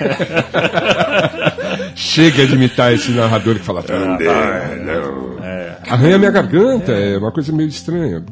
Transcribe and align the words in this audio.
Chega 1.94 2.46
de 2.46 2.54
imitar 2.54 2.92
esse 2.92 3.10
narrador 3.12 3.56
que 3.56 3.64
fala. 3.64 3.82
"Thunder, 3.82 4.82
não." 4.84 5.30
Arranha 5.88 6.18
minha 6.18 6.30
garganta, 6.30 6.92
é 6.92 7.18
uma 7.18 7.32
coisa 7.32 7.52
meio 7.52 7.68
estranha. 7.68 8.24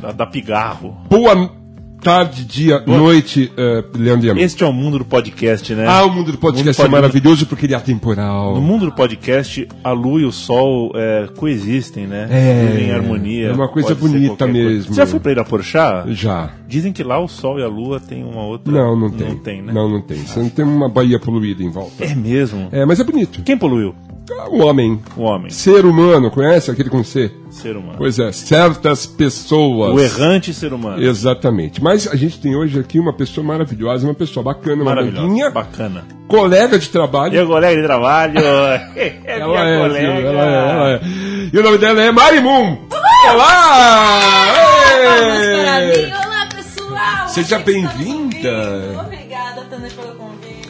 Da, 0.00 0.12
da 0.12 0.26
Pigarro. 0.26 0.96
Boa 1.08 1.61
tarde, 2.02 2.44
dia, 2.44 2.82
noite, 2.84 3.52
uh, 3.56 3.96
Leandro 3.96 4.26
Yamin. 4.26 4.42
Este 4.42 4.64
é 4.64 4.66
o 4.66 4.72
mundo 4.72 4.98
do 4.98 5.04
podcast, 5.04 5.72
né? 5.74 5.86
Ah, 5.86 6.04
o 6.04 6.10
mundo 6.12 6.32
do 6.32 6.38
podcast 6.38 6.82
Mundo 6.82 6.88
é 6.88 6.90
maravilhoso 6.90 7.46
porque 7.46 7.66
ele 7.66 7.74
é 7.74 7.76
atemporal. 7.76 8.54
No 8.54 8.60
mundo 8.60 8.86
do 8.86 8.92
podcast, 8.92 9.68
a 9.84 9.92
lua 9.92 10.20
e 10.20 10.24
o 10.24 10.32
sol 10.32 10.92
é, 10.96 11.28
coexistem, 11.36 12.06
né? 12.06 12.26
É, 12.30 12.66
Vivem 12.66 12.88
em 12.88 12.92
harmonia. 12.92 13.48
é 13.48 13.52
uma 13.52 13.68
coisa 13.68 13.94
bonita 13.94 14.44
coisa. 14.44 14.52
mesmo. 14.52 14.92
Você 14.92 15.00
já 15.00 15.06
foi 15.06 15.20
pra 15.20 15.32
Iraporchá? 15.32 16.04
Já. 16.08 16.50
Dizem 16.66 16.92
que 16.92 17.04
lá 17.04 17.20
o 17.20 17.28
sol 17.28 17.60
e 17.60 17.62
a 17.62 17.68
lua 17.68 18.00
têm 18.00 18.24
uma 18.24 18.42
outra... 18.42 18.72
Não, 18.72 18.98
não 18.98 19.10
tem. 19.10 19.28
Não 19.28 19.38
tem, 19.38 19.62
né? 19.62 19.72
Não, 19.72 19.88
não 19.88 20.02
tem. 20.02 20.18
Você 20.18 20.40
não 20.40 20.48
tem 20.48 20.64
uma 20.64 20.88
baía 20.88 21.20
poluída 21.20 21.62
em 21.62 21.70
volta. 21.70 22.04
É 22.04 22.14
mesmo? 22.14 22.68
É, 22.72 22.84
mas 22.84 22.98
é 22.98 23.04
bonito. 23.04 23.42
Quem 23.42 23.56
poluiu? 23.56 23.94
O 24.50 24.58
homem. 24.62 25.00
O 25.16 25.22
homem, 25.22 25.50
Ser 25.50 25.84
humano, 25.84 26.30
conhece 26.30 26.70
aquele 26.70 26.88
com 26.88 27.02
C? 27.02 27.30
ser 27.50 27.76
humano. 27.76 27.94
Pois 27.98 28.18
é, 28.18 28.30
certas 28.32 29.04
pessoas. 29.04 29.94
O 29.94 30.00
errante 30.00 30.54
ser 30.54 30.72
humano. 30.72 31.02
Exatamente. 31.02 31.82
Mas 31.82 32.06
a 32.08 32.16
gente 32.16 32.38
tem 32.40 32.54
hoje 32.56 32.78
aqui 32.78 32.98
uma 32.98 33.12
pessoa 33.12 33.44
maravilhosa, 33.46 34.06
uma 34.06 34.14
pessoa 34.14 34.42
bacana, 34.42 34.82
uma 34.82 34.92
amiguinha, 34.92 35.50
bacana. 35.50 36.04
colega 36.28 36.78
de 36.78 36.88
trabalho. 36.88 37.32
Meu 37.32 37.46
colega 37.46 37.80
de 37.80 37.86
trabalho, 37.86 38.38
é 38.96 39.22
ela, 39.26 39.48
minha 39.48 39.60
é, 39.64 39.78
colega. 39.78 40.14
filho, 40.16 40.28
ela 40.28 40.44
é, 40.44 40.70
ela 40.70 40.90
é. 40.92 41.00
E 41.52 41.58
o 41.58 41.62
nome 41.62 41.78
dela 41.78 42.00
é 42.00 42.10
Marimum. 42.12 42.78
Olá! 43.30 44.20
Mim. 45.82 46.12
Olá, 46.12 46.48
pessoal! 46.54 47.28
Seja 47.28 47.58
estão 47.58 47.62
bem-vinda. 47.62 49.11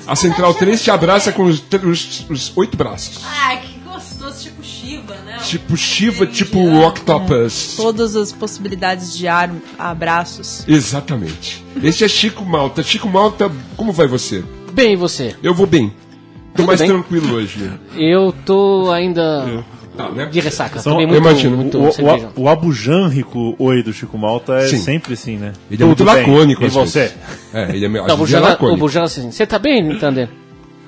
A 0.06 0.16
Central 0.16 0.54
3 0.54 0.82
te 0.82 0.90
abraça 0.90 1.32
com 1.32 1.44
os, 1.44 1.62
os- 1.84 2.26
os 2.28 2.52
oito 2.56 2.76
braços. 2.76 3.20
Ai, 3.24 3.60
que 3.60 3.78
gostoso, 3.88 4.42
tipo 4.42 4.62
Shiva, 4.64 5.14
né? 5.24 5.38
Tipo 5.44 5.76
Shiva, 5.76 6.24
Ele 6.24 6.32
tipo. 6.32 6.58
Octopus. 6.86 7.74
Todas 7.76 8.16
as 8.16 8.32
possibilidades 8.32 9.16
de 9.16 9.28
ar, 9.28 9.50
abraços. 9.78 10.64
Exatamente. 10.68 11.64
Esse 11.82 12.04
é 12.04 12.08
Chico 12.08 12.44
Malta. 12.44 12.82
Chico 12.82 13.08
Malta, 13.08 13.50
como 13.76 13.92
vai 13.92 14.06
você? 14.06 14.44
Bem, 14.72 14.94
e 14.94 14.96
você? 14.96 15.36
Eu 15.42 15.54
vou 15.54 15.66
bem. 15.66 15.88
Tô 15.90 16.56
Tudo 16.56 16.66
mais 16.66 16.80
bem. 16.80 16.88
tranquilo 16.90 17.34
hoje. 17.34 17.70
Eu 17.96 18.32
tô 18.44 18.90
ainda 18.90 19.44
Tá, 19.46 19.81
né? 20.14 20.26
de 20.26 20.40
ressaca. 20.40 20.80
São- 20.80 21.00
eu 21.00 21.06
muito, 21.06 21.20
imagino. 21.20 21.56
muito 21.56 21.78
o, 21.78 21.88
o, 21.88 22.42
o 22.44 22.48
abujânrico 22.48 23.54
oi 23.58 23.82
do 23.82 23.92
Chico 23.92 24.16
Malta 24.16 24.54
é 24.54 24.66
Sim. 24.68 24.78
sempre 24.78 25.14
assim, 25.14 25.36
né? 25.36 25.52
Ele 25.70 25.82
é 25.82 25.86
muito 25.86 26.04
bem. 26.04 26.14
lacônico. 26.14 26.64
E 26.64 26.68
você? 26.68 27.12
É, 27.52 27.70
ele 27.74 27.84
é 27.84 27.88
meio 27.88 28.04
Não, 28.06 28.10
o 28.14 28.14
é 28.14 28.18
Bujana, 28.18 28.46
o 28.46 28.50
lacônico. 28.50 28.78
Bujana 28.78 29.06
assim, 29.06 29.30
você 29.30 29.46
tá 29.46 29.58
bem, 29.58 29.98
Thunder? 29.98 30.28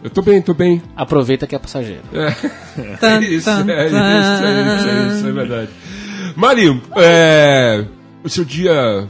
Eu 0.03 0.11
tô 0.11 0.21
bem, 0.21 0.43
tô 0.43 0.53
bem. 0.53 0.83
Aproveita 0.95 1.47
que 1.47 1.55
é 1.55 1.59
passageiro. 1.59 2.03
Isso, 2.13 3.01
tan, 3.01 3.21
é, 3.23 3.25
isso, 3.25 3.45
tan. 3.47 3.71
é 3.71 3.87
isso, 3.87 4.89
é 4.89 5.17
isso, 5.17 5.29
é 5.29 5.33
verdade. 5.33 5.71
Marinho, 6.37 6.83
é, 6.97 7.85
o 8.23 8.29
seu 8.29 8.45
dia, 8.45 9.09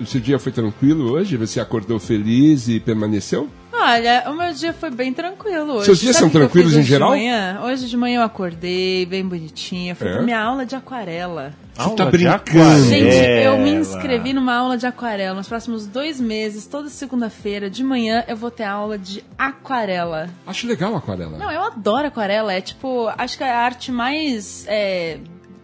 o 0.00 0.04
seu 0.04 0.20
dia 0.20 0.38
foi 0.38 0.52
tranquilo 0.52 1.12
hoje? 1.12 1.36
Você 1.36 1.60
acordou 1.60 1.98
feliz 1.98 2.68
e 2.68 2.78
permaneceu? 2.78 3.48
Olha, 3.84 4.24
o 4.28 4.34
meu 4.34 4.52
dia 4.54 4.72
foi 4.72 4.90
bem 4.90 5.12
tranquilo 5.12 5.74
hoje. 5.74 5.84
Seus 5.84 5.98
dias 5.98 6.16
Sabe 6.16 6.30
são 6.32 6.40
tranquilos 6.40 6.72
em 6.72 6.76
hoje 6.76 6.84
de 6.84 6.88
geral? 6.88 7.10
manhã? 7.10 7.60
Hoje 7.64 7.86
de 7.86 7.96
manhã 7.96 8.20
eu 8.20 8.22
acordei 8.24 9.04
bem 9.04 9.26
bonitinha. 9.26 9.94
Fui 9.94 10.08
É? 10.08 10.12
pra 10.14 10.22
minha 10.22 10.40
aula 10.40 10.64
de 10.64 10.74
aquarela. 10.74 11.52
Aula 11.76 11.96
tá 11.96 12.04
de 12.04 12.10
brincando. 12.12 12.36
aquarela. 12.36 12.80
Gente, 12.80 13.44
eu 13.44 13.58
me 13.58 13.70
inscrevi 13.74 14.32
numa 14.32 14.54
aula 14.54 14.78
de 14.78 14.86
aquarela. 14.86 15.34
Nos 15.34 15.48
próximos 15.48 15.86
dois 15.86 16.18
meses, 16.20 16.66
toda 16.66 16.88
segunda-feira, 16.88 17.68
de 17.68 17.84
manhã, 17.84 18.24
eu 18.26 18.36
vou 18.36 18.50
ter 18.50 18.64
aula 18.64 18.96
de 18.96 19.22
aquarela. 19.36 20.30
Acho 20.46 20.66
legal 20.66 20.94
a 20.94 20.98
aquarela. 20.98 21.36
Não, 21.36 21.50
eu 21.50 21.62
adoro 21.62 22.06
aquarela. 22.06 22.52
É 22.54 22.60
tipo, 22.60 23.08
acho 23.18 23.36
que 23.36 23.44
é 23.44 23.50
a 23.50 23.58
arte 23.58 23.92
mais. 23.92 24.64
é, 24.66 25.18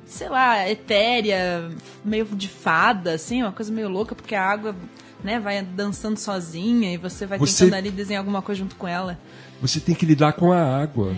sei 0.05 0.29
lá, 0.29 0.69
etérea, 0.69 1.71
meio 2.05 2.25
de 2.27 2.49
fada, 2.49 3.13
assim, 3.13 3.43
uma 3.43 3.53
coisa 3.53 3.73
meio 3.73 3.89
louca, 3.89 4.15
porque 4.15 4.35
a 4.35 4.43
água. 4.45 4.75
Né, 5.23 5.39
vai 5.39 5.63
dançando 5.63 6.17
sozinha 6.19 6.93
e 6.95 6.97
você 6.97 7.27
vai 7.27 7.39
Você- 7.39 7.65
tentando 7.65 7.79
ali 7.79 7.91
desenhar 7.91 8.21
alguma 8.21 8.41
coisa 8.41 8.59
junto 8.61 8.75
com 8.77 8.89
ela. 8.89 9.19
Você 9.61 9.79
tem 9.79 9.95
que 9.95 10.07
lidar 10.07 10.33
com 10.33 10.51
a 10.53 10.61
água. 10.83 11.13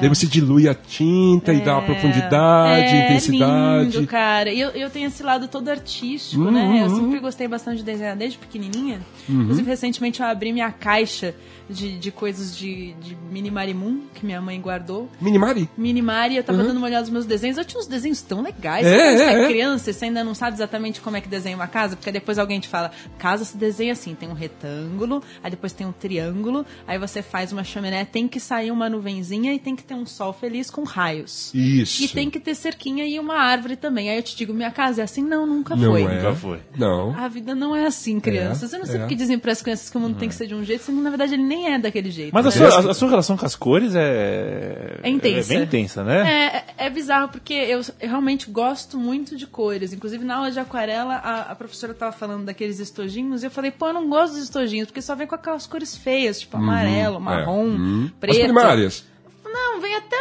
Daí 0.00 0.08
você 0.08 0.26
dilui 0.26 0.68
a 0.68 0.74
tinta 0.74 1.52
e 1.52 1.60
dá 1.60 1.74
uma 1.78 1.82
profundidade, 1.82 2.88
é 2.94 3.04
intensidade. 3.06 3.90
lindo, 3.96 4.06
cara. 4.08 4.50
E 4.52 4.60
eu, 4.60 4.70
eu 4.70 4.90
tenho 4.90 5.06
esse 5.06 5.22
lado 5.22 5.46
todo 5.46 5.68
artístico, 5.68 6.42
Uhum, 6.42 6.50
né? 6.50 6.82
Eu 6.84 6.90
sempre 6.90 7.20
gostei 7.20 7.46
bastante 7.46 7.78
de 7.78 7.84
desenhar 7.84 8.16
desde 8.16 8.36
pequenininha. 8.38 9.00
Inclusive, 9.28 9.68
recentemente 9.68 10.20
eu 10.20 10.26
abri 10.26 10.52
minha 10.52 10.72
caixa 10.72 11.32
de, 11.68 11.98
de 11.98 12.10
coisas 12.10 12.56
de, 12.56 12.92
de 12.94 13.16
mini 13.30 13.50
Marimun, 13.50 14.02
que 14.14 14.24
minha 14.24 14.40
mãe 14.40 14.60
guardou. 14.60 15.08
Minimari? 15.20 15.68
Mini 15.76 16.02
Mari, 16.02 16.36
eu 16.36 16.44
tava 16.44 16.62
dando 16.62 16.76
uma 16.76 16.86
olhada 16.86 17.02
nos 17.02 17.10
meus 17.10 17.26
desenhos. 17.26 17.58
Eu 17.58 17.64
tinha 17.64 17.80
uns 17.80 17.86
desenhos 17.86 18.20
tão 18.22 18.42
legais. 18.42 18.86
É, 18.86 18.96
quando 18.96 19.16
você 19.16 19.24
é, 19.24 19.32
é, 19.32 19.44
é. 19.44 19.48
criança 19.48 19.90
e 19.90 19.94
você 19.94 20.04
ainda 20.06 20.24
não 20.24 20.34
sabe 20.34 20.56
exatamente 20.56 21.00
como 21.00 21.16
é 21.16 21.20
que 21.20 21.28
desenha 21.28 21.56
uma 21.56 21.66
casa? 21.66 21.96
Porque 21.96 22.12
depois 22.12 22.38
alguém 22.38 22.60
te 22.60 22.68
fala, 22.68 22.90
casa 23.18 23.44
se 23.44 23.56
desenha 23.56 23.92
assim, 23.92 24.14
tem 24.14 24.28
um 24.28 24.34
retângulo, 24.34 25.22
aí 25.42 25.50
depois 25.50 25.72
tem 25.72 25.86
um 25.86 25.92
triângulo, 25.92 26.64
aí 26.86 26.98
você 26.98 27.22
faz 27.22 27.52
uma 27.52 27.64
chaminé, 27.64 28.04
tem 28.04 28.28
que 28.28 28.38
sair 28.38 28.70
uma 28.70 28.88
nuvenzinha 28.88 29.52
e 29.54 29.58
tem 29.58 29.74
que 29.74 29.82
ter 29.82 29.94
um 29.94 30.06
sol 30.06 30.32
feliz 30.32 30.70
com 30.70 30.84
raios. 30.84 31.52
Isso. 31.54 32.04
E 32.04 32.08
tem 32.08 32.28
que 32.30 32.40
ter 32.40 32.54
cerquinha 32.54 33.06
e 33.06 33.18
uma 33.18 33.36
árvore 33.36 33.76
também. 33.76 34.10
Aí 34.10 34.16
eu 34.16 34.22
te 34.22 34.36
digo, 34.36 34.52
minha 34.52 34.70
casa 34.70 35.00
é 35.00 35.04
assim? 35.04 35.22
Não, 35.22 35.46
nunca 35.46 35.74
Não 35.74 35.92
foi. 35.92 36.02
é. 36.02 36.16
Nunca 36.16 36.34
foi. 36.34 36.60
Não. 36.76 37.14
A 37.16 37.28
vida 37.28 37.54
não 37.54 37.74
é 37.74 37.86
assim, 37.86 38.20
crianças. 38.20 38.72
eu 38.72 38.78
não 38.78 38.86
sei 38.86 38.96
é. 38.96 38.98
porque 39.00 39.14
dizem 39.14 39.38
para 39.38 39.52
as 39.52 39.62
crianças 39.62 39.88
que 39.88 39.96
o 39.96 40.00
mundo 40.00 40.16
tem 40.18 40.28
que 40.28 40.34
ser 40.34 40.46
de 40.46 40.54
um 40.54 40.64
jeito, 40.64 40.84
sendo 40.84 41.00
na 41.00 41.10
verdade 41.10 41.34
ele 41.34 41.42
nem 41.42 41.53
é 41.66 41.78
daquele 41.78 42.10
jeito. 42.10 42.32
Mas 42.32 42.44
a 42.46 42.48
né? 42.48 42.70
sua, 42.70 42.80
a, 42.88 42.90
a 42.90 42.94
sua 42.94 43.08
relação 43.10 43.36
com 43.36 43.46
as 43.46 43.54
cores 43.56 43.94
é. 43.94 44.98
É 45.02 45.08
intensa. 45.08 45.52
É 45.52 45.56
bem 45.56 45.64
intensa, 45.64 46.02
né? 46.04 46.64
É, 46.78 46.86
é 46.86 46.90
bizarro, 46.90 47.28
porque 47.28 47.54
eu, 47.54 47.80
eu 48.00 48.08
realmente 48.08 48.50
gosto 48.50 48.98
muito 48.98 49.36
de 49.36 49.46
cores. 49.46 49.92
Inclusive, 49.92 50.24
na 50.24 50.36
aula 50.36 50.50
de 50.50 50.58
aquarela, 50.58 51.14
a, 51.16 51.52
a 51.52 51.54
professora 51.54 51.94
tava 51.94 52.12
falando 52.12 52.44
daqueles 52.44 52.80
estojinhos, 52.80 53.42
e 53.42 53.46
eu 53.46 53.50
falei, 53.50 53.70
pô, 53.70 53.88
eu 53.88 53.92
não 53.94 54.08
gosto 54.08 54.34
dos 54.34 54.42
estojinhos, 54.44 54.86
porque 54.86 55.02
só 55.02 55.14
vem 55.14 55.26
com 55.26 55.34
aquelas 55.34 55.66
cores 55.66 55.96
feias, 55.96 56.40
tipo 56.40 56.56
amarelo, 56.56 57.20
marrom, 57.20 57.64
Uhum. 57.66 58.04
As 58.06 58.18
preto. 58.20 58.40
primárias. 58.40 59.04
Não, 59.44 59.80
vem 59.80 59.94
até 59.96 60.16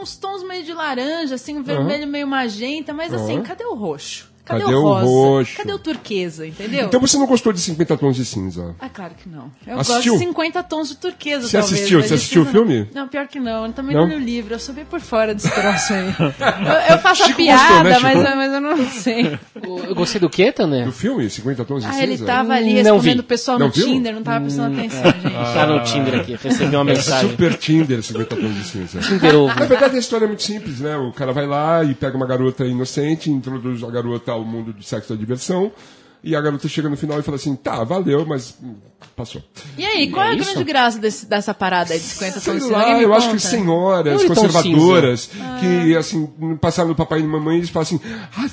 uns 0.00 0.16
tons 0.16 0.42
meio 0.42 0.64
de 0.64 0.72
laranja, 0.72 1.36
assim, 1.36 1.58
um 1.58 1.62
vermelho 1.62 2.06
meio 2.06 2.26
magenta, 2.26 2.92
mas 2.92 3.14
assim, 3.14 3.36
Uhum. 3.36 3.42
cadê 3.44 3.64
o 3.64 3.74
roxo? 3.74 4.31
Cadê, 4.44 4.60
Cadê 4.64 4.74
o 4.74 4.82
o 4.84 4.92
roxo? 4.94 5.56
Cadê 5.56 5.72
o 5.72 5.78
turquesa, 5.78 6.44
entendeu? 6.44 6.86
Então 6.86 7.00
você 7.00 7.16
não 7.16 7.26
gostou 7.26 7.52
de 7.52 7.60
50 7.60 7.96
tons 7.96 8.16
de 8.16 8.24
cinza? 8.24 8.74
Ah, 8.80 8.88
claro 8.88 9.14
que 9.14 9.28
não. 9.28 9.52
Eu 9.64 9.78
Assistiu? 9.78 10.14
gosto 10.14 10.18
de 10.20 10.26
50 10.26 10.62
tons 10.64 10.88
de 10.88 10.96
turquesa, 10.96 11.46
Você 11.46 11.56
talvez. 11.58 11.72
assistiu? 11.78 12.02
Você 12.02 12.14
assistiu 12.14 12.42
o 12.42 12.44
não. 12.46 12.52
filme? 12.52 12.88
Não, 12.92 13.06
pior 13.06 13.28
que 13.28 13.38
não. 13.38 13.64
Eu 13.66 13.72
também 13.72 13.94
Não? 13.94 14.08
li 14.08 14.16
o 14.16 14.18
livro. 14.18 14.54
Eu 14.54 14.58
sou 14.58 14.74
bem 14.74 14.84
por 14.84 15.00
fora 15.00 15.32
desse 15.32 15.48
troço 15.48 15.92
aí. 15.94 16.06
eu, 16.18 16.94
eu 16.94 16.98
faço 16.98 17.22
Chico 17.22 17.32
a 17.34 17.36
piada, 17.36 17.62
gostou, 17.62 17.84
né, 17.84 17.98
mas, 18.00 18.36
mas 18.36 18.52
eu 18.52 18.60
não 18.60 18.88
sei. 18.90 19.38
Eu 19.88 19.94
gostei 19.94 20.20
do 20.20 20.28
quê, 20.28 20.50
Thunder? 20.50 20.86
Do 20.86 20.92
filme? 20.92 21.30
50 21.30 21.64
tons 21.64 21.82
de 21.84 21.88
Ah, 21.88 21.92
cinza? 21.92 22.02
ele 22.02 22.18
tava 22.18 22.52
ali 22.54 22.82
Não 22.82 22.94
respondendo 22.96 23.20
o 23.20 23.24
pessoal 23.24 23.58
Não 23.60 23.66
no 23.68 23.72
viu? 23.72 23.86
Tinder, 23.86 24.12
não 24.14 24.22
tava 24.24 24.40
prestando 24.40 24.76
atenção, 24.76 25.04
gente. 25.04 25.54
Tá 25.54 25.66
no 25.66 25.84
Tinder 25.84 26.20
aqui, 26.20 26.34
recebi 26.42 26.74
uma 26.74 26.84
mensagem. 26.84 27.30
Super 27.30 27.54
Tinder, 27.56 28.02
50 28.02 28.36
tons 28.36 28.54
de 28.56 28.64
cinza. 28.64 28.98
Tinder. 28.98 29.32
Na 29.56 29.64
verdade, 29.66 29.94
a 29.96 29.98
história 30.00 30.24
é 30.24 30.28
muito 30.28 30.42
simples, 30.42 30.80
né? 30.80 30.96
O 30.96 31.12
cara 31.12 31.32
vai 31.32 31.46
lá 31.46 31.84
e 31.84 31.94
pega 31.94 32.16
uma 32.16 32.26
garota 32.26 32.64
inocente, 32.66 33.30
introduz 33.30 33.84
a 33.84 33.90
garota 33.90 34.32
ao 34.32 34.41
mundo 34.44 34.72
do 34.72 34.82
sexo 34.82 35.12
da 35.14 35.18
diversão, 35.18 35.72
e 36.24 36.36
a 36.36 36.40
garota 36.40 36.68
chega 36.68 36.88
no 36.88 36.96
final 36.96 37.18
e 37.18 37.22
fala 37.22 37.34
assim, 37.36 37.56
tá, 37.56 37.82
valeu, 37.82 38.24
mas 38.24 38.54
hum, 38.62 38.76
passou. 39.16 39.42
E 39.76 39.84
aí, 39.84 40.08
qual 40.08 40.24
é 40.24 40.30
a 40.30 40.34
isso? 40.34 40.52
grande 40.52 40.64
graça 40.64 40.96
desse- 41.00 41.26
dessa 41.26 41.52
parada 41.52 41.92
aí 41.92 41.98
de 41.98 42.04
50 42.04 42.38
Sei 42.38 42.52
tons 42.60 42.70
lá, 42.70 43.00
eu 43.02 43.12
acho 43.12 43.26
conta? 43.26 43.38
que 43.40 43.42
senhoras 43.42 44.22
então 44.22 44.36
conservadoras 44.36 45.30
que, 45.58 45.96
assim, 45.96 46.30
passaram 46.60 46.90
no 46.90 46.94
papai 46.94 47.18
e 47.18 47.24
mamãe 47.24 47.56
e 47.56 47.58
eles 47.58 47.70
falam 47.70 47.82
assim, 47.82 48.00
ah, 48.38 48.48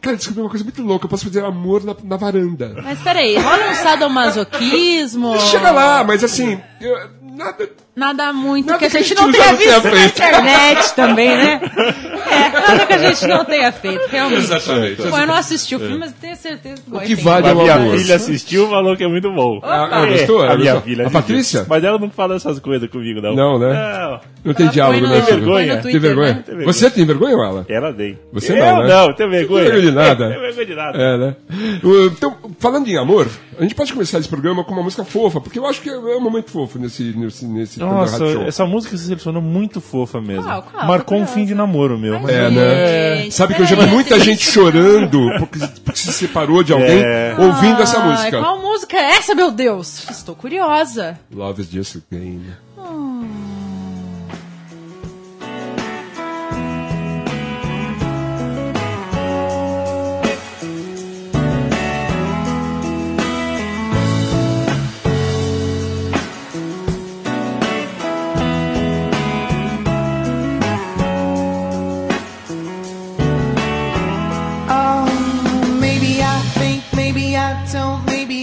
cara, 0.00 0.16
descobri 0.16 0.40
uma 0.40 0.50
coisa 0.50 0.64
muito 0.64 0.82
louca, 0.82 1.04
eu 1.04 1.08
posso 1.08 1.24
fazer 1.24 1.44
amor 1.44 1.84
na, 1.84 1.94
na 2.02 2.16
varanda. 2.16 2.74
Mas 2.82 2.98
peraí, 3.00 3.36
rola 3.38 3.70
um 3.70 3.74
sadomasoquismo? 3.76 5.38
Chega 5.38 5.70
lá, 5.70 6.02
mas 6.04 6.24
assim, 6.24 6.60
eu- 6.84 7.08
nada... 7.36 7.68
Nada 7.94 8.32
muito 8.32 8.68
Nada 8.68 8.78
que 8.78 8.86
a 8.86 8.90
que 8.90 8.96
a 8.96 9.00
gente 9.00 9.08
gente 9.10 9.18
não 9.18 9.26
não 9.26 9.32
tenha 9.34 9.52
visto 9.52 9.90
na 9.90 10.04
internet 10.06 10.94
também, 10.94 11.28
né? 11.28 11.60
É, 12.32 12.48
nada 12.48 12.86
que 12.86 12.92
a 12.94 12.98
gente 12.98 13.26
não 13.26 13.44
tenha 13.44 13.70
feito, 13.70 14.06
realmente. 14.08 14.38
Exatamente. 14.44 15.02
Pô, 15.02 15.18
eu 15.18 15.26
não 15.26 15.34
assisti 15.34 15.76
o 15.76 15.78
filme, 15.78 15.98
mas 15.98 16.12
tenho 16.12 16.34
certeza 16.34 16.80
que 16.80 16.90
vou 16.90 17.00
que 17.02 17.14
vale 17.14 17.46
é 17.46 17.50
A 17.50 17.54
o 17.54 17.58
minha 17.58 17.74
amor. 17.74 17.98
filha 17.98 18.16
assistiu 18.16 18.66
e 18.66 18.70
falou 18.70 18.96
que 18.96 19.04
é 19.04 19.08
muito 19.08 19.30
bom. 19.30 19.60
Ah, 19.62 19.88
ela 19.92 20.06
gostou? 20.06 20.40
A 20.40 20.46
Ela 20.46 20.56
minha 20.56 20.80
filha 20.80 21.06
A. 21.08 21.10
Patrícia? 21.10 21.66
Mas 21.68 21.84
ela 21.84 21.98
não 21.98 22.08
fala 22.08 22.36
essas 22.36 22.58
coisas 22.58 22.88
comigo, 22.88 23.20
não. 23.20 23.34
Não, 23.36 23.58
né? 23.58 23.74
Não. 23.74 24.20
Não 24.46 24.54
tem 24.54 24.64
Ela 24.64 24.72
diálogo, 24.72 25.00
põe 25.00 25.08
né, 25.10 25.16
no- 25.18 25.24
filho? 25.26 25.36
vergonha. 25.40 25.66
no 25.66 25.72
Tem 25.72 25.82
Twitter, 25.82 26.00
vergonha? 26.00 26.28
né? 26.28 26.42
Tem 26.46 26.54
vergonha. 26.56 26.72
Você 26.72 26.90
tem 26.90 27.04
vergonha 27.04 27.36
ou 27.36 27.44
ela? 27.44 27.66
Ela 27.68 27.92
dei. 27.92 28.18
Você 28.32 28.52
eu 28.52 28.56
não, 28.64 28.82
né? 28.82 28.88
não, 28.88 29.12
tem 29.14 29.28
vergonha. 29.28 29.64
Não 29.64 29.70
tem 29.72 29.80
vergonha 29.82 29.82
de 29.82 29.92
nada. 29.92 30.30
Tem 30.30 30.40
vergonha 30.40 30.66
de 30.66 30.74
nada. 30.74 30.98
É, 30.98 31.18
né? 31.18 31.36
O- 31.84 32.06
Então, 32.06 32.34
falando 32.58 32.88
em 32.88 32.96
amor, 32.96 33.28
a 33.58 33.62
gente 33.62 33.74
pode 33.74 33.92
começar 33.92 34.18
esse 34.20 34.28
programa 34.28 34.64
com 34.64 34.72
uma 34.72 34.82
música 34.82 35.04
fofa, 35.04 35.38
porque 35.38 35.58
eu 35.58 35.66
acho 35.66 35.82
que 35.82 35.90
é 35.90 35.96
um 35.98 36.20
momento 36.20 36.50
fofo. 36.50 36.71
Fofo 36.72 36.78
nesse, 36.78 37.02
nesse, 37.16 37.44
nesse 37.46 37.78
Nossa, 37.78 38.24
essa 38.46 38.64
música 38.66 38.94
que 38.94 38.98
você 39.00 39.08
selecionou 39.08 39.42
muito 39.42 39.80
fofa 39.80 40.20
mesmo. 40.20 40.44
Qual, 40.44 40.62
qual? 40.62 40.86
Marcou 40.86 41.18
um 41.18 41.26
fim 41.26 41.44
de 41.44 41.54
namoro 41.54 41.98
meu. 41.98 42.16
É, 42.28 42.48
Gente, 42.50 42.54
né? 42.54 43.30
Sabe 43.30 43.54
que 43.54 43.62
eu 43.62 43.66
já 43.66 43.76
vi 43.76 43.86
muita 43.86 44.18
gente 44.18 44.42
chorando 44.44 45.18
porque, 45.38 45.58
porque 45.84 45.98
se 45.98 46.12
separou 46.12 46.62
de 46.62 46.72
alguém 46.72 47.02
É. 47.02 47.34
ouvindo 47.38 47.82
essa 47.82 47.98
Ai, 48.00 48.08
música. 48.10 48.38
Qual 48.40 48.58
música 48.60 48.96
é 48.96 49.16
essa, 49.16 49.34
meu 49.34 49.50
Deus? 49.50 50.08
Estou 50.10 50.34
curiosa. 50.34 51.18
Love 51.34 51.62
is 51.62 51.70
just 51.70 51.96
a 51.96 52.00
game. 52.14 52.42
Oh, 52.76 53.11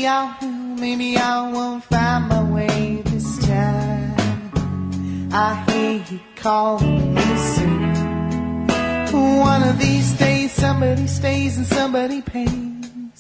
I 0.10 0.36
will, 0.42 0.50
maybe 0.50 1.18
I 1.18 1.52
won't 1.52 1.84
find 1.84 2.30
my 2.30 2.44
way 2.52 3.04
this 3.06 3.46
time. 3.46 5.30
I 5.32 5.64
hear 5.70 6.04
you 6.10 6.20
calling 6.36 7.14
me 7.14 7.38
soon. 7.38 8.68
One 9.40 9.62
of 9.62 9.78
these 9.78 10.18
days, 10.18 10.52
somebody 10.52 11.06
stays 11.06 11.58
and 11.58 11.68
somebody 11.68 12.24
pays. 12.24 13.20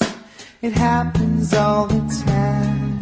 It 0.64 0.74
happens 0.74 1.54
all 1.54 1.86
the 1.86 2.02
time. 2.26 3.00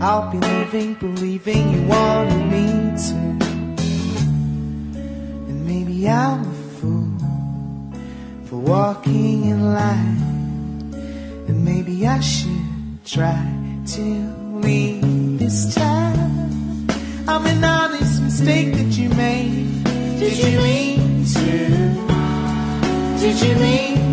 I'll 0.00 0.30
be 0.32 0.38
living, 0.38 0.94
believing 0.94 1.72
you 1.74 1.86
wanted 1.86 2.44
me 2.54 2.66
to. 3.04 3.16
And 5.48 5.66
maybe 5.66 6.08
I'm 6.08 6.40
a 6.40 6.54
fool 6.78 7.12
for 8.46 8.56
walking 8.56 9.50
in 9.50 9.74
line. 9.74 10.30
And 11.46 11.62
maybe 11.62 12.06
I 12.06 12.20
should 12.20 12.69
try 13.12 13.44
to 13.84 14.02
leave 14.62 15.02
this 15.36 15.74
time. 15.74 16.86
I'm 17.26 17.44
an 17.44 17.64
honest 17.64 18.22
mistake 18.22 18.72
that 18.74 18.96
you 18.96 19.08
made. 19.08 19.82
Did 20.20 20.36
you 20.38 20.60
mean 20.60 21.24
to? 21.24 21.58
Did 23.18 23.42
you 23.42 23.54
mean? 23.56 24.09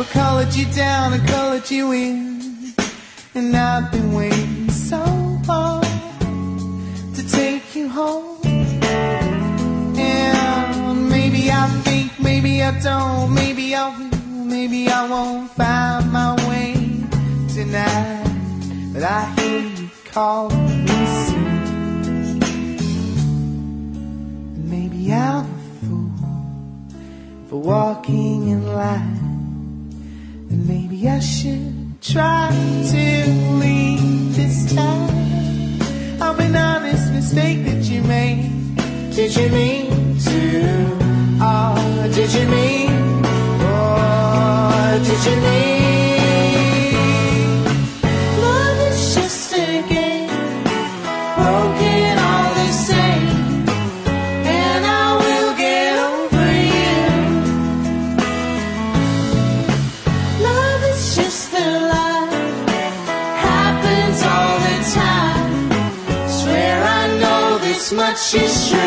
Or 0.00 0.04
colored 0.04 0.54
you 0.54 0.64
down, 0.72 1.12
and 1.12 1.28
colored 1.28 1.70
you 1.70 1.92
in. 1.92 2.40
And 3.34 3.54
I've 3.54 3.92
been 3.92 4.14
waiting 4.14 4.70
so 4.70 5.02
long 5.46 5.82
to 7.14 7.22
take 7.28 7.76
you 7.76 7.86
home. 7.86 8.40
And 9.98 11.10
maybe 11.10 11.50
I 11.50 11.68
think, 11.84 12.18
maybe 12.18 12.62
I 12.62 12.70
don't, 12.80 13.34
maybe 13.34 13.74
I 13.74 13.90
will, 13.98 14.08
maybe 14.46 14.88
I 14.88 15.06
won't 15.06 15.50
find 15.50 16.10
my 16.10 16.34
way 16.48 16.72
tonight. 17.54 18.24
But 18.94 19.02
I 19.02 19.30
hear 19.36 19.60
you 19.60 19.90
calling 20.06 20.84
me 20.86 21.06
soon. 21.26 22.38
Maybe 24.70 25.12
I'm 25.12 25.44
a 25.44 25.58
fool 25.78 26.10
for 27.48 27.60
walking 27.60 28.48
in 28.48 28.66
line. 28.66 29.19
Maybe 30.50 31.08
I 31.08 31.20
should 31.20 32.02
try 32.02 32.50
to 32.50 33.30
leave 33.62 34.34
this 34.34 34.74
time. 34.74 35.10
I'm 36.20 36.40
an 36.40 36.56
honest 36.56 37.12
mistake 37.12 37.64
that 37.66 37.84
you 37.84 38.02
made. 38.02 38.50
Did 39.14 39.36
you 39.36 39.48
mean 39.48 40.18
to? 40.18 41.40
Oh, 41.40 42.10
did 42.12 42.32
you 42.32 42.46
mean? 42.48 42.90
Oh, 43.62 45.00
did 45.04 45.24
you 45.24 45.40
mean? 45.40 45.79
This 68.10 68.34
much 68.34 68.79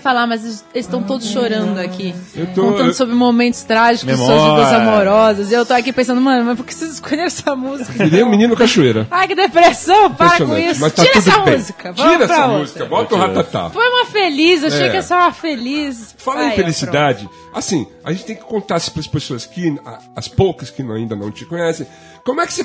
falar, 0.00 0.26
mas 0.26 0.42
eles 0.44 0.64
estão 0.74 1.02
todos 1.02 1.26
chorando 1.28 1.78
aqui. 1.78 2.14
Eu 2.34 2.46
tô- 2.48 2.62
contando 2.64 2.88
eu- 2.88 2.94
sobre 2.94 3.14
momentos 3.14 3.62
trágicos, 3.62 4.16
suas 4.16 4.72
amorosas. 4.72 5.50
E 5.50 5.54
eu 5.54 5.64
tô 5.64 5.72
aqui 5.74 5.92
pensando, 5.92 6.20
mano, 6.20 6.44
mas 6.44 6.56
por 6.56 6.66
que 6.66 6.74
vocês 6.74 6.92
escolheram 6.94 7.24
essa 7.26 7.54
música? 7.54 7.92
Virei 7.92 8.22
um 8.24 8.30
menino 8.30 8.56
cachoeira. 8.56 9.06
Ai, 9.10 9.28
que 9.28 9.34
depressão! 9.34 10.12
Para 10.14 10.38
com 10.38 10.56
isso! 10.58 10.80
Mas 10.80 10.92
tá 10.92 11.04
Tira 11.04 11.18
essa 11.18 11.38
bem. 11.40 11.56
música! 11.58 11.92
Vamos 11.92 12.12
Tira 12.12 12.24
essa 12.24 12.34
outra. 12.46 12.58
música, 12.58 12.84
bota 12.86 13.14
o 13.14 13.18
ratatá. 13.18 13.70
Foi 13.70 13.86
uma 13.88 14.04
feliz, 14.06 14.64
achei 14.64 14.86
É. 14.86 14.88
que 14.90 14.96
ia 14.96 15.02
ser 15.02 15.14
uma 15.14 15.32
feliz. 15.32 16.14
Fala 16.18 16.40
Aí, 16.40 16.48
em 16.52 16.56
felicidade, 16.56 17.28
assim, 17.54 17.86
a 18.04 18.12
gente 18.12 18.24
tem 18.24 18.36
que 18.36 18.42
contar 18.42 18.80
para 18.80 19.00
as 19.00 19.06
pessoas 19.06 19.46
que, 19.46 19.74
as 20.16 20.28
poucas 20.28 20.70
que 20.70 20.82
ainda 20.82 21.14
não 21.14 21.30
te 21.30 21.44
conhecem, 21.44 21.86
como 22.24 22.40
é 22.40 22.46
que 22.46 22.52
você, 22.54 22.64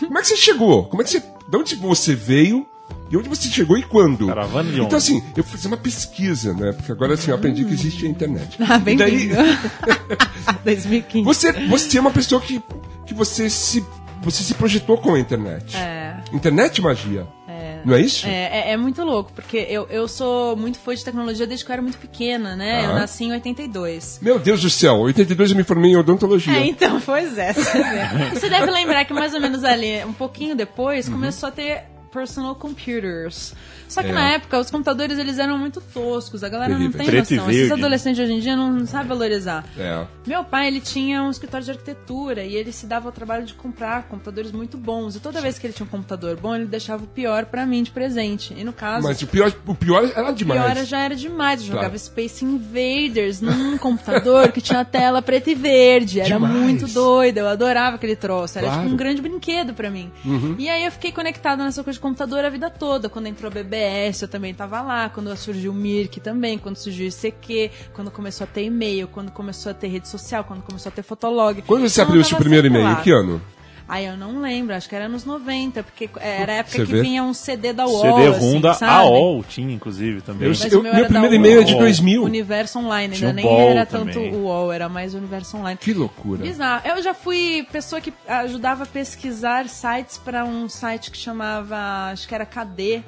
como 0.00 0.18
é 0.18 0.22
que 0.22 0.28
você 0.28 0.36
chegou? 0.36 0.84
Como 0.84 1.02
é 1.02 1.04
que 1.04 1.10
você, 1.12 1.20
de 1.20 1.56
onde 1.56 1.74
você 1.76 2.14
veio? 2.14 2.66
E 3.10 3.16
onde 3.16 3.28
você 3.28 3.48
chegou 3.48 3.78
e 3.78 3.82
quando? 3.82 4.26
Caravana 4.26 4.64
de 4.70 4.76
onde? 4.80 4.86
Então, 4.86 4.98
assim, 4.98 5.22
eu 5.36 5.42
fiz 5.42 5.64
uma 5.64 5.76
pesquisa, 5.78 6.52
né? 6.52 6.72
Porque 6.72 6.92
agora, 6.92 7.14
assim, 7.14 7.30
eu 7.30 7.36
aprendi 7.36 7.64
que 7.64 7.72
existe 7.72 8.04
a 8.04 8.08
internet. 8.08 8.58
Ah, 8.68 8.76
E 8.86 8.96
daí, 8.96 9.10
bem-vindo. 9.28 9.34
2015. 10.64 11.24
você, 11.24 11.52
você 11.66 11.98
é 11.98 12.00
uma 12.00 12.10
pessoa 12.10 12.40
que, 12.40 12.62
que 13.06 13.14
você, 13.14 13.48
se, 13.48 13.84
você 14.22 14.42
se 14.42 14.54
projetou 14.54 14.98
com 14.98 15.14
a 15.14 15.18
internet. 15.20 15.76
É. 15.76 16.16
Internet 16.32 16.80
magia. 16.82 17.26
Não 17.84 17.94
é 17.94 18.00
isso? 18.00 18.26
É, 18.26 18.70
é, 18.70 18.72
é 18.72 18.76
muito 18.76 19.02
louco, 19.04 19.32
porque 19.32 19.56
eu, 19.70 19.86
eu 19.88 20.08
sou 20.08 20.56
muito 20.56 20.78
fã 20.80 20.92
de 20.94 21.04
tecnologia 21.04 21.46
desde 21.46 21.64
que 21.64 21.70
eu 21.70 21.74
era 21.74 21.80
muito 21.80 21.96
pequena, 21.96 22.56
né? 22.56 22.84
Eu 22.84 22.90
Ah. 22.90 22.94
nasci 23.00 23.24
em 23.24 23.32
82. 23.32 24.18
Meu 24.20 24.36
Deus 24.38 24.60
do 24.62 24.68
céu, 24.68 24.96
em 24.96 25.04
82 25.04 25.52
eu 25.52 25.56
me 25.56 25.62
formei 25.62 25.92
em 25.92 25.96
odontologia. 25.96 26.54
É, 26.54 26.66
então, 26.66 27.00
pois 27.00 27.38
é. 27.38 27.52
Você 27.52 27.78
deve, 27.80 28.30
você 28.34 28.48
deve 28.50 28.70
lembrar 28.72 29.04
que 29.04 29.14
mais 29.14 29.32
ou 29.32 29.40
menos 29.40 29.62
ali, 29.62 30.04
um 30.04 30.12
pouquinho 30.12 30.56
depois, 30.56 31.06
Uhum. 31.06 31.14
começou 31.14 31.48
a 31.48 31.52
ter 31.52 31.84
personal 32.10 32.54
computers. 32.54 33.54
Só 33.88 34.02
que 34.02 34.08
É. 34.10 34.12
na 34.12 34.30
época 34.32 34.58
os 34.58 34.70
computadores 34.70 35.18
eles 35.18 35.38
eram 35.38 35.58
muito 35.58 35.80
toscos, 35.80 36.44
a 36.44 36.48
galera 36.48 36.72
não 36.72 36.78
Terrível. 36.90 36.98
tem 37.00 37.06
Preto 37.08 37.34
noção. 37.34 37.50
Esses 37.50 37.72
adolescentes 37.72 38.20
hoje 38.22 38.32
em 38.32 38.40
dia 38.40 38.54
não, 38.56 38.70
não 38.72 38.86
sabem 38.86 39.08
valorizar. 39.08 39.64
É. 39.78 40.06
Meu 40.26 40.44
pai, 40.44 40.68
ele 40.68 40.80
tinha 40.80 41.22
um 41.22 41.30
escritório 41.30 41.64
de 41.64 41.70
arquitetura 41.72 42.44
e 42.44 42.54
ele 42.54 42.70
se 42.72 42.86
dava 42.86 43.08
o 43.08 43.12
trabalho 43.12 43.44
de 43.46 43.54
comprar 43.54 44.04
computadores 44.04 44.52
muito 44.52 44.76
bons. 44.76 45.16
E 45.16 45.20
toda 45.20 45.40
vez 45.40 45.58
que 45.58 45.66
ele 45.66 45.72
tinha 45.74 45.86
um 45.86 45.88
computador 45.88 46.36
bom, 46.36 46.54
ele 46.54 46.66
deixava 46.66 47.04
o 47.04 47.06
pior 47.06 47.46
pra 47.46 47.64
mim 47.66 47.82
de 47.82 47.90
presente. 47.90 48.54
E 48.56 48.62
no 48.64 48.72
caso, 48.72 49.06
Mas 49.06 49.20
o 49.22 49.26
pior, 49.26 49.52
o 49.66 49.74
pior 49.74 50.04
era 50.14 50.30
o 50.30 50.34
demais. 50.34 50.60
pior 50.74 50.84
já 50.84 50.98
era 51.00 51.16
demais. 51.16 51.60
Eu 51.60 51.66
Claro. 51.68 51.78
jogava 51.82 51.98
Space 51.98 52.44
Invaders 52.44 53.40
num 53.40 53.76
computador 53.78 54.52
que 54.52 54.60
tinha 54.60 54.84
tela 54.84 55.20
preta 55.22 55.50
e 55.50 55.54
verde. 55.54 56.20
Era 56.20 56.28
Demais. 56.34 56.54
muito 56.54 56.86
doido. 56.88 57.38
Eu 57.38 57.48
adorava 57.48 57.96
aquele 57.96 58.16
troço. 58.16 58.58
Era 58.58 58.66
Claro. 58.68 58.78
Uhum. 58.80 58.84
tipo 58.88 58.94
um 58.94 58.96
grande 58.98 59.22
brinquedo 59.22 59.74
pra 59.74 59.90
mim. 59.90 60.10
E 60.58 60.68
aí 60.68 60.84
eu 60.84 60.92
fiquei 60.92 61.10
conectada 61.12 61.64
nessa 61.64 61.82
coisa 61.82 61.96
de 61.96 62.00
computador 62.00 62.44
a 62.44 62.50
vida 62.50 62.70
toda. 62.70 63.08
Quando 63.08 63.26
entrou 63.26 63.50
a 63.50 63.54
Eu 64.24 64.28
também 64.28 64.52
tava 64.54 64.80
lá. 64.80 65.08
Quando 65.08 65.34
surgiu 65.36 65.72
o 65.72 65.74
Mirk 65.74 66.20
também. 66.20 66.58
Quando 66.58 66.76
surgiu 66.76 67.06
o 67.06 67.08
ICQ. 67.08 67.70
Quando 67.94 68.10
começou 68.10 68.44
a 68.44 68.48
ter 68.48 68.64
e-mail. 68.64 69.08
Quando 69.08 69.30
começou 69.30 69.70
a 69.70 69.74
ter 69.74 69.88
rede 69.88 70.08
social. 70.08 70.44
Quando 70.44 70.62
começou 70.62 70.90
a 70.90 70.92
ter 70.92 71.02
fotolog. 71.02 71.62
Quando 71.62 71.88
você 71.88 72.00
Então, 72.00 72.04
abriu 72.10 72.20
eu 72.20 72.24
o 72.24 72.28
seu 72.28 72.38
primeiro 72.38 72.66
e-mail? 72.66 72.96
que 73.02 73.10
ano? 73.10 73.40
Aí 73.90 74.04
eu 74.04 74.18
não 74.18 74.42
lembro, 74.42 74.74
acho 74.74 74.86
que 74.86 74.94
era 74.94 75.08
nos 75.08 75.24
90, 75.24 75.82
porque 75.82 76.10
era 76.20 76.52
a 76.52 76.56
época 76.56 76.76
Você 76.76 76.84
que 76.84 76.92
vê? 76.92 77.00
vinha 77.00 77.22
um 77.24 77.32
CD 77.32 77.72
da 77.72 77.86
UOL. 77.86 78.02
CD-ROM 78.02 78.36
assim, 78.36 78.60
da 78.60 78.74
sabe? 78.74 78.92
AOL 78.92 79.42
tinha, 79.48 79.72
inclusive, 79.74 80.20
também. 80.20 80.42
Eu- 80.42 80.48
Mas 80.50 80.70
eu- 80.70 80.80
o 80.80 80.82
meu 80.82 80.92
meu 80.94 81.04
primeiro 81.06 81.26
UOL. 81.28 81.34
e-mail 81.34 81.60
é 81.62 81.64
de 81.64 81.72
UOL. 81.72 81.80
2000. 81.80 82.22
Universo 82.22 82.78
Online, 82.80 83.14
Tinha 83.16 83.30
ainda 83.30 83.40
o 83.40 83.42
nem 83.42 83.50
Ball 83.50 83.70
era 83.70 83.86
também. 83.86 84.12
tanto 84.14 84.36
o 84.36 84.42
UOL, 84.42 84.70
era 84.70 84.90
mais 84.90 85.14
o 85.14 85.16
Universo 85.16 85.56
Online. 85.56 85.78
Que 85.80 85.94
loucura. 85.94 86.42
Bizarro. 86.42 86.82
Eu 86.86 87.02
já 87.02 87.14
fui 87.14 87.66
pessoa 87.72 87.98
que 87.98 88.12
ajudava 88.28 88.82
a 88.82 88.86
pesquisar 88.86 89.66
sites 89.70 90.18
para 90.18 90.44
um 90.44 90.68
site 90.68 91.10
que 91.10 91.16
chamava, 91.16 92.10
acho 92.12 92.28
que 92.28 92.34
era 92.34 92.44
KD, 92.44 93.02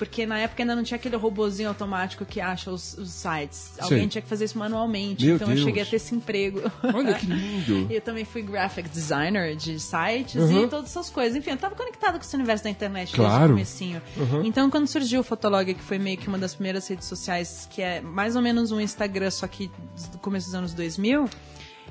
porque 0.00 0.24
na 0.24 0.38
época 0.38 0.62
ainda 0.62 0.74
não 0.74 0.82
tinha 0.82 0.96
aquele 0.96 1.14
robozinho 1.14 1.68
automático 1.68 2.24
que 2.24 2.40
acha 2.40 2.70
os, 2.70 2.96
os 2.96 3.10
sites. 3.10 3.72
Alguém 3.78 4.04
Sim. 4.04 4.08
tinha 4.08 4.22
que 4.22 4.28
fazer 4.28 4.46
isso 4.46 4.58
manualmente. 4.58 5.26
Meu 5.26 5.34
então 5.36 5.46
Deus. 5.48 5.60
eu 5.60 5.66
cheguei 5.66 5.82
a 5.82 5.84
ter 5.86 5.96
esse 5.96 6.14
emprego. 6.14 6.62
Olha 6.82 7.12
que 7.12 7.26
lindo. 7.26 7.86
Eu 7.92 8.00
também 8.00 8.24
fui 8.24 8.40
graphic 8.40 8.88
designer 8.88 9.54
de 9.54 9.78
sites 9.78 10.36
Uhum. 10.36 10.64
e 10.64 10.68
todas 10.68 10.88
essas 10.88 11.10
coisas. 11.10 11.36
Enfim, 11.36 11.50
eu 11.50 11.58
tava 11.58 11.74
conectada 11.74 12.18
com 12.18 12.24
esse 12.24 12.34
universo 12.34 12.64
da 12.64 12.70
internet 12.70 13.14
Claro. 13.14 13.30
desde 13.30 13.44
o 13.44 13.54
comecinho. 13.56 14.02
Então, 14.42 14.70
quando 14.70 14.86
surgiu 14.86 15.20
o 15.20 15.22
Fotolog, 15.22 15.74
que 15.74 15.82
foi 15.82 15.98
meio 15.98 16.16
que 16.16 16.28
uma 16.28 16.38
das 16.38 16.54
primeiras 16.54 16.88
redes 16.88 17.06
sociais, 17.06 17.68
que 17.70 17.82
é 17.82 18.00
mais 18.00 18.36
ou 18.36 18.40
menos 18.40 18.72
um 18.72 18.80
Instagram, 18.80 19.30
só 19.30 19.46
que 19.46 19.70
do 20.12 20.16
começo 20.16 20.46
dos 20.46 20.54
anos 20.54 20.72
2000, 20.72 21.28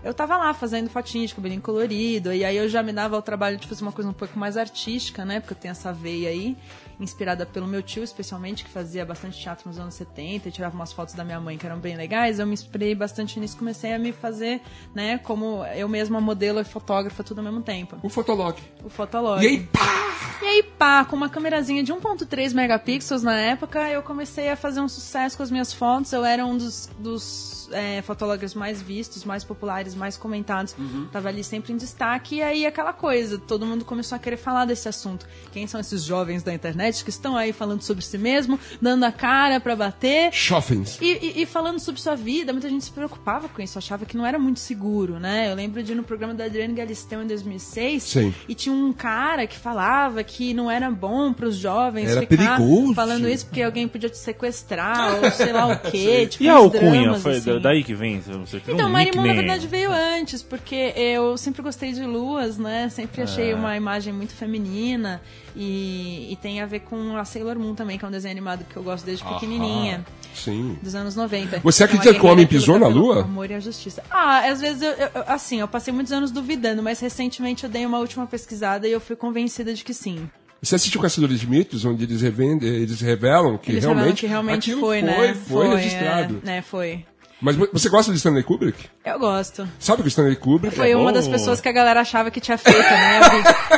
eu 0.03 0.13
tava 0.15 0.35
lá 0.35 0.51
fazendo 0.53 0.89
fotinhas 0.89 1.29
de 1.29 1.35
cabelinho 1.35 1.61
colorido, 1.61 2.33
e 2.33 2.43
aí 2.43 2.57
eu 2.57 2.67
já 2.67 2.81
me 2.81 2.91
dava 2.91 3.17
o 3.17 3.21
trabalho 3.21 3.57
de 3.57 3.67
fazer 3.67 3.83
uma 3.83 3.91
coisa 3.91 4.09
um 4.09 4.13
pouco 4.13 4.39
mais 4.39 4.57
artística, 4.57 5.23
né? 5.23 5.39
Porque 5.39 5.53
eu 5.53 5.57
tenho 5.57 5.73
essa 5.73 5.91
veia 5.93 6.29
aí, 6.29 6.57
inspirada 6.99 7.45
pelo 7.45 7.67
meu 7.67 7.81
tio, 7.81 8.03
especialmente, 8.03 8.63
que 8.63 8.69
fazia 8.69 9.05
bastante 9.05 9.39
teatro 9.39 9.67
nos 9.67 9.79
anos 9.79 9.93
70 9.95 10.49
e 10.49 10.51
tirava 10.51 10.75
umas 10.75 10.91
fotos 10.91 11.15
da 11.15 11.23
minha 11.23 11.39
mãe 11.39 11.57
que 11.57 11.65
eram 11.65 11.79
bem 11.79 11.95
legais. 11.95 12.39
Eu 12.39 12.45
me 12.45 12.53
inspirei 12.53 12.93
bastante 12.93 13.39
nisso, 13.39 13.57
comecei 13.57 13.93
a 13.93 13.99
me 13.99 14.11
fazer, 14.11 14.61
né, 14.93 15.17
como 15.19 15.63
eu 15.75 15.87
mesma 15.87 16.19
modelo 16.19 16.59
e 16.59 16.63
fotógrafa 16.63 17.23
tudo 17.23 17.39
ao 17.39 17.43
mesmo 17.43 17.61
tempo. 17.61 17.97
O 18.03 18.09
Fotolog. 18.09 18.57
O 18.83 18.89
Fotolog. 18.89 19.43
E 19.43 19.47
aí, 19.47 19.59
pá! 19.67 20.09
E 20.41 20.45
aí, 20.45 20.63
pá, 20.63 21.03
com 21.03 21.15
uma 21.15 21.27
câmerazinha 21.27 21.83
de 21.83 21.93
1.3 21.93 22.53
megapixels 22.53 23.23
na 23.23 23.37
época, 23.37 23.89
eu 23.89 24.01
comecei 24.01 24.49
a 24.49 24.55
fazer 24.55 24.79
um 24.79 24.87
sucesso 24.87 25.35
com 25.35 25.43
as 25.43 25.51
minhas 25.51 25.73
fotos. 25.73 26.13
Eu 26.13 26.23
era 26.23 26.45
um 26.45 26.57
dos, 26.57 26.89
dos 26.97 27.58
é, 27.71 28.01
fotólogos 28.01 28.53
mais 28.53 28.81
vistos, 28.81 29.23
mais 29.23 29.43
populares, 29.43 29.95
mais 29.95 30.17
comentados. 30.17 30.75
Tava 31.11 31.29
ali 31.29 31.43
sempre 31.43 31.73
em 31.73 31.77
destaque. 31.77 32.35
E 32.35 32.41
aí, 32.41 32.65
aquela 32.65 32.93
coisa, 32.93 33.37
todo 33.37 33.65
mundo 33.65 33.85
começou 33.85 34.15
a 34.15 34.19
querer 34.19 34.37
falar 34.37 34.65
desse 34.65 34.87
assunto. 34.87 35.25
Quem 35.51 35.67
são 35.67 35.79
esses 35.79 36.03
jovens 36.03 36.43
da 36.43 36.53
internet 36.53 37.03
que 37.03 37.09
estão 37.09 37.35
aí 37.35 37.51
falando 37.53 37.81
sobre 37.81 38.03
si 38.03 38.17
mesmo, 38.17 38.59
dando 38.81 39.03
a 39.05 39.11
cara 39.11 39.59
pra 39.59 39.75
bater? 39.75 40.31
Choffens. 40.33 40.97
E, 41.01 41.05
e- 41.37 41.41
e 41.41 41.45
falando 41.45 41.79
sobre 41.79 42.01
sua 42.01 42.15
vida, 42.15 42.51
muita 42.53 42.69
gente 42.69 42.85
se 42.85 42.91
preocupava 42.91 43.47
com 43.49 43.61
isso, 43.61 43.77
achava 43.77 44.05
que 44.05 44.15
não 44.17 44.25
era 44.25 44.37
muito 44.39 44.59
seguro, 44.59 45.19
né? 45.19 45.49
Eu 45.51 45.55
lembro 45.55 45.81
de 45.83 45.91
ir 45.91 45.95
no 45.95 46.03
programa 46.03 46.33
da 46.33 46.45
Adriane 46.45 46.73
Galisteu 46.73 47.21
em 47.21 47.27
2006 47.27 48.03
Sim. 48.03 48.33
e 48.47 48.55
tinha 48.55 48.73
um 48.73 48.91
cara 48.93 49.45
que 49.47 49.57
falava 49.57 50.23
que 50.23 50.53
não 50.53 50.69
era 50.69 50.89
bom 50.91 51.31
pros 51.33 51.55
jovens 51.55 52.09
Era 52.09 52.21
ficar 52.21 52.57
perigoso. 52.57 52.93
falando 52.93 53.27
isso 53.27 53.45
porque 53.45 53.61
alguém 53.61 53.87
podia 53.87 54.09
te 54.09 54.17
sequestrar 54.17 55.15
ou 55.23 55.31
sei 55.31 55.51
lá 55.53 55.67
o 55.67 55.79
quê. 55.79 56.27
tipo, 56.27 56.43
E 56.43 56.49
a 56.49 56.55
alcunha? 56.55 57.01
dramas, 57.03 57.21
Foi 57.21 57.37
assim. 57.37 57.58
Daí 57.59 57.83
que 57.83 57.93
vem? 57.93 58.19
Você 58.19 58.59
tem 58.59 58.73
Então, 58.75 58.87
um 58.87 58.91
Marimon, 58.91 59.25
na 59.25 59.33
verdade, 59.33 59.67
veio 59.67 59.91
antes, 59.91 60.41
porque 60.41 60.93
eu 60.95 61.37
sempre 61.37 61.61
gostei 61.61 61.91
de 61.93 62.03
luas, 62.03 62.57
né? 62.57 62.89
Sempre 62.89 63.21
Ah. 63.21 63.23
achei 63.25 63.53
uma 63.53 63.75
imagem 63.77 64.11
muito 64.13 64.33
feminina. 64.33 65.21
E, 65.55 66.31
e 66.31 66.35
tem 66.37 66.61
a 66.61 66.65
ver 66.65 66.81
com 66.81 67.17
a 67.17 67.25
Sailor 67.25 67.57
Moon 67.59 67.73
também, 67.75 67.97
que 67.97 68.05
é 68.05 68.07
um 68.07 68.11
desenho 68.11 68.31
animado 68.31 68.63
que 68.69 68.77
eu 68.77 68.83
gosto 68.83 69.03
desde 69.05 69.23
pequenininha 69.25 70.05
Sim. 70.33 70.77
dos 70.81 70.95
anos 70.95 71.15
90. 71.15 71.59
Você 71.59 71.83
É 71.83 71.85
acredita 71.85 72.11
uma 72.11 72.19
que 72.19 72.25
o 72.25 72.29
homem 72.29 72.47
pisou 72.47 72.79
na 72.79 72.87
Lua? 72.87 73.23
Amor 73.23 73.49
e 73.49 73.55
a 73.55 73.59
justiça. 73.59 74.01
Ah, 74.09 74.47
às 74.49 74.61
vezes 74.61 74.81
eu, 74.81 74.91
eu- 74.91 75.09
assim, 75.27 75.59
eu 75.59 75.67
passei 75.67 75.93
muitos 75.93 76.13
anos 76.13 76.31
duvidando, 76.31 76.81
mas 76.83 76.99
recentemente 76.99 77.63
eu 77.63 77.69
dei 77.69 77.85
uma 77.85 77.99
última 77.99 78.25
pesquisada 78.27 78.87
e 78.87 78.91
eu 78.91 79.01
fui 79.01 79.15
convencida 79.15 79.73
de 79.73 79.83
que 79.83 79.93
sim. 79.93 80.29
Você 80.61 80.75
assistiu 80.75 80.99
Caçadores 81.01 81.39
de 81.39 81.47
Mitos, 81.47 81.85
onde 81.85 82.03
eles, 82.03 82.21
revendem, 82.21 82.69
eles 82.69 82.99
revelam 82.99 83.57
que 83.57 83.71
Eles 83.71 83.83
revelam 83.83 83.95
realmente, 83.97 84.19
que 84.21 84.27
realmente 84.27 84.71
foi, 84.73 84.79
foi, 84.79 85.01
né? 85.01 85.33
foi, 85.33 85.69
registrado. 85.75 86.41
É, 86.43 86.45
né, 86.45 86.61
foi. 86.61 87.05
Mas 87.41 87.55
vo- 87.55 87.69
você 87.71 87.87
gosta 87.89 88.11
de 88.11 88.17
Stanley 88.17 88.43
Kubrick? 88.43 88.77
Eu 89.05 89.17
gosto. 89.17 89.67
Sabe 89.79 90.01
que 90.01 90.07
o 90.07 90.09
Stanley 90.09 90.35
Kubrick 90.35 90.75
Foi 90.75 90.91
é 90.91 90.95
uma 90.95 91.05
bom? 91.05 91.11
das 91.13 91.27
pessoas 91.27 91.61
que 91.61 91.69
a 91.69 91.71
galera 91.71 92.01
achava 92.01 92.29
que 92.29 92.41
tinha 92.41 92.57
feito, 92.57 92.77
né? 92.79 93.19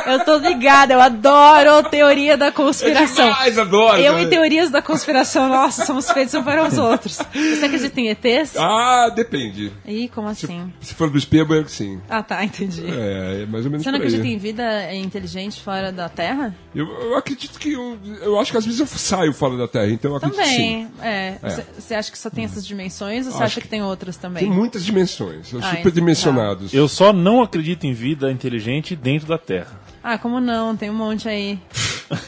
Eu 0.06 0.24
tô 0.24 0.36
ligada, 0.38 0.94
eu 0.94 1.00
adoro 1.00 1.88
teoria 1.88 2.36
da 2.36 2.50
conspiração. 2.50 3.26
É 3.26 3.30
demais, 3.30 3.58
adoro, 3.58 3.98
Eu 3.98 4.14
né? 4.14 4.22
e 4.22 4.26
teorias 4.26 4.70
da 4.70 4.82
conspiração, 4.82 5.48
nossa, 5.48 5.86
somos 5.86 6.10
feitos 6.10 6.34
um 6.34 6.42
para 6.42 6.66
os 6.66 6.76
outros. 6.78 7.18
Você 7.32 7.64
acredita 7.64 8.00
em 8.00 8.08
ETs? 8.08 8.56
Ah, 8.56 9.10
depende. 9.14 9.72
Ih, 9.86 10.08
como 10.08 10.28
assim? 10.28 10.72
Se 10.80 10.94
for 10.94 11.08
do 11.08 11.20
Spielberg, 11.20 11.70
sim. 11.70 12.00
Ah, 12.10 12.22
tá, 12.22 12.44
entendi. 12.44 12.84
É, 12.86 13.42
é 13.42 13.46
mais 13.46 13.64
ou 13.64 13.70
menos 13.70 13.84
Você 13.84 13.90
não 13.90 13.98
acredita 13.98 14.26
em 14.26 14.38
vida 14.38 14.92
inteligente 14.94 15.60
fora 15.62 15.92
da 15.92 16.08
Terra? 16.08 16.54
Eu, 16.74 16.86
eu 16.88 17.16
acredito 17.16 17.58
que 17.58 17.72
eu, 17.72 17.98
eu 18.22 18.40
acho 18.40 18.50
que 18.50 18.58
às 18.58 18.64
vezes 18.64 18.80
eu 18.80 18.86
saio 18.86 19.32
fora 19.32 19.56
da 19.56 19.68
Terra, 19.68 19.90
então 19.90 20.10
eu 20.10 20.16
acredito 20.16 20.38
que 20.40 20.46
sim. 20.46 20.88
Também, 20.88 20.90
é. 21.02 21.34
Você 21.42 21.62
você 21.78 21.94
acha 21.94 22.10
que 22.10 22.18
só 22.18 22.28
tem 22.30 22.44
essas 22.44 22.66
dimensões 22.66 23.26
ou 23.26 23.32
você 23.32 23.42
acha 23.52 23.60
que 23.60 23.68
tem 23.68 23.82
outras 23.82 24.16
também? 24.16 24.44
Tem 24.44 24.52
muitas 24.52 24.84
dimensões, 24.84 25.48
são 25.48 25.60
Ai, 25.62 25.76
superdimensionados. 25.76 26.72
Eu 26.72 26.88
só 26.88 27.12
não 27.12 27.42
acredito 27.42 27.84
em 27.84 27.92
vida 27.92 28.30
inteligente 28.30 28.96
dentro 28.96 29.28
da 29.28 29.38
Terra. 29.38 29.81
Ah, 30.04 30.18
como 30.18 30.40
não? 30.40 30.76
Tem 30.76 30.90
um 30.90 30.94
monte 30.94 31.28
aí. 31.28 31.58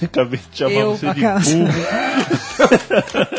Acabei 0.02 0.40
de 0.50 0.58
chamar 0.58 0.72
Eu, 0.72 0.96
você 0.96 1.12
de 1.12 1.20
burro, 1.20 1.34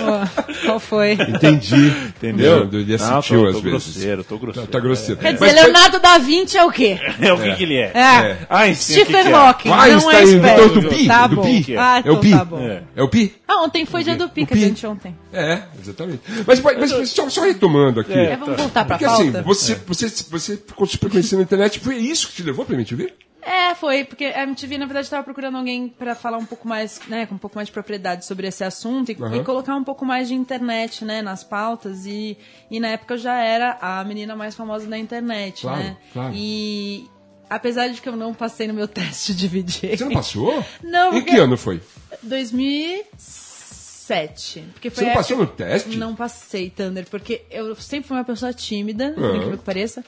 Ó, 0.01 0.25
qual 0.65 0.79
foi? 0.79 1.13
Entendi. 1.13 1.87
entendeu? 2.07 2.67
Não, 2.71 2.79
ele 2.79 2.97
Não, 2.97 3.17
assistiu 3.17 3.41
tô, 3.41 3.47
às 3.47 3.55
tô 3.55 3.61
vezes. 3.61 3.63
grosseiro, 3.63 4.23
tô 4.23 4.37
grosseiro. 4.37 4.67
Tá, 4.67 4.73
tá 4.73 4.79
grosseiro. 4.79 5.21
Quer 5.21 5.33
dizer, 5.33 5.45
Mas 5.45 5.55
Leonardo 5.55 5.99
da 5.99 6.17
Vinci 6.19 6.57
é 6.57 6.63
o 6.63 6.71
quê? 6.71 6.99
É 7.19 7.33
o 7.33 7.37
que, 7.39 7.55
que 7.55 7.63
ele 7.63 7.77
é? 7.77 7.91
É. 7.95 8.37
Einstein, 8.49 9.01
o 9.01 9.05
que 9.05 9.11
Stephen 9.11 9.23
que 9.23 9.29
é? 9.29 9.33
Hawking, 9.33 9.69
não 9.69 9.79
Einstein, 9.79 10.15
é 10.17 10.23
inventor 10.23 10.65
esperto. 10.65 10.81
do 10.81 10.89
pi, 10.89 11.07
Tá 11.07 11.27
do 11.27 11.41
pi. 11.41 11.77
Ah, 11.77 11.97
É 11.97 11.99
então 12.01 12.13
o 12.13 12.19
pi? 12.19 12.31
tá 12.31 12.45
bom. 12.45 12.59
É. 12.59 12.83
É 12.95 13.03
o 13.03 13.09
Pi? 13.09 13.35
Ah, 13.47 13.63
ontem 13.63 13.85
foi 13.85 14.03
dia 14.03 14.15
do 14.15 14.29
pi, 14.29 14.45
que 14.45 14.53
a 14.53 14.57
gente 14.57 14.85
ontem. 14.85 15.15
É, 15.33 15.61
exatamente. 15.81 16.21
Mas, 16.45 16.59
mas, 16.61 16.91
mas 16.91 17.09
só, 17.09 17.27
só 17.29 17.41
retomando 17.41 18.01
aqui. 18.01 18.13
É, 18.13 18.33
É, 18.33 18.37
vamos 18.37 18.55
voltar 18.57 18.85
pra 18.85 18.97
Porque 18.97 19.05
assim, 19.11 19.31
você, 19.31 19.75
você, 19.87 20.09
você 20.29 20.57
ficou 20.57 20.85
super 20.85 21.09
conhecido 21.09 21.37
na 21.37 21.43
internet, 21.43 21.79
foi 21.79 21.95
isso 21.95 22.27
que 22.27 22.35
te 22.35 22.43
levou 22.43 22.65
pra 22.65 22.75
MTV? 22.75 23.13
É, 23.45 23.75
foi, 23.75 24.03
porque 24.03 24.25
a 24.25 24.41
MTV, 24.43 24.79
na 24.79 24.85
verdade, 24.87 25.05
estava 25.05 25.23
procurando 25.23 25.55
alguém 25.57 25.87
pra 25.87 26.15
falar 26.15 26.39
um 26.39 26.45
pouco 26.45 26.67
mais, 26.67 26.99
né, 27.07 27.27
com 27.27 27.35
um 27.35 27.37
pouco 27.37 27.55
mais 27.55 27.67
de 27.67 27.71
propriedade 27.71 28.25
sobre 28.25 28.47
esse 28.47 28.63
assunto 28.63 29.11
e, 29.11 29.17
Aham. 29.21 29.35
e 29.37 29.43
colocar 29.43 29.75
um 29.75 29.83
pouco 29.83 30.03
mais 30.03 30.27
de 30.27 30.33
internet, 30.33 31.05
né, 31.05 31.21
nas 31.21 31.43
pautas. 31.43 32.07
E, 32.07 32.35
e 32.71 32.79
na 32.79 32.87
época 32.87 33.13
eu 33.13 33.17
já 33.19 33.39
era 33.39 33.77
a 33.79 34.03
menina 34.03 34.35
mais 34.35 34.55
famosa 34.55 34.87
da 34.87 34.97
internet, 34.97 35.61
Claro, 35.61 35.77
né? 35.79 35.95
claro. 36.11 36.33
E 36.35 37.07
apesar 37.47 37.87
de 37.89 38.01
que 38.01 38.09
eu 38.09 38.15
não 38.15 38.33
passei 38.33 38.67
no 38.67 38.73
meu 38.73 38.87
teste 38.89 39.35
de 39.35 39.47
VJ. 39.47 39.95
Você 39.97 40.05
não 40.05 40.13
passou? 40.13 40.65
Não, 40.83 41.13
Em 41.13 41.21
que 41.23 41.37
ano 41.37 41.55
foi? 41.55 41.79
2007. 42.23 44.63
Porque 44.73 44.89
foi 44.89 45.03
Você 45.03 45.07
não 45.07 45.13
passou 45.13 45.37
no 45.37 45.45
teste? 45.47 45.97
Não 45.97 46.15
passei, 46.15 46.69
Thunder, 46.71 47.05
porque 47.09 47.43
eu 47.51 47.75
sempre 47.75 48.07
fui 48.07 48.17
uma 48.17 48.23
pessoa 48.23 48.51
tímida, 48.53 49.07
incrível 49.09 49.57
que 49.57 49.63
pareça. 49.63 50.03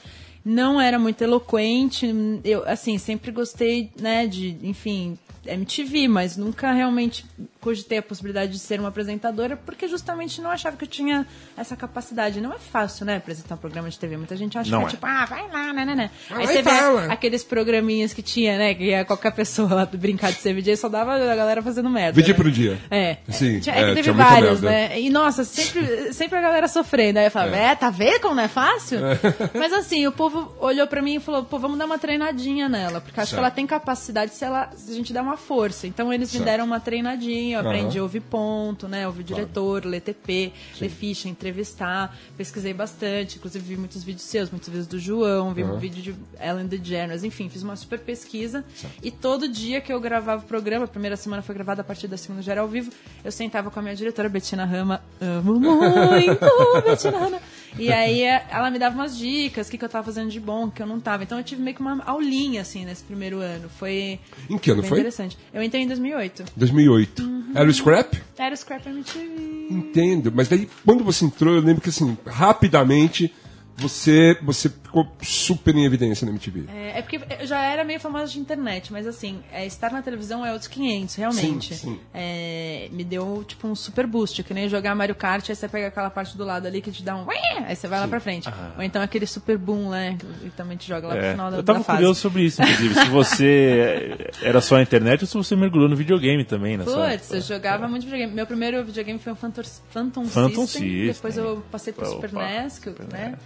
Não 0.48 0.80
era 0.80 0.98
muito 0.98 1.20
eloquente. 1.20 2.06
Eu, 2.42 2.66
assim, 2.66 2.96
sempre 2.96 3.30
gostei, 3.30 3.90
né, 4.00 4.26
de, 4.26 4.56
enfim, 4.62 5.18
MTV, 5.44 6.08
mas 6.08 6.38
nunca 6.38 6.72
realmente 6.72 7.26
cogitei 7.68 7.98
a 7.98 8.02
possibilidade 8.02 8.52
de 8.52 8.58
ser 8.58 8.80
uma 8.80 8.88
apresentadora 8.88 9.54
porque 9.56 9.86
justamente 9.86 10.40
não 10.40 10.50
achava 10.50 10.74
que 10.76 10.84
eu 10.84 10.88
tinha 10.88 11.26
essa 11.54 11.76
capacidade. 11.76 12.40
Não 12.40 12.50
é 12.52 12.58
fácil, 12.58 13.04
né, 13.04 13.16
apresentar 13.16 13.56
um 13.56 13.58
programa 13.58 13.90
de 13.90 13.98
TV. 13.98 14.16
Muita 14.16 14.34
gente 14.36 14.56
acha 14.56 14.70
Não 14.70 14.80
que 14.80 14.84
é. 14.86 14.88
é 14.88 14.90
tipo, 14.92 15.04
ah, 15.06 15.26
vai 15.26 15.46
lá, 15.50 15.72
né, 15.74 15.84
né, 15.84 15.94
né. 15.94 16.10
Vai 16.30 16.40
Aí 16.40 16.46
você 16.46 16.62
vê 16.62 16.70
fala. 16.70 17.12
aqueles 17.12 17.44
programinhas 17.44 18.14
que 18.14 18.22
tinha, 18.22 18.56
né, 18.56 18.74
que 18.74 18.84
ia 18.84 19.04
qualquer 19.04 19.32
pessoa 19.32 19.74
lá 19.74 19.84
brincar 19.86 20.32
de 20.32 20.38
ser 20.38 20.54
VJ, 20.54 20.76
só 20.76 20.88
dava 20.88 21.14
a 21.14 21.36
galera 21.36 21.60
fazendo 21.62 21.90
merda. 21.90 22.18
VJ 22.18 22.28
né? 22.32 22.34
pro 22.34 22.50
dia. 22.50 22.78
É. 22.90 23.18
Sim, 23.28 23.60
Tinha- 23.60 23.76
é, 23.76 23.82
é 23.82 23.88
que 23.88 23.94
teve 23.96 24.12
vários, 24.12 24.62
né? 24.62 24.98
E 24.98 25.10
nossa, 25.10 25.44
sempre, 25.44 26.12
sempre 26.14 26.38
a 26.38 26.40
galera 26.40 26.68
sofrendo. 26.68 27.18
Aí 27.18 27.26
eu 27.26 27.30
falava, 27.30 27.54
é, 27.56 27.74
tá 27.74 27.90
vendo 27.90 28.20
como 28.20 28.34
não 28.34 28.44
é 28.44 28.48
fácil? 28.48 28.98
Mas 29.54 29.72
assim, 29.74 30.06
o 30.06 30.12
povo 30.12 30.54
olhou 30.58 30.86
pra 30.86 31.02
mim 31.02 31.16
e 31.16 31.20
falou, 31.20 31.44
pô, 31.44 31.58
vamos 31.58 31.76
dar 31.78 31.84
uma 31.84 31.98
treinadinha 31.98 32.66
nela, 32.68 33.00
porque 33.00 33.20
acho 33.20 33.30
Certo. 33.30 33.40
que 33.40 33.44
ela 33.44 33.50
tem 33.50 33.66
capacidade 33.66 34.32
se, 34.34 34.44
ela, 34.44 34.70
se 34.74 34.90
a 34.90 34.94
gente 34.94 35.12
der 35.12 35.20
uma 35.20 35.36
força. 35.36 35.86
Então 35.86 36.10
eles 36.12 36.30
Certo. 36.30 36.40
me 36.40 36.50
deram 36.50 36.64
uma 36.64 36.80
treinadinha, 36.80 37.57
eu 37.58 37.62
Aham. 37.62 37.70
aprendi 37.70 37.98
a 37.98 38.02
ouvir 38.02 38.20
ponto, 38.20 38.88
né? 38.88 39.06
Ouvir 39.06 39.20
o 39.20 39.24
diretor, 39.24 39.84
ler 39.84 40.00
TP, 40.00 40.52
ler 40.80 40.88
ficha, 40.88 41.28
entrevistar. 41.28 42.16
Pesquisei 42.36 42.72
bastante, 42.72 43.36
inclusive 43.36 43.64
vi 43.64 43.76
muitos 43.76 44.02
vídeos 44.02 44.24
seus, 44.24 44.50
muitos 44.50 44.68
vídeos 44.68 44.86
do 44.86 44.98
João, 44.98 45.52
vi 45.52 45.64
um 45.64 45.78
vídeo 45.78 46.02
de 46.02 46.14
Ellen 46.40 46.66
DeGeneres, 46.66 47.24
enfim, 47.24 47.48
fiz 47.48 47.62
uma 47.62 47.76
super 47.76 47.98
pesquisa. 47.98 48.64
E 49.02 49.10
todo 49.10 49.48
dia 49.48 49.80
que 49.80 49.92
eu 49.92 50.00
gravava 50.00 50.44
o 50.44 50.46
programa, 50.46 50.84
a 50.84 50.88
primeira 50.88 51.16
semana 51.16 51.42
foi 51.42 51.54
gravada 51.54 51.82
a 51.82 51.84
partir 51.84 52.08
da 52.08 52.16
segunda 52.16 52.42
já 52.42 52.52
era 52.52 52.60
ao 52.60 52.68
vivo, 52.68 52.90
eu 53.24 53.32
sentava 53.32 53.70
com 53.70 53.78
a 53.78 53.82
minha 53.82 53.94
diretora, 53.96 54.28
Betina 54.28 54.64
Rama, 54.64 55.02
amo 55.20 55.58
muito, 55.58 56.40
Betina 56.84 57.18
Rama. 57.18 57.40
E 57.78 57.92
aí 57.92 58.22
ela 58.22 58.70
me 58.70 58.78
dava 58.78 58.94
umas 58.94 59.16
dicas, 59.16 59.68
o 59.68 59.70
que, 59.70 59.78
que 59.78 59.84
eu 59.84 59.88
tava 59.88 60.04
fazendo 60.04 60.30
de 60.30 60.40
bom, 60.40 60.66
o 60.66 60.70
que 60.70 60.82
eu 60.82 60.86
não 60.86 60.98
tava. 61.00 61.22
Então 61.22 61.38
eu 61.38 61.44
tive 61.44 61.62
meio 61.62 61.74
que 61.76 61.80
uma 61.80 62.02
aulinha, 62.04 62.60
assim, 62.62 62.84
nesse 62.84 63.02
primeiro 63.04 63.38
ano. 63.38 63.68
Foi 63.68 64.18
Em 64.50 64.58
que 64.58 64.70
ano 64.70 64.82
foi? 64.82 64.98
interessante. 64.98 65.38
Eu 65.52 65.62
entrei 65.62 65.82
em 65.82 65.86
2008. 65.86 66.44
2008. 66.56 67.22
Uhum. 67.22 67.52
Era 67.54 67.68
o 67.68 67.72
Scrap? 67.72 68.14
Era 68.36 68.54
o 68.54 68.56
Scrap 68.58 68.86
MTV. 68.86 69.68
Entendo. 69.70 70.32
Mas 70.34 70.48
daí, 70.48 70.68
quando 70.84 71.04
você 71.04 71.24
entrou, 71.24 71.54
eu 71.54 71.60
lembro 71.60 71.80
que, 71.82 71.88
assim, 71.90 72.16
rapidamente, 72.26 73.32
você, 73.78 74.36
você 74.42 74.68
ficou 74.68 75.06
super 75.22 75.74
em 75.74 75.84
evidência 75.84 76.24
na 76.24 76.32
MTV. 76.32 76.64
É, 76.74 76.98
é 76.98 77.02
porque 77.02 77.20
eu 77.40 77.46
já 77.46 77.62
era 77.64 77.84
meio 77.84 78.00
famosa 78.00 78.32
de 78.32 78.38
internet, 78.38 78.92
mas 78.92 79.06
assim, 79.06 79.40
é, 79.52 79.64
estar 79.66 79.92
na 79.92 80.02
televisão 80.02 80.44
é 80.44 80.52
outros 80.52 80.68
500, 80.68 81.14
realmente. 81.14 81.74
Sim, 81.74 81.94
sim. 81.94 82.00
É, 82.12 82.88
me 82.92 83.04
deu, 83.04 83.44
tipo, 83.46 83.68
um 83.68 83.74
super 83.74 84.06
boost, 84.06 84.42
que 84.42 84.52
nem 84.52 84.68
jogar 84.68 84.94
Mario 84.94 85.14
Kart, 85.14 85.48
aí 85.48 85.54
você 85.54 85.68
pega 85.68 85.86
aquela 85.88 86.10
parte 86.10 86.36
do 86.36 86.44
lado 86.44 86.66
ali 86.66 86.80
que 86.82 86.90
te 86.90 87.02
dá 87.02 87.16
um... 87.16 87.26
Aí 87.64 87.74
você 87.76 87.86
vai 87.86 88.00
lá 88.00 88.08
pra 88.08 88.20
frente. 88.20 88.48
Ou 88.76 88.82
então 88.82 89.00
aquele 89.00 89.26
super 89.26 89.56
boom, 89.58 89.90
né? 89.90 90.16
Que 90.40 90.50
também 90.50 90.76
te 90.76 90.88
joga 90.88 91.06
lá 91.08 91.14
pro 91.16 91.24
É, 91.24 91.30
final 91.32 91.50
da, 91.50 91.56
eu 91.58 91.62
tava 91.62 91.78
da 91.78 91.84
fase. 91.84 91.96
curioso 91.98 92.20
sobre 92.20 92.42
isso, 92.44 92.62
inclusive. 92.62 92.94
se 92.94 93.08
você 93.10 94.16
era 94.42 94.60
só 94.60 94.76
a 94.76 94.82
internet 94.82 95.22
ou 95.22 95.26
se 95.26 95.34
você 95.36 95.54
mergulhou 95.54 95.88
no 95.88 95.96
videogame 95.96 96.44
também, 96.44 96.76
né? 96.76 96.84
Putz, 96.84 97.30
eu 97.32 97.40
jogava 97.40 97.86
muito 97.88 98.02
videogame. 98.04 98.32
Meu 98.32 98.46
primeiro 98.46 98.84
videogame 98.84 99.18
foi 99.18 99.32
um 99.32 99.36
Phantom, 99.36 99.62
Phantom, 99.90 100.24
Phantom 100.26 100.66
System. 100.66 100.82
System. 100.88 101.06
Depois 101.12 101.36
eu 101.36 101.62
passei 101.70 101.92
pro 101.92 102.04
Opa, 102.06 102.14
Super 102.14 102.32
NES, 102.32 102.78
que 102.78 102.88
eu- 102.88 102.92
Super 102.92 103.12
né? 103.12 103.38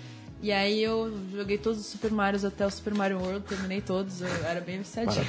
E 0.42 0.50
aí 0.50 0.82
eu 0.82 1.12
joguei 1.32 1.56
todos 1.56 1.78
os 1.78 1.86
Super 1.86 2.10
Marios 2.10 2.44
até 2.44 2.66
o 2.66 2.70
Super 2.70 2.92
Mario 2.94 3.18
World, 3.20 3.44
terminei 3.48 3.80
todos, 3.80 4.20
eu 4.20 4.26
era 4.44 4.60
bem 4.60 4.78
viciadinho. 4.78 5.24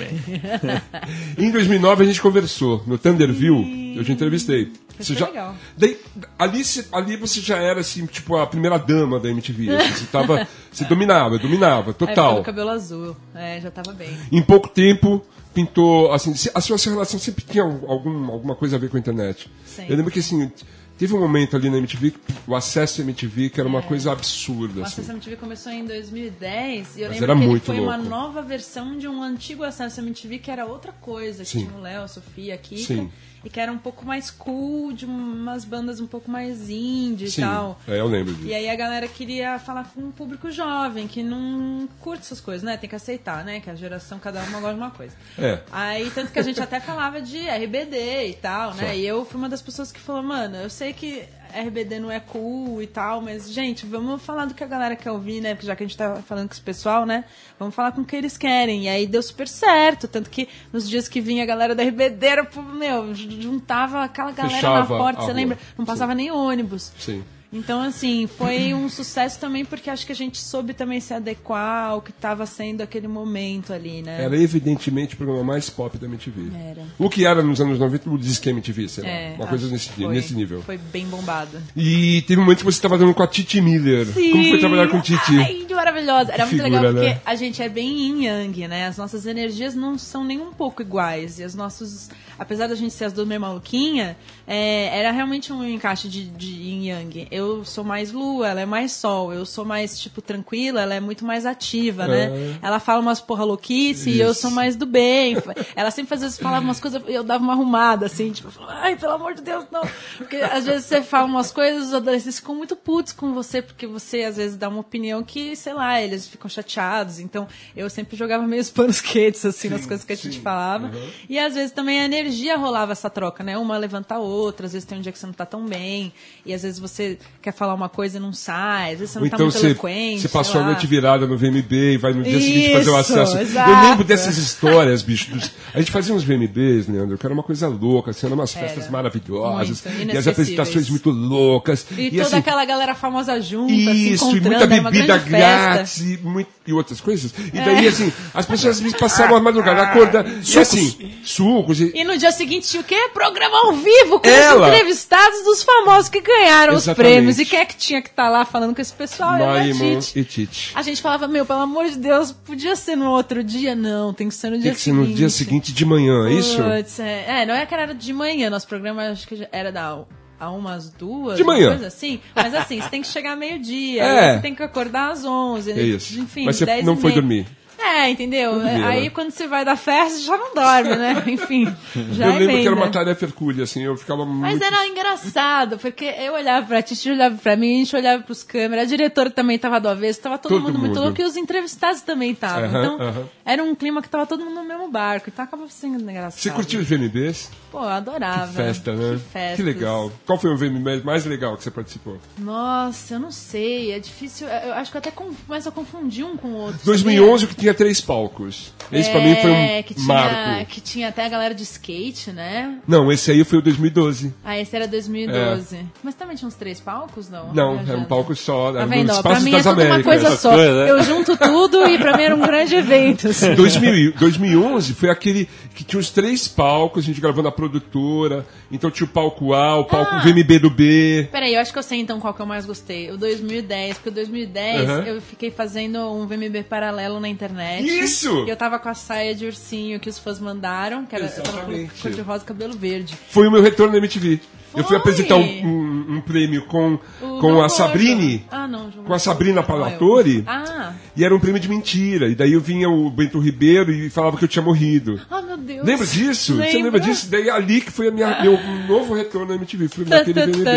Em 1.38 1.52
2009 1.52 2.04
a 2.04 2.08
gente 2.08 2.20
conversou 2.22 2.84
no 2.88 2.98
Thunderville, 2.98 3.96
eu 3.96 4.04
te 4.04 4.12
entrevistei. 4.12 4.72
Foi 4.96 5.06
Você 5.06 5.14
já, 5.16 5.28
legal. 5.28 5.56
daí, 5.78 6.00
ali, 6.38 6.64
você- 6.64 6.86
ali 6.92 7.16
você 7.18 7.42
já 7.42 7.58
era 7.58 7.80
assim, 7.82 8.06
tipo 8.08 8.36
a 8.38 8.46
primeira 8.48 8.78
dama 8.80 9.20
da 9.20 9.30
MTV. 9.30 9.76
assim, 9.76 9.92
você 9.94 10.06
tava, 10.12 10.48
você 10.72 10.86
dominava, 10.86 11.38
dominava, 11.38 11.94
total. 11.94 12.36
do 12.38 12.44
cabelo 12.44 12.70
azul, 12.70 13.16
é, 13.36 13.60
já 13.62 13.70
tava 13.72 13.92
bem. 13.94 14.16
Em 14.32 14.42
pouco 14.42 14.68
tempo 14.68 15.24
pintou, 15.54 16.12
assim, 16.12 16.34
a 16.56 16.60
sua 16.62 16.78
relação 16.92 17.20
sempre 17.20 17.44
tinha 17.46 17.64
algum, 17.64 18.32
alguma 18.32 18.56
coisa 18.56 18.76
a 18.76 18.80
ver 18.80 18.90
com 18.90 18.98
a 18.98 19.00
internet. 19.00 19.52
Sim. 19.66 19.86
Eu 19.88 19.96
lembro 19.96 20.12
que 20.12 20.20
assim, 20.20 20.52
teve 20.98 21.14
um 21.14 21.20
momento 21.20 21.56
ali 21.56 21.70
na 21.70 21.78
MTV, 21.78 22.14
o 22.48 22.56
acesso 22.56 23.02
à 23.02 23.04
MTV 23.04 23.50
que 23.50 23.60
era 23.60 23.68
uma 23.68 23.82
coisa 23.82 24.12
absurda, 24.12 24.82
O 24.82 24.84
assim. 24.84 25.02
Acesso 25.02 25.12
MTV 25.12 25.36
começou 25.38 25.72
em 25.72 25.86
2010 25.86 26.98
e 26.98 27.02
eu 27.02 27.10
Mas 27.10 27.20
lembro 27.20 27.38
que 27.38 27.44
ele 27.50 27.60
foi 27.60 27.80
uma 27.80 27.96
louco. 27.96 28.10
nova 28.10 28.42
versão 28.42 28.98
de 28.98 29.08
um 29.08 29.22
antigo 29.22 29.64
Acesso 29.64 30.02
MTV 30.02 30.40
que 30.40 30.52
era 30.52 30.66
outra 30.66 30.92
coisa, 30.92 31.44
que 31.44 31.50
Sim. 31.50 31.66
tinha 31.66 31.78
o 31.78 31.82
Léo, 31.82 32.04
a 32.04 32.08
Sofia, 32.08 32.56
a 32.56 32.58
Kika, 32.58 32.82
Sim. 32.82 33.12
E 33.44 33.50
que 33.50 33.60
era 33.60 33.72
um 33.72 33.78
pouco 33.78 34.06
mais 34.06 34.32
cool, 34.32 34.94
de 34.94 35.06
umas 35.06 35.66
bandas 35.66 36.00
um 36.00 36.08
pouco 36.08 36.32
mais 36.32 36.70
indie 36.70 37.30
Sim, 37.30 37.42
e 37.42 37.44
tal. 37.46 37.80
é, 37.88 38.00
eu 38.00 38.08
lembro 38.08 38.34
disso. 38.34 38.48
E 38.48 38.54
aí 38.54 38.70
a 38.70 38.76
galera 38.76 39.08
queria 39.08 39.60
falar 39.60 39.92
com 39.94 40.02
um 40.02 40.12
público 40.12 40.50
jovem, 40.50 41.08
que 41.08 41.22
não 41.22 41.88
curte 42.00 42.24
essas 42.24 42.40
coisas, 42.40 42.64
né? 42.64 42.78
Tem 42.78 42.90
que 42.90 42.96
aceitar, 42.96 43.44
né? 43.44 43.60
Que 43.60 43.70
a 43.70 43.76
geração, 43.76 44.18
cada 44.18 44.42
uma 44.44 44.60
gosta 44.60 44.74
de 44.76 44.80
uma 44.80 44.92
coisa. 44.92 45.16
É. 45.38 45.60
Aí, 45.72 46.10
tanto 46.12 46.32
que 46.32 46.40
a 46.40 46.44
gente 46.44 46.62
até 46.62 46.80
falava 46.80 47.22
de 47.22 47.40
RBD 47.40 48.30
e 48.30 48.34
tal, 48.42 48.74
né? 48.74 48.88
Só. 48.88 48.94
E 48.94 49.06
eu 49.06 49.26
fui 49.26 49.38
uma 49.38 49.50
das 49.50 49.62
pessoas 49.62 49.92
que 49.92 50.00
falou, 50.00 50.24
mano, 50.24 50.56
eu 50.58 50.70
sei 50.70 50.94
que 50.94 51.26
RBD 51.56 52.00
não 52.00 52.12
é 52.12 52.20
cool 52.20 52.82
e 52.82 52.88
tal, 52.88 53.22
mas, 53.22 53.52
gente, 53.52 53.86
vamos 53.86 54.22
falar 54.22 54.46
do 54.46 54.54
que 54.54 54.64
a 54.64 54.68
galera 54.68 54.96
quer 54.96 55.12
ouvir, 55.12 55.42
né? 55.42 55.54
Porque 55.54 55.68
já 55.68 55.76
que 55.76 55.84
a 55.84 55.88
gente 55.88 55.98
tá 55.98 56.22
falando 56.28 56.48
com 56.48 56.54
esse 56.54 56.62
pessoal, 56.62 57.06
né? 57.06 57.26
Vamos 57.60 57.76
falar 57.76 57.92
com 57.92 58.02
o 58.02 58.06
que 58.06 58.16
eles 58.16 58.38
querem. 58.38 58.84
E 58.84 58.90
aí 58.90 59.06
deu 59.08 59.22
super 59.22 59.48
certo. 59.48 60.08
Tanto 60.08 60.30
que 60.30 60.48
nos 60.72 60.90
dias 60.90 61.08
que 61.08 61.22
vinha 61.22 61.44
a 61.44 61.46
galera 61.46 61.76
da 61.76 61.84
RBD, 61.84 62.26
era, 62.26 62.50
meu, 62.74 63.14
juntava 63.14 64.04
aquela 64.04 64.32
galera 64.32 64.56
Fechava 64.56 64.80
na 64.80 64.86
porta, 64.86 65.22
você 65.22 65.28
rua. 65.28 65.36
lembra? 65.36 65.58
Não 65.78 65.86
passava 65.86 66.16
nem 66.16 66.32
ônibus. 66.32 66.92
Sim. 66.98 67.24
Então, 67.54 67.82
assim, 67.82 68.26
foi 68.26 68.74
um 68.74 68.90
sucesso 68.90 69.40
também 69.40 69.64
porque 69.64 69.90
acho 69.90 70.06
que 70.08 70.12
a 70.12 70.16
gente 70.16 70.40
soube 70.40 70.74
também 70.74 71.00
se 71.00 71.14
adequar 71.14 71.92
ao 71.92 72.02
que 72.02 72.10
estava 72.10 72.48
sendo 72.48 72.82
aquele 72.82 73.08
momento 73.08 73.72
ali, 73.72 74.02
né? 74.02 74.24
Era 74.24 74.36
evidentemente 74.36 75.14
o 75.14 75.18
programa 75.18 75.44
mais 75.44 75.70
pop 75.70 75.96
da 75.98 76.08
MTV. 76.08 76.52
Era. 76.56 76.82
O 76.98 77.10
que 77.10 77.26
era 77.26 77.44
nos 77.44 77.62
anos 77.62 77.78
90 77.78 78.10
o 78.10 78.18
Disque 78.18 78.50
MTV, 78.50 78.90
sei 78.90 79.04
lá. 79.04 79.10
É, 79.10 79.36
uma 79.38 79.46
coisa 79.46 79.68
nesse, 79.68 79.90
que 79.90 80.04
foi. 80.04 80.14
nesse 80.14 80.34
nível. 80.34 80.64
Foi 80.64 80.78
bem 80.78 81.06
bombado. 81.06 81.62
E 81.76 82.24
teve 82.24 82.42
um 82.42 82.44
momento 82.44 82.60
que 82.60 82.66
você 82.66 82.78
estava 82.78 82.98
dando 82.98 83.14
com 83.14 83.22
a 83.22 83.28
Titi 83.28 83.62
Miller. 83.62 84.08
Como 84.12 84.50
foi 84.50 84.60
trabalhar 84.60 84.88
com 84.90 85.00
Titi? 85.00 85.38
Ai, 85.38 85.66
que 85.68 85.76
maravilhosa. 85.76 86.32
Era 86.32 86.46
muito 86.48 86.64
Figura, 86.64 86.82
legal 86.82 86.94
porque 86.94 87.10
né? 87.10 87.22
a 87.24 87.36
gente 87.36 87.62
é 87.62 87.70
bem 87.70 88.00
yin 88.00 88.26
yang, 88.26 88.68
né? 88.68 88.88
As 88.88 88.98
nossas 88.98 89.28
energias 89.28 89.76
não 89.76 89.98
são 89.98 90.24
nem 90.24 90.40
um 90.40 90.52
pouco 90.52 90.82
iguais. 90.82 91.40
E 91.40 91.44
os 91.44 91.54
nossos. 91.54 92.10
Apesar 92.44 92.68
da 92.68 92.76
gente 92.76 92.94
ser 92.94 93.06
as 93.06 93.14
duas 93.14 93.26
meio 93.26 93.40
maluquinha, 93.40 94.18
é, 94.46 95.00
era 95.00 95.12
realmente 95.12 95.54
um 95.54 95.64
encaixe 95.64 96.10
de, 96.10 96.26
de 96.26 96.52
yin 96.52 96.90
yang. 96.90 97.28
Eu 97.32 97.64
sou 97.64 97.86
mais 97.86 98.12
lua, 98.12 98.50
ela 98.50 98.60
é 98.60 98.66
mais 98.66 98.92
sol. 98.92 99.34
Eu 99.34 99.46
sou 99.46 99.64
mais, 99.64 99.98
tipo, 99.98 100.22
tranquila, 100.22 100.82
ela 100.82 100.94
é 100.94 101.00
muito 101.00 101.26
mais 101.26 101.46
ativa, 101.46 102.06
né? 102.06 102.58
Ela 102.62 102.82
fala 102.82 103.00
umas 103.00 103.22
porra 103.22 103.46
louquice 103.46 104.10
e 104.10 104.20
eu 104.20 104.34
sou 104.34 104.52
mais 104.52 104.76
do 104.76 104.86
bem. 104.86 105.38
Ela 105.74 105.90
sempre 105.90 106.16
às 106.16 106.20
vezes 106.20 106.38
falava 106.38 106.66
umas 106.66 106.82
coisas 106.82 107.02
e 107.08 107.14
eu 107.14 107.24
dava 107.24 107.42
uma 107.42 107.54
arrumada, 107.54 108.08
assim, 108.08 108.30
tipo, 108.32 108.50
ai, 108.68 108.98
pelo 108.98 109.14
amor 109.14 109.36
de 109.36 109.42
Deus, 109.42 109.66
não. 109.72 109.88
Porque 110.18 110.36
às 110.36 110.66
vezes 110.66 110.86
você 110.86 111.02
fala 111.02 111.26
umas 111.26 111.50
coisas, 111.50 111.88
os 111.88 111.94
adolescentes 111.94 112.40
ficam 112.40 112.56
muito 112.56 112.76
putos 112.76 113.14
com 113.14 113.34
você, 113.34 113.62
porque 113.62 113.88
você 113.88 114.24
às 114.24 114.36
vezes 114.36 114.58
dá 114.58 114.68
uma 114.68 114.82
opinião 114.82 115.24
que, 115.24 115.56
sei 115.56 115.74
lá, 115.74 116.02
eles 116.02 116.28
ficam 116.28 116.50
chateados. 116.50 117.20
Então 117.20 117.48
eu 117.74 117.90
sempre 117.90 118.18
jogava 118.18 118.46
meio 118.46 118.62
os 118.62 118.70
panos 118.70 119.00
quentes, 119.02 119.46
assim, 119.46 119.70
nas 119.70 119.86
coisas 119.86 120.06
que 120.06 120.12
a 120.12 120.18
gente 120.18 120.42
falava. 120.42 120.92
E 121.30 121.40
às 121.40 121.54
vezes 121.54 121.72
também 121.72 122.02
a 122.02 122.06
energia 122.06 122.33
rolava 122.58 122.92
essa 122.92 123.10
troca, 123.10 123.44
né? 123.44 123.58
Uma 123.58 123.78
levanta 123.78 124.16
a 124.16 124.20
outra, 124.20 124.66
às 124.66 124.74
vezes 124.74 124.86
tem 124.88 124.98
um 124.98 125.02
dia 125.02 125.12
que 125.12 125.18
você 125.20 125.26
não 125.26 125.34
tá 125.34 125.46
tão 125.46 125.66
bem, 125.66 126.12
e 126.46 126.54
às 126.54 126.62
vezes 126.64 126.80
você 126.80 127.18
quer 127.42 127.54
falar 127.54 127.74
uma 127.74 127.90
coisa 127.90 128.18
e 128.18 128.20
não 128.20 128.34
sai, 128.34 128.94
às 128.94 129.00
vezes 129.00 129.12
você 129.14 129.20
não 129.20 129.26
Ou 129.26 129.30
tá 129.30 129.36
então 129.38 129.46
muito 129.48 129.58
você, 129.60 129.66
eloquente. 129.68 130.22
você 130.22 130.30
passou 130.30 130.62
a 130.62 130.64
noite 130.66 130.88
virada 130.88 131.26
no 131.28 131.38
VMB 131.38 131.94
e 131.94 131.98
vai 131.98 132.14
no 132.14 132.24
dia 132.24 132.40
seguinte 132.40 132.74
fazer 132.74 132.90
o 132.90 133.00
Isso, 133.00 133.14
acesso. 133.14 133.38
Eu 133.38 133.42
exato. 133.42 133.88
lembro 133.88 134.04
dessas 134.04 134.38
histórias, 134.38 135.02
bicho. 135.02 135.32
dos- 135.32 135.52
A 135.74 135.80
gente 135.80 135.92
fazia 135.92 136.14
uns 136.14 136.24
VMBs, 136.24 136.88
Leandro, 136.88 137.18
que 137.18 137.26
era 137.26 137.34
uma 137.34 137.44
coisa 137.44 137.68
louca, 137.68 138.12
assim, 138.12 138.26
eram 138.26 138.36
umas 138.36 138.54
festas 138.54 138.84
Era. 138.84 138.92
maravilhosas. 138.92 139.84
Muito, 139.86 140.14
e 140.14 140.18
as 140.18 140.28
apresentações 140.28 140.90
muito 140.90 141.10
loucas. 141.10 141.86
E, 141.98 142.10
toda 142.12 142.24
assim, 142.24 142.36
aquela 142.38 142.64
galera 142.66 142.96
famosa 142.96 143.40
junta, 143.42 143.74
Isso, 143.74 144.36
e 144.36 144.42
muita 144.42 144.66
bebida 144.68 145.18
grátis 145.18 145.98
e, 146.00 146.18
muito- 146.18 146.50
e 146.66 146.74
outras 146.74 147.02
coisas. 147.02 147.34
E 147.54 147.60
daí, 147.60 147.88
assim, 147.88 148.12
as 148.34 148.46
pessoas 148.46 148.82
passavam 148.94 149.36
a 149.36 149.40
madrugada 149.42 149.82
acordando. 149.84 150.30
E 150.30 150.60
assim, 150.60 151.14
sucos. 151.24 151.80
E, 151.82 151.92
E 151.94 152.04
no 152.04 152.18
dia 152.18 152.32
seguinte 152.32 152.70
tinha 152.70 152.82
o 152.82 152.84
quê? 152.84 153.10
Programa 153.14 153.58
ao 153.68 153.74
vivo 153.74 154.20
com 154.20 154.28
Ela. 154.30 154.62
os 154.62 154.68
entrevistados 154.74 155.44
dos 155.44 155.64
famosos 155.64 156.10
que 156.10 156.22
ganharam 156.22 156.74
os 156.74 156.84
Exatamente. 156.84 157.12
prêmios. 157.14 157.40
E 157.40 157.46
quem 157.46 157.60
é 157.60 157.66
que 157.66 157.76
tinha 157.76 158.02
que 158.02 158.10
estar 158.10 158.30
lá 158.30 158.46
falando 158.46 158.74
com 158.76 158.82
esse 158.82 158.94
pessoal? 158.94 159.34
A 159.34 159.38
Maimon 159.38 160.00
Tite. 160.00 160.20
e 160.20 160.24
Tite. 160.24 160.72
A 160.76 160.82
gente 160.82 161.02
falava, 161.02 161.28
meu, 161.28 161.46
pelo 161.46 161.60
amor 161.62 161.86
de 161.90 161.98
Deus, 161.98 162.32
podia 162.32 162.76
ser 162.76 162.96
no 162.96 163.10
outro 163.12 163.44
dia? 163.44 163.76
Não, 163.76 164.14
tem 164.14 164.30
que 164.30 164.36
ser 164.36 164.50
no 164.50 164.56
dia 164.58 164.72
Tem 164.72 164.74
que 164.74 164.80
ser 164.80 164.92
seguinte. 164.92 165.10
no 165.10 165.16
dia 165.16 165.30
seguinte 165.30 165.74
de 165.74 165.86
manhã, 165.86 166.28
é 166.28 166.34
isso? 166.34 166.58
Puts, 166.64 167.00
é. 167.00 167.42
É, 167.42 167.46
não 167.46 167.54
é 167.54 167.66
que 167.66 167.74
era 167.74 167.94
de 167.94 168.14
manhã, 168.14 168.50
nosso 168.50 168.68
programa 168.68 169.04
acho 169.10 169.28
que 169.28 169.48
era 169.52 169.72
da 169.72 170.04
a 170.46 170.52
umas 170.52 170.90
duas, 170.92 171.38
De 171.38 171.44
manhã. 171.44 171.70
coisa 171.70 171.88
assim. 171.88 172.20
Mas 172.36 172.54
assim, 172.54 172.82
você 172.82 172.90
tem 172.90 173.02
que 173.02 173.08
chegar 173.08 173.36
meio-dia, 173.36 174.04
É. 174.04 174.36
você 174.36 174.42
tem 174.42 174.56
que 174.56 174.64
acordar 174.64 175.12
às 175.12 175.24
11, 175.26 175.72
É 175.72 175.82
isso. 175.82 176.20
enfim, 176.20 176.46
Mas 176.46 176.56
você 176.58 176.66
10 176.66 176.86
não 176.86 176.96
foi 176.96 177.12
meia. 177.12 177.22
dormir. 177.22 177.48
É, 177.84 178.10
entendeu? 178.10 178.62
aí 178.62 179.04
né? 179.04 179.10
quando 179.10 179.32
você 179.32 179.48
vai 179.48 179.66
da 179.66 179.76
festa, 179.76 180.20
já 180.22 180.38
não 180.38 180.54
dorme, 180.56 180.96
né? 180.96 181.24
Enfim, 181.28 181.74
já 182.12 182.28
eu 182.28 182.40
lembro 182.40 182.56
que 182.56 182.68
era 182.68 182.76
uma 182.76 182.90
tarefa 182.90 183.26
hercúlea, 183.26 183.64
assim, 183.66 183.84
eu 183.84 183.98
ficava 183.98 184.26
Mas 184.26 184.52
muito... 184.52 184.66
era 184.66 184.88
engraçado, 184.88 185.78
porque 185.78 186.06
eu 186.06 186.34
olhava 186.34 186.66
pra 186.66 186.82
Titi, 186.82 187.10
olhava 187.10 187.36
pra 187.36 187.56
mim, 187.56 187.76
a 187.76 187.78
gente 187.80 187.96
olhava 187.96 188.24
pros 188.24 188.42
câmeras, 188.42 188.86
a 188.86 188.88
diretora 188.88 189.30
também 189.30 189.60
tava 189.60 189.80
do 189.80 189.90
avesso, 189.90 190.22
tava 190.22 190.38
todo, 190.38 190.54
Todo 190.54 190.62
mundo, 190.62 190.80
muito 190.80 190.96
mundo. 190.96 191.04
louco 191.06 191.22
e 191.22 191.26
os 191.26 191.36
entrevistados 191.36 192.02
também 192.02 192.32
estavam. 192.32 192.68
Então, 192.68 193.30
era 193.46 193.64
um 193.64 193.76
clima 193.76 194.02
que 194.02 194.10
tava 194.10 194.26
todo 194.26 194.44
mundo 194.46 194.56
no 194.56 194.68
mesmo 194.68 194.90
barco, 194.90 195.30
então 195.30 195.44
acaba 195.44 195.68
sendo 195.68 196.00
engraçado. 196.10 196.40
Você 196.40 196.52
curtiu 196.52 196.80
os 196.80 196.88
VMBs? 196.88 197.50
Pô, 197.74 197.80
eu 197.80 197.90
adorava. 197.90 198.52
Que 198.52 198.54
festa, 198.54 198.94
né? 198.94 199.14
Que 199.14 199.32
festas. 199.32 199.56
Que 199.56 199.64
legal. 199.64 200.12
Qual 200.28 200.38
foi 200.38 200.52
o 200.52 200.56
VMB 200.58 201.04
mais 201.04 201.26
legal 201.26 201.58
que 201.58 201.64
você 201.64 201.72
participou? 201.72 202.20
Nossa, 202.38 203.16
eu 203.16 203.20
não 203.20 203.32
sei. 203.32 203.92
É 203.92 203.98
difícil. 203.98 204.48
Eu 204.48 204.74
acho 204.74 204.92
que 204.92 204.98
eu 204.98 205.00
até 205.00 205.10
começo 205.10 205.70
a 205.70 205.72
confundir 205.72 206.24
um 206.24 206.38
com 206.38 206.50
o 206.50 206.56
outro. 206.56 206.80
2011 206.86 207.48
que 207.48 207.56
tinha 207.56 207.73
três 207.74 208.00
palcos. 208.02 208.74
Esse 208.92 209.10
pra 209.10 209.22
mim 209.22 209.36
foi 209.36 209.50
um 209.50 209.56
É, 209.56 209.82
que 209.84 209.94
tinha, 209.96 210.06
marco. 210.08 210.66
que 210.70 210.82
tinha 210.82 211.08
até 211.08 211.26
a 211.26 211.30
galera 211.30 211.56
de 211.56 211.64
skate, 211.64 212.32
né? 212.32 212.78
Não, 212.88 213.12
esse 213.12 213.32
aí 213.32 213.44
foi 213.44 213.58
o 213.60 213.62
2012. 213.62 214.34
Ah, 214.44 214.60
esse 214.60 214.76
era 214.76 214.88
2012. 214.88 215.80
Mas 216.04 216.14
também 216.16 216.36
tinha 216.36 216.48
uns 216.48 216.54
três 216.54 216.80
palcos, 216.80 217.30
não? 217.30 217.50
É. 217.50 217.54
Não, 217.54 217.80
era 217.80 217.98
um 217.98 218.04
palco 218.06 218.36
só. 218.36 218.72
Tá 218.72 218.86
vendo? 218.86 219.14
no? 219.14 219.24
Pra 219.24 219.40
mim 219.40 219.54
é 219.56 219.58
tudo 219.58 219.70
uma 219.70 219.74
Américas. 219.84 220.04
coisa 220.04 220.28
Essas 220.28 220.40
só. 220.42 220.56
né? 220.56 220.92
Eu 220.92 221.02
junto 221.04 221.36
tudo 221.38 221.88
e 221.88 221.98
pra 221.98 222.16
mim 222.16 222.24
era 222.24 222.36
um 222.36 222.42
grande 222.42 222.76
evento. 222.76 223.28
assim. 223.30 223.56
2000, 223.56 224.14
2011 224.14 224.94
foi 224.94 225.10
aquele 225.10 225.50
que 225.74 225.84
tinha 225.84 226.00
os 226.00 226.10
três 226.12 226.48
palcos, 226.48 227.04
a 227.04 227.08
gente 227.08 227.20
gravou 227.20 227.44
na 227.44 227.52
produtora. 227.52 228.46
Então 228.72 228.92
tinha 228.92 229.06
o 229.06 229.10
palco 229.10 229.54
A, 229.54 229.78
o 229.80 229.86
palco 229.86 230.12
Ah. 230.16 230.20
VMB 230.20 230.60
do 230.60 230.70
B. 230.70 231.28
Peraí, 231.32 231.56
eu 231.56 231.62
acho 231.62 231.72
que 231.74 231.80
eu 231.80 231.84
sei 231.84 232.00
então 232.00 232.20
qual 232.20 232.34
que 232.34 232.42
eu 232.42 232.46
mais 232.46 232.66
gostei. 232.66 233.10
O 233.12 233.18
2010, 233.18 233.96
porque 233.98 234.10
o 234.10 234.12
2010 234.12 234.90
Aham. 234.90 235.04
eu 235.04 235.22
fiquei 235.22 235.50
fazendo 235.50 236.00
um 236.14 236.28
VMB 236.28 236.64
paralelo 236.64 237.20
na 237.20 237.28
internet. 237.30 237.63
Isso! 237.82 238.46
E 238.46 238.50
eu 238.50 238.58
tava 238.58 238.80
com 238.80 238.90
a 238.90 238.94
saia 238.94 239.34
de 239.34 239.46
ursinho 239.46 240.00
que 240.00 240.10
os 240.10 240.20
fãs 240.20 240.40
mandaram, 240.40 241.06
que 241.06 241.16
era 241.16 241.26
eu 241.26 241.44
tava 241.44 241.62
com 241.62 241.88
cor 242.02 242.12
de 242.12 242.22
rosa 242.22 242.44
e 242.44 242.48
cabelo 242.48 242.74
verde. 242.74 243.18
Foi 243.30 243.48
o 243.48 243.52
meu 243.52 243.62
retorno 243.62 243.94
na 243.94 244.00
MTV. 244.00 244.40
Eu 244.76 244.84
fui 244.84 244.90
Foi! 244.90 244.98
apresentar 244.98 245.36
um, 245.36 245.42
um- 245.42 245.94
um 246.16 246.22
prêmio 246.22 246.66
com, 246.66 247.00
O 247.22 247.40
com 247.40 247.62
a 247.62 247.70
Sabrine. 247.70 248.46
Ah, 248.52 248.68
não, 248.68 248.92
João 248.92 249.06
com 249.06 249.14
a. 249.14 249.20
Sabrina. 249.20 249.64
Palatore. 249.64 250.44
Ah. 250.48 250.94
E 251.16 251.24
era 251.24 251.36
um 251.36 251.40
prêmio 251.40 251.60
de 251.60 251.70
mentira. 251.70 252.28
E 252.28 252.36
daí 252.36 252.54
eu 252.54 252.62
vinha 252.62 252.90
o 252.90 253.10
Bento 253.10 253.40
Ribeiro 253.40 253.92
e 253.92 254.10
falava 254.10 254.38
que 254.38 254.44
eu 254.44 254.48
tinha 254.48 254.64
morrido. 254.64 255.20
Ah, 255.30 255.42
meu 255.42 255.58
Deus. 255.58 255.86
Lembra 255.86 256.06
disso? 256.06 256.56
Você 256.56 256.62
Lembro. 256.62 256.84
lembra 256.84 257.00
disso? 257.00 257.30
Daí 257.30 257.50
ali 257.50 257.82
que 257.82 257.92
foi 257.92 258.08
a 258.10 258.12
minha, 258.12 258.42
meu 258.42 258.58
novo 258.88 259.14
retorno 259.14 259.48
na 259.48 259.56
MTV. 259.56 259.88
Fui 259.90 260.06
naquele 260.06 260.42
VMB. 260.46 260.68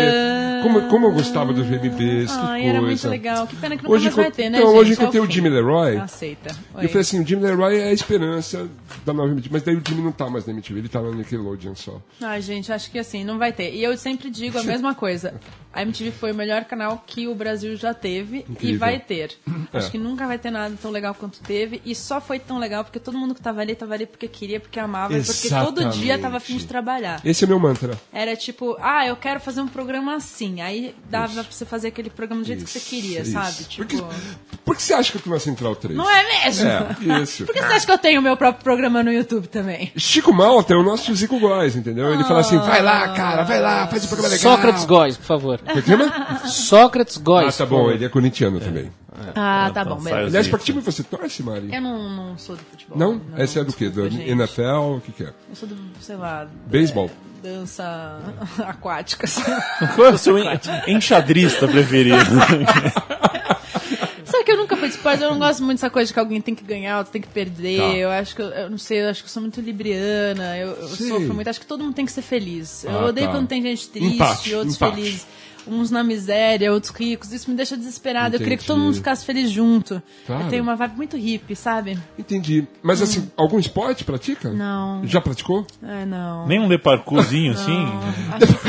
Como, 0.63 0.81
como 0.89 1.07
eu 1.07 1.11
gostava 1.11 1.53
dos 1.53 1.65
VMBs, 1.67 2.31
que 2.31 2.39
Ai, 2.39 2.61
coisa. 2.61 2.67
era 2.77 2.81
muito 2.81 3.07
legal. 3.09 3.47
Que 3.47 3.55
pena 3.55 3.77
que 3.77 3.83
nunca 3.83 3.95
Hoje, 3.95 4.09
vai 4.09 4.31
ter, 4.31 4.49
né, 4.49 4.57
então, 4.57 4.69
gente? 4.71 4.79
hoje 4.79 4.91
É 4.91 4.93
encontrei 4.93 5.21
o 5.21 5.25
fim. 5.25 5.31
Jimmy 5.31 5.49
Leroy. 5.49 5.97
Aceita. 5.97 6.55
E 6.79 6.83
eu 6.83 6.89
falei 6.89 7.01
assim, 7.01 7.21
o 7.21 7.25
Jimmy 7.27 7.43
Leroy 7.43 7.77
é 7.77 7.89
a 7.89 7.93
esperança 7.93 8.67
da 9.05 9.13
nova 9.13 9.29
MTV. 9.31 9.49
Mas 9.53 9.61
daí 9.63 9.75
o 9.75 9.81
Jimmy 9.87 10.01
não 10.01 10.11
tá 10.11 10.29
mais 10.29 10.45
na 10.45 10.53
MTV, 10.53 10.79
ele 10.79 10.89
tá 10.89 11.01
na 11.01 11.11
Nickelodeon 11.11 11.75
só. 11.75 12.01
Ai, 12.21 12.41
gente, 12.41 12.71
acho 12.73 12.89
que 12.91 12.97
assim, 12.99 13.23
não 13.23 13.37
vai 13.37 13.51
ter. 13.53 13.73
E 13.73 13.86
eu 13.91 13.97
sempre 13.97 14.29
digo 14.29 14.57
a 14.59 14.63
mesma 14.63 14.93
coisa. 14.95 15.33
A 15.73 15.83
MTV 15.83 16.11
foi 16.11 16.31
o 16.31 16.35
melhor 16.35 16.65
canal 16.65 17.03
que 17.05 17.27
o 17.27 17.35
Brasil 17.35 17.75
já 17.75 17.93
teve 17.93 18.37
e 18.47 18.51
Incrível. 18.51 18.79
vai 18.79 18.99
ter. 18.99 19.31
É. 19.73 19.79
Acho 19.79 19.91
que 19.91 19.97
nunca 19.97 20.25
vai 20.25 20.37
ter 20.39 20.49
nada 20.49 20.73
tão 20.81 20.89
legal 20.89 21.13
quanto 21.13 21.41
teve. 21.41 21.81
E 21.85 21.93
só 21.93 22.21
foi 22.21 22.39
tão 22.39 22.57
legal 22.57 22.85
porque 22.85 22.99
todo 23.01 23.17
mundo 23.17 23.35
que 23.35 23.41
tava 23.41 23.59
ali, 23.59 23.75
tava 23.75 23.95
ali 23.95 24.05
porque 24.05 24.25
queria, 24.25 24.61
porque 24.61 24.79
amava, 24.79 25.17
e 25.17 25.21
porque 25.21 25.49
todo 25.49 25.81
dia 25.81 26.13
Exatamente. 26.13 26.21
tava 26.21 26.37
afim 26.37 26.55
de 26.57 26.65
trabalhar. 26.65 27.19
Esse 27.25 27.43
é 27.43 27.47
meu 27.47 27.59
mantra. 27.59 27.99
Era 28.13 28.33
tipo, 28.37 28.77
ah, 28.79 29.05
eu 29.05 29.17
quero 29.17 29.41
fazer 29.41 29.59
um 29.59 29.67
programa 29.67 30.15
assim. 30.15 30.61
Aí 30.61 30.95
dava 31.09 31.43
pra 31.43 31.51
você 31.51 31.65
fazer 31.65 31.89
aquele 31.89 32.09
programa 32.09 32.43
do 32.43 32.47
jeito 32.47 32.63
que 32.63 32.69
você 32.71 32.79
queria, 32.79 33.21
Isso, 33.23 33.33
sabe? 33.33 33.49
isso. 33.49 33.63
Tipo. 33.65 33.85
Por, 33.85 34.07
que, 34.07 34.15
por 34.63 34.75
que 34.77 34.83
você 34.83 34.93
acha 34.93 35.11
que 35.11 35.17
eu 35.17 35.21
tô 35.21 35.29
na 35.31 35.39
Central 35.39 35.75
3? 35.75 35.97
Não 35.97 36.09
é 36.09 36.45
mesmo? 36.45 36.65
É, 36.69 37.21
isso. 37.23 37.43
Por 37.45 37.53
que 37.53 37.61
você 37.61 37.73
acha 37.73 37.85
que 37.85 37.91
eu 37.91 37.97
tenho 37.97 38.21
o 38.21 38.23
meu 38.23 38.37
próprio 38.37 38.63
programa 38.63 39.03
no 39.03 39.11
YouTube 39.11 39.47
também? 39.49 39.91
Chico 39.97 40.31
Malta 40.33 40.73
é 40.73 40.77
o 40.77 40.83
nosso 40.83 41.13
Zico 41.13 41.37
Góes, 41.41 41.75
entendeu? 41.75 42.13
Ele 42.13 42.23
fala 42.23 42.39
assim, 42.39 42.57
vai 42.57 42.81
lá, 42.81 43.09
cara, 43.09 43.43
vai 43.43 43.59
lá, 43.59 43.76
faz 43.85 44.05
o 44.05 44.07
programa 44.07 44.33
legal. 44.35 44.55
Sócrates 44.55 44.85
Góes, 44.85 45.17
por 45.17 45.25
favor. 45.25 45.59
Como 45.59 45.77
é 45.77 45.81
que 45.81 45.87
chama? 45.89 46.39
Sócrates 46.47 47.17
Ah, 47.17 47.21
Góes. 47.23 47.57
tá 47.57 47.67
por 47.67 47.83
bom, 47.83 47.91
ele 47.91 48.05
é 48.05 48.09
corintiano 48.09 48.59
também. 48.59 48.91
Ah, 49.35 49.69
tá 49.73 49.83
bom, 49.83 49.95
beleza. 49.97 50.27
Aliás, 50.27 50.47
pra 50.47 50.59
que 50.59 50.65
time 50.65 50.79
você 50.79 51.03
torce, 51.03 51.43
Mari? 51.43 51.69
Eu 51.73 51.81
não, 51.81 52.09
não 52.09 52.37
sou 52.37 52.55
do 52.55 52.61
futebol. 52.63 52.97
Não? 52.97 53.21
Essa 53.35 53.59
é 53.59 53.63
do 53.63 53.73
quê? 53.73 53.89
Do. 53.89 54.05
NFL? 54.07 54.61
O 54.97 55.01
que 55.03 55.11
que 55.11 55.23
é? 55.23 55.27
Eu 55.49 55.55
sou 55.55 55.67
do, 55.67 55.75
sei 55.99 56.15
lá. 56.15 56.47
Beisebol. 56.67 57.09
é, 57.43 57.47
dança 57.47 58.19
aquática. 58.67 59.25
assim. 59.25 59.41
Qual 59.95 60.07
é 60.07 60.11
o 60.11 60.17
seu 60.17 60.37
en- 60.37 60.59
enxadrista 60.87 61.67
preferido? 61.67 62.17
Sabe 64.25 64.43
que 64.43 64.51
eu 64.51 64.57
nunca 64.57 64.75
fui 64.77 64.89
de 64.89 64.96
esporte, 65.09 65.23
eu 65.23 65.31
não 65.31 65.39
gosto 65.39 65.63
muito 65.63 65.77
dessa 65.77 65.89
coisa 65.89 66.07
de 66.07 66.13
que 66.13 66.19
alguém 66.19 66.41
tem 66.41 66.53
que 66.55 66.63
ganhar, 66.63 66.97
outro 66.99 67.11
tem 67.13 67.21
que 67.21 67.27
perder. 67.27 67.77
Tá. 67.79 67.93
Eu 67.95 68.09
acho 68.09 68.35
que, 68.35 68.41
eu, 68.41 68.69
não 68.69 68.77
sei, 68.77 69.01
eu 69.03 69.09
acho 69.09 69.21
que 69.23 69.27
eu 69.29 69.31
sou 69.33 69.41
muito 69.41 69.59
libriana, 69.61 70.57
eu, 70.57 70.69
eu 70.69 70.87
sofro 70.89 71.33
muito, 71.33 71.47
acho 71.49 71.59
que 71.59 71.65
todo 71.67 71.83
mundo 71.83 71.93
tem 71.93 72.05
que 72.05 72.11
ser 72.11 72.21
feliz. 72.21 72.83
eu 72.83 72.91
Ah, 72.91 73.05
odeio 73.05 73.27
tá. 73.27 73.33
quando 73.33 73.47
tem 73.47 73.61
gente 73.61 73.87
triste, 73.89 74.15
Empate, 74.15 74.55
outros 74.55 74.75
empate. 74.75 74.95
felizes. 74.95 75.27
Uns 75.67 75.91
na 75.91 76.03
miséria, 76.03 76.71
outros 76.73 76.93
ricos. 76.93 77.31
Isso 77.33 77.49
me 77.49 77.55
deixa 77.55 77.75
desesperada. 77.77 78.35
Eu 78.35 78.39
queria 78.39 78.57
que 78.57 78.63
todo 78.65 78.75
Entendi. 78.77 78.85
mundo 78.87 78.95
ficasse 78.95 79.25
feliz 79.25 79.49
junto. 79.49 80.01
Claro. 80.25 80.43
Eu 80.45 80.49
tenho 80.49 80.63
uma 80.63 80.75
vibe 80.75 80.95
muito 80.95 81.17
hippie, 81.17 81.55
sabe? 81.55 81.97
Entendi. 82.17 82.65
Mas 82.81 83.01
assim, 83.01 83.29
algum 83.35 83.59
esporte 83.59 84.03
pratica? 84.03 84.49
Não. 84.51 85.01
Já 85.05 85.19
praticou? 85.21 85.65
É, 85.83 86.05
não. 86.05 86.47
Nem 86.47 86.59
um 86.59 86.67
leparcuzinho 86.67 87.53
assim? 87.53 87.85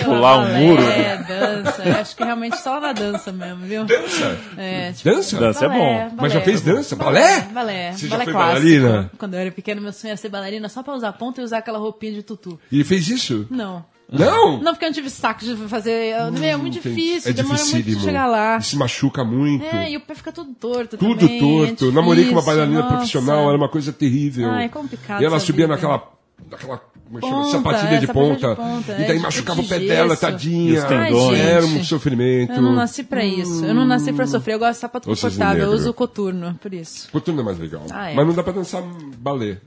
Pular 0.05 0.39
um 0.39 0.43
balé, 0.45 0.59
muro. 0.67 0.83
dança. 1.27 1.83
Acho 2.01 2.17
que 2.17 2.25
realmente 2.25 2.57
só 2.59 2.81
na 2.81 2.93
dança 2.93 3.33
mesmo, 3.33 3.67
viu? 3.67 3.85
Dança? 3.85 4.39
É, 4.57 4.93
tipo, 4.93 5.09
Dança? 5.11 5.37
Dança 5.39 5.65
é 5.67 5.69
bom. 5.69 6.11
Mas 6.17 6.33
já 6.33 6.41
fez 6.41 6.61
dança? 6.63 6.97
Balé? 6.97 7.41
Balé. 7.53 7.93
Você 7.93 8.07
já 8.07 8.11
balé 8.17 8.25
foi 8.25 8.33
clássico. 8.33 8.61
bailarina? 8.61 9.11
Quando 9.19 9.35
eu 9.35 9.41
era 9.41 9.51
pequena, 9.51 9.81
meu 9.81 9.93
sonho 9.93 10.11
era 10.11 10.17
ser 10.17 10.29
bailarina 10.29 10.69
só 10.69 10.83
pra 10.83 10.95
usar 10.95 11.13
ponta 11.13 11.41
e 11.41 11.45
usar 11.45 11.59
aquela 11.59 11.79
roupinha 11.79 12.13
de 12.13 12.23
tutu. 12.23 12.59
E 12.71 12.83
fez 12.85 13.09
isso? 13.09 13.47
Não. 13.51 13.85
Não? 14.11 14.59
Não, 14.63 14.73
porque 14.73 14.87
eu 14.87 14.89
não 14.89 14.95
tive 14.95 15.11
saco 15.11 15.45
de 15.45 15.55
fazer. 15.69 16.15
É 16.43 16.57
muito 16.57 16.75
difícil, 16.75 17.31
é 17.31 17.35
demora 17.35 17.63
muito 17.63 17.83
de 17.83 18.01
chegar 18.01 18.27
lá. 18.27 18.57
E 18.57 18.63
se 18.63 18.77
machuca 18.77 19.23
muito. 19.23 19.65
É, 19.67 19.91
e 19.91 19.97
o 19.97 20.01
pé 20.01 20.15
fica 20.15 20.33
todo 20.33 20.55
torto 20.55 20.97
Tudo 20.97 21.21
também, 21.21 21.39
torto. 21.39 21.89
é 21.91 21.93
Namorei 21.93 22.25
com 22.25 22.33
uma 22.33 22.43
bailarina 22.43 22.81
nossa. 22.81 22.95
profissional, 22.95 23.49
era 23.49 23.57
uma 23.57 23.69
coisa 23.69 23.93
terrível. 23.93 24.51
Ah, 24.51 24.63
é 24.63 24.69
complicado 24.69 25.21
E 25.21 25.25
ela 25.27 25.39
subia 25.39 25.67
vida. 25.67 25.75
naquela. 25.75 26.11
naquela 26.51 26.81
como 27.09 27.19
é 27.19 27.21
que 27.23 27.27
chama? 27.27 27.43
Ponta, 27.43 27.57
sapatilha 27.57 27.89
de 27.89 27.95
é, 27.97 28.01
de 28.01 28.07
ponta. 28.07 28.57
ponta, 28.57 28.93
e 28.93 28.95
é, 28.95 28.99
daí 28.99 29.07
tipo 29.09 29.23
machucava 29.23 29.61
o 29.61 29.63
de 29.63 29.69
pé 29.69 29.79
dela, 29.79 30.17
tadinha. 30.17 30.73
E 30.75 30.79
os 30.79 30.85
tendões. 30.85 31.41
Era 31.41 31.67
um 31.67 31.85
sofrimento. 31.85 32.53
Eu 32.53 32.63
não 32.63 32.75
nasci 32.75 33.03
pra 33.03 33.25
isso. 33.25 33.65
Eu 33.65 33.75
não 33.75 33.87
nasci 33.87 34.13
pra 34.13 34.27
sofrer. 34.27 34.55
Eu 34.55 34.59
gosto 34.59 34.73
de 34.75 34.79
sapato 34.79 35.09
confortável. 35.09 35.65
Eu 35.65 35.71
uso 35.73 35.93
coturno, 35.95 36.55
por 36.61 36.73
isso. 36.73 37.11
Coturno 37.11 37.41
é 37.41 37.45
mais 37.45 37.59
legal. 37.59 37.83
Ah, 37.91 38.11
é. 38.11 38.15
Mas 38.15 38.27
não 38.27 38.35
dá 38.35 38.43
pra 38.43 38.53
dançar 38.53 38.83
balé. 39.19 39.59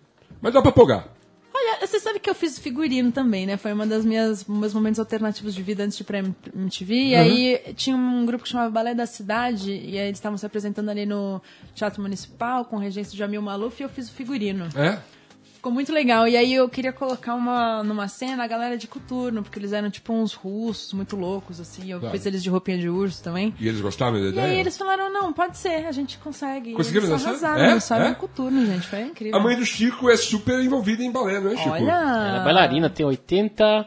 Mas 0.42 0.54
dá 0.54 0.62
pra 0.62 0.72
pogar. 0.72 1.08
Você 1.82 2.00
sabe 2.00 2.20
que 2.20 2.30
eu 2.30 2.36
fiz 2.36 2.60
figurino 2.60 3.12
também, 3.12 3.46
né? 3.46 3.58
Foi 3.58 3.74
uma 3.74 3.86
das 3.88 4.06
minhas 4.06 4.46
meus 4.46 4.74
momentos 4.74 5.00
alternativos 5.00 5.54
de 5.54 5.62
vida 5.62 5.84
antes 5.84 5.98
de 5.98 6.04
ir 6.04 6.06
pra 6.06 6.20
MTV. 6.20 6.94
E 6.94 7.16
aí 7.16 7.74
tinha 7.76 7.96
um 7.96 8.26
grupo 8.26 8.44
que 8.44 8.50
chamava 8.50 8.70
Balé 8.70 8.94
da 8.94 9.06
Cidade, 9.06 9.72
e 9.72 9.98
aí 9.98 10.08
eles 10.08 10.18
estavam 10.18 10.38
se 10.38 10.46
apresentando 10.46 10.90
ali 10.90 11.06
no 11.06 11.42
Teatro 11.74 12.02
Municipal, 12.02 12.66
com 12.66 12.78
regência 12.78 13.12
de 13.12 13.18
Jamil 13.18 13.42
Maluf, 13.42 13.82
e 13.82 13.84
eu 13.84 13.90
fiz 13.90 14.10
o 14.10 14.14
figurino. 14.14 14.70
É? 14.76 15.00
Ficou 15.62 15.72
muito 15.72 15.94
legal. 15.94 16.28
E 16.28 16.36
aí 16.36 16.56
eu 16.56 16.68
queria 16.68 16.92
colocar 16.92 17.36
uma, 17.36 17.84
numa 17.84 18.08
cena 18.08 18.44
a 18.46 18.48
galera 18.48 18.76
de 18.76 18.88
coturno, 18.88 19.44
porque 19.44 19.60
eles 19.60 19.72
eram 19.74 19.92
tipo 19.92 20.12
uns 20.12 20.34
russos 20.34 20.92
muito 20.92 21.16
loucos, 21.16 21.60
assim. 21.60 21.88
Eu 21.92 22.00
Claro. 22.00 22.18
fiz 22.18 22.26
eles 22.26 22.42
de 22.42 22.50
roupinha 22.50 22.80
de 22.80 22.90
urso 22.90 23.22
também. 23.24 23.54
E 23.60 23.68
eles 23.68 23.80
gostaram 23.80 24.14
da 24.14 24.26
E 24.26 24.30
ideia? 24.30 24.48
aí 24.48 24.60
eles 24.60 24.76
falaram, 24.76 25.14
não, 25.14 25.32
pode 25.32 25.60
ser, 25.60 25.86
a 25.86 25.92
gente 25.92 26.18
consegue. 26.18 26.72
E 26.72 26.74
Conseguiram 26.74 27.06
eles 27.10 27.24
arrasaram, 27.24 27.64
É? 27.64 27.80
sabe? 27.80 28.06
É? 28.06 28.10
No 28.10 28.16
coturno, 28.16 28.66
gente. 28.66 28.88
Foi 28.88 29.02
incrível. 29.04 29.38
A 29.40 29.44
mãe 29.44 29.56
do 29.56 29.64
Chico 29.64 30.10
é 30.10 30.18
super 30.18 30.60
envolvida 30.60 31.04
em 31.04 31.12
balé, 31.12 31.40
não 31.40 31.52
é, 31.52 31.56
Chico? 31.58 31.70
Olha! 31.70 31.92
Ela 31.92 32.42
é 32.42 32.44
bailarina, 32.44 32.90
tem 32.90 33.06
80 33.06 33.86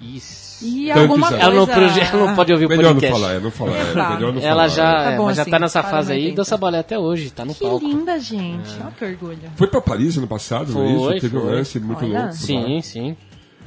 e... 0.00 0.20
E 0.62 0.90
alguma 0.90 1.28
coisa... 1.28 1.42
Ela 1.42 1.54
não, 1.54 1.66
proje- 1.66 2.00
ela 2.00 2.26
não 2.26 2.34
pode 2.34 2.52
ouvir 2.52 2.66
o 2.66 2.68
Melhor 2.68 2.94
não 2.94 3.00
falar, 3.00 3.32
é, 3.34 3.40
não 3.40 3.50
falar. 3.50 3.76
É, 3.76 3.92
Tá. 3.92 4.10
melhor 4.10 4.32
não 4.32 4.40
Ela 4.42 4.50
falar. 4.50 4.68
já, 4.68 5.04
Tá 5.10 5.16
bom 5.16 5.24
mas 5.26 5.36
já 5.36 5.42
assim, 5.42 5.50
tá 5.50 5.58
nessa 5.58 5.82
fase 5.82 6.12
aí, 6.12 6.18
80. 6.20 6.36
dança 6.36 6.56
balé 6.56 6.78
até 6.78 6.98
hoje, 6.98 7.30
tá 7.30 7.44
no 7.44 7.54
Que 7.54 7.64
palco. 7.64 7.86
linda, 7.86 8.18
gente. 8.20 8.70
Olha 8.80 8.90
que 8.96 9.04
orgulho. 9.04 9.38
Foi 9.56 9.66
pra 9.66 9.80
Paris 9.80 10.16
ano 10.16 10.26
passado, 10.28 10.72
não 10.72 10.84
é 10.84 10.94
Foi, 10.94 11.12
isso? 11.16 11.20
Teve 11.20 11.36
um 11.36 11.40
foi. 11.42 11.54
lance 11.56 11.80
muito 11.80 12.04
Olha. 12.04 12.18
louco. 12.20 12.34
Sim, 12.34 12.80
sim. 12.82 13.16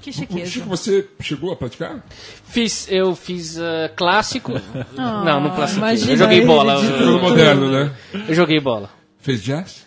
Que 0.02 0.12
chiqueza. 0.12 0.50
Chico, 0.50 0.68
você 0.68 1.08
chegou 1.20 1.52
a 1.52 1.56
praticar? 1.56 2.04
Fiz, 2.46 2.88
eu 2.90 3.14
fiz 3.16 3.60
ah, 3.60 3.90
clássico. 3.96 4.52
não, 4.98 5.40
não 5.42 5.50
classiquei. 5.52 5.84
imagina 5.84 6.12
Eu 6.14 6.18
joguei 6.18 6.46
bola. 6.46 6.74
Eu, 6.84 7.20
moderno, 7.22 7.70
né? 7.70 7.92
eu 8.28 8.34
joguei 8.34 8.60
bola. 8.60 8.90
Fez 9.20 9.44
jazz? 9.44 9.86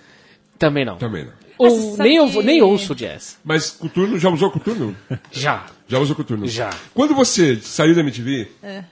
Também 0.57 0.85
não. 0.85 0.97
Também 0.99 1.25
não. 1.25 1.33
Ou, 1.59 1.97
nem, 1.99 2.17
eu, 2.17 2.29
que- 2.31 2.43
nem 2.45 2.63
ouço 2.63 2.95
jazz. 2.95 3.39
Mas 3.45 3.71
coturno, 3.71 4.17
já 4.19 4.29
usou 4.31 4.51
coturno? 4.53 4.95
Já. 5.33 5.65
Já 5.89 5.99
usou 5.99 6.17
coturno? 6.17 6.47
Já. 6.49 6.71
Quando 6.95 7.15
você 7.15 7.57
saiu 7.63 7.95
da 7.95 8.01
MTV, 8.01 8.49
É. 8.63 8.85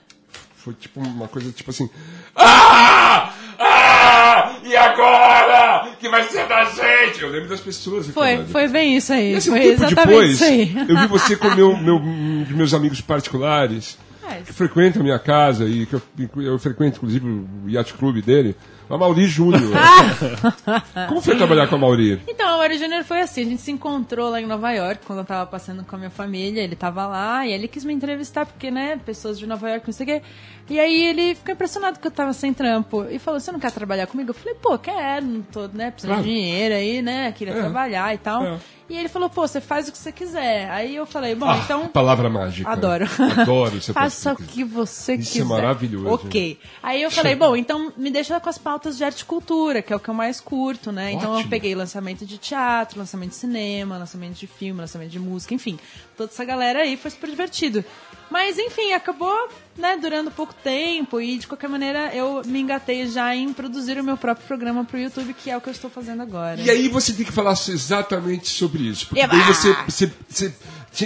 foi 0.55 0.73
tipo 0.73 0.99
uma 0.99 1.27
coisa 1.27 1.51
tipo 1.51 1.69
assim... 1.71 1.89
Ah! 2.35 3.33
Ah! 3.59 4.55
E 4.63 4.75
agora? 4.75 5.95
Que 5.99 6.09
vai 6.09 6.23
ser 6.27 6.47
da 6.47 6.63
gente? 6.65 7.21
Eu 7.21 7.29
lembro 7.29 7.49
das 7.49 7.59
pessoas 7.61 8.07
Foi, 8.07 8.43
foi 8.45 8.67
bem 8.67 8.95
isso 8.97 9.13
aí. 9.13 9.33
E 9.33 9.35
assim, 9.35 9.49
um 9.49 9.53
foi 9.53 9.61
tempo 9.61 9.73
exatamente 9.73 10.07
depois, 10.07 10.31
isso 10.31 10.43
aí. 10.43 10.75
eu 10.89 10.97
vi 10.99 11.07
você 11.07 11.35
com 11.35 11.49
meu, 11.55 11.77
meu, 11.77 11.95
um 11.97 12.43
dos 12.43 12.53
meus 12.55 12.73
amigos 12.73 13.01
particulares, 13.01 13.97
É, 14.29 14.35
que 14.41 14.53
frequentam 14.53 15.01
a 15.01 15.03
minha 15.03 15.19
casa 15.19 15.65
e 15.65 15.85
que 15.85 15.93
eu, 15.95 16.01
eu 16.41 16.57
frequento, 16.59 16.97
inclusive, 16.97 17.25
o 17.27 17.69
Yacht 17.69 17.93
Club 17.95 18.21
dele, 18.23 18.55
o 18.89 18.97
Mauri 18.97 19.25
Júnior. 19.27 19.61
Como 21.07 21.21
foi 21.21 21.35
trabalhar 21.37 21.67
com 21.67 21.75
a 21.75 21.77
Mauri? 21.77 22.21
Então, 22.27 22.47
a 22.47 22.57
Mauro 22.57 22.77
Júnior 22.77 23.03
foi 23.03 23.21
assim, 23.21 23.41
a 23.41 23.45
gente 23.45 23.61
se 23.61 23.71
encontrou 23.71 24.29
lá 24.29 24.41
em 24.41 24.45
Nova 24.45 24.71
York, 24.71 25.05
quando 25.05 25.19
eu 25.19 25.25
tava 25.25 25.45
passando 25.45 25.83
com 25.83 25.95
a 25.95 25.99
minha 25.99 26.09
família, 26.09 26.61
ele 26.61 26.75
tava 26.75 27.05
lá, 27.07 27.45
e 27.45 27.51
ele 27.51 27.67
quis 27.67 27.83
me 27.85 27.93
entrevistar, 27.93 28.45
porque, 28.45 28.69
né, 28.71 28.99
pessoas 29.05 29.37
de 29.39 29.47
Nova 29.47 29.69
York, 29.69 29.85
não 29.87 29.93
sei 29.93 30.03
o 30.03 30.07
quê. 30.07 30.21
E 30.69 30.79
aí 30.79 31.03
ele 31.05 31.35
ficou 31.35 31.53
impressionado 31.53 31.99
que 31.99 32.07
eu 32.07 32.11
tava 32.11 32.33
sem 32.33 32.53
trampo, 32.53 33.05
e 33.09 33.19
falou, 33.19 33.39
você 33.39 33.51
não 33.51 33.59
quer 33.59 33.71
trabalhar 33.71 34.07
comigo? 34.07 34.29
Eu 34.29 34.33
falei, 34.33 34.55
pô, 34.61 34.77
quero, 34.77 35.25
não 35.25 35.41
tô, 35.41 35.67
né, 35.67 35.91
precisando 35.91 36.17
Claro. 36.17 36.23
de 36.27 36.33
dinheiro 36.33 36.75
aí, 36.75 37.01
né, 37.01 37.31
queria 37.31 37.53
É. 37.53 37.59
trabalhar 37.59 38.13
e 38.13 38.17
tal. 38.17 38.43
É. 38.45 38.57
E 38.89 38.97
ele 38.97 39.07
falou, 39.07 39.29
pô, 39.29 39.47
você 39.47 39.61
faz 39.61 39.87
o 39.87 39.91
que 39.91 39.97
você 39.97 40.11
quiser. 40.11 40.69
Aí 40.69 40.95
eu 40.95 41.05
falei, 41.05 41.33
bom, 41.35 41.47
Ah, 41.49 41.57
então. 41.57 41.87
Palavra 41.87 42.29
mágica. 42.29 42.69
Adoro. 42.69 43.05
Adoro 43.39 43.81
você 43.81 43.91
Faça 43.93 44.33
o 44.33 44.35
que 44.35 44.63
você 44.63 45.15
Isso 45.15 45.29
é 45.29 45.41
quiser. 45.41 45.45
maravilhoso. 45.45 46.07
Ok. 46.09 46.59
Aí 46.81 47.01
eu 47.01 47.09
falei, 47.09 47.33
bom, 47.35 47.55
então 47.55 47.93
me 47.95 48.11
deixa 48.11 48.39
com 48.39 48.49
as 48.49 48.57
pautas 48.57 48.97
de 48.97 49.03
arte 49.03 49.21
e 49.21 49.25
cultura, 49.25 49.81
que 49.81 49.93
é 49.93 49.95
o 49.95 49.99
que 49.99 50.09
eu 50.09 50.13
mais 50.13 50.41
curto, 50.41 50.91
né? 50.91 51.11
Então 51.13 51.29
eu 51.31 51.35
Ótimo. 51.37 51.49
peguei 51.49 51.73
lançamento 51.73 52.25
de 52.25 52.37
teatro, 52.37 52.99
lançamento 52.99 53.29
de 53.29 53.35
cinema, 53.37 53.97
lançamento 53.97 54.35
de 54.35 54.47
filme, 54.47 54.81
lançamento 54.81 55.09
de 55.11 55.19
música, 55.19 55.53
enfim. 55.53 55.79
Toda 56.17 56.31
essa 56.31 56.43
galera 56.43 56.79
aí 56.81 56.97
foi 56.97 57.09
super 57.09 57.29
divertido. 57.29 57.83
Mas, 58.29 58.57
enfim, 58.57 58.93
acabou, 58.93 59.47
né, 59.77 59.97
durando 59.97 60.29
pouco 60.31 60.53
tempo 60.53 61.19
e, 61.19 61.37
de 61.37 61.47
qualquer 61.47 61.67
maneira, 61.69 62.13
eu 62.15 62.41
me 62.45 62.59
engatei 62.59 63.07
já 63.07 63.35
em 63.35 63.51
produzir 63.53 63.99
o 63.99 64.03
meu 64.03 64.15
próprio 64.17 64.45
programa 64.47 64.83
pro 64.85 64.97
YouTube, 64.99 65.33
que 65.33 65.49
é 65.49 65.57
o 65.57 65.61
que 65.61 65.69
eu 65.69 65.71
estou 65.73 65.89
fazendo 65.89 66.21
agora. 66.21 66.61
E 66.61 66.69
aí 66.69 66.87
você 66.87 67.11
tem 67.13 67.25
que 67.25 67.31
falar 67.31 67.53
exatamente 67.53 68.47
sobre 68.49 68.83
isso. 68.83 69.07
Porque 69.07 69.21
Eba! 69.21 69.33
daí 69.35 69.43
você, 69.47 69.73
você, 69.87 70.13
você- 70.29 70.53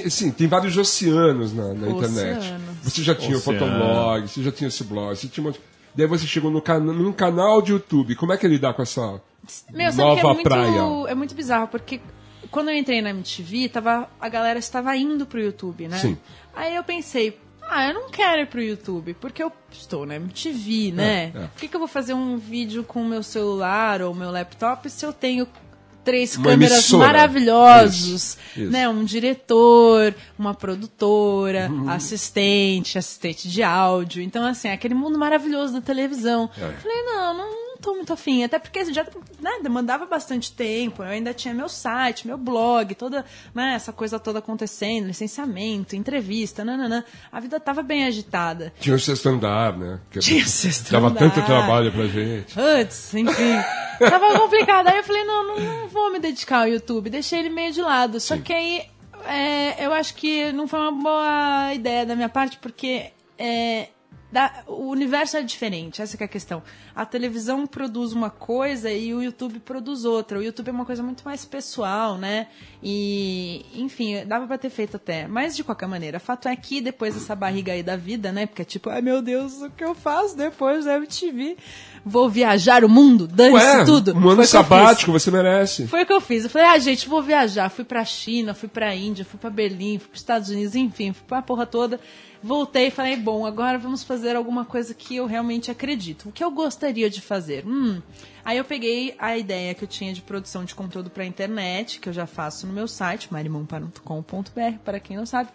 Sim, 0.10 0.32
tem 0.32 0.48
vários 0.48 0.76
oceanos 0.76 1.54
na, 1.54 1.74
na 1.74 1.90
internet. 1.90 2.40
Oceanos. 2.40 2.76
Você 2.84 3.02
já 3.04 3.16
tinha 3.16 3.36
o 3.36 3.40
Oceano. 3.40 3.60
Fotolog, 3.60 4.28
você 4.28 4.44
já 4.44 4.52
tinha 4.52 4.68
esse 4.68 4.84
blog, 4.84 5.16
você 5.16 5.28
tinha 5.30 5.42
um 5.44 5.48
monte- 5.48 5.62
Daí 5.96 6.06
você 6.06 6.28
chegou 6.28 6.52
no 6.52 6.62
cana 6.62 6.92
num 6.92 7.14
canal 7.14 7.62
de 7.62 7.72
YouTube. 7.72 8.16
Como 8.18 8.34
é 8.34 8.38
que 8.38 8.46
é 8.46 8.50
lidar 8.50 8.74
com 8.74 8.82
essa 8.82 9.20
Meu, 9.74 9.92
sabe 9.92 9.98
nova 9.98 10.16
que 10.20 10.28
é 10.28 10.34
muito, 10.34 10.44
praia? 10.44 10.82
é 11.12 11.16
muito 11.16 11.34
bizarro, 11.34 11.68
porque 11.70 12.02
quando 12.52 12.70
eu 12.70 12.78
entrei 12.78 13.02
na 13.02 13.10
MTV, 13.12 13.70
tava, 13.70 14.10
a 14.20 14.30
galera 14.30 14.60
estava 14.60 14.96
indo 14.96 15.26
pro 15.26 15.40
YouTube, 15.40 15.88
né? 15.88 15.98
Sim. 15.98 16.18
Aí 16.56 16.76
eu 16.76 16.84
pensei, 16.84 17.40
ah, 17.70 17.88
eu 17.88 17.94
não 17.94 18.10
quero 18.10 18.42
ir 18.42 18.48
pro 18.48 18.62
YouTube, 18.62 19.14
porque 19.16 19.42
eu 19.44 19.52
estou 19.72 20.06
na 20.06 20.16
MTV, 20.16 20.92
né? 20.94 21.32
é. 21.36 21.40
Por 21.48 21.60
que, 21.60 21.68
que 21.68 21.76
eu 21.76 21.80
vou 21.80 21.88
fazer 21.88 22.14
um 22.14 22.38
vídeo 22.38 22.84
com 22.84 23.02
o 23.02 23.06
meu 23.06 23.22
celular 23.24 24.02
ou 24.02 24.14
meu 24.14 24.32
laptop 24.32 24.90
se 24.90 25.06
eu 25.06 25.12
tenho 25.14 25.48
três 26.04 26.38
Uma 26.38 26.52
câmeras 26.52 26.72
emissora. 26.78 27.06
maravilhosos, 27.08 28.08
Isso, 28.08 28.38
isso. 28.56 28.72
né? 28.72 28.88
Um 28.88 29.04
diretor, 29.04 30.16
uma 30.40 30.54
produtora, 30.54 31.70
Uhum. 31.70 31.90
assistente, 31.90 32.98
assistente 32.98 33.50
de 33.50 33.62
áudio. 33.62 34.22
Então, 34.22 34.46
assim, 34.46 34.70
aquele 34.70 34.94
mundo 34.94 35.20
maravilhoso 35.20 35.74
da 35.74 35.82
televisão. 35.82 36.50
É. 36.58 36.62
Falei, 36.82 37.04
não, 37.04 37.34
não, 37.38 37.67
não 37.78 37.82
tô 37.82 37.94
muito 37.96 38.12
afim. 38.12 38.44
Até 38.44 38.60
porque 38.60 38.92
já 38.92 39.04
né, 39.40 39.60
demandava 39.62 40.06
bastante 40.06 40.52
tempo. 40.52 41.04
Eu 41.04 41.10
ainda 41.10 41.34
tinha 41.34 41.54
meu 41.54 41.70
site, 41.70 42.26
meu 42.28 42.38
blog, 42.38 42.96
toda 42.96 43.24
né, 43.54 43.74
essa 43.76 43.94
coisa 43.94 44.20
toda 44.20 44.40
acontecendo, 44.40 45.06
licenciamento, 45.06 45.96
entrevista, 45.96 46.66
nananã. 46.66 47.04
A 47.32 47.40
vida 47.40 47.60
tava 47.60 47.84
bem 47.84 48.06
agitada. 48.06 48.74
Tinha 48.80 48.96
o 48.96 49.00
sexto 49.00 49.30
andar, 49.30 49.78
né? 49.78 50.00
Que 50.10 50.20
Tinha 50.20 50.44
o 50.44 50.48
sexto 50.48 50.92
Dava 50.92 51.08
andar. 51.08 51.20
tanto 51.20 51.46
trabalho 51.46 51.92
pra 51.92 52.08
gente. 52.08 52.60
Antes, 52.60 53.14
enfim. 53.14 53.56
Tava 54.00 54.40
complicado. 54.40 54.88
Aí 54.88 54.98
eu 54.98 55.04
falei, 55.04 55.24
não, 55.24 55.48
não, 55.48 55.60
não 55.60 55.88
vou 55.88 56.12
me 56.12 56.20
dedicar 56.20 56.62
ao 56.62 56.68
YouTube. 56.68 57.10
Deixei 57.10 57.40
ele 57.40 57.50
meio 57.50 57.72
de 57.72 57.82
lado. 57.82 58.20
Só 58.20 58.38
que 58.38 58.54
aí 58.54 58.84
é, 59.26 59.86
eu 59.86 59.94
acho 59.94 60.16
que 60.16 60.52
não 60.52 60.68
foi 60.68 60.80
uma 60.80 60.92
boa 60.92 61.74
ideia 61.74 62.06
da 62.06 62.16
minha 62.16 62.30
parte, 62.30 62.58
porque 62.58 63.12
é, 63.38 63.90
da- 64.32 64.64
o 64.68 64.90
universo 64.90 65.38
é 65.38 65.42
diferente, 65.42 66.02
essa 66.02 66.18
que 66.18 66.24
é 66.24 66.26
a 66.26 66.30
questão. 66.30 66.62
A 66.96 67.06
televisão 67.06 67.66
produz 67.66 68.12
uma 68.12 68.30
coisa 68.30 68.92
e 68.92 69.14
o 69.14 69.22
YouTube 69.24 69.60
produz 69.60 70.04
outra. 70.06 70.38
O 70.40 70.44
YouTube 70.44 70.68
é 70.70 70.72
uma 70.72 70.86
coisa 70.86 71.02
muito 71.02 71.24
mais 71.24 71.46
pessoal, 71.46 72.18
né? 72.18 72.48
E, 72.84 73.66
enfim, 73.76 74.26
dava 74.26 74.48
pra 74.48 74.58
ter 74.58 74.70
feito 74.70 74.98
até. 74.98 75.28
Mas, 75.28 75.56
de 75.56 75.64
qualquer 75.64 75.88
maneira, 75.88 76.20
fato 76.20 76.48
é 76.48 76.56
que 76.56 76.82
depois 76.82 77.14
dessa 77.14 77.36
barriga 77.36 77.72
aí 77.72 77.84
da 77.84 77.96
vida, 77.96 78.32
né? 78.32 78.46
Porque 78.46 78.62
é 78.64 78.66
tipo, 78.66 78.90
ai 78.90 79.02
meu 79.02 79.22
Deus, 79.22 79.62
o 79.62 79.70
que 79.70 79.84
eu 79.84 79.94
faço 79.96 80.36
depois 80.36 80.86
da 80.86 80.96
MTV? 80.96 81.56
Vou 82.06 82.30
viajar 82.30 82.84
o 82.84 82.90
mundo, 82.90 83.28
dane-se 83.28 83.66
tudo. 83.86 84.14
um 84.14 84.30
ano 84.30 84.42
sabático, 84.46 85.12
você 85.12 85.30
merece. 85.32 85.88
Foi 85.88 86.04
o 86.04 86.06
que 86.06 86.14
eu 86.14 86.22
fiz. 86.22 86.44
Eu 86.46 86.50
falei, 86.50 86.68
ah, 86.68 86.78
gente, 86.80 87.08
vou 87.08 87.22
viajar. 87.22 87.70
Fui 87.70 87.84
pra 87.84 88.04
China, 88.04 88.54
fui 88.54 88.68
pra 88.70 88.96
Índia, 88.96 89.24
fui 89.26 89.40
pra 89.40 89.50
Berlim, 89.50 90.00
fui 90.00 90.08
pros 90.10 90.22
Estados 90.22 90.50
Unidos, 90.50 90.76
enfim, 90.76 91.14
fui 91.14 91.24
pra 91.28 91.42
porra 91.42 91.66
toda. 91.66 92.00
Voltei 92.42 92.88
e 92.88 92.92
falei, 92.92 93.16
bom, 93.18 93.46
agora 93.46 93.78
vamos 93.78 94.04
fazer 94.04 94.17
alguma 94.36 94.66
coisa 94.66 94.94
que 94.94 95.16
eu 95.16 95.26
realmente 95.26 95.70
acredito. 95.70 96.30
O 96.30 96.32
que 96.32 96.44
eu 96.44 96.50
gostaria 96.50 97.10
de 97.10 97.22
fazer? 97.22 97.66
Hum. 97.68 98.02
Aí 98.44 98.58
eu 98.58 98.64
peguei 98.64 99.16
a 99.20 99.38
ideia 99.38 99.74
que 99.74 99.84
eu 99.84 99.88
tinha 99.88 100.14
de 100.14 100.22
produção 100.22 100.64
de 100.64 100.74
conteúdo 100.74 101.10
pra 101.10 101.26
internet, 101.26 102.00
que 102.00 102.10
eu 102.10 102.14
já 102.14 102.26
faço 102.26 102.66
no 102.66 102.74
meu 102.74 102.88
site, 102.88 103.32
marimon.com.br, 103.32 104.78
para 104.84 105.00
quem 105.00 105.18
não 105.18 105.26
sabe. 105.26 105.50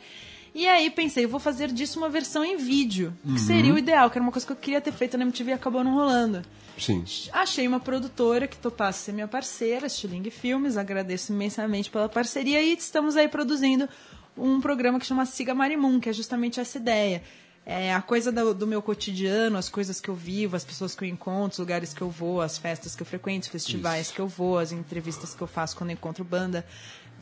E 0.55 0.69
aí 0.69 0.91
pensei, 0.91 1.27
vou 1.27 1.41
fazer 1.41 1.73
disso 1.73 1.99
uma 1.99 2.11
versão 2.11 2.45
em 2.45 2.57
vídeo, 2.59 3.15
que 3.25 3.41
seria 3.41 3.73
o 3.73 3.79
ideal, 3.79 4.11
que 4.11 4.19
era 4.19 4.23
uma 4.23 4.31
coisa 4.31 4.47
que 4.47 4.53
eu 4.53 4.57
queria 4.57 4.83
ter 4.83 4.93
feito 4.93 5.17
na 5.17 5.25
MTV 5.25 5.51
e 5.51 5.55
acabou 5.55 5.83
não 5.83 5.95
rolando. 5.95 6.43
Sim. 6.79 7.05
Achei 7.33 7.67
uma 7.67 7.81
produtora 7.81 8.47
que 8.47 8.59
topasse 8.59 9.05
ser 9.05 9.13
minha 9.13 9.29
parceira, 9.29 9.89
Stiling 9.89 10.29
Filmes, 10.29 10.77
agradeço 10.77 11.33
imensamente 11.33 11.91
pela 11.91 12.09
parceria 12.09 12.61
e 12.61 12.75
estamos 12.75 13.17
aí 13.17 13.29
produzindo 13.29 13.89
um 14.37 14.61
programa 14.61 14.99
que 14.99 15.07
chama 15.07 15.25
Siga 15.25 15.55
Marimun, 15.55 16.01
que 16.01 16.09
é 16.09 16.13
justamente 16.13 16.61
essa 16.61 16.77
ideia. 16.77 17.23
É 17.65 17.95
a 17.95 18.03
coisa 18.03 18.33
do, 18.33 18.53
do 18.53 18.67
meu 18.67 18.83
cotidiano, 18.83 19.57
as 19.57 19.69
coisas 19.69 20.01
que 20.01 20.09
eu 20.09 20.17
vivo, 20.17 20.57
as 20.57 20.65
pessoas 20.65 20.95
que 20.95 21.05
eu 21.05 21.09
encontro, 21.09 21.53
os 21.53 21.59
lugares 21.59 21.95
que 21.95 22.03
eu 22.03 22.11
vou, 22.11 22.41
as 22.41 22.59
festas 22.59 22.97
que 22.97 23.03
eu 23.03 23.07
frequento, 23.07 23.47
os 23.47 23.53
festivais 23.53 24.11
que 24.11 24.21
eu 24.21 24.27
vou, 24.27 24.59
as 24.59 24.73
entrevistas 24.73 25.33
que 25.33 25.41
eu 25.41 25.47
faço 25.47 25.77
quando 25.77 25.91
eu 25.91 25.95
encontro 25.95 26.25
banda, 26.25 26.67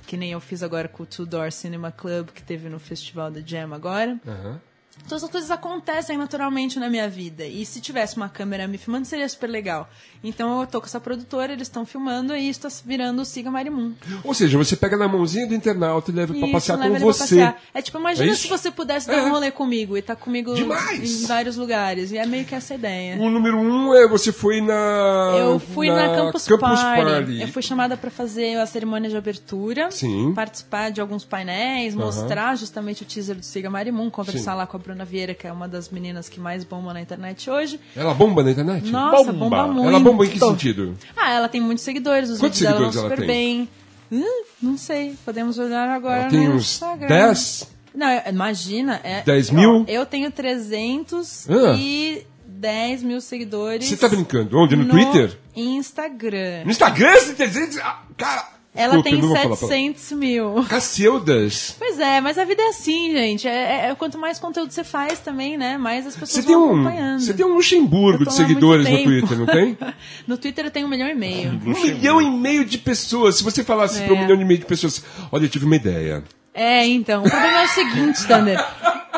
que 0.06 0.16
nem 0.16 0.32
eu 0.32 0.40
fiz 0.40 0.62
agora 0.62 0.88
com 0.88 1.02
o 1.02 1.06
Two 1.06 1.26
Door 1.26 1.52
Cinema 1.52 1.92
Club, 1.92 2.28
que 2.28 2.42
teve 2.42 2.70
no 2.70 2.78
Festival 2.78 3.30
da 3.30 3.40
Jam 3.40 3.74
agora. 3.74 4.18
Aham. 4.26 4.60
Então 5.04 5.16
essas 5.16 5.30
coisas 5.30 5.50
acontecem 5.50 6.16
naturalmente 6.16 6.78
na 6.78 6.90
minha 6.90 7.08
vida. 7.08 7.44
E 7.44 7.64
se 7.64 7.80
tivesse 7.80 8.16
uma 8.16 8.28
câmera 8.28 8.66
me 8.66 8.78
filmando, 8.78 9.06
seria 9.06 9.28
super 9.28 9.48
legal. 9.48 9.88
Então 10.22 10.60
eu 10.60 10.66
tô 10.66 10.80
com 10.80 10.86
essa 10.86 11.00
produtora, 11.00 11.52
eles 11.52 11.66
estão 11.66 11.86
filmando 11.86 12.36
e 12.36 12.48
isso 12.48 12.60
tá 12.60 12.68
virando 12.84 13.22
o 13.22 13.24
Siga 13.24 13.50
Marimun. 13.50 13.92
Ou 14.22 14.34
seja, 14.34 14.58
você 14.58 14.76
pega 14.76 14.96
na 14.96 15.08
mãozinha 15.08 15.46
do 15.46 15.54
internauta 15.54 16.10
e 16.10 16.14
leva 16.14 16.34
pra 16.34 16.42
Isso, 16.42 16.52
passear 16.52 16.76
leva 16.76 16.88
com 16.90 16.94
ele 16.96 17.04
pra 17.04 17.12
você. 17.12 17.20
passear. 17.20 17.56
É 17.72 17.80
tipo, 17.80 17.98
imagina 17.98 18.30
É 18.32 18.34
se 18.34 18.46
você 18.48 18.70
pudesse 18.70 19.06
dar 19.06 19.14
É. 19.14 19.22
um 19.24 19.30
rolê 19.30 19.50
comigo 19.50 19.96
e 19.96 20.02
tá 20.02 20.14
comigo 20.14 20.54
Demais! 20.54 21.22
em 21.22 21.26
vários 21.26 21.56
lugares. 21.56 22.12
E 22.12 22.18
é 22.18 22.26
meio 22.26 22.44
que 22.44 22.54
essa 22.54 22.74
ideia. 22.74 23.16
O 23.18 23.30
número 23.30 23.56
um 23.56 23.94
é 23.94 24.06
você 24.06 24.30
foi 24.30 24.60
na. 24.60 25.36
Eu 25.38 25.58
fui 25.58 25.88
na, 25.90 26.14
Campus, 26.14 26.46
Party. 26.46 27.40
Eu 27.40 27.48
fui 27.48 27.62
chamada 27.62 27.96
para 27.96 28.10
fazer 28.10 28.56
a 28.58 28.66
cerimônia 28.66 29.08
de 29.08 29.16
abertura, 29.16 29.90
Sim. 29.90 30.32
participar 30.34 30.90
de 30.90 31.00
alguns 31.00 31.24
painéis, 31.24 31.94
mostrar 31.94 32.54
justamente 32.56 33.02
o 33.02 33.06
teaser 33.06 33.36
do 33.36 33.42
Siga 33.42 33.70
Marimun, 33.70 34.10
conversar 34.10 34.52
Sim. 34.52 34.58
lá 34.58 34.66
com 34.66 34.76
a 34.76 34.80
Bruna 34.80 35.04
Vieira, 35.04 35.32
que 35.34 35.46
é 35.46 35.52
uma 35.52 35.66
das 35.66 35.88
meninas 35.88 36.28
que 36.28 36.38
mais 36.38 36.62
bomba 36.64 36.92
na 36.92 37.00
internet 37.00 37.48
hoje. 37.48 37.80
Ela 37.96 38.12
bomba 38.12 38.42
na 38.42 38.50
internet? 38.50 38.90
Nossa, 38.90 39.32
bomba 39.32 39.66
muito. 39.66 39.88
Ela 39.88 39.98
bomba 40.00 40.09
em 40.24 40.28
que 40.30 40.38
sentido? 40.38 40.96
Ah, 41.16 41.30
ela 41.32 41.48
tem 41.48 41.60
muitos 41.60 41.84
seguidores, 41.84 42.30
os 42.30 42.38
Quantos 42.38 42.58
vídeos 42.58 42.78
dela 42.78 42.90
vão 42.90 43.00
ela 43.00 43.10
super 43.10 43.26
tem? 43.26 43.26
bem. 43.26 43.68
Hum, 44.12 44.44
não 44.60 44.76
sei, 44.76 45.14
podemos 45.24 45.56
olhar 45.58 45.88
agora 45.88 46.22
Ela 46.22 46.30
tem 46.30 46.48
no 46.48 46.54
uns 46.56 46.72
Instagram. 46.72 47.06
10? 47.08 47.68
Não, 47.94 48.06
é- 48.08 48.24
imagina. 48.28 49.00
É, 49.04 49.22
10 49.22 49.50
mil? 49.50 49.84
Eu 49.88 50.04
tenho 50.06 50.30
300 50.30 51.48
Ah. 51.48 51.74
e 51.78 52.24
10 52.46 53.02
mil 53.02 53.20
seguidores. 53.20 53.86
Você 53.88 53.96
tá 53.96 54.08
brincando? 54.08 54.56
Onde? 54.58 54.76
No, 54.76 54.86
Twitter? 54.88 55.38
Instagram. 55.54 56.64
No 56.64 56.70
Instagram 56.70 57.12
você 57.14 57.34
tem 57.34 57.48
300? 57.48 57.78
Ah, 57.78 58.02
Cara. 58.16 58.48
Ela 58.72 59.02
Desculpa, 59.02 59.02
tem 59.10 59.12
eu 59.14 59.18
não 59.20 59.28
vou 59.28 59.36
falar 59.36 59.56
pra- 59.56 59.68
700 59.68 60.12
mil. 60.12 60.64
Cacildas. 60.68 61.74
Pois 61.76 61.98
é, 61.98 62.20
mas 62.20 62.38
a 62.38 62.44
vida 62.44 62.62
é 62.62 62.68
assim, 62.68 63.10
gente. 63.10 63.48
É, 63.48 63.88
é- 63.90 63.94
quanto 63.96 64.16
mais 64.16 64.38
conteúdo 64.38 64.70
você 64.72 64.84
faz 64.84 65.18
também, 65.18 65.56
né? 65.56 65.76
Mais 65.76 66.06
as 66.06 66.14
pessoas 66.14 66.30
Você 66.30 66.42
tem, 66.44 66.54
vão 66.54 66.68
um, 66.68 66.80
acompanhando. 66.82 67.20
você 67.20 67.34
tem 67.34 67.44
um 67.46 67.54
Luxemburgo 67.54 68.24
de 68.24 68.32
seguidores 68.32 68.88
no. 68.88 69.02
Twitter, 69.02 69.38
não 69.38 69.46
tem? 69.46 69.76
no 70.26 70.38
Twitter 70.38 70.64
eu 70.66 70.70
tenho 70.70 70.86
um 70.86 70.90
milhão 70.90 71.08
e 71.08 71.14
meio. 71.14 71.50
Um 71.66 71.70
milhão 71.82 72.20
e 72.22 72.30
meio 72.30 72.64
de 72.64 72.78
pessoas. 72.78 73.36
Se 73.36 73.42
você 73.42 73.64
falasse 73.64 74.02
É. 74.02 74.06
para 74.06 74.14
um 74.14 74.18
milhão 74.20 74.40
e 74.40 74.44
meio 74.44 74.60
de 74.60 74.66
pessoas, 74.66 75.02
olha, 75.32 75.44
eu 75.44 75.48
tive 75.48 75.64
uma 75.64 75.76
ideia. 75.76 76.22
É, 76.54 76.84
então. 76.86 77.24
O 77.24 77.30
problema 77.30 77.62
é 77.62 77.64
o 77.64 77.68
seguinte, 77.68 78.26
Thunder. 78.26 78.64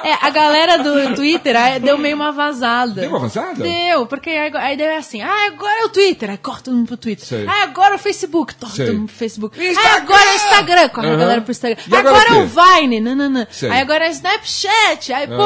É, 0.05 0.15
a 0.21 0.31
galera 0.31 0.79
do 0.79 1.15
Twitter 1.15 1.57
aí 1.57 1.79
deu 1.81 1.97
meio 1.99 2.17
uma 2.17 2.33
vazada. 2.33 3.01
Deu 3.01 3.11
uma 3.11 3.19
vazada? 3.19 3.62
Deu, 3.62 4.07
porque 4.07 4.31
a 4.31 4.53
a 4.62 4.73
ideia 4.73 4.91
é 4.93 4.97
assim, 4.99 5.21
ah, 5.23 5.47
agora 5.47 5.81
é 5.83 5.85
o 5.85 5.88
Twitter, 5.88 6.31
aí 6.31 6.37
corta 6.38 6.65
todo 6.65 6.75
mundo 6.75 6.87
pro 6.88 6.97
Twitter. 6.97 7.27
Sei. 7.27 7.47
Ah, 7.47 7.62
agora 7.65 7.93
é 7.95 7.97
o 7.97 7.99
Facebook, 7.99 8.55
corta 8.55 8.77
todo 8.85 8.95
mundo 8.95 9.07
pro 9.07 9.17
Facebook. 9.17 9.59
Ah, 9.77 9.97
agora 9.97 10.23
é 10.23 10.33
o 10.33 10.35
Instagram, 10.37 10.88
corta 10.88 11.09
a 11.09 11.12
Aham. 11.12 11.19
galera 11.19 11.41
pro 11.41 11.51
Instagram. 11.53 11.83
E 11.88 11.97
agora 11.97 12.17
agora 12.17 12.35
o 12.35 12.41
é 12.41 12.45
o? 12.45 12.81
Vine, 12.81 13.01
nananã. 13.01 13.47
Sei. 13.51 13.71
Aí 13.71 13.81
agora 13.81 14.07
é 14.07 14.11
Snapchat. 14.11 15.12
Aí, 15.12 15.27
pô, 15.27 15.37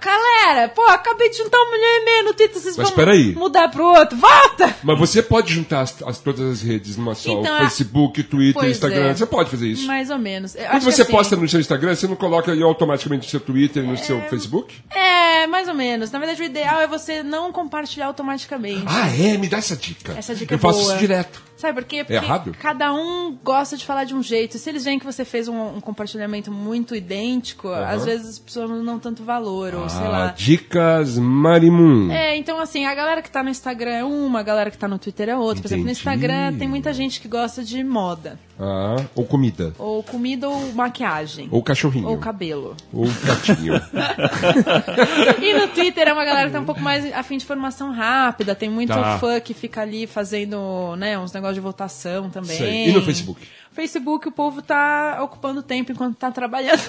galera, 0.00 0.68
pô, 0.74 0.82
acabei 0.86 1.30
de 1.30 1.38
juntar 1.38 1.58
um 1.58 1.70
milhão 1.70 1.90
e 2.00 2.04
meio 2.04 2.24
no 2.24 2.34
Twitter, 2.34 2.60
vocês 2.60 2.76
Mas 2.76 2.88
vão 2.88 2.96
peraí. 2.96 3.34
mudar 3.34 3.68
pro 3.68 3.84
outro. 3.84 4.16
Volta! 4.18 4.76
Mas 4.82 4.98
você 4.98 5.22
pode 5.22 5.52
juntar 5.52 5.80
as, 5.80 6.02
as- 6.02 6.18
todas 6.18 6.40
as 6.50 6.62
redes 6.62 6.96
numa 6.96 7.14
só. 7.14 7.30
Então, 7.30 7.52
o 7.52 7.56
a- 7.56 7.60
Facebook, 7.60 8.22
Twitter, 8.24 8.64
Instagram. 8.70 9.08
é. 9.10 9.14
Você 9.14 9.26
pode 9.26 9.50
fazer 9.50 9.68
isso. 9.68 9.86
Mais 9.86 10.10
ou 10.10 10.18
menos. 10.18 10.54
Eu 10.54 10.66
Quando 10.66 10.82
você 10.82 11.02
assim- 11.02 11.12
posta 11.12 11.36
no 11.36 11.48
seu 11.48 11.60
Instagram, 11.60 11.94
você 11.94 12.06
não 12.06 12.16
coloca 12.16 12.52
aí 12.52 12.62
automaticamente 12.62 13.24
no 13.26 13.30
seu 13.30 13.40
Twitter 13.40 13.82
no 13.82 13.94
seu 14.06 14.20
Facebook? 14.28 14.74
É, 14.90 15.46
mais 15.46 15.68
ou 15.68 15.74
menos. 15.74 16.10
Na 16.10 16.18
verdade, 16.18 16.42
o 16.42 16.44
ideal 16.44 16.80
é 16.80 16.86
você 16.86 17.22
não 17.22 17.52
compartilhar 17.52 18.06
automaticamente. 18.06 18.84
Ah, 18.86 19.08
é? 19.08 19.36
Me 19.36 19.48
dá 19.48 19.58
essa 19.58 19.76
dica. 19.76 20.14
Essa 20.16 20.34
dica 20.34 20.54
Eu 20.54 20.56
é 20.56 20.60
faço 20.60 20.78
boa. 20.80 20.90
isso 20.92 20.98
direto. 20.98 21.47
Sabe 21.58 21.74
por 21.74 21.84
quê? 21.84 22.04
Porque 22.04 22.14
errado? 22.14 22.54
cada 22.58 22.94
um 22.94 23.36
gosta 23.44 23.76
de 23.76 23.84
falar 23.84 24.04
de 24.04 24.14
um 24.14 24.22
jeito. 24.22 24.56
Se 24.58 24.70
eles 24.70 24.84
veem 24.84 24.98
que 24.98 25.04
você 25.04 25.24
fez 25.24 25.48
um, 25.48 25.76
um 25.76 25.80
compartilhamento 25.80 26.50
muito 26.52 26.94
idêntico, 26.94 27.68
às 27.68 28.04
vezes 28.04 28.28
as 28.28 28.38
pessoas 28.38 28.70
não 28.70 28.84
dão 28.84 28.98
tanto 28.98 29.24
valor, 29.24 29.74
ou 29.74 29.88
sei 29.88 30.06
Ah, 30.06 30.08
lá. 30.08 30.26
dicas 30.36 31.18
Marimun. 31.18 32.10
É, 32.12 32.36
então 32.36 32.60
assim, 32.60 32.86
a 32.86 32.94
galera 32.94 33.20
que 33.20 33.30
tá 33.30 33.42
no 33.42 33.50
Instagram 33.50 33.90
é 33.90 34.04
uma, 34.04 34.40
a 34.40 34.42
galera 34.44 34.70
que 34.70 34.78
tá 34.78 34.86
no 34.88 34.98
Twitter 34.98 35.28
é 35.28 35.36
outra. 35.36 35.60
Por 35.62 35.66
exemplo, 35.68 35.84
no 35.84 35.90
Entendi. 35.90 35.98
Instagram 36.00 36.56
tem 36.58 36.68
muita 36.68 36.92
gente 36.92 37.20
que 37.20 37.26
gosta 37.28 37.62
de 37.64 37.82
moda. 37.82 38.38
Ah, 38.60 38.96
ou 39.14 39.24
comida. 39.24 39.72
Ou 39.78 40.02
comida 40.02 40.48
ou 40.48 40.72
maquiagem. 40.72 41.48
Ou 41.50 41.62
cachorrinho. 41.62 42.08
Ou 42.08 42.18
cabelo. 42.18 42.76
Ou 42.92 43.06
gatinho. 43.24 43.74
E 45.42 45.54
no 45.54 45.68
Twitter 45.68 46.08
é 46.08 46.12
uma 46.12 46.24
galera 46.24 46.46
que 46.48 46.52
tá 46.52 46.60
um 46.60 46.64
pouco 46.64 46.80
mais 46.80 47.12
afim 47.12 47.36
de 47.36 47.44
informação 47.44 47.92
rápida. 47.92 48.54
Tem 48.54 48.68
muito 48.68 48.88
Tá. 48.92 49.18
fã 49.18 49.38
que 49.40 49.54
fica 49.54 49.82
ali 49.82 50.06
fazendo, 50.06 50.96
né, 50.96 51.18
uns 51.18 51.32
negócios 51.32 51.47
de 51.52 51.60
votação 51.60 52.30
também. 52.30 52.56
Sei. 52.56 52.88
E 52.88 52.92
no 52.92 53.02
Facebook? 53.02 53.40
Facebook 53.72 54.26
o 54.26 54.32
povo 54.32 54.60
tá 54.60 55.20
ocupando 55.22 55.62
tempo 55.62 55.92
enquanto 55.92 56.16
tá 56.16 56.32
trabalhando. 56.32 56.80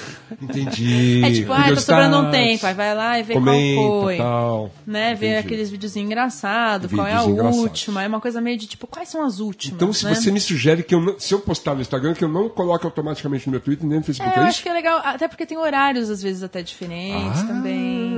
Entendi. 0.41 1.21
É 1.29 1.31
tipo, 1.31 1.51
ah, 1.53 1.63
tá 1.69 1.75
sobrando 1.75 2.17
um 2.17 2.31
tempo. 2.31 2.65
Aí 2.65 2.73
vai 2.73 2.95
lá 2.95 3.19
e 3.19 3.23
vê 3.23 3.33
comenta, 3.35 3.79
qual 3.81 4.01
foi. 4.01 4.17
tal. 4.17 4.71
Né, 4.87 5.13
ver 5.13 5.27
Entendi. 5.33 5.45
aqueles 5.45 5.69
videozinhos 5.69 6.07
engraçados, 6.07 6.91
qual 6.91 7.05
é 7.05 7.13
a 7.13 7.21
última. 7.21 8.03
É 8.03 8.07
uma 8.07 8.19
coisa 8.21 8.41
meio 8.41 8.57
de 8.57 8.65
tipo, 8.65 8.87
quais 8.87 9.09
são 9.09 9.23
as 9.23 9.39
últimas? 9.39 9.75
Então, 9.75 9.93
se 9.93 10.05
né? 10.05 10.15
você 10.15 10.31
me 10.31 10.39
sugere 10.39 10.81
que 10.81 10.95
eu 10.95 11.01
não, 11.01 11.19
se 11.19 11.33
eu 11.33 11.39
postar 11.39 11.75
no 11.75 11.81
Instagram, 11.81 12.13
que 12.13 12.23
eu 12.23 12.29
não 12.29 12.49
coloque 12.49 12.85
automaticamente 12.85 13.45
no 13.47 13.51
meu 13.51 13.59
Twitter 13.59 13.85
nem 13.87 13.99
no 13.99 14.03
Facebook, 14.03 14.31
É, 14.31 14.39
é, 14.39 14.43
eu 14.43 14.47
isso? 14.47 14.55
acho 14.55 14.63
que 14.63 14.69
é 14.69 14.73
legal, 14.73 15.01
até 15.03 15.27
porque 15.27 15.45
tem 15.45 15.57
horários 15.57 16.09
às 16.09 16.23
vezes 16.23 16.41
até 16.41 16.61
diferentes 16.63 17.41
Ah. 17.41 17.45
também. 17.47 18.17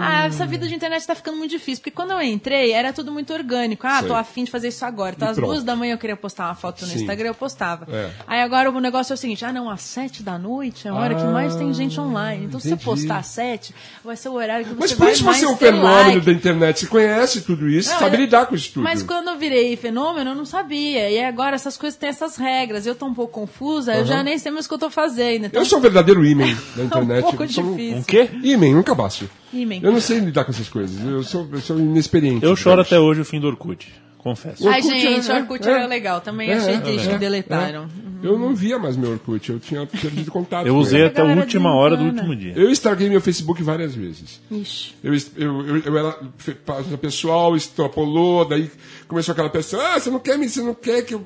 Ah, 0.00 0.26
essa 0.26 0.46
vida 0.46 0.66
de 0.66 0.74
internet 0.74 1.06
tá 1.06 1.14
ficando 1.14 1.36
muito 1.38 1.50
difícil, 1.50 1.82
porque 1.82 1.90
quando 1.90 2.10
eu 2.12 2.20
entrei 2.22 2.72
era 2.72 2.92
tudo 2.92 3.12
muito 3.12 3.32
orgânico. 3.32 3.86
Ah, 3.86 3.98
Sei. 4.00 4.08
tô 4.08 4.14
afim 4.14 4.44
de 4.44 4.50
fazer 4.50 4.68
isso 4.68 4.84
agora. 4.84 5.14
Então 5.16 5.28
E 5.28 5.30
às 5.30 5.36
pronto. 5.36 5.50
duas 5.52 5.64
da 5.64 5.74
manhã 5.76 5.94
eu 5.94 5.98
queria 5.98 6.16
postar 6.16 6.46
uma 6.46 6.54
foto 6.54 6.82
no 6.82 6.88
Sim. 6.92 7.00
Instagram, 7.00 7.28
eu 7.28 7.34
postava. 7.34 7.86
É. 7.90 8.10
Aí 8.26 8.40
agora 8.40 8.70
o 8.70 8.80
negócio 8.80 9.12
é 9.12 9.14
o 9.14 9.16
seguinte, 9.16 9.44
ah 9.44 9.52
não, 9.52 9.68
às 9.70 9.82
sete 9.82 10.22
da 10.22 10.38
noite 10.38 10.86
é 10.86 10.90
a 10.90 10.94
hora 10.94 11.14
que 11.14 11.24
mais 11.24 11.54
tem 11.56 11.72
gente 11.72 12.00
online. 12.00 12.44
Então 12.46 12.58
se 12.60 12.68
você 12.68 12.74
entendi. 12.74 12.84
postar 12.84 13.18
às 13.18 13.26
sete, 13.26 13.74
vai 14.04 14.16
ser 14.16 14.28
o 14.28 14.32
horário 14.34 14.64
que 14.66 14.74
você 14.74 14.80
Mas 14.80 14.92
por 14.92 15.04
vai 15.04 15.12
isso 15.12 15.24
você 15.24 15.44
é 15.44 15.48
um 15.48 15.56
fenômeno 15.56 15.88
like. 16.14 16.20
da 16.20 16.32
internet. 16.32 16.80
Você 16.80 16.86
conhece 16.86 17.40
tudo 17.42 17.68
isso, 17.68 17.90
Não, 17.92 17.98
sabe 17.98 18.16
eu- 18.16 18.20
lidar 18.20 18.46
com 18.46 18.54
isso 18.54 18.72
tudo. 18.74 18.82
Mas 18.82 19.02
quando 19.02 19.28
eu 19.28 19.36
virei 19.38 19.76
fenômeno, 19.76 20.30
eu 20.30 20.34
não 20.34 20.44
sabia. 20.44 21.10
E 21.10 21.22
agora 21.22 21.54
essas 21.56 21.76
coisas 21.76 21.98
têm 21.98 22.08
essas 22.08 22.36
regras. 22.36 22.86
Eu 22.86 22.94
tô 22.94 23.06
um 23.06 23.14
pouco 23.14 23.32
confusa, 23.34 23.94
eu 23.94 24.04
já 24.06 24.22
nem 24.22 24.38
sei 24.38 24.50
mais 24.52 24.66
o 24.66 24.68
que 24.68 24.74
eu 24.74 24.78
tô 24.78 24.90
fazendo. 24.90 25.46
Então 25.46 25.60
Eu 25.62 25.66
sou 25.66 25.78
um 25.78 25.82
verdadeiro 25.82 26.24
imen 26.24 26.54
da 26.76 26.82
é 26.82 26.84
um 26.84 26.86
internet. 26.86 27.22
pouco 27.22 27.42
Eu 27.44 27.48
sou 27.48 27.64
um- 27.64 27.76
difícil. 27.76 27.98
Um 27.98 28.02
quê? 28.02 28.30
Imen, 28.42 28.74
nunca 28.74 28.94
baixo. 28.94 29.28
Imen. 29.54 29.80
Eu 29.82 29.92
não 29.92 30.00
sei 30.00 30.18
lidar 30.18 30.44
com 30.44 30.50
essas 30.50 30.68
coisas. 30.68 31.00
Eu 31.04 31.22
sou, 31.22 31.48
eu 31.52 31.60
sou 31.60 31.78
inexperiente. 31.78 32.44
Eu 32.44 32.56
choro 32.56 32.82
digamos. 32.82 32.86
até 32.86 32.98
hoje 32.98 33.20
o 33.20 33.24
fim 33.24 33.40
do 33.40 33.46
Orkut. 33.46 33.92
Confesso. 34.24 34.66
Ai, 34.66 34.80
Orkut 34.80 35.00
gente, 35.00 35.30
é- 35.30 35.34
o 35.34 35.36
Orkut 35.36 35.68
é. 35.68 35.70
era 35.70 35.86
legal. 35.86 36.20
Também 36.22 36.50
É, 36.50 36.54
achei 36.54 36.74
é, 36.76 36.80
triste 36.80 37.08
é, 37.08 37.12
que 37.12 37.18
deletaram. 37.18 37.86
Eu 38.22 38.38
não 38.38 38.54
via 38.54 38.78
mais 38.78 38.96
meu 38.96 39.10
Orkut. 39.10 39.52
Eu 39.52 39.60
tinha 39.60 39.84
perdido 39.86 40.30
contato 40.30 40.66
Eu 40.66 40.74
usei 40.76 41.04
até 41.04 41.20
a 41.20 41.24
última 41.26 41.74
hora 41.74 41.94
do 41.94 42.04
último 42.04 42.34
dia. 42.34 42.54
Eu 42.56 42.70
estraguei 42.70 43.10
meu 43.10 43.20
Facebook 43.20 43.62
várias 43.62 43.94
vezes. 43.94 44.40
Ixi. 44.50 44.94
Eu, 45.04 45.12
eu, 45.14 45.66
eu, 45.68 45.78
eu 45.84 45.98
era 45.98 46.16
página 46.64 46.96
pessoal, 46.96 47.54
extrapolou, 47.54 48.46
daí 48.46 48.70
começou 49.06 49.32
aquela 49.32 49.50
pessoa, 49.50 49.82
ah, 49.94 50.00
você 50.00 50.08
não 50.10 50.18
quer 50.18 50.38
me, 50.38 50.48
você 50.48 50.62
não 50.62 50.72
quer 50.74 51.02
que 51.02 51.14
eu 51.14 51.22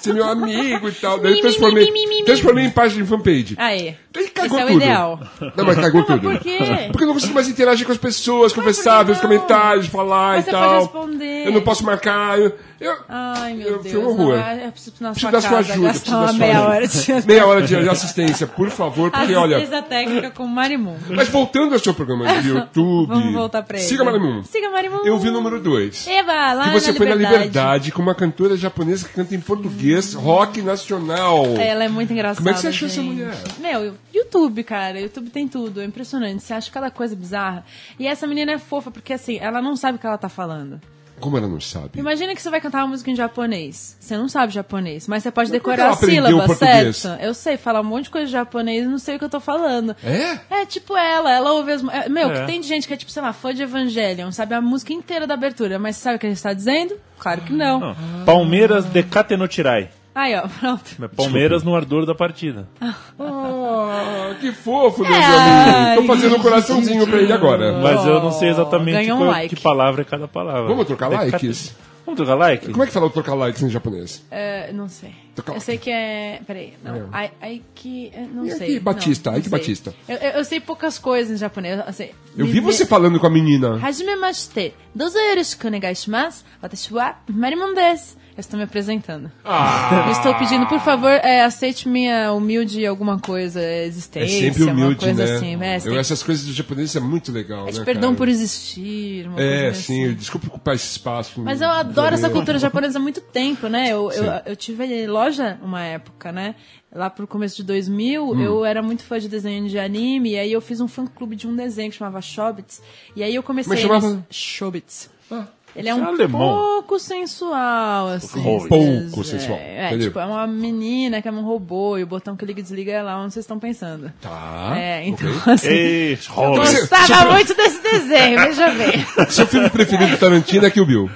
ser 0.00 0.14
meu 0.14 0.24
amigo 0.26 0.88
e 0.88 0.92
tal. 0.92 1.18
Daí 1.20 1.34
eu 1.34 1.40
transformei, 1.42 1.92
transformei 2.24 2.64
em 2.64 2.70
página 2.70 3.02
de 3.04 3.08
fanpage. 3.10 3.54
Aí. 3.58 3.94
Daí 4.10 4.24
Esse 4.24 4.32
cagou 4.32 4.58
é 4.58 4.64
o 4.64 4.68
tudo. 4.68 4.76
ideal. 4.78 5.20
Não, 5.54 5.64
mas 5.66 5.76
cagou 5.76 6.00
Não, 6.00 6.08
mas 6.08 6.20
tudo. 6.20 6.30
por 6.32 6.40
quê? 6.40 6.58
Porque 6.88 7.04
eu 7.04 7.06
não 7.08 7.14
consigo 7.14 7.34
mais 7.34 7.46
interagir 7.48 7.84
com 7.84 7.92
as 7.92 7.98
pessoas, 7.98 8.54
conversar, 8.54 9.02
ver 9.02 9.12
os 9.12 9.20
comentários, 9.20 9.86
falar 9.86 10.36
Mas 10.36 10.42
e 10.42 10.44
você 10.46 10.50
tal. 10.50 10.68
pode 10.70 10.82
responder. 10.82 11.46
Eu 11.46 11.52
não 11.52 11.60
posso 11.60 11.84
marcar. 11.84 12.37
Eu, 12.38 12.56
eu, 12.80 12.96
Ai, 13.08 13.54
meu 13.54 13.68
eu, 13.68 13.82
Deus. 13.82 13.94
foi 13.94 14.04
um 14.04 14.08
horror. 14.08 14.36
Não, 14.36 14.52
eu 14.54 14.72
preciso 14.72 14.96
na 15.00 15.08
da 15.10 15.14
sua 15.14 15.30
ajuda. 15.58 15.88
preciso 15.88 16.10
da 16.10 16.28
sua 16.28 16.32
meia 16.32 16.58
ajuda. 16.58 16.68
hora 16.70 16.86
de 16.88 17.26
Meia 17.26 17.46
hora 17.46 17.62
de, 17.62 17.88
assistência, 17.88 18.46
por 18.46 18.70
favor, 18.70 19.10
porque 19.10 19.34
olha. 19.34 19.56
Assistência 19.56 19.82
técnica 19.82 20.30
com 20.30 20.44
o 20.44 20.48
Marimundo. 20.48 20.98
Mas 21.10 21.28
voltando 21.28 21.72
ao 21.72 21.78
seu 21.78 21.92
programa 21.94 22.40
de 22.40 22.48
YouTube. 22.50 23.08
Vamos 23.08 23.34
voltar 23.34 23.62
pra 23.62 23.78
ele. 23.78 23.86
Siga 23.86 24.04
Marimun. 24.04 24.44
Siga 24.44 24.70
Marimundo. 24.70 25.06
Eu 25.06 25.18
vi 25.18 25.28
o 25.28 25.32
número 25.32 25.60
2. 25.60 26.06
Eva, 26.08 26.52
lá 26.52 26.64
Que 26.64 26.80
você 26.80 26.92
na 26.92 26.96
foi 26.96 27.08
na 27.08 27.14
Liberdade. 27.14 27.92
Com 27.92 28.02
uma 28.02 28.14
cantora 28.14 28.56
japonesa 28.56 29.08
que 29.08 29.14
canta 29.14 29.34
em 29.34 29.40
português, 29.40 30.14
rock 30.14 30.62
nacional. 30.62 31.44
Ela 31.56 31.84
é 31.84 31.88
muito 31.88 32.12
engraçada. 32.12 32.38
Como 32.38 32.48
é 32.50 32.54
que 32.54 32.60
você 32.60 32.68
achou 32.68 32.86
essa 32.86 33.00
gente. 33.02 33.12
mulher? 33.12 33.34
Meu, 33.58 33.94
YouTube, 34.14 34.62
cara. 34.62 35.00
YouTube 35.00 35.30
tem 35.30 35.48
tudo. 35.48 35.80
É 35.80 35.84
impressionante. 35.84 36.42
Você 36.42 36.52
acha 36.52 36.70
cada 36.70 36.90
coisa 36.90 37.16
bizarra. 37.16 37.64
E 37.98 38.06
essa 38.06 38.26
menina 38.26 38.52
é 38.52 38.58
fofa, 38.58 38.90
porque 38.90 39.12
assim, 39.12 39.38
ela 39.40 39.60
não 39.60 39.76
sabe 39.76 39.96
o 39.96 40.00
que 40.00 40.06
ela 40.06 40.18
tá 40.18 40.28
falando. 40.28 40.80
Como 41.20 41.36
ela 41.36 41.46
não 41.48 41.60
sabe? 41.60 41.90
Imagina 41.98 42.34
que 42.34 42.40
você 42.42 42.50
vai 42.50 42.60
cantar 42.60 42.78
uma 42.78 42.88
música 42.88 43.10
em 43.10 43.16
japonês. 43.16 43.96
Você 44.00 44.16
não 44.16 44.28
sabe 44.28 44.52
japonês, 44.52 45.06
mas 45.08 45.22
você 45.22 45.30
pode 45.30 45.50
Mas 45.50 45.52
que 45.52 45.58
decorar 45.58 45.82
ela 45.84 45.90
a 45.92 45.94
aprendeu 45.94 46.24
sílaba, 46.26 46.46
português? 46.46 46.96
certo? 46.96 47.22
Eu 47.22 47.34
sei 47.34 47.56
falar 47.56 47.80
um 47.80 47.84
monte 47.84 48.04
de 48.04 48.10
coisa 48.10 48.26
em 48.28 48.30
japonês 48.30 48.84
e 48.84 48.88
não 48.88 48.98
sei 48.98 49.16
o 49.16 49.18
que 49.18 49.24
eu 49.24 49.28
tô 49.28 49.40
falando. 49.40 49.94
É? 50.04 50.38
É, 50.62 50.66
tipo 50.66 50.96
ela, 50.96 51.30
ela 51.32 51.52
ouve 51.52 51.72
as... 51.72 51.82
é, 51.84 52.08
Meu, 52.08 52.30
É. 52.30 52.40
que 52.40 52.46
tem 52.46 52.62
gente 52.62 52.86
que 52.86 52.94
é 52.94 52.96
tipo, 52.96 53.10
sei 53.10 53.22
lá, 53.22 53.32
fã 53.32 53.54
de 53.54 53.62
Evangelion, 53.62 54.30
sabe 54.32 54.54
a 54.54 54.60
música 54.60 54.92
inteira 54.92 55.26
da 55.26 55.34
abertura, 55.34 55.78
mas 55.78 55.96
sabe 55.96 56.16
o 56.16 56.18
que 56.18 56.26
a 56.26 56.30
gente 56.30 56.42
tá 56.42 56.52
dizendo? 56.52 56.94
Claro 57.18 57.40
que 57.42 57.52
não. 57.52 57.80
Não. 57.80 57.96
Palmeiras 58.24 58.84
de 58.84 59.02
Katenotirai. 59.02 59.90
Aí, 60.20 60.34
ó, 60.34 60.48
pronto. 60.48 61.08
Palmeiras 61.14 61.62
no 61.62 61.76
ardor 61.76 62.04
da 62.04 62.14
partida. 62.14 62.68
Ah, 63.20 64.34
que 64.40 64.52
fofo, 64.52 65.02
Deus 65.04 65.16
Ai, 65.16 65.96
Tô 65.96 66.04
fazendo 66.04 66.36
um 66.36 66.40
coraçãozinho 66.40 67.06
pra 67.06 67.18
ele 67.18 67.32
agora. 67.32 67.72
Mas 67.80 68.04
eu 68.06 68.22
não 68.22 68.32
sei 68.32 68.48
exatamente 68.50 68.92
ganhou 68.96 69.16
um 69.16 69.20
qual- 69.20 69.30
like. 69.30 69.54
que 69.56 69.62
palavra 69.62 70.02
é 70.02 70.04
cada 70.04 70.28
palavra. 70.28 70.68
Vamos 70.68 70.86
trocar 70.86 71.08
likes? 71.08 71.74
Vamos 72.04 72.16
trocar 72.18 72.34
like? 72.36 72.70
Como 72.70 72.82
é 72.82 72.86
que 72.86 72.92
fala 72.92 73.10
trocar 73.10 73.34
likes 73.34 73.62
em 73.62 73.68
japonês? 73.68 74.24
É, 74.30 74.72
não 74.72 74.88
sei. 74.88 75.14
Toca- 75.34 75.52
Eu 75.52 75.60
sei 75.60 75.76
que 75.78 75.90
é. 75.90 76.40
Peraí, 76.46 76.74
não. 76.82 77.08
Ai, 77.12 77.30
ai 77.40 77.62
que. 77.74 78.10
é, 78.14 78.20
Não 78.32 78.46
E 78.46 78.50
sei. 78.52 78.66
aqui, 78.76 78.80
Batista, 78.80 79.30
não, 79.30 79.34
ai 79.34 79.38
não 79.38 79.44
que 79.44 79.50
sei. 79.50 79.58
Batista. 79.58 79.94
Eu, 80.08 80.16
eu, 80.16 80.30
eu 80.38 80.44
sei 80.44 80.60
poucas 80.60 80.98
coisas 80.98 81.32
em 81.34 81.36
japonês. 81.36 81.80
Eu, 81.86 81.92
sei. 81.92 82.14
Eu 82.36 82.46
vi 82.46 82.60
você 82.60 82.86
falando 82.86 83.18
com 83.20 83.26
a 83.26 83.30
menina. 83.30 83.78
Hajimemashite. 83.82 84.74
Dozo 84.94 85.18
yoroshiku 85.18 85.66
onegai 85.66 85.94
shimasu. 85.94 86.44
Watashi 86.62 86.94
wa 86.94 87.14
Marimon 87.28 87.74
desu. 87.74 88.16
Eu 88.38 88.40
estou 88.40 88.56
me 88.56 88.62
apresentando. 88.62 89.32
Ah. 89.44 90.04
Eu 90.06 90.12
estou 90.12 90.32
pedindo, 90.36 90.64
por 90.68 90.78
favor, 90.78 91.10
é, 91.10 91.42
aceite 91.42 91.88
minha 91.88 92.32
humilde 92.32 92.86
alguma 92.86 93.18
coisa, 93.18 93.60
É 93.60 93.84
existência, 93.84 94.40
sempre 94.52 94.62
humilde, 94.62 95.04
uma 95.04 95.14
coisa 95.14 95.26
né? 95.26 95.34
assim. 95.34 95.60
É, 95.60 95.80
Eu, 95.84 95.98
essas 95.98 96.22
coisas 96.22 96.46
dos 96.46 96.54
japoneses 96.54 96.94
é 96.94 97.00
muito 97.00 97.32
legal, 97.32 97.66
é 97.66 97.72
de 97.72 97.80
né, 97.80 97.84
perdão 97.84 98.10
cara? 98.10 98.16
por 98.18 98.28
existir, 98.28 99.26
uma 99.26 99.40
É, 99.42 99.62
coisa 99.64 99.80
sim, 99.80 100.04
assim. 100.04 100.14
desculpa 100.14 100.46
ocupar 100.46 100.76
esse 100.76 100.86
espaço. 100.86 101.40
Mas 101.42 101.60
eu 101.60 101.68
adoro 101.68 102.14
essa 102.14 102.30
cultura 102.30 102.60
japonesa 102.60 103.00
há 103.00 103.02
muito 103.02 103.20
tempo, 103.20 103.66
né? 103.66 103.88
Eu, 103.90 104.08
eu, 104.12 104.24
eu 104.46 104.54
tive 104.54 105.04
loja 105.08 105.58
uma 105.60 105.82
época, 105.82 106.30
né? 106.30 106.54
Lá 106.94 107.10
pro 107.10 107.26
começo 107.26 107.56
de 107.56 107.64
2000, 107.64 108.24
Hum. 108.24 108.40
eu 108.40 108.64
era 108.64 108.80
muito 108.80 109.02
fã 109.02 109.18
de 109.18 109.28
desenho 109.28 109.68
de 109.68 109.80
anime, 109.80 110.34
e 110.34 110.38
aí 110.38 110.52
eu 110.52 110.60
fiz 110.60 110.80
um 110.80 110.86
fã-clube 110.86 111.34
de 111.34 111.48
um 111.48 111.56
desenho 111.56 111.90
que 111.90 111.96
chamava 111.96 112.22
Shobits, 112.22 112.80
e 113.16 113.22
aí 113.24 113.34
eu 113.34 113.42
comecei... 113.42 113.76
Como 113.76 113.94
é 113.96 113.98
que 113.98 114.00
chamava? 114.00 114.26
Shobits. 114.30 115.10
Ah, 115.28 115.44
Ele 115.76 115.88
é 115.88 115.94
um 115.94 116.02
é 116.04 116.08
alemão. 116.08 116.40
pouco 116.40 116.98
sensual, 116.98 118.08
assim. 118.08 118.42
Pouco. 118.42 118.68
Pouco 118.68 119.24
sensual, 119.24 119.58
É, 119.58 119.94
é, 119.94 119.98
tipo, 119.98 120.18
é 120.18 120.24
uma 120.26 120.46
menina 120.46 121.22
que 121.22 121.28
é 121.28 121.30
um 121.32 121.42
robô, 121.44 121.96
e 121.98 122.02
o 122.02 122.06
botão 122.06 122.36
que 122.36 122.44
liga 122.44 122.60
e 122.60 122.62
desliga 122.62 122.90
é 122.92 123.02
lá 123.02 123.18
onde 123.22 123.32
vocês 123.34 123.44
estão 123.44 123.58
pensando. 123.58 124.12
Tá. 124.20 124.74
é, 124.76 125.06
então, 125.06 125.28
ok. 125.30 125.52
assim... 125.52 125.68
Ei, 125.68 126.16
Gostava 126.16 127.06
seu- 127.06 127.30
muito 127.32 127.54
desse 127.54 127.82
desenho, 127.82 128.38
veja 128.40 128.70
bem. 128.70 129.06
Seu 129.30 129.46
filme 129.46 129.70
preferido 129.70 130.10
do 130.10 130.16
Tarantino 130.18 130.66
é 130.66 130.70
Kill 130.70 130.86
Bill. 130.86 131.10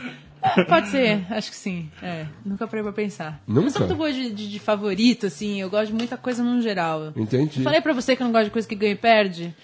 Pode 0.68 0.88
ser, 0.88 1.24
acho 1.30 1.50
que 1.50 1.56
sim. 1.56 1.88
É, 2.02 2.26
nunca 2.44 2.66
parei 2.66 2.82
pra 2.82 2.92
pensar. 2.92 3.40
Eu 3.46 3.54
Nunca? 3.54 3.66
não 3.66 3.70
sou 3.70 3.80
muito 3.86 3.96
boa 3.96 4.12
de, 4.12 4.30
de- 4.32 4.50
de 4.50 4.58
favorito, 4.58 5.26
assim, 5.26 5.60
eu 5.60 5.70
gosto 5.70 5.86
de 5.86 5.92
muita 5.94 6.16
coisa 6.16 6.42
no 6.42 6.60
geral. 6.60 7.12
Entendi. 7.16 7.62
Falei 7.62 7.80
pra 7.80 7.92
você 7.92 8.16
que 8.16 8.22
eu 8.22 8.26
não 8.26 8.32
gosto 8.32 8.46
de 8.46 8.50
coisa 8.50 8.66
que 8.68 8.74
ganha 8.74 8.92
e 8.92 8.96
perde. 8.96 9.54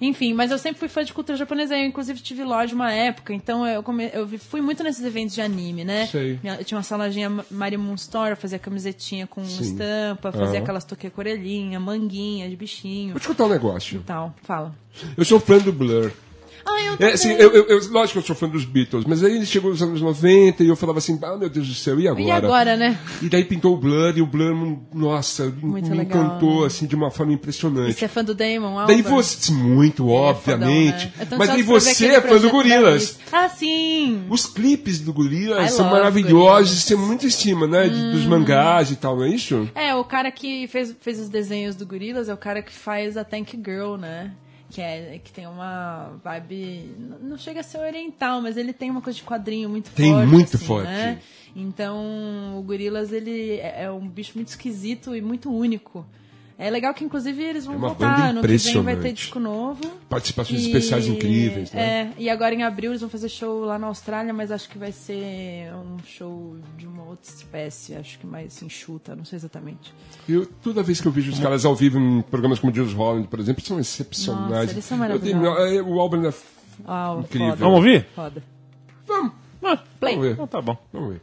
Enfim, 0.00 0.32
mas 0.32 0.50
eu 0.50 0.58
sempre 0.58 0.78
fui 0.78 0.88
fã 0.88 1.04
de 1.04 1.12
cultura 1.12 1.36
japonesa. 1.36 1.76
Eu, 1.76 1.84
inclusive, 1.84 2.20
tive 2.20 2.42
loja 2.42 2.74
uma 2.74 2.92
época, 2.92 3.34
então 3.34 3.66
eu, 3.66 3.82
come... 3.82 4.10
eu 4.12 4.26
fui 4.38 4.60
muito 4.60 4.82
nesses 4.82 5.04
eventos 5.04 5.34
de 5.34 5.42
anime, 5.42 5.84
né? 5.84 6.06
Sei. 6.06 6.38
Eu 6.42 6.64
tinha 6.64 6.78
uma 6.78 6.82
saladinha 6.82 7.30
Marimun 7.50 7.94
Store, 7.94 8.30
eu 8.30 8.36
fazia 8.36 8.58
camisetinha 8.58 9.26
com 9.26 9.42
estampa, 9.42 10.32
fazia 10.32 10.56
Aham. 10.56 10.62
aquelas 10.62 10.84
com 11.10 11.20
orelhinha, 11.20 11.78
manguinha 11.78 12.48
de 12.48 12.56
bichinho 12.56 13.12
Vou 13.12 13.20
te 13.20 13.28
contar 13.28 13.44
um 13.44 13.48
negócio. 13.48 14.00
e 14.00 14.04
tal. 14.04 14.34
Fala. 14.42 14.74
Eu 15.16 15.24
sou 15.24 15.38
fã 15.38 15.58
do 15.58 15.72
Blur. 15.72 16.12
Ah, 16.64 16.80
eu 16.82 16.96
É, 17.08 17.12
assim, 17.12 17.30
eu, 17.32 17.50
eu, 17.52 17.64
eu- 17.66 17.90
lógico 17.90 18.12
que 18.12 18.18
eu 18.18 18.22
sou 18.26 18.36
fã 18.36 18.48
dos 18.48 18.64
Beatles, 18.64 19.04
mas 19.06 19.22
aí 19.24 19.44
chegou 19.46 19.70
os 19.70 19.82
anos 19.82 20.00
90 20.00 20.62
e 20.62 20.68
eu 20.68 20.76
falava 20.76 20.98
assim, 20.98 21.18
ah, 21.22 21.36
meu 21.36 21.48
Deus 21.48 21.66
do 21.68 21.74
céu, 21.74 21.98
e 22.00 22.06
agora? 22.06 22.22
E 22.22 22.30
agora, 22.30 22.76
né? 22.76 22.98
E 23.22 23.28
daí 23.28 23.44
pintou 23.44 23.74
o 23.74 23.76
Blur 23.76 24.16
e 24.16 24.22
o 24.22 24.26
Blur, 24.26 24.52
hum, 24.52 24.80
nossa, 24.94 25.52
Muito 25.62 25.90
me 25.90 25.96
legal, 25.96 26.22
encantou 26.24 26.60
né? 26.62 26.66
assim 26.66 26.86
de 26.86 26.94
uma 26.94 27.10
forma 27.10 27.32
impressionante. 27.32 27.94
Você 27.94 28.04
é 28.04 28.08
fã 28.08 28.22
do 28.24 28.34
Damon 28.34 28.78
Albarn? 28.78 28.86
Daí 28.86 29.02
você, 29.02 29.52
muito, 29.52 30.02
Ele 30.04 30.12
é 30.12 30.16
obviamente. 30.16 31.06
fodão, 31.08 31.12
né? 31.18 31.26
Tô 31.30 31.36
Mas 31.38 31.48
daí 31.48 31.62
você 31.62 32.06
é 32.06 32.20
fã 32.20 32.38
do 32.38 32.50
Gorilas. 32.50 33.18
Ah, 33.32 33.48
sim! 33.48 34.24
Os 34.28 34.46
clipes 34.46 35.00
do 35.00 35.10
I 35.10 35.14
Gorilas 35.14 35.72
são 35.72 35.86
love 35.86 35.96
maravilhosos, 35.98 36.84
tem 36.84 36.96
muita 36.96 37.26
estima, 37.26 37.66
né? 37.66 37.88
de- 37.88 38.10
Dos 38.10 38.24
mangás 38.26 38.90
e 38.90 38.96
tal, 38.96 39.16
não 39.16 39.24
é 39.24 39.28
isso? 39.28 39.68
É, 39.74 39.94
o 39.94 40.04
cara 40.04 40.30
que 40.30 40.66
fez, 40.68 40.94
fez 41.00 41.20
os 41.20 41.28
desenhos 41.28 41.76
do 41.76 41.86
Gorilas 41.86 42.28
é 42.28 42.34
o 42.34 42.36
cara 42.36 42.62
que 42.62 42.72
faz 42.72 43.16
a 43.16 43.24
Tank 43.24 43.52
Girl, 43.64 43.96
né? 43.96 44.32
Que, 44.70 44.80
é, 44.80 45.20
que 45.22 45.32
tem 45.32 45.46
uma 45.46 46.12
vibe. 46.22 46.94
Não 47.20 47.36
chega 47.36 47.60
a 47.60 47.62
ser 47.62 47.78
oriental, 47.78 48.40
mas 48.40 48.56
ele 48.56 48.72
tem 48.72 48.90
uma 48.90 49.02
coisa 49.02 49.16
de 49.16 49.24
quadrinho 49.24 49.68
muito 49.68 49.90
Tem 49.90 50.12
forte. 50.12 50.28
muito 50.28 50.56
assim, 50.56 50.66
forte. 50.66 50.88
Né? 50.88 51.20
Então, 51.54 52.56
o 52.56 52.62
Gorilas, 52.62 53.12
ele 53.12 53.58
é 53.58 53.84
é 53.84 53.90
um 53.90 54.06
bicho 54.06 54.32
muito 54.36 54.48
esquisito 54.48 55.14
e 55.16 55.20
muito 55.20 55.52
único. 55.52 56.06
É 56.62 56.68
legal 56.68 56.92
que, 56.92 57.02
inclusive, 57.02 57.42
eles 57.42 57.64
vão 57.64 57.74
É 57.74 57.78
uma 57.78 57.88
voltar. 57.88 58.16
banda 58.18 58.32
No 58.34 58.40
que 58.42 58.56
vem 58.58 58.82
vai 58.82 58.96
ter 58.96 59.12
disco 59.12 59.40
novo. 59.40 59.80
Participações 60.10 60.60
E- 60.62 60.66
especiais 60.66 61.06
incríveis, 61.06 61.72
né? 61.72 61.82
É, 61.82 62.12
e 62.18 62.28
agora 62.28 62.54
em 62.54 62.62
abril 62.62 62.90
eles 62.90 63.00
vão 63.00 63.08
fazer 63.08 63.30
show 63.30 63.64
lá 63.64 63.78
na 63.78 63.86
Austrália, 63.86 64.30
mas 64.34 64.52
acho 64.52 64.68
que 64.68 64.76
vai 64.76 64.92
ser 64.92 65.72
um 65.74 65.96
show 66.04 66.56
de 66.76 66.86
uma 66.86 67.02
outra 67.04 67.30
espécie, 67.32 67.94
acho 67.94 68.18
que 68.18 68.26
mais 68.26 68.62
enxuta, 68.62 69.16
não 69.16 69.24
sei 69.24 69.36
exatamente. 69.38 69.94
Eu, 70.28 70.44
toda 70.62 70.82
vez 70.82 71.00
que 71.00 71.08
eu 71.08 71.12
vejo 71.12 71.32
os 71.32 71.38
caras 71.38 71.64
ao 71.64 71.74
vivo 71.74 71.98
em 71.98 72.20
programas 72.20 72.58
como 72.58 72.74
Jules 72.74 72.92
Holland, 72.92 73.26
por 73.28 73.40
exemplo, 73.40 73.64
são 73.64 73.80
excepcionais. 73.80 74.50
Nossa, 74.50 74.72
eles 74.72 74.84
são 74.84 75.02
Eu 75.06 75.18
tenho- 75.18 75.36
maravilhosos. 75.40 75.76
é, 75.78 75.82
o 75.82 75.98
álbum 75.98 76.26
é. 76.28 76.34
Ah, 76.86 77.16
Incrível. 77.20 77.48
Foda, 77.48 77.56
Vamos 77.64 77.76
ouvir? 77.78 78.06
Foda. 78.14 78.42
Vamos, 79.06 79.32
Ah, 79.64 79.78
Play. 79.98 80.14
vamos 80.14 80.28
ver. 80.28 80.32
então 80.34 80.46
tá 80.46 80.60
bom. 80.60 80.76
Vamos 80.92 81.08
ver. 81.14 81.22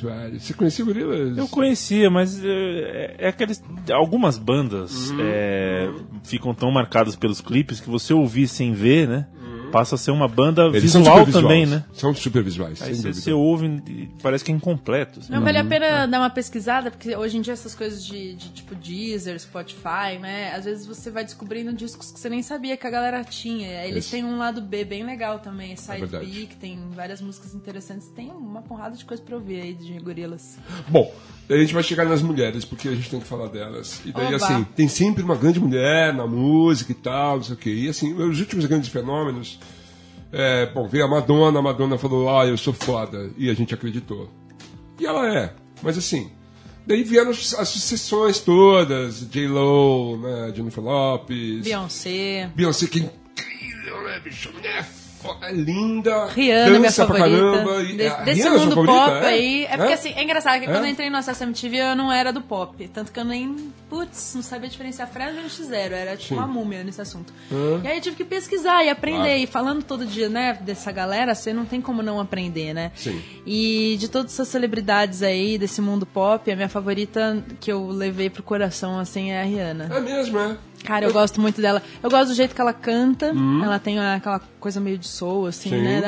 Gorilas, 0.00 0.22
velho. 0.30 0.40
Você 0.40 0.54
conhecia 0.54 0.84
o 0.84 0.86
Gorilas? 0.86 1.38
Eu 1.38 1.48
conhecia, 1.48 2.10
mas 2.10 2.42
é, 2.44 3.14
é 3.18 3.28
aqueles. 3.28 3.62
Algumas 3.92 4.38
bandas 4.38 5.10
Uhum. 5.10 5.18
é, 5.20 5.90
ficam 6.24 6.54
tão 6.54 6.70
marcadas 6.70 7.16
pelos 7.16 7.40
clipes 7.40 7.80
que 7.80 7.88
você 7.90 8.12
ouvir 8.14 8.48
sem 8.48 8.72
ver, 8.72 9.08
né? 9.08 9.26
Passa 9.70 9.94
a 9.94 9.98
ser 9.98 10.10
uma 10.10 10.28
banda 10.28 10.66
Uhum. 10.68 10.74
Eles 10.74 10.90
são 10.90 11.02
visual 11.02 11.26
também, 11.26 11.66
né? 11.66 11.84
São 11.92 12.14
super 12.14 12.42
visuais, 12.42 12.80
Aí 12.82 12.94
você, 12.94 13.12
você 13.12 13.32
ouve 13.32 13.66
e 13.86 14.08
parece 14.22 14.44
que 14.44 14.50
é 14.50 14.54
incompleto. 14.54 15.20
assim. 15.20 15.32
Não, 15.32 15.42
vale 15.42 15.58
a 15.58 15.64
pena 15.64 16.06
dar 16.06 16.20
uma 16.20 16.30
pesquisada, 16.30 16.90
porque 16.90 17.14
hoje 17.16 17.36
em 17.36 17.40
dia 17.40 17.52
essas 17.52 17.74
coisas 17.74 18.04
de, 18.04 18.34
de, 18.34 18.50
tipo 18.50 18.74
Deezer, 18.74 19.38
Spotify, 19.38 20.18
né? 20.20 20.52
Às 20.54 20.64
vezes 20.64 20.86
você 20.86 21.10
vai 21.10 21.24
descobrindo 21.24 21.72
discos 21.72 22.10
que 22.10 22.18
você 22.18 22.28
nem 22.28 22.42
sabia 22.42 22.76
que 22.76 22.86
a 22.86 22.90
galera 22.90 23.22
tinha. 23.24 23.84
Eles 23.84 24.04
Isso. 24.04 24.12
têm 24.12 24.24
um 24.24 24.38
lado 24.38 24.60
B 24.60 24.84
bem 24.84 25.04
legal 25.04 25.38
também, 25.38 25.76
Side 25.76 25.98
verdade. 25.98 26.26
B, 26.26 26.46
que 26.46 26.56
tem 26.56 26.78
várias 26.94 27.20
músicas 27.20 27.54
interessantes. 27.54 28.08
Tem 28.08 28.30
uma 28.30 28.62
porrada 28.62 28.96
de 28.96 29.04
coisa 29.04 29.22
pra 29.22 29.36
ouvir 29.36 29.60
aí 29.60 29.74
de 29.74 29.98
gorilas. 29.98 30.58
Bom, 30.88 31.12
a 31.48 31.56
gente 31.56 31.72
vai 31.72 31.82
chegar 31.82 32.04
nas 32.04 32.22
mulheres, 32.22 32.64
porque 32.64 32.88
a 32.88 32.94
gente 32.94 33.08
tem 33.08 33.20
que 33.20 33.26
falar 33.26 33.48
delas. 33.48 34.00
E 34.04 34.12
daí, 34.12 34.34
Oba. 34.34 34.36
assim, 34.36 34.64
tem 34.74 34.88
sempre 34.88 35.22
uma 35.22 35.36
grande 35.36 35.60
mulher 35.60 36.12
na 36.12 36.26
música 36.26 36.92
e 36.92 36.94
tal, 36.94 37.36
não 37.36 37.44
sei 37.44 37.54
o 37.54 37.58
quê. 37.58 37.70
E, 37.70 37.88
assim, 37.88 38.14
os 38.14 38.40
últimos 38.40 38.66
grandes 38.66 38.88
fenômenos... 38.88 39.58
É, 40.32 40.66
bom, 40.66 40.88
veio 40.88 41.04
a 41.04 41.08
Madonna, 41.08 41.60
a 41.60 41.62
Madonna 41.62 41.96
falou, 41.96 42.28
ah, 42.36 42.44
eu 42.44 42.56
sou 42.58 42.72
foda. 42.72 43.30
E 43.38 43.48
a 43.48 43.54
gente 43.54 43.72
acreditou. 43.72 44.28
E 44.98 45.06
ela 45.06 45.32
é. 45.32 45.54
Mas, 45.82 45.96
assim... 45.96 46.30
Daí 46.86 47.02
vieram 47.02 47.30
as 47.30 47.68
sucessões 47.68 48.38
todas. 48.38 49.28
J-Lo, 49.28 50.18
né, 50.18 50.52
Jennifer 50.54 50.82
Lopes... 50.82 51.64
Beyoncé. 51.64 52.50
Beyoncé, 52.54 52.86
que 52.86 53.00
incrível, 53.00 54.04
né, 54.04 54.20
bicho? 54.20 54.52
Mulher 54.52 54.78
é 54.78 55.05
linda, 55.52 56.26
Rihanna, 56.26 56.70
minha 56.70 56.82
dança 56.82 57.06
pra 57.06 57.18
favorita. 57.18 57.40
caramba. 57.42 57.82
e- 57.82 57.96
Des- 57.96 58.16
desse 58.24 58.42
Rihanna 58.42 58.56
é 58.56 58.58
mundo 58.58 58.68
favorita, 58.74 58.94
pop 58.94 59.12
é? 59.24 59.26
aí. 59.28 59.64
É 59.64 59.76
porque 59.76 59.92
É? 59.92 59.94
assim, 59.94 60.12
é 60.14 60.22
engraçado 60.22 60.60
que 60.60 60.66
É? 60.66 60.72
quando 60.72 60.84
eu 60.84 60.90
entrei 60.90 61.10
no 61.10 61.16
Acesso 61.16 61.42
MTV 61.44 61.76
eu 61.76 61.96
não 61.96 62.12
era 62.12 62.32
do 62.32 62.40
pop. 62.40 62.88
Tanto 62.88 63.12
que 63.12 63.18
eu 63.20 63.24
nem, 63.24 63.72
putz, 63.88 64.32
não 64.34 64.42
sabia 64.42 64.68
diferenciar 64.68 65.08
Fresno 65.08 65.40
e 65.40 65.44
NX0. 65.44 65.92
Era 65.92 66.16
tipo 66.16 66.34
uma 66.34 66.46
múmia 66.46 66.82
nesse 66.84 67.00
assunto. 67.00 67.32
E 67.82 67.86
aí 67.88 67.96
eu 67.98 68.00
tive 68.02 68.16
que 68.16 68.24
pesquisar 68.24 68.84
e 68.84 68.88
aprender. 68.90 69.16
Claro. 69.18 69.38
E 69.38 69.46
falando 69.46 69.82
todo 69.82 70.04
dia, 70.06 70.28
né, 70.28 70.58
dessa 70.60 70.92
galera, 70.92 71.34
você 71.34 71.52
não 71.52 71.64
tem 71.64 71.80
como 71.80 72.02
não 72.02 72.20
aprender, 72.20 72.72
né? 72.74 72.92
Sim. 72.94 73.20
E 73.46 73.96
de 73.98 74.08
todas 74.08 74.32
essas 74.32 74.48
celebridades 74.48 75.22
aí, 75.22 75.58
desse 75.58 75.80
mundo 75.80 76.04
pop, 76.06 76.50
a 76.50 76.56
minha 76.56 76.68
favorita 76.68 77.42
que 77.60 77.70
eu 77.72 77.86
levei 77.88 78.28
pro 78.30 78.42
coração, 78.42 78.98
assim, 78.98 79.30
é 79.30 79.40
a 79.42 79.44
Rihanna. 79.44 79.90
É 79.94 80.00
mesmo, 80.00 80.38
é. 80.38 80.56
Cara, 80.84 81.04
eu 81.04 81.12
gosto 81.12 81.40
muito 81.40 81.60
dela. 81.60 81.82
Eu 82.02 82.10
gosto 82.10 82.28
do 82.28 82.34
jeito 82.34 82.54
que 82.54 82.60
ela 82.60 82.72
canta. 82.72 83.26
Ela 83.62 83.78
tem 83.78 83.98
aquela 83.98 84.40
coisa 84.60 84.80
meio 84.80 84.98
de 84.98 85.06
soul, 85.06 85.46
assim, 85.46 85.70
Sim. 85.70 85.82
né? 85.82 86.02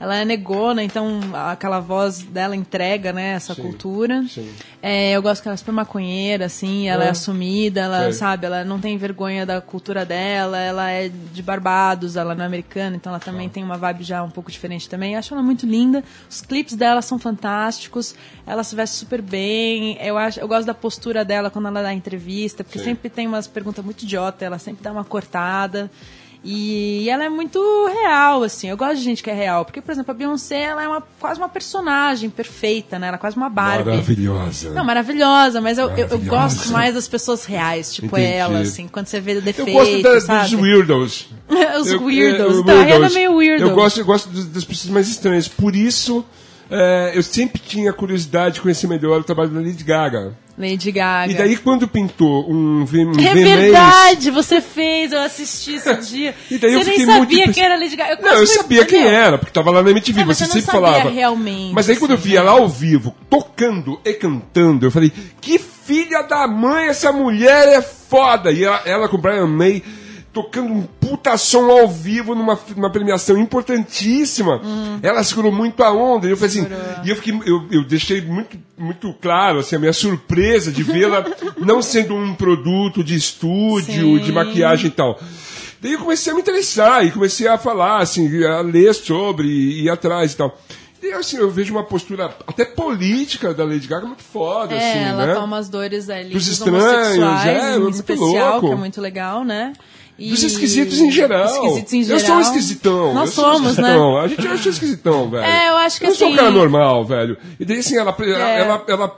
Ela- 0.00 0.16
é 0.16 0.24
negona, 0.24 0.82
então 0.82 1.20
aquela 1.50 1.80
voz 1.80 2.22
dela 2.22 2.54
entrega, 2.56 3.12
né? 3.12 3.30
Essa 3.32 3.54
Sim. 3.54 3.62
cultura. 3.62 4.24
Sim. 4.28 4.50
É, 4.82 5.12
eu 5.12 5.22
gosto 5.22 5.42
que 5.42 5.48
ela 5.48 5.54
é 5.54 5.56
super 5.56 5.72
maconheira, 5.72 6.46
assim. 6.46 6.88
Ela 6.88 7.04
é, 7.04 7.06
É. 7.08 7.10
assumida, 7.10 7.80
ela, 7.80 8.12
sabe? 8.12 8.46
Ela 8.46 8.64
não 8.64 8.78
tem 8.80 8.96
vergonha 8.96 9.44
da 9.46 9.60
cultura 9.60 10.04
dela. 10.04 10.58
Ela 10.58 10.90
é 10.90 11.08
de 11.08 11.42
Barbados, 11.42 12.16
ela 12.16 12.34
não 12.34 12.42
é 12.44 12.46
americana, 12.46 12.96
então 12.96 13.10
ela 13.12 13.20
também 13.20 13.48
tem 13.48 13.62
uma 13.64 13.76
vibe 13.76 14.04
já 14.04 14.22
um 14.22 14.30
pouco 14.30 14.50
diferente 14.50 14.88
também. 14.88 15.12
Eu 15.14 15.18
acho 15.18 15.32
ela 15.34 15.42
muito 15.42 15.66
linda. 15.66 16.02
Os 16.28 16.40
clipes 16.40 16.74
dela 16.74 17.00
são 17.02 17.18
fantásticos. 17.18 18.14
Ela 18.46 18.62
se 18.62 18.74
veste 18.76 18.96
super 18.96 19.22
bem. 19.22 19.96
Eu, 20.00 20.18
acho, 20.18 20.38
eu 20.40 20.46
gosto 20.48 20.66
da 20.66 20.74
postura 20.74 21.24
dela 21.24 21.50
quando 21.50 21.68
ela 21.68 21.82
dá 21.82 21.94
entrevista, 21.94 22.62
porque 22.62 22.78
sempre 22.78 23.08
tem 23.08 23.26
umas 23.26 23.46
perguntas 23.54 23.82
muito 23.84 24.02
idiota, 24.02 24.44
ela 24.44 24.58
sempre 24.58 24.82
dá 24.82 24.92
uma 24.92 25.04
cortada. 25.04 25.90
E 26.46 27.08
ela 27.08 27.24
é 27.24 27.28
muito 27.30 27.58
real, 27.86 28.42
assim. 28.42 28.68
Eu 28.68 28.76
gosto 28.76 28.96
de 28.96 29.02
gente 29.02 29.22
que 29.22 29.30
é 29.30 29.32
real. 29.32 29.64
Porque, 29.64 29.80
por 29.80 29.90
exemplo, 29.92 30.10
a 30.10 30.14
Beyoncé, 30.14 30.60
ela 30.60 30.82
é 30.82 30.86
uma, 30.88 31.02
quase 31.18 31.40
uma 31.40 31.48
personagem 31.48 32.28
perfeita, 32.28 32.98
né? 32.98 33.06
Ela 33.08 33.16
é 33.16 33.18
quase 33.18 33.34
uma 33.34 33.48
Barbie. 33.48 33.88
Maravilhosa. 33.92 34.68
Não, 34.74 34.84
maravilhosa, 34.84 35.62
mas 35.62 35.78
eu, 35.78 35.84
eu, 35.86 35.90
eu 35.96 35.96
Maravilhosa. 36.04 36.28
gosto 36.56 36.70
mais 36.70 36.94
das 36.94 37.08
pessoas 37.08 37.46
reais, 37.46 37.94
tipo 37.94 38.08
Entendi. 38.18 38.34
ela, 38.34 38.58
assim, 38.58 38.86
quando 38.88 39.06
você 39.06 39.20
vê 39.22 39.32
o 39.38 39.42
eu 39.48 39.66
gosto 39.72 40.02
da- 40.02 40.20
sabe? 40.20 40.50
dos 40.50 40.60
weirdos. 40.60 41.28
Os 41.80 41.90
Eu- 41.90 42.02
weirdos. 42.04 42.56
eu- 42.56 42.60
Então, 42.60 42.78
a 42.78 42.82
Rihanna 42.84 42.92
é 42.92 42.98
weirdos. 42.98 43.14
meio 43.14 43.34
weirdo. 43.36 43.64
Eu 43.66 43.74
gosto, 43.74 44.00
eu 44.00 44.04
gosto 44.04 44.28
das 44.28 44.64
pessoas 44.64 44.92
mais 44.92 45.08
estranhas. 45.08 45.48
Por 45.48 45.74
isso, 45.74 46.22
é, 46.70 47.12
eu 47.14 47.22
sempre 47.22 47.58
tinha 47.58 47.90
curiosidade 47.90 48.56
de 48.56 48.60
conhecer 48.60 48.86
melhor 48.86 49.18
o 49.22 49.24
trabalho 49.24 49.48
da 49.48 49.60
Lady 49.60 49.82
Gaga. 49.82 50.36
Lady 50.56 50.92
Gaga. 50.92 51.32
E 51.32 51.34
daí, 51.34 51.56
quando 51.56 51.88
pintou 51.88 52.48
um, 52.48 52.84
V- 52.84 53.04
um 53.06 53.12
É 53.20 53.34
verdade, 53.34 54.30
você 54.30 54.60
fez, 54.60 55.12
eu 55.12 55.20
assisti 55.20 55.74
esse 55.74 55.94
dia. 56.08 56.34
E 56.50 56.58
daí 56.58 56.72
eu 56.74 56.80
você 56.84 56.90
nem 56.90 57.06
sabia 57.06 57.16
muito 57.44 57.52
quem 57.54 57.64
era 57.64 57.76
Lady 57.76 57.96
Gaga. 57.96 58.14
Não, 58.14 58.22
quase 58.22 58.40
eu 58.42 58.46
sabia 58.46 58.84
quem 58.84 59.04
era, 59.04 59.36
porque 59.36 59.52
tava 59.52 59.70
lá 59.72 59.82
na 59.82 59.90
MTV, 59.90 60.20
É, 60.20 60.24
mas 60.24 60.36
você 60.36 60.44
eu 60.44 60.48
não 60.48 60.54
sempre 60.54 60.70
falava. 60.70 61.10
realmente, 61.10 61.74
Mas 61.74 61.90
aí 61.90 61.96
quando 61.96 62.12
eu 62.12 62.16
assim, 62.18 62.28
vi 62.28 62.36
ela 62.36 62.52
ao 62.52 62.68
vivo, 62.68 63.14
tocando 63.28 64.00
e 64.04 64.12
cantando, 64.14 64.86
eu 64.86 64.90
falei, 64.90 65.12
que 65.40 65.58
filha 65.58 66.22
da 66.22 66.46
mãe, 66.46 66.86
essa 66.86 67.10
mulher 67.12 67.68
é 67.68 67.82
foda! 67.82 68.52
E 68.52 68.62
ela, 68.64 68.80
ela 68.86 69.08
com 69.08 69.16
o 69.16 69.20
Brian 69.20 69.46
May 69.46 69.82
tocando 70.34 70.72
um 70.72 70.82
puta 70.82 71.36
som 71.38 71.70
ao 71.70 71.88
vivo 71.88 72.34
numa, 72.34 72.58
numa 72.76 72.90
premiação 72.90 73.38
importantíssima. 73.38 74.60
Hum. 74.62 74.98
Ela 75.00 75.22
segurou 75.22 75.52
muito 75.52 75.82
a 75.82 75.92
onda. 75.92 76.26
E 76.26 76.30
eu 76.30 76.36
falei 76.36 76.50
assim, 76.50 76.66
e 77.04 77.08
eu 77.10 77.16
fiquei, 77.16 77.32
eu, 77.46 77.66
eu 77.70 77.84
deixei 77.84 78.20
muito, 78.20 78.58
muito 78.76 79.14
claro 79.22 79.60
assim, 79.60 79.76
a 79.76 79.78
minha 79.78 79.92
surpresa 79.92 80.72
de 80.72 80.82
vê-la 80.82 81.24
não 81.56 81.80
sendo 81.80 82.14
um 82.16 82.34
produto 82.34 83.04
de 83.04 83.14
estúdio, 83.14 84.18
Sim. 84.18 84.24
de 84.24 84.32
maquiagem 84.32 84.88
e 84.88 84.90
tal. 84.90 85.18
Daí 85.80 85.92
eu 85.92 85.98
comecei 86.00 86.32
a 86.32 86.34
me 86.34 86.40
interessar 86.42 87.04
e 87.06 87.10
comecei 87.12 87.46
a 87.46 87.56
falar, 87.56 87.98
assim, 88.00 88.42
a 88.44 88.60
ler 88.60 88.92
sobre 88.94 89.46
e 89.46 89.84
ir 89.84 89.90
atrás 89.90 90.32
e 90.32 90.36
tal. 90.36 90.58
E 91.02 91.12
assim, 91.12 91.36
eu 91.36 91.50
vejo 91.50 91.74
uma 91.74 91.84
postura 91.84 92.34
até 92.46 92.64
política 92.64 93.52
da 93.52 93.62
Lady 93.64 93.86
Gaga 93.86 94.06
muito 94.06 94.22
foda, 94.22 94.74
É, 94.74 94.78
assim, 94.90 95.04
ela 95.10 95.26
né? 95.26 95.34
toma 95.34 95.58
as 95.58 95.68
dores 95.68 96.08
ali 96.08 96.30
Dos 96.30 96.46
dos, 96.46 96.58
estranhos, 96.58 97.44
é, 97.44 97.76
em 97.76 97.78
muito 97.78 97.94
especial, 97.96 98.52
louco. 98.52 98.68
que 98.68 98.72
é 98.72 98.76
muito 98.76 99.00
legal, 99.02 99.44
né? 99.44 99.74
E- 100.18 100.30
Dos 100.30 100.42
esquisitos 100.44 101.00
em 101.00 101.10
geral. 101.10 101.46
Esquisitos 101.46 101.92
em 101.92 101.98
Eu 102.00 102.04
geral. 102.04 102.20
sou 102.26 102.34
um 102.36 102.40
esquisitão. 102.40 103.14
Nós 103.14 103.36
eu 103.36 103.42
somos, 103.42 103.62
né? 103.62 103.68
esquisitão. 103.70 104.16
A 104.18 104.28
gente 104.28 104.46
acha 104.48 104.68
esquisitão, 104.68 105.30
velho. 105.30 105.44
É, 105.44 105.68
eu 105.70 105.76
acho 105.78 105.98
que 105.98 106.04
eu 106.06 106.10
não 106.10 106.16
sou 106.16 106.26
um 106.28 106.30
assim- 106.30 106.38
cara 106.38 106.50
normal, 106.52 107.04
velho. 107.04 107.36
E 107.58 107.64
daí, 107.64 107.78
assim, 107.78 107.96
ela, 107.96 108.14
ela, 108.18 108.48
É. 108.50 108.60
ela, 108.60 108.84
ela, 108.86 109.16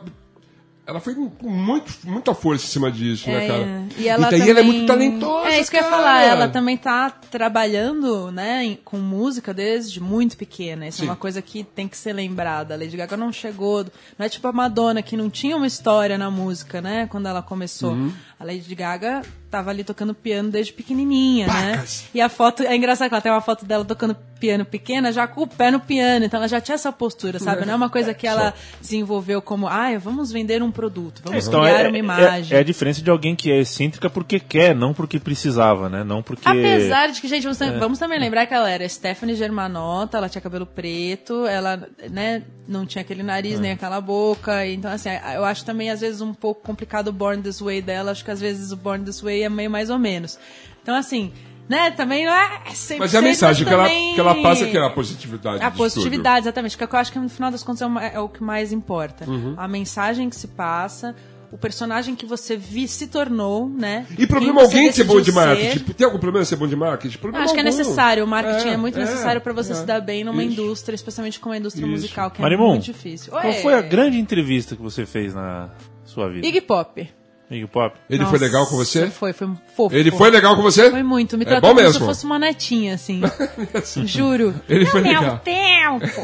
ela 0.87 1.01
foi 1.01 1.15
com 1.15 1.51
muito, 1.51 1.93
muita 2.05 2.33
força 2.33 2.65
em 2.65 2.69
cima 2.69 2.93
disso, 2.93 3.29
né, 3.29 3.45
É, 3.45 3.49
cara? 3.49 3.85
E, 3.99 4.09
ela 4.09 4.31
daí 4.31 4.39
também... 4.39 4.51
ela 4.51 4.61
é 4.61 4.63
muito 4.63 4.87
talentosa. 4.87 5.49
É 5.49 5.61
isso 5.61 5.69
que 5.69 5.77
eu 5.77 5.83
ia 5.83 5.89
cara. 5.89 5.97
falar. 5.97 6.23
Ela 6.23 6.49
também 6.49 6.77
tá 6.77 7.11
trabalhando, 7.11 8.31
né, 8.31 8.79
com 8.85 8.97
música 8.99 9.53
desde 9.53 10.01
muito 10.01 10.37
pequena. 10.37 10.87
Isso 10.87 10.99
Sim. 10.99 11.07
é 11.07 11.11
uma 11.11 11.17
coisa 11.17 11.43
que 11.43 11.65
tem 11.65 11.89
que 11.89 11.97
ser 11.97 12.13
lembrada. 12.13 12.75
A 12.75 12.77
Lady 12.77 12.97
Gaga 12.97 13.17
não 13.17 13.33
chegou. 13.33 13.85
Não 14.17 14.27
é 14.27 14.29
tipo 14.29 14.47
a 14.47 14.53
Madonna, 14.53 15.03
que 15.03 15.17
não 15.17 15.29
tinha 15.29 15.57
uma 15.57 15.67
história 15.67 16.17
na 16.17 16.31
música, 16.31 16.81
né, 16.81 17.09
quando 17.11 17.27
ela 17.27 17.43
começou. 17.43 17.91
Uhum. 17.91 18.13
A 18.39 18.45
Lady 18.45 18.73
Gaga 18.75 19.23
tava 19.51 19.71
ali 19.71 19.83
tocando 19.83 20.15
piano 20.15 20.51
desde 20.51 20.73
pequenininha, 20.73 21.47
Pacas. 21.47 22.03
né? 22.03 22.09
E 22.15 22.21
a 22.21 22.29
foto, 22.29 22.63
é 22.63 22.77
engraçado 22.77 23.09
que 23.09 23.15
ela 23.15 23.23
tem 23.23 23.33
uma 23.33 23.41
foto 23.41 23.65
dela 23.65 23.85
tocando 23.85 24.17
piano 24.47 24.65
pequena, 24.65 25.13
já 25.13 25.27
com 25.27 25.43
o 25.43 25.47
pé 25.47 25.71
no 25.71 25.81
piano, 25.81 26.25
então 26.25 26.39
ela 26.39 26.49
já 26.49 26.61
tinha 26.61 26.75
essa 26.77 26.93
postura, 26.93 27.39
sabe? 27.39 27.65
Não 27.67 27.73
é 27.73 27.77
uma 27.77 27.91
coisa 27.91 28.15
que 28.15 28.27
ela 28.27 28.55
desenvolveu 28.81 29.43
como, 29.43 29.67
ah, 29.67 29.97
vamos 29.99 30.31
vender 30.31 30.63
um 30.63 30.71
produto, 30.71 31.21
vamos 31.25 31.47
Então 31.49 31.63
criar 31.63 31.81
é, 31.85 31.89
uma 31.89 31.97
é, 31.97 31.99
imagem. 32.01 32.57
é 32.57 32.61
a 32.61 32.63
diferença 32.63 33.03
de 33.03 33.11
alguém 33.11 33.35
que 33.35 33.51
é 33.51 33.59
excêntrica 33.59 34.09
porque 34.09 34.39
quer, 34.39 34.75
não 34.75 34.95
porque 34.95 35.19
precisava, 35.19 35.89
né? 35.89 36.05
Não 36.05 36.23
porque. 36.23 36.49
Apesar 36.49 37.09
de 37.09 37.21
que, 37.21 37.27
gente, 37.29 37.43
vamos, 37.43 37.61
É. 37.61 37.79
vamos 37.79 37.99
também 37.99 38.19
lembrar 38.21 38.47
que 38.47 38.55
ela 38.55 38.71
era 38.71 38.89
Stephanie 38.89 39.35
Germanotta, 39.35 40.19
ela 40.19 40.29
tinha 40.29 40.41
cabelo 40.41 40.65
preto, 40.67 41.45
ela, 41.47 41.89
né, 42.11 42.43
não 42.69 42.87
tinha 42.87 43.03
aquele 43.03 43.23
É. 43.23 43.25
nariz 43.25 43.59
nem 43.59 43.73
aquela 43.73 44.01
boca. 44.01 44.65
Então, 44.67 44.91
assim, 44.91 45.09
eu 45.35 45.45
acho 45.45 45.65
também, 45.65 45.91
às 45.91 46.01
vezes, 46.01 46.21
um 46.21 46.33
pouco 46.33 46.63
complicado 46.63 47.09
o 47.09 47.13
Born 47.13 47.43
This 47.43 47.61
Way 47.61 47.83
dela. 47.83 48.13
Acho 48.13 48.25
que, 48.25 48.31
às 48.31 48.41
vezes, 48.41 48.71
o 48.73 48.77
Born 48.77 49.05
This 49.05 49.21
Way 49.21 49.43
é 49.43 49.49
meio 49.49 49.71
mais 49.71 49.91
ou 49.91 49.99
menos. 49.99 50.39
Então, 50.83 50.95
assim, 50.95 51.33
né, 51.69 51.91
também 51.91 52.25
não 52.25 52.33
é 52.33 52.61
100%, 52.71 52.97
Mas 52.99 53.15
é 53.15 53.19
a 53.19 53.23
mensagem 53.23 53.67
que 53.67 53.73
ela, 53.73 53.89
que 53.89 54.21
ela 54.21 54.35
passa 54.43 54.67
que 54.67 54.77
é 54.77 54.81
a 54.85 54.91
positividade. 54.91 55.63
a 55.63 55.71
positividade, 55.71 56.45
exatamente. 56.45 56.77
Que 56.77 56.85
eu 56.85 56.89
acho 56.93 57.13
que 57.13 57.19
no 57.19 57.29
final 57.29 57.51
das 57.51 57.63
contas 57.63 57.83
é, 57.83 57.87
uma- 57.87 58.05
é 58.05 58.19
o 58.21 58.29
que 58.29 58.43
mais 58.43 58.73
importa. 58.73 59.29
Uhum. 59.29 59.55
A 59.57 59.67
mensagem 59.67 60.29
que 60.31 60.37
se 60.37 60.49
passa, 60.49 61.15
o 61.51 61.57
personagem 61.59 62.15
que 62.17 62.27
você 62.27 62.57
vi, 62.57 62.87
se 62.89 63.07
tornou, 63.07 63.69
né? 63.69 64.05
tudo. 64.09 64.21
E 64.23 64.27
problema 64.27 64.63
alguém 64.63 64.91
de 64.91 64.97
ser 64.97 65.05
bom 65.05 65.15
de 65.21 65.31
decidiu 65.31 65.41
ser. 65.43 65.47
marketing? 65.49 65.93
Tem 65.93 66.05
algum 66.05 66.19
problema 66.19 66.43
de 66.43 66.49
ser 66.49 66.57
bom 66.57 66.67
de 66.67 66.77
marketing? 66.77 67.15
Eu 67.15 67.21
Problema 67.21 67.45
acho 67.45 67.55
que 67.55 67.61
é 67.61 67.63
algum. 67.65 67.77
necessário. 67.79 68.25
O 68.25 68.27
marketing 68.27 68.69
é, 68.69 68.73
É, 68.73 68.77
muito 68.77 68.99
é, 68.99 69.01
necessário 69.03 69.41
para 69.41 69.53
você 69.53 69.73
é. 69.73 69.75
se 69.77 69.85
dar 69.87 70.01
bem 70.01 70.25
numa 70.25 70.43
Isso. 70.43 70.53
indústria, 70.61 70.95
especialmente 70.95 71.39
como 71.41 71.55
a 71.55 71.59
indústria 71.59 71.85
Isso. 71.85 71.91
musical, 71.93 72.31
que 72.31 72.41
é 72.41 72.43
Marimun, 72.43 72.71
muito 72.71 72.85
difícil. 72.85 73.31
Qual 73.33 73.45
Ué, 73.45 73.53
foi 73.63 73.75
a 73.75 73.81
grande 73.81 74.19
entrevista 74.19 74.75
que 74.77 74.83
você 74.83 75.07
fez 75.07 75.35
na 75.35 75.71
sua 76.05 76.29
vida? 76.29 76.47
Iggy 76.47 76.61
Pop. 76.61 77.09
Iggy 77.49 77.67
Pop? 77.69 77.97
Ele 78.11 78.19
Nossa, 78.19 78.31
foi 78.31 78.39
legal 78.41 78.67
com 78.67 78.77
você? 78.77 79.07
Foi, 79.09 79.33
foi 79.33 79.49
fofo. 79.77 79.95
Ele 79.95 80.11
foi 80.11 80.31
legal 80.31 80.57
com 80.57 80.63
você? 80.63 80.91
Foi 80.91 81.03
muito. 81.05 81.39
Me 81.39 81.45
É 81.45 81.47
tratou 81.47 81.71
bom 81.71 81.77
como 81.77 81.81
se 81.81 81.95
eu 81.97 82.01
mesmo. 82.01 82.07
fosse 82.07 82.25
uma 82.25 82.39
netinha, 82.41 82.95
assim. 82.95 83.23
Juro. 84.05 84.53
Ele 84.69 84.85
foi 84.87 85.01
Meu 85.01 85.21
legal. 85.21 85.39
tempo! 85.45 86.21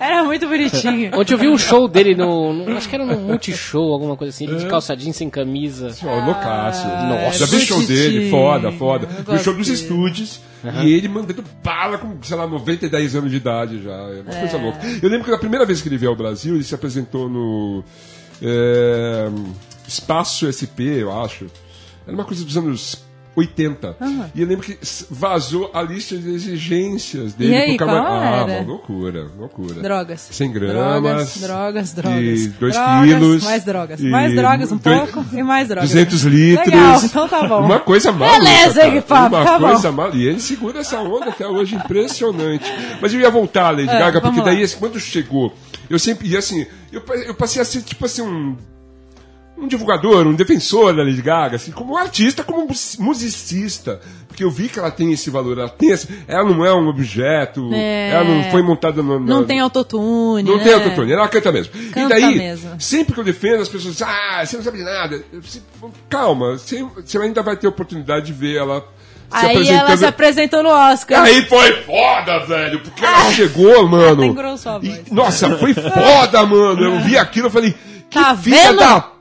Era 0.00 0.24
muito 0.24 0.48
bonitinho. 0.48 1.12
Ontem 1.16 1.32
eu 1.34 1.38
vi 1.38 1.46
um 1.48 1.56
show 1.56 1.86
dele 1.86 2.16
no, 2.16 2.52
no- 2.52 2.76
Acho 2.76 2.88
que 2.88 2.94
era 2.96 3.04
no 3.06 3.16
Multishow, 3.20 3.92
alguma 3.92 4.16
coisa 4.16 4.34
assim, 4.34 4.46
ele 4.46 4.56
É. 4.56 4.58
de 4.58 4.66
calça 4.66 4.96
jeans 4.96 5.14
sem 5.16 5.30
camisa. 5.30 5.94
Ó, 6.04 6.24
loucaço. 6.24 6.86
Nossa. 6.88 7.38
Já 7.38 7.46
vi 7.46 7.56
o 7.56 7.60
show 7.60 7.82
dele, 7.86 8.28
foda, 8.30 8.72
foda. 8.72 9.06
Vi 9.06 9.34
o 9.36 9.38
show 9.38 9.54
dos 9.54 9.68
estúdios 9.68 10.40
e 10.82 10.92
ele 10.92 11.06
mandando 11.06 11.44
bala 11.62 11.98
com, 11.98 12.16
sei 12.22 12.36
lá, 12.36 12.48
90 12.48 12.86
e 12.86 12.88
10 12.88 13.14
anos 13.14 13.30
de 13.30 13.36
idade 13.36 13.80
já. 13.82 13.92
É 13.92 14.22
uma 14.22 14.34
coisa 14.40 14.58
louca. 14.58 14.80
Eu 15.00 15.08
lembro 15.08 15.24
que 15.24 15.30
a 15.32 15.38
primeira 15.38 15.64
vez 15.64 15.80
que 15.80 15.88
ele 15.88 15.96
veio 15.98 16.10
ao 16.10 16.16
Brasil, 16.16 16.56
ele 16.56 16.64
se 16.64 16.74
apresentou 16.74 17.28
no 17.28 17.84
é, 18.42 19.28
Espaço 19.86 20.46
SP, 20.50 21.02
eu 21.02 21.12
acho. 21.22 21.46
Era 22.06 22.14
uma 22.14 22.24
coisa 22.24 22.44
dos 22.44 22.56
anos 22.56 23.04
80. 23.34 23.96
E 24.34 24.40
eu 24.40 24.46
lembro 24.46 24.64
que 24.64 24.78
vazou 25.10 25.70
a 25.74 25.82
lista 25.82 26.16
de 26.16 26.30
exigências 26.30 27.34
dele 27.34 27.52
E 27.52 27.56
aí, 27.56 27.76
pro 27.76 27.86
camarim. 27.86 28.06
qual 28.06 28.16
Ah, 28.22 28.44
uma 28.46 28.60
loucura, 28.62 29.30
loucura. 29.38 29.82
Drogas. 29.82 30.28
100 30.30 30.52
gramas. 30.52 30.72
Drogas, 30.74 31.36
drogas, 31.40 31.92
drogas. 31.92 32.18
E 32.44 32.48
2 32.48 32.74
drogas, 32.74 33.04
quilos. 33.04 33.44
Mais 33.44 33.64
drogas. 33.64 34.00
Mais 34.00 34.34
drogas 34.34 34.72
um 34.72 34.76
dois- 34.78 35.10
pouco 35.10 35.36
e 35.36 35.42
mais 35.42 35.68
drogas. 35.68 35.90
200 35.90 36.22
litros. 36.22 36.66
Legal, 36.66 37.04
então 37.04 37.28
tá 37.28 37.46
bom. 37.46 37.60
Uma 37.66 37.78
coisa 37.80 38.10
maluca. 38.10 38.38
Beleza, 38.38 38.80
cara. 38.80 39.02
Pop, 39.02 39.34
Uma 39.34 39.44
tá 39.44 39.58
bom. 39.58 39.68
coisa 39.68 39.92
maluca. 39.92 40.16
E 40.16 40.26
ele 40.26 40.40
segura 40.40 40.78
essa 40.80 40.98
onda 41.00 41.26
até 41.28 41.46
hoje, 41.46 41.74
impressionante. 41.74 42.64
Mas 43.02 43.12
eu 43.12 43.20
ia 43.20 43.30
voltar, 43.30 43.70
Lady 43.70 43.90
É, 43.90 43.98
Gaga, 43.98 44.20
porque 44.22 44.38
lá. 44.38 44.46
daí, 44.46 44.62
assim, 44.62 44.78
quando 44.78 44.98
chegou, 44.98 45.52
eu 45.90 45.98
sempre. 45.98 46.26
E 46.28 46.36
assim, 46.38 46.64
eu, 46.90 47.02
eu 47.26 47.34
passei 47.34 47.60
a 47.60 47.64
ser 47.66 47.82
tipo 47.82 48.06
assim 48.06 48.22
um. 48.22 48.56
Um 49.58 49.66
divulgador, 49.66 50.26
um 50.26 50.34
defensor 50.34 50.94
da 50.94 51.02
Lady 51.02 51.22
Gaga, 51.22 51.56
assim, 51.56 51.70
como 51.72 51.96
artista, 51.96 52.42
como 52.44 52.66
mus- 52.66 52.96
musicista. 52.98 54.00
Porque 54.28 54.44
eu 54.44 54.50
vi 54.50 54.68
que 54.68 54.78
ela 54.78 54.90
tem 54.90 55.12
esse 55.12 55.30
valor, 55.30 55.58
ela 55.58 55.68
tem 55.68 55.90
esse, 55.92 56.08
ela 56.28 56.44
não 56.44 56.64
é 56.64 56.72
um 56.74 56.88
objeto, 56.88 57.70
É. 57.72 58.10
ela 58.10 58.24
não 58.24 58.50
foi 58.50 58.62
montada 58.62 59.02
no, 59.02 59.18
Não 59.18 59.44
tem 59.44 59.60
autotune, 59.60 60.42
não 60.50 60.58
né? 60.58 60.64
tem 60.64 60.74
autotune, 60.74 61.12
ela 61.12 61.26
canta 61.28 61.50
mesmo. 61.50 61.72
Canta 61.90 62.18
e 62.18 62.20
daí, 62.20 62.36
mesmo. 62.36 62.70
sempre 62.78 63.14
que 63.14 63.20
eu 63.20 63.24
defendo, 63.24 63.62
as 63.62 63.68
pessoas 63.68 63.94
dizem, 63.94 64.06
ah, 64.06 64.44
você 64.44 64.56
não 64.58 64.64
sabe 64.64 64.78
de 64.78 64.84
nada. 64.84 65.24
Eu 65.32 65.40
disse, 65.40 65.62
Calma, 66.10 66.52
você, 66.58 66.82
você 66.94 67.16
ainda 67.18 67.42
vai 67.42 67.56
ter 67.56 67.66
oportunidade 67.66 68.26
de 68.26 68.32
ver 68.34 68.56
ela 68.58 68.80
se 69.30 69.36
Aí 69.46 69.50
apresentando. 69.52 69.86
ela 69.88 69.96
se 69.96 70.04
apresentou 70.06 70.62
no 70.62 70.68
Oscar. 70.68 71.22
Aí 71.22 71.42
foi 71.46 71.72
foda, 71.82 72.38
velho, 72.46 72.80
porque 72.80 73.04
ela 73.04 73.30
chegou, 73.32 73.88
mano. 73.88 74.22
Até 74.22 74.26
engrossou 74.26 74.72
a 74.72 74.78
E, 74.82 74.88
voz. 74.88 75.10
nossa, 75.10 75.56
foi 75.56 75.72
foda, 75.72 76.44
mano. 76.44 76.80
Eu 76.82 77.00
vi 77.00 77.16
aquilo 77.16 77.48
e 77.48 77.50
falei, 77.50 77.74
que 78.10 78.18
Tá 78.20 78.36
filha 78.36 78.66
vendo? 78.68 78.78
da 78.80 79.15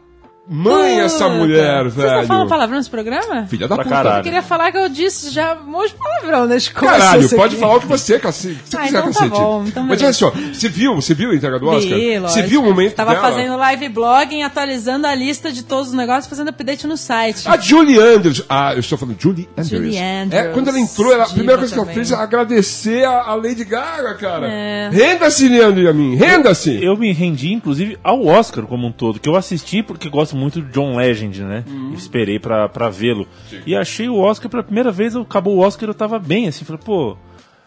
mãe 0.47 0.99
essa 0.99 1.25
Puta. 1.25 1.37
mulher, 1.37 1.83
Vocês 1.83 1.95
velho. 1.95 2.17
não 2.19 2.25
falam 2.27 2.47
palavrão 2.47 2.77
nesse 2.77 2.89
programa? 2.89 3.47
Filha 3.47 3.67
da 3.67 3.75
Pra 3.75 3.83
puta. 3.83 3.95
caralho. 3.95 4.19
Eu 4.19 4.23
queria 4.23 4.41
falar 4.43 4.71
que 4.71 4.77
eu 4.77 4.87
disse 4.89 5.29
já 5.31 5.55
um 5.55 5.71
monte 5.71 5.89
de 5.89 5.95
palavrão 5.95 6.45
nas 6.47 6.67
coisas. 6.67 6.97
Caralho, 6.97 7.25
aqui. 7.25 7.35
pode 7.35 7.55
falar 7.55 7.75
o 7.75 7.79
que 7.81 7.87
você, 7.87 8.19
cacete. 8.19 8.59
Se 8.65 8.77
Ah, 8.77 8.81
quiser, 8.81 8.89
então 8.99 9.01
tá 9.11 9.19
cacete. 9.19 9.29
bom, 9.31 9.63
então 9.67 9.83
Mas 9.83 10.01
olha 10.01 10.13
só, 10.13 10.31
você 10.53 10.69
viu, 10.69 10.95
você 10.95 11.13
viu 11.13 11.31
a 11.31 11.35
entrega 11.35 11.59
do 11.59 11.67
Oscar? 11.67 11.97
Vi, 11.97 12.19
você 12.19 12.41
viu 12.43 12.61
o 12.61 12.63
momento 12.63 12.93
Tava 12.95 13.15
dela? 13.15 13.27
fazendo 13.29 13.57
live 13.57 13.89
blogging, 13.89 14.43
atualizando 14.43 15.07
a 15.07 15.15
lista 15.15 15.51
de 15.51 15.63
todos 15.63 15.87
os 15.89 15.93
negócios, 15.93 16.27
fazendo 16.27 16.49
update 16.49 16.85
no 16.87 16.95
site. 16.97 17.47
A 17.47 17.57
Julie 17.57 17.99
Andrews. 17.99 18.43
Ah, 18.47 18.73
eu 18.73 18.79
estou 18.79 18.97
falando 18.97 19.17
Julie 19.19 19.49
Andrews. 19.57 19.69
Julie 19.69 19.97
Andrews, 19.99 20.45
É, 20.45 20.47
quando 20.49 20.67
ela 20.69 20.79
entrou, 20.79 21.11
ela, 21.11 21.23
a 21.23 21.29
primeira 21.29 21.57
coisa 21.57 21.73
que 21.73 21.79
ela 21.79 21.87
também. 21.87 21.95
fez 22.05 22.11
é 22.11 22.15
agradecer 22.21 23.03
a, 23.05 23.21
a 23.23 23.35
Lady 23.35 23.63
Gaga, 23.65 24.13
cara. 24.15 24.47
É. 24.47 24.89
Renda-se, 24.91 25.47
Leandro 25.47 25.81
e 25.81 25.87
a 25.87 25.93
mim. 25.93 26.15
Renda-se. 26.15 26.83
Eu 26.83 26.95
me 26.97 27.11
rendi, 27.11 27.51
inclusive, 27.53 27.97
ao 28.03 28.25
Oscar 28.25 28.65
como 28.65 28.87
um 28.87 28.91
todo, 28.91 29.19
que 29.19 29.27
eu 29.27 29.35
assisti 29.35 29.81
porque 29.81 30.07
gosto 30.09 30.34
muito 30.35 30.61
de 30.61 30.71
John 30.71 30.95
Legend, 30.95 31.43
né? 31.43 31.63
Uhum. 31.67 31.93
Esperei 31.95 32.37
pra, 32.39 32.67
pra 32.69 32.89
vê-lo. 32.89 33.27
E 33.65 33.75
achei 33.75 34.07
o 34.09 34.17
Oscar 34.17 34.49
pela 34.49 34.63
primeira 34.63 34.91
vez, 34.91 35.15
acabou 35.15 35.55
o 35.55 35.59
Oscar 35.59 35.89
eu 35.89 35.93
tava 35.93 36.19
bem, 36.19 36.47
assim, 36.47 36.65
falei, 36.65 36.81
pô. 36.83 37.17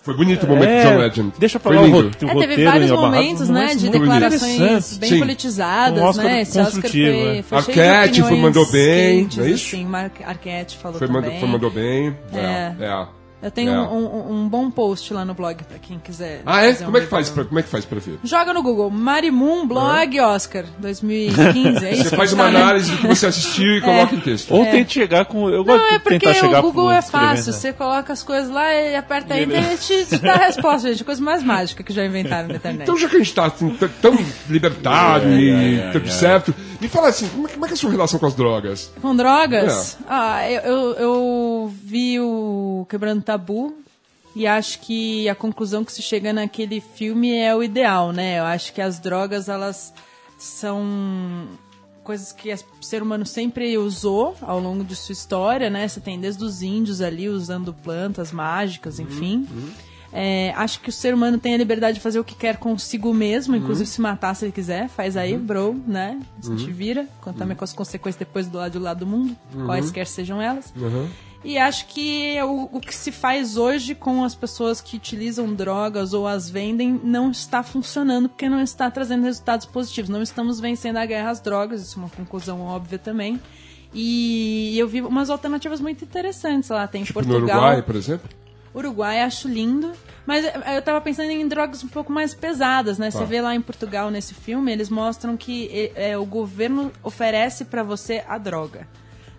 Foi 0.00 0.16
bonito 0.16 0.44
o 0.44 0.48
momento 0.48 0.68
é, 0.70 0.80
de 0.82 0.88
John 0.88 0.98
Legend. 0.98 1.32
Deixa 1.38 1.60
pra 1.60 1.72
lá 1.72 1.82
o, 1.82 1.90
ro- 1.90 1.98
É, 1.98 2.02
roteiro 2.04 2.38
teve 2.38 2.64
vários 2.64 2.90
momentos, 2.90 3.48
né, 3.50 3.74
de 3.74 3.90
declarações 3.90 4.96
bem 4.96 5.10
Sim. 5.10 5.18
politizadas, 5.18 6.00
Um 6.00 6.04
Oscar 6.06 6.24
né? 6.24 6.40
Esse 6.42 6.58
Oscar 6.58 6.64
construtivo, 6.82 7.18
foi, 7.18 7.36
é. 7.38 7.42
foi 7.42 7.58
Arquette 7.58 8.22
foi- 8.22 8.36
mandou 8.40 8.70
bem, 8.70 9.18
quentes, 9.24 9.36
não 9.36 9.44
é 9.44 9.50
isso? 9.50 9.76
Mar 9.84 10.10
Arquette 10.24 10.78
falou 10.78 10.98
Foi, 10.98 11.06
também. 11.08 11.22
mandou, 11.22 11.40
foi, 11.40 11.48
mandou 11.48 11.70
bem. 11.70 12.16
É. 12.32 12.72
É. 12.80 13.06
é. 13.42 13.46
Eu 13.46 13.50
tenho 13.50 13.72
É. 13.72 13.80
um, 13.80 14.04
um- 14.06 14.32
um 14.44 14.48
bom 14.48 14.70
post 14.70 15.12
lá 15.14 15.24
no 15.24 15.32
blog 15.34 15.62
pra 15.64 15.78
quem 15.78 15.98
quiser. 15.98 16.42
Ah, 16.44 16.64
é? 16.64 16.72
fazer 16.72 16.84
um 16.84 16.86
Como 16.86 16.98
é 16.98 17.00
que 17.02 17.06
faz 17.06 17.30
pra, 17.30 17.44
como 17.44 17.58
é 17.60 17.62
que 17.62 17.68
faz 17.68 17.84
pra 17.84 17.98
ver? 18.00 18.18
Joga 18.24 18.52
no 18.52 18.62
Google, 18.62 18.90
Marimun 18.90 19.66
Blog 19.66 20.20
Oscar 20.20 20.64
2015, 20.78 21.84
é 21.86 21.92
isso? 21.94 22.04
Você 22.10 22.16
faz 22.16 22.30
tá, 22.30 22.36
uma 22.36 22.50
né? 22.50 22.60
análise 22.62 22.90
do 22.90 22.98
que 22.98 23.06
você 23.06 23.26
assistiu 23.26 23.76
e 23.76 23.80
coloca 23.82 24.14
em 24.14 24.20
texto. 24.20 24.50
Ou 24.52 24.64
tente 24.66 24.94
chegar 24.94 25.24
com. 25.26 25.48
Eu 25.48 25.64
gosto 25.64 25.78
Não, 25.80 25.86
é 25.88 25.98
de 25.98 26.04
tentar 26.04 26.10
porque 26.20 26.34
chegar 26.34 26.58
o 26.58 26.62
Google 26.62 26.90
é 26.90 27.02
fácil. 27.02 27.52
né? 27.52 27.58
Você 27.58 27.72
coloca 27.72 28.12
as 28.12 28.22
coisas 28.22 28.50
lá 28.50 28.74
e 28.74 28.96
aperta 28.96 29.36
Enter 29.38 29.62
e 29.62 29.66
ele 29.66 29.76
te, 29.78 30.06
te 30.06 30.18
dá 30.18 30.32
a 30.34 30.46
resposta, 30.46 30.88
gente. 30.90 31.04
Coisa 31.04 31.22
mais 31.22 31.42
mágica 31.42 31.82
que 31.82 31.92
já 31.92 32.04
inventaram 32.04 32.48
na 32.48 32.54
internet. 32.56 32.82
Então, 32.82 32.96
já 32.96 33.08
que 33.08 33.16
a 33.16 33.18
gente 33.18 33.34
tá 33.34 33.46
assim, 33.46 33.76
tão 34.02 34.18
libertário 34.48 35.28
É, 35.30 35.40
e 35.88 35.92
tudo 35.92 36.08
certo, 36.10 36.54
me 36.80 36.88
fala 36.88 37.08
assim, 37.08 37.28
como 37.28 37.48
é, 37.48 37.50
como 37.50 37.64
é 37.64 37.68
que 37.68 37.74
é 37.74 37.76
a 37.76 37.78
sua 37.78 37.90
relação 37.90 38.18
com 38.18 38.26
as 38.26 38.34
drogas? 38.34 38.90
Com 39.00 39.14
drogas? 39.14 39.94
É. 39.94 40.04
Ah, 40.08 40.50
eu, 40.50 40.60
eu, 40.62 40.94
eu 40.94 41.74
vi 41.82 42.20
o 42.20 42.86
Quebrando 42.88 43.22
Tabu 43.22 43.74
e 44.34 44.46
acho 44.46 44.78
que 44.80 45.28
a 45.28 45.34
conclusão 45.34 45.84
que 45.84 45.92
se 45.92 46.02
chega 46.02 46.32
naquele 46.32 46.80
filme 46.80 47.34
é 47.36 47.54
o 47.54 47.62
ideal, 47.62 48.12
né? 48.12 48.38
Eu 48.38 48.44
acho 48.44 48.72
que 48.72 48.80
as 48.80 48.98
drogas, 49.00 49.48
elas 49.48 49.92
são 50.38 51.48
coisas 52.04 52.32
que 52.32 52.54
o 52.54 52.82
ser 52.82 53.02
humano 53.02 53.26
sempre 53.26 53.76
usou 53.76 54.34
ao 54.40 54.58
longo 54.60 54.84
de 54.84 54.94
sua 54.96 55.12
história, 55.12 55.68
né? 55.68 55.86
Você 55.86 56.00
tem 56.00 56.18
desde 56.18 56.42
os 56.44 56.62
índios 56.62 57.00
ali 57.00 57.28
usando 57.28 57.74
plantas 57.74 58.32
mágicas, 58.32 58.98
enfim. 59.00 59.46
É, 60.12 60.52
acho 60.56 60.80
que 60.80 60.88
o 60.88 60.92
ser 60.92 61.12
humano 61.12 61.36
tem 61.38 61.54
a 61.54 61.58
liberdade 61.58 61.96
de 61.96 62.00
fazer 62.00 62.18
o 62.18 62.24
que 62.24 62.34
quer 62.34 62.56
consigo 62.56 63.12
mesmo, 63.12 63.54
inclusive 63.54 63.86
se 63.88 64.00
matar 64.00 64.34
se 64.34 64.46
ele 64.46 64.52
quiser, 64.52 64.88
faz 64.88 65.16
aí, 65.16 65.36
bro, 65.36 65.74
né? 65.86 66.18
Se 66.40 66.50
te 66.56 66.70
vira, 66.70 67.06
contame 67.20 67.54
com 67.54 67.64
as 67.64 67.72
consequências 67.74 68.18
depois 68.18 68.46
do 68.46 68.56
lado 68.56 68.72
de 68.72 68.78
lá 68.78 68.94
do 68.94 69.06
mundo, 69.06 69.36
quaisquer 69.66 70.06
sejam 70.06 70.40
elas. 70.40 70.72
E 71.44 71.56
acho 71.56 71.86
que 71.86 72.36
o, 72.42 72.68
o 72.72 72.80
que 72.80 72.92
se 72.94 73.12
faz 73.12 73.56
hoje 73.56 73.94
com 73.94 74.24
as 74.24 74.34
pessoas 74.34 74.80
que 74.80 74.96
utilizam 74.96 75.54
drogas 75.54 76.12
ou 76.12 76.26
as 76.26 76.50
vendem 76.50 77.00
não 77.04 77.30
está 77.30 77.62
funcionando 77.62 78.28
porque 78.28 78.48
não 78.48 78.60
está 78.60 78.90
trazendo 78.90 79.22
resultados 79.22 79.64
positivos. 79.64 80.08
Não 80.08 80.20
estamos 80.20 80.58
vencendo 80.58 80.96
a 80.96 81.06
guerra 81.06 81.30
às 81.30 81.40
drogas, 81.40 81.80
isso 81.82 81.96
é 81.98 82.02
uma 82.02 82.10
conclusão 82.10 82.62
óbvia 82.62 82.98
também. 82.98 83.40
E 83.94 84.76
eu 84.76 84.88
vi 84.88 85.00
umas 85.00 85.30
alternativas 85.30 85.80
muito 85.80 86.04
interessantes 86.04 86.70
lá. 86.70 86.88
Tem 86.88 87.04
Tipo, 87.04 87.20
no 87.20 87.26
Portugal. 87.26 87.56
Uruguai, 87.58 87.82
por 87.82 87.94
exemplo? 87.94 88.28
Uruguai 88.74 89.22
acho 89.22 89.48
lindo, 89.48 89.92
mas 90.26 90.44
eu- 90.44 90.60
eu 90.74 90.82
tava 90.82 91.00
pensando 91.00 91.30
em 91.30 91.46
drogas 91.48 91.82
um 91.82 91.88
pouco 91.88 92.12
mais 92.12 92.34
pesadas, 92.34 92.98
né? 92.98 93.10
Você 93.10 93.18
Tá. 93.18 93.24
vê 93.24 93.40
lá 93.40 93.54
em 93.54 93.60
Portugal 93.62 94.10
nesse 94.10 94.34
filme, 94.34 94.70
eles 94.70 94.88
mostram 94.90 95.36
que 95.36 95.90
é, 95.94 96.16
o 96.18 96.24
governo 96.26 96.92
oferece 97.02 97.64
pra 97.64 97.82
você 97.82 98.22
a 98.28 98.36
droga 98.38 98.86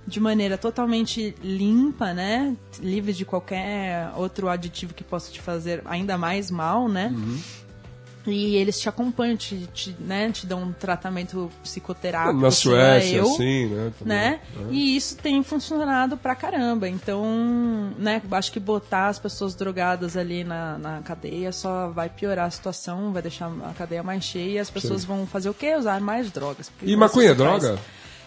de 0.08 0.20
maneira 0.20 0.58
totalmente 0.58 1.36
limpa, 1.44 2.14
né? 2.14 2.56
Livre 2.80 3.14
de 3.14 3.24
qualquer 3.26 4.10
outro 4.16 4.50
aditivo 4.50 4.94
que 4.94 5.04
possa 5.04 5.32
te 5.32 5.40
fazer 5.40 5.84
ainda 5.86 6.18
mais 6.18 6.50
mal, 6.50 6.90
né? 6.90 7.14
Uhum. 7.16 7.40
E 8.28 8.58
eles 8.58 8.80
te 8.80 8.90
acompanham, 8.90 9.38
te, 9.38 9.66
te, 9.74 9.96
né? 10.00 10.30
te 10.32 10.46
dão 10.46 10.62
um 10.64 10.72
tratamento 10.74 11.50
psicoterápico. 11.64 12.40
Na 12.42 12.52
Suécia, 12.52 13.18
eu 13.18 13.24
assim, 13.24 13.68
né? 13.68 13.92
também. 13.98 14.18
né? 14.18 14.40
E 14.70 14.96
isso 14.96 15.16
tem 15.18 15.42
funcionado 15.42 16.18
pra 16.18 16.36
caramba. 16.36 16.88
Então, 16.88 17.94
né, 17.98 18.22
acho 18.32 18.52
que 18.52 18.60
botar 18.60 19.08
as 19.08 19.18
pessoas 19.18 19.56
drogadas 19.56 20.18
ali 20.18 20.44
na, 20.44 20.78
na 20.78 21.02
cadeia 21.02 21.52
só 21.52 21.88
vai 21.90 22.10
piorar 22.10 22.48
a 22.48 22.52
situação, 22.52 23.12
vai 23.14 23.22
deixar 23.22 23.50
a 23.70 23.74
cadeia 23.74 24.04
mais 24.04 24.24
cheia 24.24 24.52
e 24.52 24.60
as 24.60 24.70
pessoas 24.70 25.06
vão 25.06 25.26
fazer 25.26 25.50
o 25.50 25.54
quê? 25.54 25.76
Usar 25.76 26.00
mais 26.02 26.30
drogas. 26.30 26.70
E 26.82 26.96
maconha 26.96 27.32
é 27.32 27.36
faz- 27.36 27.62
droga? 27.62 27.80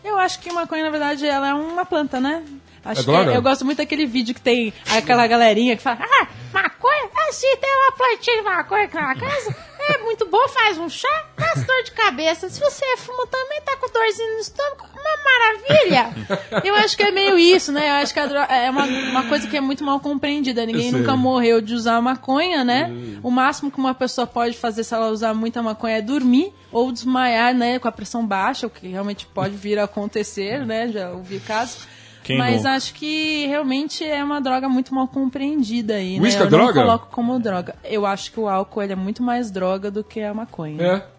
Eu 0.02 0.18
acho 0.18 0.40
que 0.40 0.50
maconha, 0.52 0.82
na 0.82 0.90
verdade, 0.90 1.24
ela 1.26 1.48
é 1.50 1.54
uma 1.54 1.84
planta, 1.84 2.18
né? 2.18 2.42
Acho 2.84 3.08
É 3.08 3.24
que 3.30 3.36
eu 3.36 3.42
gosto 3.42 3.64
muito 3.64 3.78
daquele 3.78 4.04
vídeo 4.06 4.34
que 4.34 4.40
tem 4.40 4.72
aquela 4.90 5.24
galerinha 5.28 5.76
que 5.76 5.82
fala, 5.82 6.00
ah, 6.02 6.26
maconha? 6.52 7.08
Ah, 7.14 7.32
sim, 7.32 7.56
tem 7.60 7.70
uma 7.72 7.92
plantinha 7.92 8.36
de 8.38 8.42
maconha 8.42 8.84
aqui 8.84 8.94
na 8.96 9.14
casa. 9.14 9.56
É 9.88 9.98
muito 9.98 10.26
boa, 10.26 10.48
faz 10.48 10.78
um 10.78 10.88
chá, 10.88 11.26
dá 11.36 11.54
dor 11.54 11.82
de 11.84 11.90
cabeça. 11.90 12.48
Se 12.48 12.60
você 12.60 12.96
fuma 12.98 13.26
também, 13.26 13.60
tá 13.62 13.76
com 13.76 13.90
dorzinho 13.90 14.34
no 14.34 14.40
estômago, 14.40 14.88
uma 14.92 15.12
maravilha. 15.24 16.62
Eu 16.64 16.74
acho 16.76 16.96
que 16.96 17.02
é 17.02 17.10
meio 17.10 17.38
isso, 17.38 17.72
né? 17.72 17.90
Eu 17.90 17.94
acho 17.94 18.14
que 18.14 18.20
é 18.20 18.70
uma, 18.70 18.84
uma 18.84 19.28
coisa 19.28 19.46
que 19.48 19.56
é 19.56 19.60
muito 19.60 19.84
mal 19.84 19.98
compreendida. 20.00 20.64
Ninguém 20.64 20.90
sei. 20.90 21.00
nunca 21.00 21.16
morreu 21.16 21.60
de 21.60 21.74
usar 21.74 22.00
maconha, 22.00 22.64
né? 22.64 22.92
O 23.22 23.30
máximo 23.30 23.70
que 23.70 23.78
uma 23.78 23.94
pessoa 23.94 24.26
pode 24.26 24.56
fazer 24.56 24.84
se 24.84 24.94
ela 24.94 25.08
usar 25.10 25.34
muita 25.34 25.62
maconha 25.62 25.96
é 25.96 26.02
dormir 26.02 26.52
ou 26.70 26.92
desmaiar, 26.92 27.54
né? 27.54 27.78
Com 27.78 27.88
a 27.88 27.92
pressão 27.92 28.26
baixa, 28.26 28.66
o 28.66 28.70
que 28.70 28.88
realmente 28.88 29.26
pode 29.26 29.56
vir 29.56 29.78
a 29.78 29.84
acontecer, 29.84 30.64
né? 30.64 30.88
Já 30.88 31.10
ouvi 31.10 31.40
casos. 31.40 31.86
Quem 32.22 32.38
Mas 32.38 32.58
nunca? 32.58 32.70
acho 32.70 32.94
que 32.94 33.46
realmente 33.46 34.04
é 34.04 34.22
uma 34.22 34.40
droga 34.40 34.68
muito 34.68 34.94
mal 34.94 35.08
compreendida 35.08 35.94
aí, 35.94 36.18
né? 36.18 36.22
Whisky 36.22 36.42
é 36.42 36.46
Eu 36.46 36.50
não 36.50 36.58
droga? 36.58 36.80
coloco 36.80 37.08
como 37.10 37.38
droga. 37.38 37.74
Eu 37.84 38.06
acho 38.06 38.30
que 38.32 38.38
o 38.38 38.48
álcool 38.48 38.82
é 38.82 38.94
muito 38.94 39.22
mais 39.22 39.50
droga 39.50 39.90
do 39.90 40.04
que 40.04 40.20
a 40.20 40.32
maconha. 40.32 40.80
É. 40.82 41.12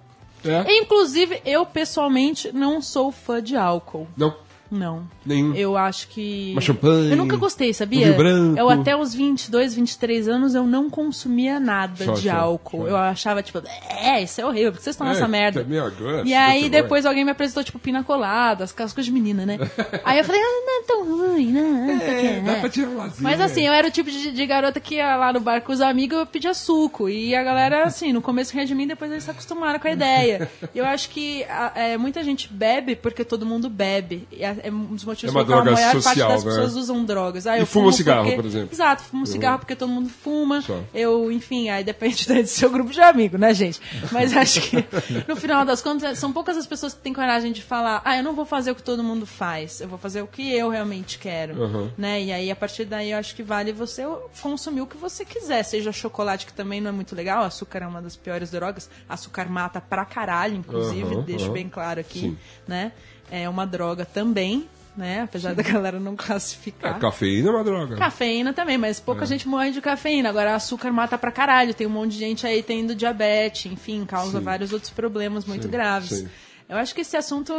É. 0.46 0.80
Inclusive, 0.80 1.42
eu 1.46 1.66
pessoalmente 1.66 2.52
não 2.54 2.82
sou 2.82 3.12
fã 3.12 3.42
de 3.42 3.56
álcool. 3.56 4.08
Não, 4.18 4.36
Não. 4.74 5.04
nenhum. 5.26 5.54
Eu 5.56 5.78
acho 5.78 6.08
que. 6.08 6.52
Uma 6.54 6.62
champanhe, 6.62 7.12
Eu 7.12 7.18
nunca 7.18 7.38
gostei, 7.38 7.70
um 7.70 7.74
sabia? 7.74 8.12
branco. 8.14 8.60
Eu 8.60 8.70
até 8.70 8.96
os 8.96 9.14
22, 9.14 9.74
23 9.76 10.28
anos 10.28 10.56
eu 10.56 10.64
não 10.66 10.90
consumia 10.90 11.60
nada 11.60 12.04
Só, 12.06 12.14
de 12.14 12.30
só, 12.30 12.36
álcool. 12.36 12.82
só. 12.84 12.88
Eu 12.88 12.98
achava, 12.98 13.44
tipo, 13.44 13.62
é, 13.90 14.22
isso 14.24 14.42
é 14.42 14.46
horrível, 14.46 14.72
por 14.72 14.78
que 14.80 14.84
vocês 14.84 14.96
estão 14.96 15.08
nessa 15.08 15.26
É, 15.26 15.28
merda? 15.28 15.64
também 15.64 15.80
agora, 15.80 16.24
E 16.26 16.34
aí 16.34 16.70
depois 16.70 17.06
alguém 17.06 17.24
me 17.24 17.32
apresentou, 17.32 17.64
tipo, 17.64 17.78
pina 17.80 18.04
colada, 18.04 18.64
aquelas 18.66 18.94
coisas 18.94 19.06
de 19.06 19.12
menina, 19.12 19.46
né? 19.46 19.58
aí 20.04 20.18
eu 20.18 20.24
falei, 20.26 20.42
ah, 20.42 20.64
não 20.66 20.80
é 20.80 20.84
tão 20.86 21.18
ruim, 21.18 21.52
não. 21.52 21.90
É, 21.90 22.40
dá 22.40 22.52
né? 22.54 22.60
pra 22.60 22.70
tirar 22.70 22.90
um. 22.90 23.12
Mas 23.20 23.40
assim, 23.40 23.66
eu 23.68 23.74
era 23.74 23.88
o 23.88 23.92
tipo 23.92 24.10
de, 24.10 24.32
de 24.32 24.46
garota 24.46 24.80
que 24.80 24.96
ia 24.96 25.16
lá 25.16 25.32
no 25.32 25.40
bar 25.40 25.62
com 25.62 25.72
os 25.72 25.82
amigos 25.82 26.18
eu 26.18 26.26
pedia 26.26 26.54
suco. 26.54 27.08
E 27.10 27.36
a 27.36 27.44
galera, 27.44 27.84
assim, 27.86 28.12
no 28.12 28.22
começo 28.22 28.54
ria 28.54 28.66
de 28.66 28.74
mim, 28.74 28.88
depois 28.88 29.12
eles 29.12 29.24
se 29.24 29.32
acostumaram 29.32 29.80
com 29.80 29.88
a 29.88 29.92
ideia. 29.92 30.50
Eu 30.74 30.86
acho 30.86 31.10
que 31.10 31.44
a- 31.46 31.72
é, 31.76 31.98
muita 31.98 32.24
gente 32.24 32.52
bebe 32.52 32.96
porque 32.96 33.24
todo 33.24 33.46
mundo 33.46 33.70
bebe. 33.70 34.28
E 34.32 34.44
é, 34.44 34.56
é 34.64 34.72
um 34.72 34.86
dos 34.96 35.04
motivos 35.04 35.34
É 35.36 35.38
uma 35.38 35.46
pelo 35.46 35.56
qual 35.58 35.64
droga 35.66 35.72
a 35.80 35.82
maior 35.82 36.02
social, 36.02 36.28
parte 36.30 36.44
das 36.44 36.44
né? 36.46 36.62
pessoas 36.62 36.76
usam 36.76 37.06
drogas. 37.06 37.46
Ah, 37.48 37.58
E 37.58 37.62
eu 37.62 37.66
fuma 37.66 37.84
fumo 37.86 37.94
cigarro, 37.94 38.24
porque- 38.24 38.36
por 38.36 38.46
exemplo. 38.46 38.68
Uhum. 38.68 38.74
Exato, 38.74 39.04
fumo 39.04 39.26
cigarro 39.28 39.60
porque 39.60 39.76
todo 39.76 39.90
mundo 39.90 40.10
fuma. 40.10 40.62
Só. 40.62 40.80
Eu, 40.94 41.32
enfim, 41.32 41.70
aí 41.70 41.84
depende 41.84 42.26
do 42.42 42.48
seu 42.48 42.70
grupo 42.70 42.92
de 42.92 43.02
amigos, 43.02 43.40
né, 43.40 43.54
gente? 43.54 43.82
Mas 44.12 44.36
acho 44.36 44.62
que, 44.62 44.78
no 45.28 45.36
final 45.36 45.66
das 45.66 45.82
contas, 45.82 46.18
são 46.18 46.32
poucas 46.34 46.58
as 46.58 46.66
pessoas 46.66 46.94
que 46.94 47.02
têm 47.02 47.14
coragem 47.14 47.52
de 47.52 47.62
falar, 47.62 48.02
ah, 48.06 48.18
eu 48.18 48.24
não 48.24 48.34
vou 48.34 48.46
fazer 48.46 48.72
o 48.72 48.76
que 48.76 48.84
todo 48.84 49.04
mundo 49.04 49.26
faz, 49.26 49.82
eu 49.82 49.88
vou 49.88 49.98
fazer 50.00 50.22
o 50.22 50.28
que 50.28 50.54
eu 50.54 50.70
realmente 50.70 51.18
quero, 51.20 51.62
Uhum. 51.62 51.90
né? 51.98 52.22
E 52.22 52.32
aí 52.32 52.50
a 52.52 52.56
partir 52.56 52.86
daí 52.86 53.12
eu 53.12 53.18
acho 53.18 53.36
que 53.36 53.44
vale 53.44 53.72
você 53.72 54.04
consumir 54.42 54.82
o 54.82 54.88
que 54.88 54.98
você 54.98 55.26
quiser, 55.26 55.64
seja 55.64 55.92
chocolate 55.92 56.46
que 56.46 56.54
também 56.54 56.80
não 56.82 56.90
é 56.90 56.94
muito 56.94 57.16
legal, 57.16 57.44
açúcar 57.44 57.80
é 57.84 57.88
uma 57.88 58.02
das 58.02 58.16
piores 58.16 58.50
drogas, 58.52 58.90
açúcar 59.10 59.50
mata 59.50 59.82
pra 59.82 60.06
caralho, 60.06 60.56
inclusive, 60.56 61.16
Uhum, 61.16 61.22
deixo 61.24 61.48
uhum. 61.48 61.54
bem 61.54 61.70
claro 61.70 62.00
aqui, 62.00 62.20
Sim. 62.20 62.38
né? 62.68 62.92
É 63.36 63.50
uma 63.50 63.66
droga 63.66 64.06
também, 64.06 64.70
né? 64.96 65.22
Apesar 65.22 65.56
da 65.56 65.64
galera 65.64 66.00
não 66.00 66.14
É, 66.14 66.16
classificar. 66.16 67.00
cafeína 67.00 67.50
é 67.50 67.52
uma 67.52 67.64
droga. 67.64 67.96
Cafeína 67.96 68.54
também, 68.54 68.78
mas 68.78 69.00
pouca 69.00 69.26
gente 69.26 69.48
morre 69.48 69.72
de 69.72 69.82
cafeína. 69.82 70.30
Agora, 70.30 70.54
açúcar 70.54 70.92
mata 70.92 71.18
pra 71.18 71.32
caralho. 71.32 71.74
Tem 71.74 71.88
um 71.88 71.90
monte 71.90 72.12
de 72.12 72.20
gente 72.20 72.46
aí 72.46 72.62
tendo 72.62 72.94
diabetes, 72.94 73.72
enfim, 73.72 74.06
causa 74.06 74.38
Sim. 74.38 74.44
vários 74.44 74.72
outros 74.72 74.92
problemas 74.92 75.46
muito 75.46 75.64
Sim, 75.64 75.72
graves. 75.72 76.26
Eu 76.70 76.78
acho 76.78 76.96
que 76.96 77.02
esse 77.02 77.16
assunto 77.16 77.54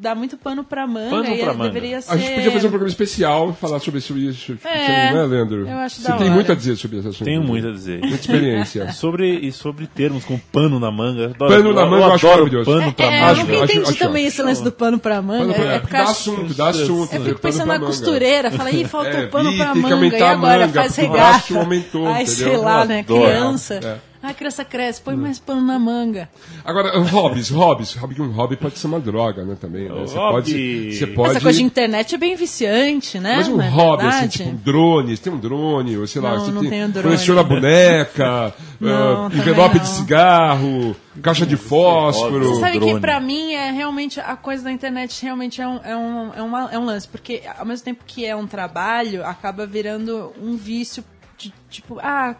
dá 0.00 0.14
muito 0.14 0.36
pano 0.36 0.64
pra 0.64 0.86
manga 0.86 1.10
Pano 1.10 1.24
e 1.24 1.26
pra 1.26 1.34
ele 1.34 1.44
manga. 1.58 1.64
deveria 1.64 2.00
ser. 2.00 2.12
A 2.12 2.16
gente 2.16 2.34
podia 2.34 2.50
fazer 2.52 2.66
um 2.66 2.70
programa 2.70 2.88
especial 2.90 3.50
e 3.50 3.52
falar 3.54 3.80
sobre 3.80 3.98
isso, 4.00 4.16
isso 4.16 4.56
É, 4.64 5.12
não 5.12 5.20
é, 5.22 5.26
Leandro? 5.26 5.68
eu 5.68 5.76
acho 5.78 5.96
Você 6.00 6.08
da 6.08 6.16
tem 6.16 6.26
hora. 6.26 6.34
muito 6.34 6.52
a 6.52 6.54
dizer 6.54 6.76
sobre 6.76 6.98
esse 6.98 7.08
assunto. 7.08 7.24
Tenho 7.24 7.42
muito 7.42 7.68
a 7.68 7.72
dizer. 7.72 8.00
Muita 8.00 8.14
experiência. 8.16 8.92
Sobre, 8.96 9.30
e 9.40 9.52
sobre 9.52 9.86
termos 9.86 10.24
com 10.24 10.38
pano 10.38 10.78
na 10.80 10.90
manga. 10.90 11.26
Adoro- 11.34 11.50
Pano 11.50 11.72
na 11.74 11.84
manga 11.86 12.04
eu 12.06 12.12
acho 12.14 12.26
adoro 12.26 12.38
maravilhoso. 12.44 12.70
pano 12.70 12.92
pra 12.92 13.04
É, 13.04 13.08
eu 13.08 13.12
manga. 13.26 13.34
nunca 13.34 13.52
Acho- 13.52 13.64
entendi 13.64 13.80
acho 13.90 13.98
também 13.98 14.08
ótimo. 14.24 14.28
esse 14.28 14.42
lance 14.42 14.64
do 14.64 14.72
pano 14.72 14.98
pra 14.98 15.20
manga. 15.20 15.52
Pano 15.52 15.54
pra- 15.54 15.72
é 15.74 15.78
porque 15.80 15.96
dá 15.96 16.02
acho- 16.04 16.10
assunto, 16.12 16.54
dá 16.54 16.68
assunto. 16.68 17.12
Eu 17.14 17.20
né? 17.20 17.28
fico 17.28 17.40
pensando 17.40 17.66
na 17.68 17.78
costureira, 17.80 18.50
fala, 18.50 18.70
ih, 18.70 18.84
faltou 18.84 19.10
É, 19.20 19.26
pano 19.26 19.54
pra 19.56 19.74
manga, 19.74 20.16
e 20.16 20.22
agora 20.22 20.68
faz 20.68 20.94
porque 20.94 21.08
o 21.08 21.12
braço 21.12 21.58
aumentou, 21.58 22.06
Aí, 22.08 22.22
entendeu? 22.24 22.48
sei 22.48 22.56
lá, 22.56 22.84
né, 22.84 23.02
criança. 23.02 24.00
Ah, 24.26 24.30
a 24.30 24.34
criança 24.34 24.64
cresce, 24.64 25.00
põe 25.00 25.14
mais 25.16 25.38
pano 25.38 25.60
na 25.62 25.78
manga. 25.78 26.28
Agora, 26.64 26.98
hobbies, 26.98 27.48
hobbies. 27.50 27.94
Hobby, 27.94 28.20
um 28.20 28.32
hobby 28.32 28.56
pode 28.56 28.78
ser 28.78 28.86
uma 28.88 28.98
droga, 28.98 29.44
né, 29.44 29.56
também. 29.60 29.88
Né? 29.88 29.94
Você 30.00 30.14
pode... 30.16 30.92
Você 30.96 31.06
pode... 31.06 31.30
Essa 31.30 31.40
coisa 31.40 31.58
de 31.58 31.64
internet 31.64 32.14
é 32.14 32.18
bem 32.18 32.34
viciante, 32.34 33.18
né? 33.20 33.36
Mas 33.36 33.48
um 33.48 33.56
Não 33.56 33.64
é 33.64 33.68
hobby, 33.68 34.02
assim, 34.06 34.10
verdade? 34.20 34.38
tipo 34.44 34.56
drones, 34.56 35.20
tem 35.20 35.32
um 35.32 35.38
drone, 35.38 35.96
ou 35.96 36.06
sei 36.06 36.20
lá, 36.20 36.32
Não, 36.36 36.44
você 36.44 36.50
não 36.50 36.60
tem, 36.62 36.70
tenho 36.70 36.88
drone. 36.88 37.04
coleciona 37.08 37.42
boneca, 37.42 38.54
Não, 38.80 39.26
ah, 39.26 39.30
também 39.30 39.38
envelope 39.38 39.76
não. 39.76 39.82
de 39.84 39.88
cigarro, 39.90 40.96
caixa 41.22 41.46
de 41.46 41.56
fósforo. 41.56 42.48
Você 42.48 42.60
sabe 42.60 42.78
drone. 42.78 42.94
que 42.94 43.00
pra 43.00 43.20
mim 43.20 43.52
é 43.54 43.70
realmente 43.70 44.20
a 44.20 44.36
coisa 44.36 44.64
da 44.64 44.72
internet 44.72 45.22
realmente 45.22 45.60
é 45.62 45.66
um, 45.68 45.80
é, 45.84 45.96
um, 45.96 46.34
é, 46.34 46.42
uma- 46.42 46.70
é 46.72 46.78
um 46.78 46.84
lance, 46.84 47.06
porque 47.08 47.42
ao 47.58 47.64
mesmo 47.64 47.84
tempo 47.84 48.02
que 48.06 48.24
é 48.26 48.34
um 48.34 48.46
trabalho, 48.46 49.24
acaba 49.24 49.66
virando 49.66 50.32
um 50.42 50.56
vício 50.56 51.04
de 51.38 51.52
tipo, 51.70 51.98
ah, 52.02 52.34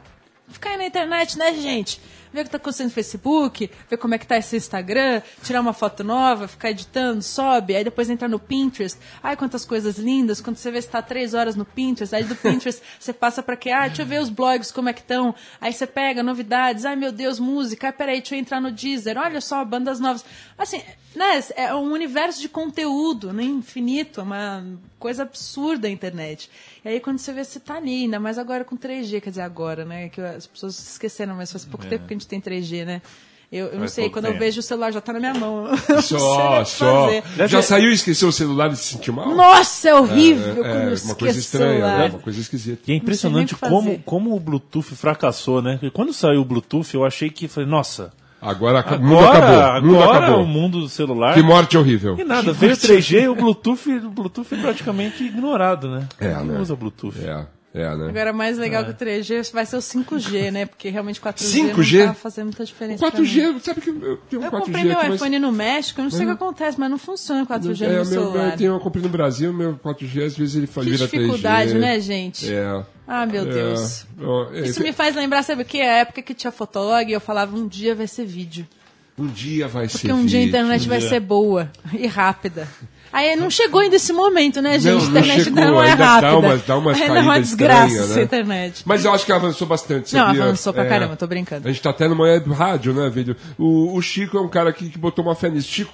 ficar 0.49 0.71
aí 0.71 0.77
na 0.77 0.87
internet, 0.87 1.39
né, 1.39 1.55
gente? 1.55 2.01
Ver 2.33 2.41
o 2.41 2.45
que 2.45 2.51
tá 2.51 2.57
acontecendo 2.57 2.89
no 2.89 2.93
Facebook, 2.93 3.71
ver 3.89 3.97
como 3.97 4.15
é 4.15 4.19
que 4.19 4.27
tá 4.27 4.37
esse 4.37 4.57
Instagram, 4.57 5.23
tirar 5.43 5.61
uma 5.61 5.73
foto 5.73 6.05
nova, 6.05 6.47
ficar 6.47 6.71
editando, 6.71 7.23
sobe, 7.23 7.75
aí 7.75 7.83
depois 7.83 8.11
entrar 8.11 8.29
no 8.29 8.39
Pinterest. 8.39 8.99
Ai, 9.23 9.37
quantas 9.37 9.65
coisas 9.65 9.97
lindas. 9.97 10.41
Quando 10.41 10.57
você 10.57 10.71
vê 10.71 10.83
você 10.83 10.89
tá 10.89 11.01
três 11.01 11.35
horas 11.35 11.57
no 11.57 11.65
Pinterest, 11.65 12.15
aí 12.15 12.25
do 12.25 12.37
Pinterest 12.37 12.83
você 12.99 13.13
passa 13.13 13.43
pra 13.43 13.57
quê? 13.57 13.71
Ah, 13.71 13.87
deixa 13.87 14.03
eu 14.03 14.07
ver 14.07 14.21
os 14.21 14.29
blogs 14.29 14.71
como 14.71 14.89
é 14.89 14.93
que 14.93 15.01
estão. 15.01 15.35
Aí 15.61 15.73
você 15.73 15.87
pega 15.87 16.23
novidades, 16.23 16.85
ai 16.85 16.97
meu 16.97 17.13
Deus, 17.13 17.41
música, 17.41 17.87
ai 17.87 17.93
peraí, 17.93 18.21
deixa 18.21 18.35
eu 18.35 18.41
entrar 18.41 18.61
no 18.61 18.71
Deezer, 18.71 19.17
olha 19.17 19.41
só, 19.41 19.65
bandas 19.65 19.99
novas. 20.01 20.25
Assim, 20.59 20.83
né, 21.17 21.43
é 21.57 21.75
um 21.75 21.93
universo 21.93 22.41
de 22.41 22.49
conteúdo, 22.49 23.33
né, 23.33 23.43
infinito, 23.43 24.21
é 24.21 24.23
uma 24.23 24.65
coisa 24.99 25.23
absurda 25.23 25.89
a 25.89 25.91
internet. 25.91 26.51
E 26.85 26.89
aí 26.89 27.01
quando 27.01 27.19
você 27.19 27.33
vê, 27.33 27.43
você 27.43 27.59
tá 27.59 27.77
ali, 27.77 28.03
ainda 28.03 28.21
mais 28.21 28.39
agora 28.39 28.65
com 28.65 28.77
3G, 28.77 29.21
quer 29.21 29.31
dizer, 29.31 29.43
agora, 29.43 29.85
né, 29.85 30.09
que 30.09 30.21
as 30.21 30.47
pessoas 30.47 30.77
se 30.77 30.93
esqueceram, 30.93 31.35
mas 31.35 31.51
faz 31.51 31.65
pouco 31.65 31.87
tempo 31.87 32.07
que 32.07 32.15
a 32.15 32.17
gente 32.17 32.27
tem 32.29 32.41
3G, 32.41 32.85
né. 32.85 33.03
Eu, 33.51 33.69
eu 33.69 33.79
não 33.79 33.87
sei, 33.87 34.11
quando 34.11 34.25
eu 34.25 34.33
tempo. 34.33 34.45
vejo 34.45 34.59
o 34.59 34.63
celular 34.63 34.93
já 34.93 35.01
tá 35.01 35.13
na 35.13 35.21
minha 35.21 35.35
mão. 35.35 35.69
Eu 35.89 36.03
Só, 36.03 36.65
só. 36.65 37.07
fazer. 37.07 37.49
Já 37.49 37.63
saiu 37.63 37.91
e 37.91 37.95
esqueceu 37.95 38.29
o 38.29 38.33
celular 38.33 38.73
e 38.73 38.77
se 38.77 38.95
sentiu 38.95 39.15
mal? 39.15 39.33
Nossa, 39.37 39.89
é 39.89 39.95
horrível 39.95 40.65
é, 40.65 40.89
eu 40.89 40.91
é 40.91 40.95
uma 41.05 41.15
coisa 41.15 41.39
estranha, 41.39 41.99
né? 41.99 42.09
Uma 42.09 42.19
coisa 42.19 42.41
esquisita. 42.41 42.83
E 42.91 42.93
é 42.93 42.97
impressionante 42.97 43.55
como, 43.55 44.01
como 44.01 44.35
o 44.35 44.41
Bluetooth 44.41 44.97
fracassou, 44.97 45.63
né? 45.63 45.75
Porque 45.75 45.93
quando 45.93 46.13
saiu 46.13 46.41
o 46.41 46.45
Bluetooth, 46.45 46.93
eu 46.93 47.05
achei 47.05 47.31
que, 47.31 47.47
falei, 47.47 47.69
nossa, 47.69 48.13
Agora, 48.41 48.85
o 48.97 49.01
mundo 49.01 49.19
agora, 49.19 49.39
acabou. 49.39 49.79
O 49.81 49.83
mundo 49.83 50.03
agora 50.03 50.19
acabou. 50.27 50.43
o 50.43 50.47
mundo 50.47 50.81
do 50.81 50.89
celular... 50.89 51.35
Que 51.35 51.43
morte 51.43 51.77
horrível. 51.77 52.17
E 52.19 52.25
nada, 52.25 52.53
veio 52.53 52.75
o 52.75 52.77
3G 52.77 53.23
e 53.23 53.29
o 53.29 53.35
Bluetooth, 53.35 53.91
o 53.91 54.11
Bluetooth 54.11 54.55
é 54.55 54.61
praticamente 54.61 55.25
ignorado, 55.25 55.89
né? 55.91 56.07
É, 56.21 56.35
Não 56.35 56.45
né? 56.45 56.61
usa 56.61 56.77
Bluetooth. 56.77 57.19
É, 57.25 57.47
é, 57.79 57.97
né? 57.97 58.09
Agora, 58.09 58.33
mais 58.33 58.57
legal 58.59 58.85
que 58.85 58.91
o 58.91 58.95
3G 58.95 59.53
vai 59.53 59.67
ser 59.67 59.77
o 59.77 59.81
5G, 59.81 60.51
né? 60.51 60.67
Porque 60.67 60.89
realmente 60.89 61.21
4G, 61.21 61.73
5G? 61.75 61.99
não 62.01 62.07
tá 62.09 62.15
fazendo 62.15 62.45
muita 62.47 62.65
diferença. 62.65 63.05
mim. 63.05 63.11
4G, 63.13 63.61
sabe 63.61 63.81
que 63.83 63.91
eu 63.91 64.17
tenho 64.31 64.43
um 64.43 64.45
Eu 64.47 64.51
4G 64.51 64.61
comprei 64.65 64.85
meu 64.85 64.99
aqui, 64.99 65.07
mas- 65.09 65.15
iPhone 65.17 65.39
no 65.39 65.53
México, 65.53 66.01
eu 66.01 66.05
não 66.05 66.11
sei 66.11 66.23
o 66.25 66.29
que 66.29 66.33
acontece, 66.35 66.81
mas 66.81 66.91
não 66.91 66.99
funciona 66.99 67.45
4G 67.47 67.85
É, 67.85 67.89
no 67.89 67.95
meu 67.95 68.05
celular. 68.07 68.51
eu, 68.53 68.57
tenho, 68.57 68.73
eu 68.75 68.81
comprei 68.81 69.03
no 69.03 69.09
Brasil, 69.11 69.53
meu 69.53 69.75
4G, 69.77 70.25
às 70.25 70.37
vezes 70.37 70.57
ele 70.57 70.67
faz 70.67 70.87
Que 70.87 70.93
vira 70.93 71.05
dificuldade, 71.07 71.73
3G. 71.75 71.79
né, 71.79 72.01
gente? 72.01 72.53
É. 72.53 72.85
Ah, 73.07 73.27
meu 73.27 73.43
É. 73.43 73.45
Deus. 73.53 74.07
É, 74.55 74.61
Isso 74.61 74.83
me 74.83 74.93
faz 74.93 75.15
lembrar, 75.15 75.43
sabe 75.43 75.63
o 75.63 75.65
que? 75.65 75.81
A 75.81 75.99
época 75.99 76.23
que 76.23 76.35
tinha 76.35 76.51
Fotolog, 76.51 77.13
eu 77.13 77.21
falava, 77.21 77.57
um 77.57 77.69
dia 77.69 77.95
vai 77.95 78.07
ser 78.07 78.25
vídeo. 78.25 78.67
Um 79.19 79.27
dia 79.29 79.67
vai 79.69 79.89
ser 79.89 79.99
Porque 79.99 80.13
um 80.13 80.27
dia 80.27 80.39
a 80.41 80.43
vídeo. 80.43 80.49
internet 80.59 80.89
vai 80.89 81.01
ser 81.01 81.21
boa 81.21 81.71
e 81.93 82.07
rápida. 82.07 82.69
Aí 83.19 83.35
não 83.35 83.49
chegou 83.49 83.81
ainda 83.81 83.97
esse 83.97 84.13
momento, 84.13 84.61
né, 84.61 84.79
gente? 84.79 84.93
Não, 84.93 84.99
a 84.99 85.03
não 85.05 85.09
internet 85.11 85.45
chegou, 85.45 85.59
ainda 85.59 85.71
não 85.73 85.83
é 85.83 85.91
ainda 85.91 85.97
dá 85.97 86.07
rápida. 86.11 86.37
umas- 86.39 86.63
dá 86.67 86.77
umas 86.77 87.01
ainda 87.01 87.19
é 87.19 87.23
uma 87.23 87.41
desgraça 87.41 87.97
essa 87.99 88.17
né? 88.17 88.23
internet. 88.23 88.83
Mas 88.85 89.05
eu 89.07 89.13
acho 89.15 89.25
que 89.25 89.33
avançou 89.33 89.67
bastante, 89.67 90.15
Não, 90.15 90.27
sabia? 90.27 90.43
avançou 90.45 90.73
pra 90.75 90.85
É. 90.85 90.89
caramba, 90.89 91.17
tô 91.17 91.27
brincando. 91.27 91.67
A 91.67 91.73
gente 91.73 91.83
tá 91.83 91.91
até 91.91 92.07
numa 92.09 92.25
web 92.25 92.53
rádio, 92.53 92.93
né, 92.93 93.09
vídeo? 93.09 93.35
O, 93.59 93.97
o 93.97 94.03
Chico 94.03 94.37
é 94.37 94.41
um 94.41 94.49
cara 94.49 94.71
que, 94.73 94.91
que 94.91 94.99
botou 94.99 95.25
uma 95.25 95.35
fé 95.35 95.49
nisso. 95.49 95.67
Chico, 95.67 95.93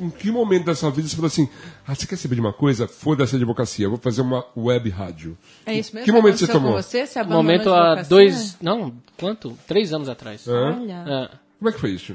em 0.00 0.08
que 0.08 0.30
momento 0.30 0.64
da 0.64 0.74
sua 0.74 0.90
vida 0.90 1.06
você 1.06 1.14
falou 1.14 1.26
assim, 1.28 1.48
ah, 1.86 1.94
você 1.94 2.06
quer 2.06 2.16
saber 2.16 2.34
de 2.36 2.40
uma 2.40 2.52
coisa? 2.52 2.88
Foda-se 2.88 3.34
a 3.34 3.36
advocacia, 3.36 3.84
eu 3.84 3.90
vou 3.90 3.98
fazer 3.98 4.22
uma 4.22 4.44
web 4.56 4.88
rádio. 4.88 5.36
É 5.66 5.74
isso 5.74 5.94
mesmo? 5.94 6.06
Que 6.06 6.12
momento 6.12 6.38
você 6.38 6.46
tomou? 6.48 6.72
Você? 6.72 7.06
Você 7.06 7.18
No 7.18 7.24
abandonou 7.26 7.42
momento 7.44 7.74
há 7.74 8.02
dois. 8.02 8.56
Não, 8.62 8.92
quanto? 9.18 9.56
Três 9.68 9.92
anos 9.92 10.08
atrás. 10.08 10.48
Olha. 10.48 11.04
É, 11.06 11.36
Como 11.58 11.68
é 11.68 11.72
que 11.72 11.78
foi 11.78 11.90
isso? 11.90 12.14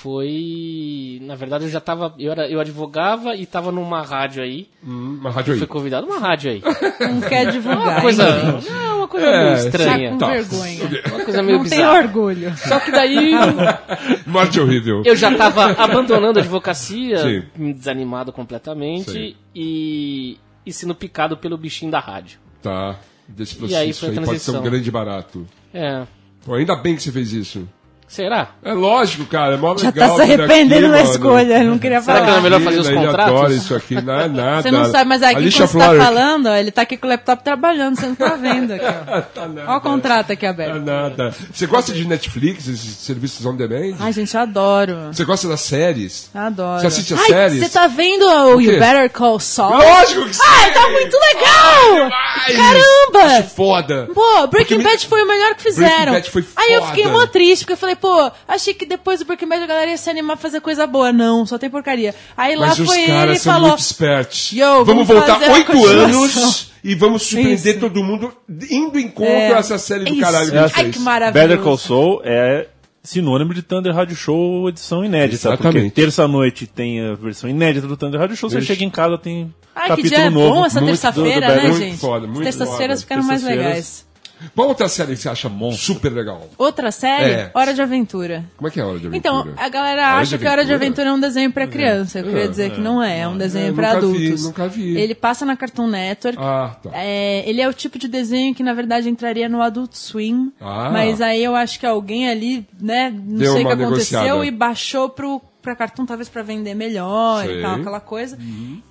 Foi. 0.00 1.18
Na 1.22 1.34
verdade, 1.34 1.64
eu 1.64 1.70
já 1.70 1.80
tava. 1.80 2.14
Eu, 2.18 2.32
era, 2.32 2.48
eu 2.48 2.60
advogava 2.60 3.34
e 3.36 3.46
tava 3.46 3.70
numa 3.70 4.02
rádio 4.02 4.42
aí. 4.42 4.68
Hum, 4.84 5.18
uma 5.20 5.30
rádio 5.30 5.52
aí. 5.52 5.58
Fui 5.58 5.66
convidado 5.68 6.06
numa 6.06 6.18
rádio 6.18 6.50
aí. 6.52 6.62
Não 7.00 7.20
quer 7.20 7.50
divulgar. 7.50 7.80
Uma 7.94 8.00
coisa. 8.00 8.62
Não, 8.70 8.96
uma 8.98 9.08
coisa 9.08 9.26
É, 9.26 9.42
meio 9.44 9.56
Tá 9.56 9.60
estranha. 9.66 10.10
com 10.10 10.18
Tá. 10.18 10.26
vergonha. 10.30 10.80
Uma 11.14 11.24
coisa 11.24 11.42
meio 11.42 11.58
Não 11.58 11.64
tem 11.64 11.78
bizarra. 11.78 11.98
orgulho. 11.98 12.56
Só 12.56 12.80
que 12.80 12.90
daí 12.90 13.32
Morte 14.26 14.60
horrível. 14.60 15.02
eu 15.04 15.16
já 15.16 15.34
tava 15.36 15.66
abandonando 15.72 16.38
a 16.38 16.42
advocacia, 16.42 17.18
Sim. 17.18 17.42
me 17.56 17.72
desanimado 17.72 18.32
completamente 18.32 19.10
Sim. 19.10 19.34
e, 19.54 20.38
e 20.64 20.72
sendo 20.72 20.94
picado 20.94 21.36
pelo 21.36 21.56
bichinho 21.56 21.90
da 21.90 22.00
rádio. 22.00 22.38
Tá. 22.62 22.96
Desse 23.28 23.54
E 23.54 23.58
processo 23.58 23.80
aí 23.80 23.92
foi 23.92 24.08
a 24.08 24.12
aí 24.12 24.24
pode 24.26 24.38
ser 24.40 24.56
um 24.56 24.62
grande 24.62 24.90
barato. 24.90 25.46
É. 25.72 26.04
Pô, 26.44 26.54
ainda 26.54 26.74
bem 26.76 26.96
que 26.96 27.02
você 27.02 27.12
fez 27.12 27.32
isso. 27.32 27.68
Será? 28.10 28.48
É 28.64 28.72
lógico, 28.72 29.24
cara. 29.26 29.54
É 29.54 29.56
mó 29.56 29.76
Já 29.78 29.86
legal 29.90 30.08
tá 30.08 30.14
se 30.16 30.22
arrependendo 30.22 30.74
aqui, 30.74 30.82
da 30.82 30.88
mano. 30.98 31.10
escolha, 31.12 31.62
não 31.62 31.78
queria 31.78 32.00
Será 32.00 32.14
falar. 32.16 32.26
que 32.26 32.30
não 32.32 32.38
é 32.38 32.40
melhor 32.42 32.60
fazer 32.60 32.78
os 32.80 32.88
Ele 32.88 32.96
contratos? 32.96 33.24
adora 33.36 33.54
isso 33.54 33.74
aqui, 33.76 33.94
não 34.02 34.20
é 34.20 34.28
nada. 34.28 34.62
Você 34.62 34.70
não 34.72 34.90
sabe, 34.90 35.08
mas 35.08 35.22
aqui 35.22 35.36
Alicia 35.36 35.68
quando 35.68 35.70
você 35.70 35.78
tá 35.98 36.04
falando, 36.04 36.46
ó, 36.48 36.56
ele 36.56 36.70
tá 36.72 36.82
aqui 36.82 36.96
com 36.96 37.06
o 37.06 37.10
laptop 37.10 37.44
trabalhando, 37.44 37.94
você 38.00 38.06
não 38.06 38.14
tá 38.16 38.30
vendo 38.34 38.72
aqui, 38.72 38.84
ó. 38.84 39.20
Tá 39.32 39.46
nada. 39.46 39.68
Olha 39.70 39.78
o 39.78 39.80
contrato 39.80 40.32
aqui 40.32 40.40
Tá 40.44 40.50
aberto. 40.50 40.80
nada. 40.84 41.32
Você 41.52 41.66
gosta 41.66 41.92
de 41.92 42.04
Netflix, 42.04 42.66
esses 42.66 42.96
serviços 42.96 43.46
on 43.46 43.54
demand? 43.54 43.94
Ai, 44.00 44.12
gente, 44.12 44.34
eu 44.34 44.40
adoro. 44.40 44.96
Você 45.12 45.24
gosta 45.24 45.46
das 45.46 45.60
séries? 45.60 46.28
Adoro. 46.34 46.80
Você 46.80 46.86
assiste 46.88 47.14
as 47.14 47.20
Ai, 47.20 47.26
séries? 47.28 47.60
Você 47.60 47.68
tá 47.68 47.86
vendo 47.86 48.24
o? 48.26 48.60
You 48.60 48.72
Better 48.80 49.08
Call 49.10 49.38
Saul? 49.38 49.76
Lógico 49.78 50.26
que 50.26 50.34
sim! 50.34 50.42
Ai, 50.44 50.72
tá 50.74 50.88
muito 50.90 51.16
legal! 51.16 51.94
Demais! 51.94 52.56
Caramba! 52.56 53.36
Acho 53.38 53.48
foda! 53.50 54.08
Pô, 54.12 54.46
Breaking 54.48 54.78
me- 54.78 54.84
Bad 54.84 55.06
foi 55.06 55.22
o 55.22 55.28
melhor 55.28 55.54
que 55.54 55.62
fizeram. 55.62 56.12
Bad 56.12 56.28
foi 56.28 56.44
Aí 56.56 56.72
eu 56.72 56.80
foda. 56.80 56.92
fiquei 56.94 57.10
mó 57.10 57.26
triste, 57.26 57.60
porque 57.62 57.74
eu 57.74 57.76
falei, 57.76 57.96
pô, 58.00 58.30
achei 58.48 58.72
que 58.74 58.86
depois 58.86 59.18
do 59.20 59.24
Breaking 59.26 59.48
Bad 59.48 59.62
a 59.62 59.66
galera 59.66 59.90
ia 59.90 59.96
se 59.98 60.08
animar 60.10 60.34
a 60.34 60.36
fazer 60.36 60.60
coisa 60.60 60.86
boa. 60.86 61.12
Não, 61.12 61.44
só 61.46 61.58
tem 61.58 61.68
porcaria. 61.70 62.14
Aí 62.36 62.56
lá 62.56 62.68
Mas 62.68 62.78
os 62.78 62.86
foi 62.88 62.98
ele 63.02 63.06
caras 63.08 63.38
e 63.38 63.40
são 63.42 63.52
falou. 63.52 63.68
muito 63.68 63.80
espertos. 63.80 64.52
Yo, 64.52 64.84
vamos, 64.84 65.06
vamos 65.06 65.08
voltar 65.08 65.50
oito 65.52 65.86
anos 65.86 66.70
e 66.82 66.94
vamos 66.94 67.22
surpreender 67.22 67.72
Isso. 67.74 67.80
todo 67.80 68.02
mundo 68.02 68.32
indo 68.70 68.98
em 68.98 69.08
contra 69.08 69.32
É. 69.32 69.52
essa 69.52 69.78
série 69.78 70.04
do 70.04 70.12
Isso. 70.12 70.20
caralho 70.20 70.50
que 70.50 70.56
É 70.56 70.60
a 70.60 70.64
assim, 70.64 70.74
gente 70.76 70.86
Ai, 70.86 70.92
que 70.92 70.98
maravilhoso. 71.00 71.48
Better 71.48 71.62
Call 71.64 71.78
Saul 71.78 72.20
é 72.24 72.66
sinônimo 73.02 73.54
de 73.54 73.62
Thunder 73.62 73.94
Radio 73.94 74.14
Show 74.16 74.68
edição 74.68 75.04
inédita. 75.04 75.48
Exatamente. 75.48 75.84
Porque 75.90 76.02
terça-noite 76.02 76.66
tem 76.66 77.00
a 77.00 77.14
versão 77.14 77.48
inédita 77.48 77.86
do 77.86 77.96
Thunder 77.96 78.20
Radio 78.20 78.36
Show, 78.36 78.50
você 78.50 78.60
chega 78.60 78.84
em 78.84 78.90
casa 78.90 79.16
tem 79.18 79.54
Ai, 79.74 79.82
que 79.84 79.88
capítulo 79.90 80.14
dia 80.16 80.24
é 80.26 80.30
novo. 80.30 80.54
bom 80.54 80.64
essa 80.66 80.82
terça-feira, 80.84 81.40
né, 81.48 81.54
Better- 81.54 81.70
Muito 81.70 81.78
gente? 81.84 81.98
foda, 81.98 82.26
muito 82.26 82.42
Terças-feiras 82.42 83.02
ficaram 83.02 83.22
mais 83.22 83.40
Terças-feiras. 83.40 83.66
legais. 83.74 84.09
Qual 84.54 84.68
outra 84.68 84.88
série 84.88 85.14
que 85.14 85.22
você 85.22 85.28
acha 85.28 85.50
super 85.72 86.12
legal? 86.12 86.48
Outra 86.58 86.90
série? 86.90 87.32
É. 87.32 87.50
Hora 87.54 87.72
de 87.74 87.80
Aventura. 87.82 88.44
Como 88.56 88.68
é 88.68 88.70
que 88.70 88.80
é 88.80 88.84
Hora 88.84 88.98
de 88.98 89.06
Aventura? 89.06 89.16
Então, 89.44 89.54
a 89.56 89.68
galera 89.68 90.02
Hora 90.02 90.20
acha 90.20 90.38
que 90.38 90.46
Hora 90.46 90.64
de 90.64 90.72
Aventura? 90.72 91.08
É 91.08 91.12
um 91.12 91.20
desenho 91.20 91.52
pra 91.52 91.66
criança. 91.66 92.18
Eu 92.20 92.24
queria 92.24 92.48
dizer 92.48 92.70
que 92.72 92.80
não 92.80 93.02
é, 93.02 93.20
é 93.20 93.28
um 93.28 93.36
desenho 93.36 93.68
É, 93.68 93.72
pra 93.72 93.94
nunca 93.94 94.06
vi, 94.06 94.16
adultos. 94.26 94.44
nunca 94.44 94.68
vi. 94.68 94.96
Ele 94.98 95.14
passa 95.14 95.44
na 95.44 95.56
Cartoon 95.56 95.86
Network. 95.88 96.38
Ah, 96.40 96.76
tá. 96.82 96.90
É, 96.94 97.48
ele 97.48 97.60
é 97.60 97.68
o 97.68 97.72
tipo 97.72 97.98
de 97.98 98.08
desenho 98.08 98.54
que, 98.54 98.62
na 98.62 98.72
verdade, 98.74 99.08
entraria 99.08 99.48
no 99.48 99.60
Adult 99.62 99.92
Swim. 99.94 100.52
Ah. 100.60 100.90
Mas 100.92 101.20
aí 101.20 101.42
eu 101.42 101.54
acho 101.54 101.78
que 101.78 101.86
alguém 101.86 102.28
ali, 102.28 102.66
né, 102.80 103.10
não 103.10 103.36
Deu 103.38 103.52
sei 103.54 103.62
o 103.64 103.66
que 103.66 103.72
aconteceu 103.72 104.20
negociada. 104.20 104.46
e 104.46 104.50
baixou 104.50 105.08
pro, 105.08 105.40
pra 105.62 105.76
Cartoon, 105.76 106.06
talvez 106.06 106.28
pra 106.28 106.42
vender 106.42 106.74
melhor 106.74 107.44
Sei. 107.44 107.52
Uhum. 107.54 107.58
e 107.58 107.62
tal, 107.62 107.74
aquela 107.76 108.00
coisa. 108.00 108.38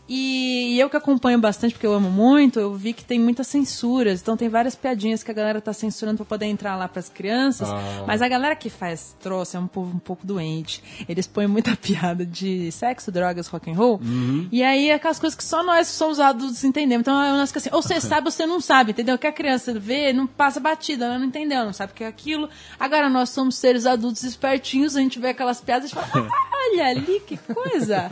E, 0.09 0.73
e 0.73 0.79
eu 0.79 0.89
que 0.89 0.97
acompanho 0.97 1.37
bastante, 1.37 1.73
porque 1.73 1.85
eu 1.85 1.93
amo 1.93 2.09
muito, 2.09 2.59
eu 2.59 2.73
vi 2.73 2.93
que 2.93 3.05
tem 3.05 3.19
muitas 3.19 3.45
censuras. 3.45 4.19
Então 4.21 4.35
tem 4.35 4.49
várias 4.49 4.73
piadinhas 4.75 5.21
que 5.21 5.29
a 5.29 5.33
galera 5.33 5.61
tá 5.61 5.71
censurando 5.71 6.17
pra 6.17 6.25
poder 6.25 6.47
entrar 6.47 6.75
lá 6.75 6.87
pras 6.87 7.09
crianças. 7.09 7.69
Ah. 7.69 8.05
Mas 8.07 8.19
a 8.23 8.27
galera 8.27 8.55
que 8.55 8.71
faz 8.71 9.15
troço 9.21 9.55
é 9.55 9.59
um 9.59 9.67
povo 9.67 9.95
um 9.95 9.99
pouco 9.99 10.25
doente. 10.25 10.83
Eles 11.07 11.27
põem 11.27 11.45
muita 11.45 11.75
piada 11.77 12.25
de 12.25 12.71
sexo, 12.71 13.11
drogas, 13.11 13.47
rock 13.47 13.69
and 13.69 13.75
roll. 13.75 14.01
Uhum. 14.03 14.47
E 14.51 14.63
aí 14.63 14.91
aquelas 14.91 15.19
coisas 15.19 15.37
que 15.37 15.43
só 15.43 15.63
nós 15.63 15.87
somos 15.87 16.19
adultos 16.19 16.63
entendemos. 16.63 17.01
Então 17.01 17.21
é 17.21 17.31
nós 17.31 17.51
que 17.51 17.59
assim, 17.59 17.69
ou 17.71 17.83
você 17.83 18.01
sabe 18.01 18.27
ou 18.27 18.31
você 18.31 18.47
não 18.47 18.59
sabe, 18.59 18.91
entendeu? 18.91 19.15
Que 19.15 19.27
a 19.27 19.31
criança 19.31 19.79
vê, 19.79 20.11
não 20.11 20.25
passa 20.25 20.59
batida, 20.59 21.05
ela 21.05 21.19
não 21.19 21.27
entendeu, 21.27 21.65
não 21.65 21.73
sabe 21.73 21.91
o 21.91 21.95
que 21.95 22.03
é 22.03 22.07
aquilo. 22.07 22.49
Agora 22.79 23.09
nós 23.09 23.29
somos 23.29 23.55
seres 23.55 23.85
adultos 23.85 24.23
espertinhos, 24.23 24.95
a 24.95 25.01
gente 25.01 25.19
vê 25.19 25.29
aquelas 25.29 25.61
piadas 25.61 25.91
e 25.91 25.93
fala, 25.93 26.07
"Ah, 26.15 26.49
olha 26.71 26.87
ali, 26.87 27.19
que 27.27 27.37
coisa. 27.37 28.09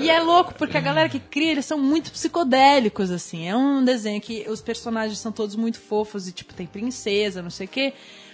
E 0.00 0.10
é 0.10 0.20
louco, 0.20 0.54
porque 0.54 0.76
a 0.76 0.80
galera 0.80 1.08
que 1.08 1.20
cria, 1.28 1.52
eles 1.52 1.64
são 1.64 1.78
muito 1.78 2.10
psicodélicos, 2.10 3.10
assim. 3.10 3.48
É 3.48 3.56
um 3.56 3.84
desenho 3.84 4.20
que 4.20 4.46
os 4.48 4.60
personagens 4.60 5.18
são 5.18 5.30
todos 5.30 5.54
muito 5.56 5.78
fofos 5.80 6.26
e, 6.26 6.32
tipo, 6.32 6.54
tem 6.54 6.66
princesa, 6.66 7.42
não 7.42 7.50
sei 7.50 7.66
o 7.66 7.70
quê. 7.70 7.92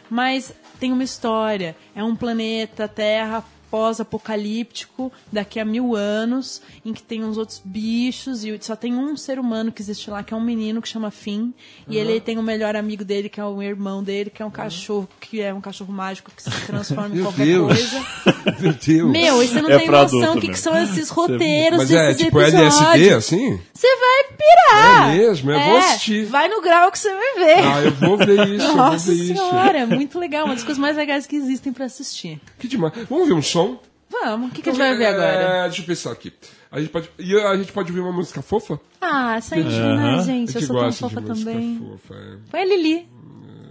Mas 0.08 0.52
tem 0.78 0.92
uma 0.92 1.04
história. 1.04 1.76
É 1.94 2.02
um 2.02 2.14
planeta, 2.14 2.88
Terra 2.88 3.44
pós-apocalíptico 3.74 5.12
daqui 5.32 5.58
a 5.58 5.64
mil 5.64 5.96
anos, 5.96 6.62
em 6.84 6.92
que 6.92 7.02
tem 7.02 7.24
uns 7.24 7.36
outros 7.36 7.60
bichos 7.64 8.44
e 8.44 8.56
só 8.60 8.76
tem 8.76 8.94
um 8.94 9.16
ser 9.16 9.38
humano 9.38 9.72
que 9.72 9.82
existe 9.82 10.08
lá, 10.10 10.22
que 10.22 10.32
é 10.32 10.36
um 10.36 10.40
menino 10.40 10.80
que 10.80 10.88
chama 10.88 11.10
Finn. 11.10 11.50
E 11.88 11.96
ele 11.96 12.20
tem 12.20 12.38
o 12.38 12.42
melhor 12.42 12.76
amigo 12.76 13.04
dele, 13.04 13.28
que 13.28 13.40
é 13.40 13.44
o 13.44 13.60
irmão 13.60 14.02
dele, 14.02 14.30
que 14.30 14.40
é 14.42 14.46
um 14.46 14.50
cachorro, 14.50 15.08
que 15.20 15.40
é 15.40 15.52
um 15.52 15.60
cachorro 15.60 15.92
mágico 15.92 16.30
que 16.34 16.42
se 16.42 16.50
transforma 16.66 17.16
em 17.16 17.22
qualquer 17.22 17.44
Deus. 17.46 17.66
coisa. 17.66 18.06
Meu 18.60 18.72
Deus. 18.74 19.10
Meu, 19.10 19.42
e 19.42 19.48
você 19.48 19.60
não 19.62 19.70
É 19.70 19.78
tem 19.78 19.88
noção 19.88 20.18
adulto 20.20 20.38
o 20.38 20.40
que, 20.40 20.48
que 20.48 20.58
são 20.58 20.76
esses 20.80 21.08
roteiros 21.10 21.78
Mas 21.78 21.90
é 21.90 22.14
tipo 22.14 22.40
episódios. 22.40 22.80
LSD, 22.80 23.14
assim? 23.14 23.60
Você 23.74 23.88
vai 23.96 24.36
pirar. 24.36 25.10
É 25.10 25.16
mesmo? 25.16 25.50
Eu 25.50 25.60
vou 25.60 25.76
assistir. 25.78 26.24
Vai 26.26 26.48
no 26.48 26.60
grau 26.62 26.92
que 26.92 26.98
você 26.98 27.10
vai 27.12 27.34
ver. 27.44 27.64
Ah, 27.64 27.82
eu 27.82 27.90
vou 27.92 28.16
ver 28.16 28.48
isso, 28.48 28.66
eu 28.66 28.76
Nossa 28.76 29.06
vou 29.06 29.16
ver 29.16 29.22
isso. 29.24 29.34
senhora, 29.34 29.78
é 29.78 29.86
muito 29.86 30.18
legal. 30.18 30.44
Uma 30.44 30.54
das 30.54 30.62
coisas 30.62 30.78
mais 30.80 30.96
legais 30.96 31.26
que 31.26 31.36
existem 31.36 31.72
pra 31.72 31.86
assistir. 31.86 32.40
Que 32.58 32.68
demais. 32.68 32.92
Vamos 33.08 33.26
ver 33.26 33.34
um 33.34 33.42
som? 33.42 33.63
Vamos, 34.10 34.50
o 34.50 34.52
que, 34.54 34.62
que 34.62 34.68
a 34.70 34.72
gente 34.72 34.80
vai 34.80 34.96
ver 34.96 35.06
agora? 35.06 35.26
É, 35.26 35.62
deixa 35.64 35.82
eu 35.82 35.86
pensar 35.86 36.12
aqui. 36.12 36.32
A 36.70 36.78
gente 36.80 36.90
pode, 36.90 37.08
e 37.18 37.36
a 37.36 37.56
gente 37.56 37.72
pode 37.72 37.90
ouvir 37.90 38.00
uma 38.00 38.12
música 38.12 38.42
fofa? 38.42 38.80
Ah, 39.00 39.38
Aham. 39.52 39.96
né, 39.96 40.14
A 40.14 40.22
gente? 40.22 40.52
gente 40.52 40.54
Eu 40.56 40.62
sou 40.62 40.78
tão 40.80 40.92
fofa 40.92 41.22
também. 41.22 41.78
fofa. 41.78 42.14
é. 42.14 42.36
Foi 42.50 42.60
a 42.62 42.64
Lili. 42.64 43.08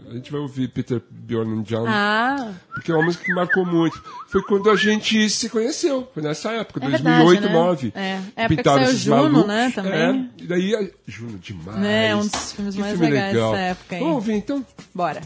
A 0.09 0.15
gente 0.15 0.31
vai 0.31 0.41
ouvir 0.41 0.67
Peter 0.67 1.01
Bjorn 1.09 1.59
and 1.59 1.63
John, 1.63 1.85
Ah, 1.87 2.51
porque 2.75 2.91
é 2.91 2.95
uma 2.95 3.03
música 3.03 3.23
que 3.25 3.33
marcou 3.33 3.65
muito. 3.65 3.99
Foi 4.27 4.43
quando 4.43 4.69
a 4.69 4.75
gente 4.75 5.27
se 5.27 5.49
conheceu, 5.49 6.07
foi 6.13 6.21
nessa 6.21 6.51
época, 6.51 6.79
É 6.85 6.87
2008, 6.89 7.03
verdade, 7.03 7.17
né? 7.17 7.23
2009. 7.25 7.91
É, 7.95 8.11
época 8.11 8.47
que 8.49 8.55
Pintaram 8.55 8.77
saiu 8.83 8.89
esses 8.91 9.01
Juno, 9.01 9.17
malucos. 9.23 9.47
né, 9.47 9.71
também. 9.73 9.91
É, 10.39 10.43
e 10.43 10.45
daí, 10.45 10.75
a- 10.75 10.87
Juno, 11.07 11.39
demais. 11.39 11.79
Né, 11.79 12.15
um 12.15 12.27
dos 12.27 12.51
filmes 12.53 12.75
Que 12.75 12.81
mais 12.81 12.93
filme 12.93 13.09
legais 13.11 13.33
legal. 13.33 13.51
dessa 13.53 13.63
época 13.63 13.95
aí. 13.95 13.99
Vamos 14.01 14.15
ouvir 14.15 14.33
então? 14.33 14.65
bora. 14.93 15.21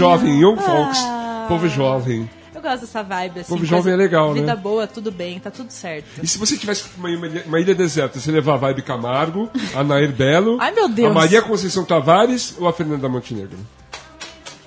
Jovem, 0.00 0.40
povo 0.40 0.40
jovem, 0.40 0.40
young 0.40 0.56
folks. 0.56 0.98
Ah. 1.04 1.46
Povo 1.48 1.68
jovem. 1.68 2.30
Eu 2.54 2.60
gosto 2.60 2.80
dessa 2.80 3.02
vibe, 3.02 3.40
assim. 3.40 3.48
Povo 3.48 3.64
jovem 3.64 3.92
é 3.92 3.96
legal, 3.96 4.34
né? 4.34 4.40
Vida 4.40 4.54
boa, 4.54 4.86
tudo 4.86 5.10
bem, 5.10 5.40
tá 5.40 5.50
tudo 5.50 5.70
certo. 5.70 6.06
E 6.22 6.26
se 6.26 6.36
você 6.36 6.58
tivesse 6.58 6.84
uma, 6.98 7.08
uma 7.46 7.60
ilha 7.60 7.74
deserta, 7.74 8.20
você 8.20 8.30
levar 8.30 8.54
a 8.54 8.56
Vibe 8.58 8.82
Camargo, 8.82 9.50
a 9.74 9.82
Nair 9.82 10.12
Belo, 10.12 10.58
Ai, 10.60 10.70
meu 10.72 10.88
Deus. 10.88 11.10
a 11.10 11.14
Maria 11.14 11.40
Conceição 11.40 11.84
Tavares 11.84 12.54
ou 12.58 12.68
a 12.68 12.72
Fernanda 12.72 13.08
Montenegro? 13.08 13.56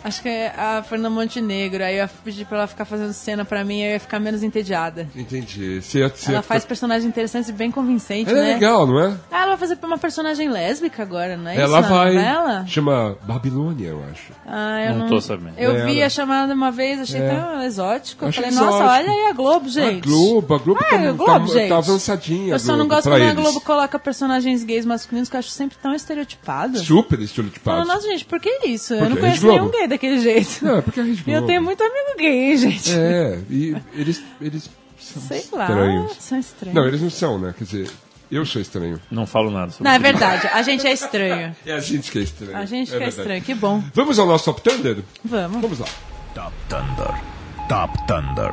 Acho 0.03 0.21
que 0.21 0.27
é 0.29 0.53
a 0.57 0.83
Fernanda 0.83 1.09
Montenegro. 1.09 1.83
Aí 1.83 1.93
eu 1.95 2.03
ia 2.03 2.09
pedir 2.23 2.45
pra 2.45 2.57
ela 2.59 2.67
ficar 2.67 2.85
fazendo 2.85 3.13
cena 3.13 3.45
pra 3.45 3.63
mim, 3.63 3.81
aí 3.83 3.89
eu 3.89 3.93
ia 3.93 3.99
ficar 3.99 4.19
menos 4.19 4.43
entediada. 4.43 5.07
Entendi. 5.15 5.81
Você, 5.81 6.07
você, 6.09 6.31
Ela 6.31 6.41
faz 6.41 6.65
personagens 6.65 7.05
interessantes 7.05 7.49
e 7.49 7.53
bem 7.53 7.71
convincentes, 7.71 8.31
Ela 8.33 8.41
né? 8.43 8.51
é 8.51 8.53
legal, 8.55 8.85
não 8.85 8.99
é? 8.99 9.13
Ah, 9.31 9.43
ela 9.43 9.55
vai 9.55 9.57
fazer 9.57 9.77
uma 9.83 9.97
personagem 9.97 10.49
lésbica 10.49 11.01
agora, 11.03 11.37
não 11.37 11.49
é 11.49 11.55
Ela 11.57 11.79
isso? 11.79 11.89
na 11.89 11.95
vai. 11.95 12.13
novela? 12.13 12.65
Chama 12.67 13.17
Babilônia, 13.23 13.87
eu 13.87 14.03
acho. 14.11 14.33
Ah, 14.45 14.83
eu 14.85 14.91
Não 14.93 14.99
não, 14.99 15.07
tô 15.09 15.21
sabendo. 15.21 15.53
Eu 15.57 15.71
É, 15.75 15.85
vi 15.85 15.97
ela- 15.97 16.07
a 16.07 16.09
chamada 16.09 16.53
uma 16.53 16.71
vez, 16.71 16.99
achei 16.99 17.21
É. 17.21 17.29
tão 17.29 17.61
exótico. 17.63 18.25
Eu 18.25 18.29
Achei 18.29 18.43
falei, 18.43 18.57
nossa, 18.59 18.77
exótico. 18.77 18.89
olha 18.91 19.11
aí 19.11 19.29
a 19.29 19.33
Globo, 19.33 19.69
gente. 19.69 19.97
A 19.97 20.09
Globo, 20.09 20.53
a 20.53 20.57
Globo, 20.57 20.79
Ah, 20.83 20.89
tá, 20.89 20.95
a 20.95 21.11
Globo, 21.13 21.47
tá, 21.47 21.53
gente. 21.59 21.69
tá 21.69 21.77
avançadinha. 21.77 22.53
a 22.53 22.55
Eu 22.55 22.59
só 22.59 22.75
não 22.75 22.87
gosto 22.87 23.03
quando 23.09 23.21
a 23.21 23.25
eles. 23.25 23.35
Globo 23.35 23.61
coloca 23.61 23.97
personagens 23.97 24.63
gays 24.63 24.85
masculinos 24.85 25.29
que 25.29 25.35
eu 25.35 25.39
acho 25.39 25.49
sempre 25.49 25.77
tão 25.81 25.93
estereotipado. 25.95 26.77
Super 26.79 27.19
estereotipado. 27.19 27.77
Falando, 27.77 27.87
nossa, 27.95 28.07
gente, 28.07 28.25
por 28.25 28.39
que 28.39 28.49
isso? 28.65 28.93
Porque 28.95 29.03
eu 29.05 29.09
não 29.09 29.17
é 29.17 29.19
conheço 29.21 29.47
nenhum 29.47 29.69
gay 29.71 29.87
daquele 29.93 30.19
jeito. 30.19 30.65
Não, 30.65 30.77
é 30.77 30.81
porque 30.81 30.99
é 30.99 31.03
eu 31.27 31.45
tenho 31.45 31.61
muito 31.61 31.81
amigo 31.81 32.17
gay, 32.17 32.51
hein, 32.51 32.57
gente. 32.57 32.91
É, 32.91 33.39
e 33.49 33.75
eles, 33.93 34.23
eles 34.41 34.69
são 34.97 35.21
Sei 35.21 35.43
lá, 35.51 35.65
estranhos. 35.65 36.15
são 36.19 36.39
estranhos. 36.39 36.75
Não, 36.75 36.87
eles 36.87 37.01
não 37.01 37.09
são, 37.09 37.39
né? 37.39 37.53
Quer 37.57 37.63
dizer, 37.63 37.89
eu 38.31 38.45
sou 38.45 38.61
estranho. 38.61 38.99
Não 39.11 39.25
falo 39.25 39.51
nada 39.51 39.71
sobre 39.71 39.83
Não, 39.83 39.91
é 39.91 39.99
verdade, 39.99 40.47
a 40.47 40.61
gente 40.61 40.85
é 40.87 40.93
estranho. 40.93 41.55
É 41.65 41.73
a 41.73 41.79
gente 41.79 42.11
que 42.11 42.19
é 42.19 42.21
estranho. 42.21 42.57
A 42.57 42.65
gente 42.65 42.93
é 42.93 42.97
que 42.97 43.03
é 43.03 43.07
estranho, 43.07 43.41
que 43.41 43.55
bom. 43.55 43.83
Vamos 43.93 44.19
ao 44.19 44.25
nosso 44.25 44.45
Top 44.45 44.61
Thunder? 44.61 45.03
Vamos. 45.23 45.61
Vamos 45.61 45.79
lá. 45.79 45.87
Top 46.33 46.53
Thunder. 46.67 47.21
Top 47.69 48.07
Thunder. 48.07 48.51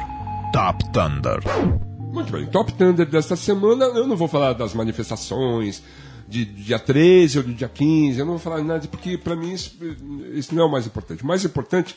Top 0.52 0.92
Thunder. 0.92 1.40
Muito 2.12 2.32
bem, 2.32 2.46
Top 2.46 2.72
Thunder 2.72 3.06
desta 3.06 3.36
semana, 3.36 3.84
eu 3.84 4.06
não 4.06 4.16
vou 4.16 4.26
falar 4.26 4.52
das 4.52 4.74
manifestações 4.74 5.82
de, 6.30 6.44
do 6.44 6.62
dia 6.62 6.78
13 6.78 7.38
ou 7.38 7.44
do 7.44 7.52
dia 7.52 7.68
15, 7.68 8.18
eu 8.18 8.24
não 8.24 8.34
vou 8.34 8.40
falar 8.40 8.62
nada, 8.62 8.86
porque 8.88 9.18
para 9.18 9.34
mim 9.34 9.52
isso, 9.52 9.76
isso 10.32 10.54
não 10.54 10.62
é 10.62 10.66
o 10.66 10.70
mais 10.70 10.86
importante. 10.86 11.22
O 11.24 11.26
mais 11.26 11.44
importante 11.44 11.96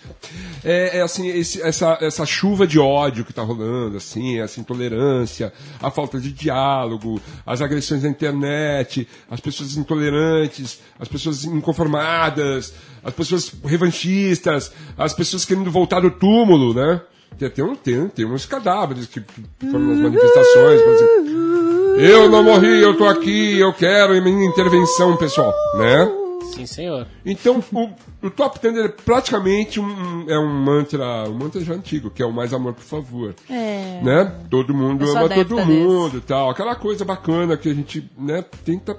é, 0.64 0.98
é, 0.98 1.02
assim, 1.02 1.28
esse- 1.28 1.62
essa, 1.62 1.98
essa 2.02 2.26
chuva 2.26 2.66
de 2.66 2.80
ódio 2.80 3.24
que 3.24 3.32
está 3.32 3.44
rolando, 3.44 3.98
assim, 3.98 4.40
essa 4.40 4.60
intolerância, 4.60 5.54
a 5.82 5.92
falta 5.92 6.20
de 6.20 6.32
diálogo, 6.32 7.22
as 7.46 7.62
agressões 7.62 8.02
na 8.04 8.10
internet, 8.10 9.08
as 9.30 9.40
pessoas 9.40 9.78
intolerantes, 9.78 10.80
as 11.00 11.08
pessoas 11.08 11.46
inconformadas, 11.46 12.74
as 13.04 13.14
pessoas 13.14 13.52
revanchistas, 13.64 14.72
as 14.98 15.14
pessoas 15.14 15.46
querendo 15.46 15.70
voltar 15.72 16.00
do 16.00 16.10
túmulo, 16.12 16.74
né? 16.74 17.02
Tem, 17.38 17.50
tem, 17.50 17.76
tem, 17.76 18.08
tem 18.10 18.26
uns 18.26 18.46
cadáveres 18.46 19.08
que 19.08 19.20
que 19.22 19.66
foram 19.72 19.88
nas 19.88 19.98
manifestações. 20.00 20.82
por 20.82 20.92
exemplo, 20.94 21.53
eu 22.04 22.30
não 22.30 22.44
morri, 22.44 22.82
eu 22.82 22.98
tô 22.98 23.06
aqui, 23.06 23.58
eu 23.58 23.72
quero 23.72 24.22
minha 24.22 24.46
intervenção, 24.46 25.16
pessoal, 25.16 25.54
né? 25.78 26.12
Sim, 26.54 26.66
senhor. 26.66 27.08
Então, 27.26 27.64
o, 27.72 28.28
o 28.28 28.30
Top 28.30 28.60
Ten 28.60 28.78
é 28.78 28.88
praticamente 28.90 29.80
um, 29.80 30.30
é 30.30 30.38
um 30.38 30.54
mantra, 30.54 31.24
um 31.30 31.34
mantra 31.34 31.62
já 31.62 31.74
antigo, 31.74 32.12
que 32.12 32.22
é 32.22 32.26
o 32.26 32.32
mais 32.32 32.54
amor, 32.54 32.74
por 32.74 32.84
favor. 32.84 33.34
É. 33.50 34.02
Né? 34.04 34.36
Todo 34.50 34.74
mundo 34.74 35.10
ama 35.10 35.30
todo 35.30 35.66
mundo 35.66 36.18
e 36.18 36.22
tal. 36.22 36.50
Aquela 36.50 36.76
coisa 36.76 37.06
bacana 37.06 37.56
que 37.56 37.70
a 37.70 37.74
gente, 37.74 38.10
né, 38.18 38.44
tenta. 38.66 38.98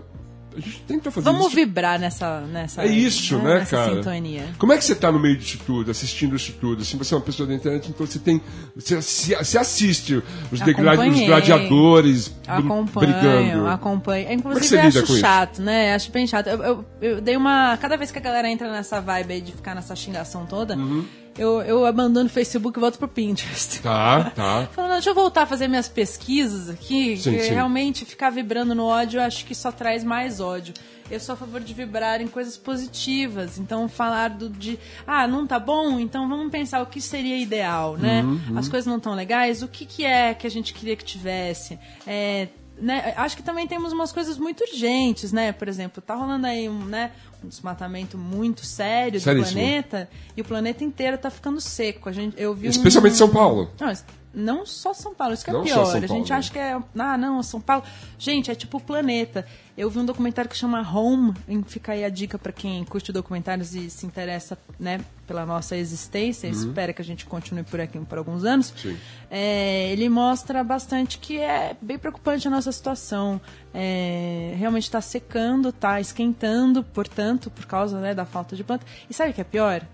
A 0.56 0.60
gente 0.60 0.80
tenta 0.86 1.10
fazer 1.10 1.24
Vamos 1.24 1.46
isso. 1.46 1.56
viver 1.56 1.98
nessa, 1.98 2.40
nessa. 2.42 2.82
É 2.82 2.86
isso, 2.86 3.36
né, 3.38 3.58
nessa 3.58 3.76
cara? 3.76 3.94
sintonia. 3.96 4.44
Como 4.58 4.72
é 4.72 4.78
que 4.78 4.84
você 4.84 4.94
tá 4.94 5.10
no 5.10 5.18
meio 5.18 5.36
disso 5.36 5.58
tudo, 5.66 5.90
assistindo 5.90 6.36
isso 6.36 6.52
tudo? 6.60 6.82
Assim, 6.82 6.96
você 6.96 7.14
é 7.14 7.16
uma 7.16 7.22
pessoa 7.22 7.46
da 7.48 7.54
internet, 7.54 7.88
então 7.90 8.06
você 8.06 8.18
tem. 8.18 8.40
Você, 8.76 8.96
você 8.96 9.58
assiste 9.58 10.22
os, 10.52 10.60
degra- 10.60 10.92
os 11.08 11.20
gladiadores 11.26 12.34
Acompanho, 12.46 13.12
brigando. 13.12 13.66
acompanho. 13.68 14.28
É 14.28 14.34
Inclusive, 14.34 14.76
lida 14.76 14.88
acho 14.88 15.06
com 15.06 15.12
isso? 15.12 15.20
chato, 15.20 15.62
né? 15.62 15.94
Acho 15.94 16.10
bem 16.10 16.26
chato. 16.26 16.46
Eu, 16.48 16.62
eu, 16.62 16.84
eu 17.00 17.20
dei 17.20 17.36
uma. 17.36 17.76
Cada 17.78 17.96
vez 17.96 18.10
que 18.10 18.18
a 18.18 18.22
galera 18.22 18.48
entra 18.48 18.70
nessa 18.70 19.00
vibe 19.00 19.32
aí 19.34 19.40
de 19.40 19.52
ficar 19.52 19.74
nessa 19.74 19.94
xingação 19.96 20.46
toda, 20.46 20.76
Uhum. 20.76 21.04
Eu, 21.36 21.60
eu 21.62 21.84
abandono 21.84 22.26
o 22.26 22.32
Facebook 22.32 22.78
e 22.78 22.80
volto 22.80 22.98
pro 22.98 23.08
Pinterest. 23.08 23.80
Tá, 23.82 24.30
tá. 24.30 24.68
Falando, 24.72 24.92
deixa 24.92 25.10
eu 25.10 25.14
voltar 25.14 25.42
a 25.42 25.46
fazer 25.46 25.68
minhas 25.68 25.88
pesquisas 25.88 26.68
aqui, 26.70 27.16
Sim, 27.16 27.38
sim. 27.40 27.52
realmente 27.52 28.04
ficar 28.04 28.30
vibrando 28.30 28.74
no 28.74 28.84
ódio, 28.84 29.18
eu 29.18 29.24
acho 29.24 29.44
que 29.44 29.54
só 29.54 29.72
traz 29.72 30.04
mais 30.04 30.40
ódio. 30.40 30.74
Eu 31.10 31.20
sou 31.20 31.34
a 31.34 31.36
favor 31.36 31.60
de 31.60 31.74
vibrar 31.74 32.22
em 32.22 32.26
coisas 32.26 32.56
positivas. 32.56 33.58
Então, 33.58 33.88
falar 33.88 34.30
do, 34.30 34.48
de, 34.48 34.78
ah, 35.06 35.28
não 35.28 35.46
tá 35.46 35.58
bom? 35.58 36.00
Então 36.00 36.26
vamos 36.28 36.50
pensar 36.50 36.80
o 36.82 36.86
que 36.86 37.00
seria 37.00 37.36
ideal, 37.36 37.96
né? 37.98 38.22
Uhum, 38.22 38.56
As 38.58 38.68
coisas 38.68 38.86
não 38.86 38.96
estão 38.96 39.14
legais, 39.14 39.62
o 39.62 39.68
que, 39.68 39.84
que 39.84 40.04
é 40.04 40.32
que 40.32 40.46
a 40.46 40.50
gente 40.50 40.72
queria 40.72 40.96
que 40.96 41.04
tivesse? 41.04 41.78
É, 42.06 42.48
né, 42.78 43.12
acho 43.16 43.36
que 43.36 43.42
também 43.42 43.66
temos 43.66 43.92
umas 43.92 44.12
coisas 44.12 44.38
muito 44.38 44.64
urgentes, 44.64 45.30
né? 45.32 45.52
Por 45.52 45.68
exemplo, 45.68 46.02
tá 46.02 46.14
rolando 46.14 46.46
aí 46.46 46.68
um, 46.68 46.84
né, 46.86 47.12
um 47.44 47.48
desmatamento 47.48 48.16
muito 48.18 48.64
sério 48.64 49.20
do 49.20 49.22
Seríssimo. 49.22 49.52
planeta 49.60 50.08
e 50.36 50.40
o 50.40 50.44
planeta 50.44 50.82
inteiro 50.82 51.18
tá 51.18 51.30
ficando 51.30 51.60
seco. 51.60 52.08
A 52.08 52.12
gente, 52.12 52.34
eu 52.40 52.54
vi 52.54 52.66
um- 52.66 52.70
Especialmente 52.70 53.16
São 53.16 53.28
Paulo. 53.28 53.70
não, 53.80 53.92
não 54.34 54.66
só 54.66 54.92
São 54.92 55.14
Paulo, 55.14 55.34
isso 55.34 55.44
que 55.44 55.50
é 55.50 55.52
Não 55.52 55.62
pior. 55.62 55.84
São 55.86 55.96
a 55.96 56.00
gente 56.00 56.08
Paulo, 56.08 56.28
né? 56.28 56.36
acha 56.36 56.52
que 56.52 56.58
é. 56.58 56.78
Ah, 56.98 57.16
não, 57.16 57.42
São 57.42 57.60
Paulo. 57.60 57.84
Gente, 58.18 58.50
é 58.50 58.54
tipo 58.54 58.78
o 58.78 58.80
planeta. 58.80 59.46
Eu 59.76 59.90
vi 59.90 59.98
um 59.98 60.04
documentário 60.04 60.48
que 60.48 60.56
chama 60.56 60.80
Home, 60.80 61.34
em 61.48 61.62
fica 61.62 61.92
aí 61.92 62.04
a 62.04 62.08
dica 62.08 62.38
pra 62.38 62.52
quem 62.52 62.84
curte 62.84 63.12
documentários 63.12 63.74
e 63.74 63.90
se 63.90 64.06
interessa, 64.06 64.56
né, 64.78 65.00
pela 65.26 65.44
nossa 65.44 65.76
existência, 65.76 66.46
e 66.46 66.50
espera 66.50 66.92
que 66.92 67.02
a 67.02 67.04
gente 67.04 67.26
continue 67.26 67.64
por 67.64 67.80
aqui 67.80 67.98
por 67.98 68.18
alguns 68.18 68.44
anos. 68.44 68.70
Uhum. 68.70 68.92
Sim. 68.92 68.98
É, 69.30 69.90
ele 69.90 70.08
mostra 70.08 70.62
bastante 70.62 71.18
que 71.18 71.38
é 71.38 71.76
bem 71.80 71.98
preocupante 71.98 72.46
a 72.46 72.50
nossa 72.50 72.70
situação. 72.70 73.40
É, 73.72 74.54
realmente 74.56 74.84
está 74.84 75.00
secando, 75.00 75.70
está 75.70 76.00
esquentando, 76.00 76.84
portanto, 76.84 77.50
por 77.50 77.66
causa 77.66 77.98
né, 77.98 78.14
da 78.14 78.24
falta 78.24 78.54
de 78.54 78.62
planta. 78.62 78.86
E 79.10 79.14
sabe 79.14 79.30
o 79.30 79.34
que 79.34 79.40
é 79.40 79.44
pior? 79.44 79.84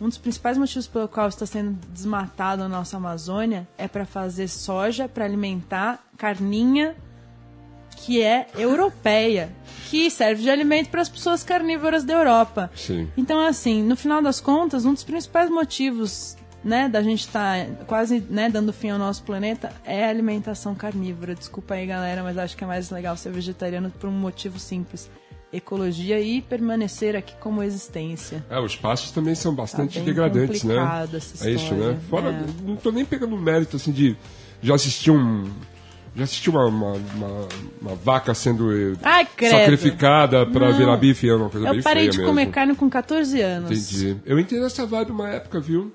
Um 0.00 0.08
dos 0.08 0.16
principais 0.16 0.56
motivos 0.56 0.86
pelo 0.86 1.06
qual 1.06 1.28
está 1.28 1.44
sendo 1.44 1.78
desmatado 1.92 2.62
a 2.62 2.68
nossa 2.68 2.96
Amazônia 2.96 3.68
é 3.76 3.86
para 3.86 4.06
fazer 4.06 4.48
soja 4.48 5.08
para 5.08 5.24
alimentar 5.24 6.02
carninha 6.16 6.96
que 7.96 8.22
é 8.22 8.46
europeia, 8.56 9.52
que 9.90 10.10
serve 10.10 10.42
de 10.42 10.50
alimento 10.50 10.88
para 10.88 11.02
as 11.02 11.08
pessoas 11.08 11.42
carnívoras 11.42 12.02
da 12.02 12.14
Europa. 12.14 12.70
Sim. 12.74 13.10
Então, 13.14 13.38
assim, 13.38 13.82
no 13.82 13.94
final 13.94 14.22
das 14.22 14.40
contas, 14.40 14.86
um 14.86 14.94
dos 14.94 15.04
principais 15.04 15.50
motivos 15.50 16.36
né, 16.64 16.88
da 16.88 17.02
gente 17.02 17.20
estar 17.20 17.66
quase 17.86 18.20
né, 18.30 18.48
dando 18.48 18.72
fim 18.72 18.90
ao 18.90 18.98
nosso 18.98 19.22
planeta 19.22 19.72
é 19.84 20.04
a 20.04 20.08
alimentação 20.08 20.74
carnívora. 20.74 21.34
Desculpa 21.34 21.74
aí, 21.74 21.86
galera, 21.86 22.22
mas 22.22 22.38
acho 22.38 22.56
que 22.56 22.64
é 22.64 22.66
mais 22.66 22.90
legal 22.90 23.16
ser 23.16 23.32
vegetariano 23.32 23.90
por 23.90 24.08
um 24.08 24.12
motivo 24.12 24.58
simples. 24.58 25.10
Ecologia 25.52 26.20
e 26.20 26.40
permanecer 26.40 27.16
aqui 27.16 27.34
como 27.40 27.62
existência. 27.62 28.44
É, 28.48 28.60
os 28.60 28.76
passos 28.76 29.10
também 29.10 29.34
são 29.34 29.54
bastante 29.54 29.98
Tá 29.98 30.04
degradantes, 30.04 30.62
né? 30.62 30.76
essa 31.12 31.48
é 31.48 31.52
isso, 31.52 31.74
né? 31.74 31.98
Fora, 32.08 32.28
é. 32.30 32.44
não 32.64 32.76
tô 32.76 32.92
nem 32.92 33.04
pegando 33.04 33.36
mérito 33.36 33.76
assim 33.76 33.90
de 33.90 34.16
já 34.62 34.74
assistir 34.74 35.10
um 35.10 35.50
já 36.14 36.24
assisti 36.24 36.50
uma, 36.50 36.66
uma, 36.66 36.92
uma, 36.92 37.48
uma 37.80 37.94
vaca 37.94 38.34
sendo 38.34 38.72
eh, 38.72 38.96
Ai, 39.02 39.26
sacrificada 39.48 40.44
pra 40.44 40.70
Não. 40.70 40.76
virar 40.76 40.96
bife, 40.96 41.28
é 41.28 41.34
uma 41.34 41.48
coisa 41.48 41.68
Eu 41.68 41.74
bem 41.74 41.82
parei 41.82 42.02
feia 42.02 42.10
de 42.10 42.18
mesmo. 42.18 42.30
comer 42.32 42.46
carne 42.50 42.74
com 42.74 42.90
14 42.90 43.40
anos. 43.40 43.70
Entendi. 43.70 44.16
Eu 44.26 44.38
entrei 44.38 44.60
nessa 44.60 44.84
vibe 44.84 45.12
uma 45.12 45.28
época, 45.28 45.60
viu? 45.60 45.92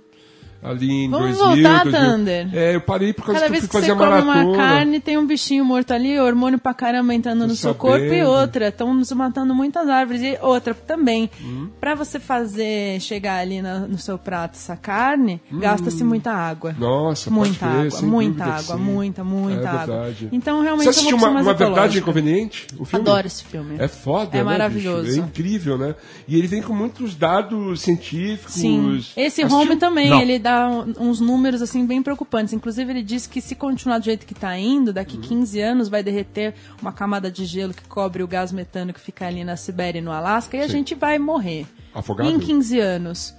Ali 0.65 0.91
em 1.05 1.09
Vamos 1.09 1.37
2000, 1.37 1.63
voltar, 1.63 1.83
2000. 1.83 2.01
Thunder. 2.11 2.49
É, 2.53 2.75
eu 2.75 2.81
parei 2.81 3.13
por 3.13 3.25
causa 3.25 3.41
Cada 3.41 3.45
que 3.45 3.49
eu 3.49 3.51
vez 3.51 3.61
fui 3.61 3.69
que 3.69 3.85
você 3.87 3.93
fazer 3.93 3.99
come 3.99 4.25
maratona. 4.25 4.47
uma 4.49 4.57
carne, 4.57 4.99
tem 4.99 5.17
um 5.17 5.25
bichinho 5.25 5.63
morto 5.65 5.93
ali, 5.93 6.19
hormônio 6.19 6.57
pra 6.59 6.73
caramba 6.73 7.13
entrando 7.13 7.41
Tô 7.41 7.47
no 7.47 7.55
seu 7.55 7.73
sabendo. 7.73 7.79
corpo 7.81 8.13
e 8.13 8.23
outra. 8.23 8.67
Estão 8.69 8.93
nos 8.93 9.11
matando 9.11 9.53
muitas 9.53 9.87
árvores. 9.87 10.21
E 10.21 10.37
outra 10.41 10.73
também. 10.73 11.29
Hum. 11.41 11.69
Pra 11.79 11.93
você 11.95 12.19
fazer, 12.19 12.99
chegar 12.99 13.39
ali 13.39 13.61
na- 13.61 13.79
no 13.81 13.97
seu 13.97 14.17
prato 14.17 14.55
essa 14.55 14.75
carne, 14.75 15.41
gasta-se 15.51 16.03
muita 16.03 16.31
água. 16.31 16.71
Hum. 16.71 16.75
Nossa, 16.79 17.29
muita 17.29 17.65
água, 17.65 17.91
sem 17.91 18.07
muita 18.07 18.45
água, 18.45 18.77
muita, 18.77 19.23
muita 19.23 19.61
É 19.61 19.67
água. 19.67 19.85
verdade. 19.97 20.29
Então, 20.31 20.61
realmente, 20.61 20.85
Você 20.85 20.89
assistiu 20.89 21.17
uma 21.17 21.29
uma, 21.29 21.53
verdade 21.53 21.99
inconveniente? 21.99 22.67
O 22.79 22.85
filme? 22.85 23.07
Adoro 23.09 23.27
esse 23.27 23.43
filme. 23.43 23.75
É 23.77 23.87
foda, 23.87 24.29
É 24.33 24.37
né, 24.37 24.43
maravilhoso. 24.43 25.03
bicho? 25.07 25.19
É 25.19 25.23
incrível, 25.23 25.77
né? 25.77 25.95
E 26.27 26.37
ele 26.37 26.47
vem 26.47 26.61
com 26.61 26.73
muitos 26.73 27.15
dados 27.15 27.81
científicos. 27.81 28.53
Sim. 28.53 28.97
Esse 29.15 29.41
Assistiu? 29.43 29.57
home 29.57 29.75
também, 29.75 30.09
Não. 30.09 30.21
ele 30.21 30.39
dá 30.39 30.54
uns 30.99 31.19
números 31.19 31.61
assim 31.61 31.85
bem 31.85 32.01
preocupantes. 32.01 32.53
Inclusive, 32.53 32.91
ele 32.91 33.03
diz 33.03 33.27
que 33.27 33.41
se 33.41 33.55
continuar 33.55 33.99
do 33.99 34.05
jeito 34.05 34.25
que 34.25 34.33
está 34.33 34.57
indo, 34.57 34.93
daqui 34.93 35.17
15 35.17 35.59
anos 35.59 35.89
vai 35.89 36.03
derreter 36.03 36.53
uma 36.81 36.91
camada 36.91 37.31
de 37.31 37.45
gelo 37.45 37.73
que 37.73 37.83
cobre 37.87 38.23
o 38.23 38.27
gás 38.27 38.51
metano 38.51 38.93
que 38.93 38.99
fica 38.99 39.25
ali 39.27 39.43
na 39.43 39.55
Sibéria 39.55 39.99
e 39.99 40.01
no 40.01 40.11
Alasca 40.11 40.57
e 40.57 40.61
a 40.61 40.67
Sim. 40.67 40.73
gente 40.73 40.95
vai 40.95 41.17
morrer. 41.19 41.65
Afogado? 41.93 42.29
Em 42.29 42.39
15 42.39 42.79
anos. 42.79 43.35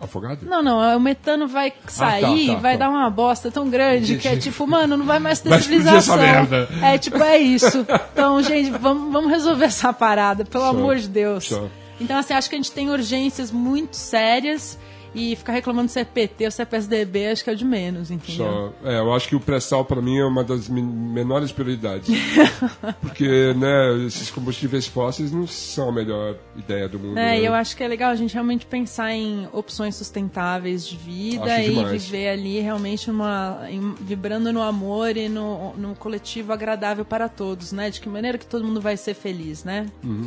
Afogado? 0.00 0.44
Não, 0.44 0.60
não, 0.62 0.96
o 0.96 1.00
metano 1.00 1.46
vai 1.46 1.72
sair, 1.86 2.48
tá, 2.48 2.54
vai 2.56 2.72
tá. 2.76 2.86
dar 2.86 2.90
uma 2.90 3.08
bosta 3.08 3.52
tão 3.52 3.70
grande 3.70 4.18
que 4.18 4.26
é 4.26 4.36
tipo, 4.36 4.66
mano, 4.66 4.96
não 4.96 5.06
vai 5.06 5.20
mais 5.20 5.38
ter 5.38 5.48
Vai 5.48 5.60
civilização. 5.60 6.16
essa 6.16 6.16
merda. 6.16 6.68
É 6.82 6.98
tipo, 6.98 7.22
é 7.22 7.38
isso. 7.38 7.86
Então, 8.12 8.42
gente, 8.42 8.70
vamos, 8.70 9.12
vamos 9.12 9.30
resolver 9.30 9.66
essa 9.66 9.92
parada, 9.92 10.44
pelo 10.44 10.64
Só, 10.64 10.70
amor 10.70 10.96
de 10.96 11.08
Deus. 11.08 11.44
só. 11.44 11.68
Então, 12.00 12.18
assim, 12.18 12.34
acho 12.34 12.48
que 12.48 12.56
a 12.56 12.58
gente 12.58 12.72
tem 12.72 12.90
urgências 12.90 13.52
muito 13.52 13.96
sérias 13.96 14.76
E 15.14 15.36
ficar 15.36 15.52
reclamando 15.52 15.90
se 15.90 16.00
é 16.00 16.04
PT 16.04 16.46
ou 16.46 16.50
se 16.50 16.62
é 16.62 16.64
PSDB, 16.64 17.26
acho 17.28 17.44
que 17.44 17.50
é 17.50 17.52
o 17.52 17.56
de 17.56 17.64
menos, 17.64 18.10
entendeu? 18.10 18.72
Só, 18.82 18.88
é, 18.88 18.98
eu 18.98 19.12
acho 19.12 19.28
que 19.28 19.36
o 19.36 19.40
pré-sal 19.40 19.84
para 19.84 20.00
mim 20.00 20.18
é 20.18 20.24
uma 20.24 20.42
das 20.42 20.68
menores 20.68 21.52
prioridades. 21.52 22.08
Porque, 23.00 23.52
né, 23.54 24.06
esses 24.06 24.30
combustíveis 24.30 24.86
fósseis 24.86 25.30
não 25.30 25.46
são 25.46 25.88
a 25.90 25.92
melhor 25.92 26.36
ideia 26.56 26.88
do 26.88 26.98
mundo. 26.98 27.18
É, 27.18 27.38
né? 27.38 27.40
eu 27.40 27.52
acho 27.54 27.76
que 27.76 27.82
é 27.84 27.88
legal 27.88 28.10
a 28.10 28.14
gente 28.14 28.32
realmente 28.32 28.64
pensar 28.66 29.12
em 29.12 29.46
opções 29.52 29.94
sustentáveis 29.96 30.86
de 30.86 30.96
vida 30.96 31.44
Acho 31.44 31.62
e 31.70 31.74
demais. 31.74 32.04
viver 32.04 32.28
ali 32.28 32.60
realmente 32.60 33.10
uma, 33.10 33.66
em- 33.68 33.94
vibrando 34.00 34.52
no 34.52 34.62
amor 34.62 35.16
e 35.16 35.28
no, 35.28 35.74
no 35.74 35.94
coletivo 35.94 36.52
agradável 36.52 37.04
para 37.04 37.28
todos, 37.28 37.72
né? 37.72 37.90
De 37.90 38.00
que 38.00 38.08
maneira 38.08 38.38
que 38.38 38.46
todo 38.46 38.64
mundo 38.64 38.80
vai 38.80 38.96
ser 38.96 39.14
feliz, 39.14 39.62
né? 39.64 39.86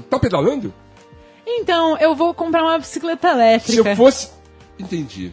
Tá 0.10 0.20
pedalando? 0.20 0.74
Então, 1.48 1.98
eu 1.98 2.16
vou 2.16 2.34
comprar 2.34 2.64
uma 2.64 2.78
bicicleta 2.78 3.30
Se 3.30 3.34
elétrica. 3.34 3.90
eu 3.90 3.96
fosse. 3.96 4.30
Entendi. 4.80 5.32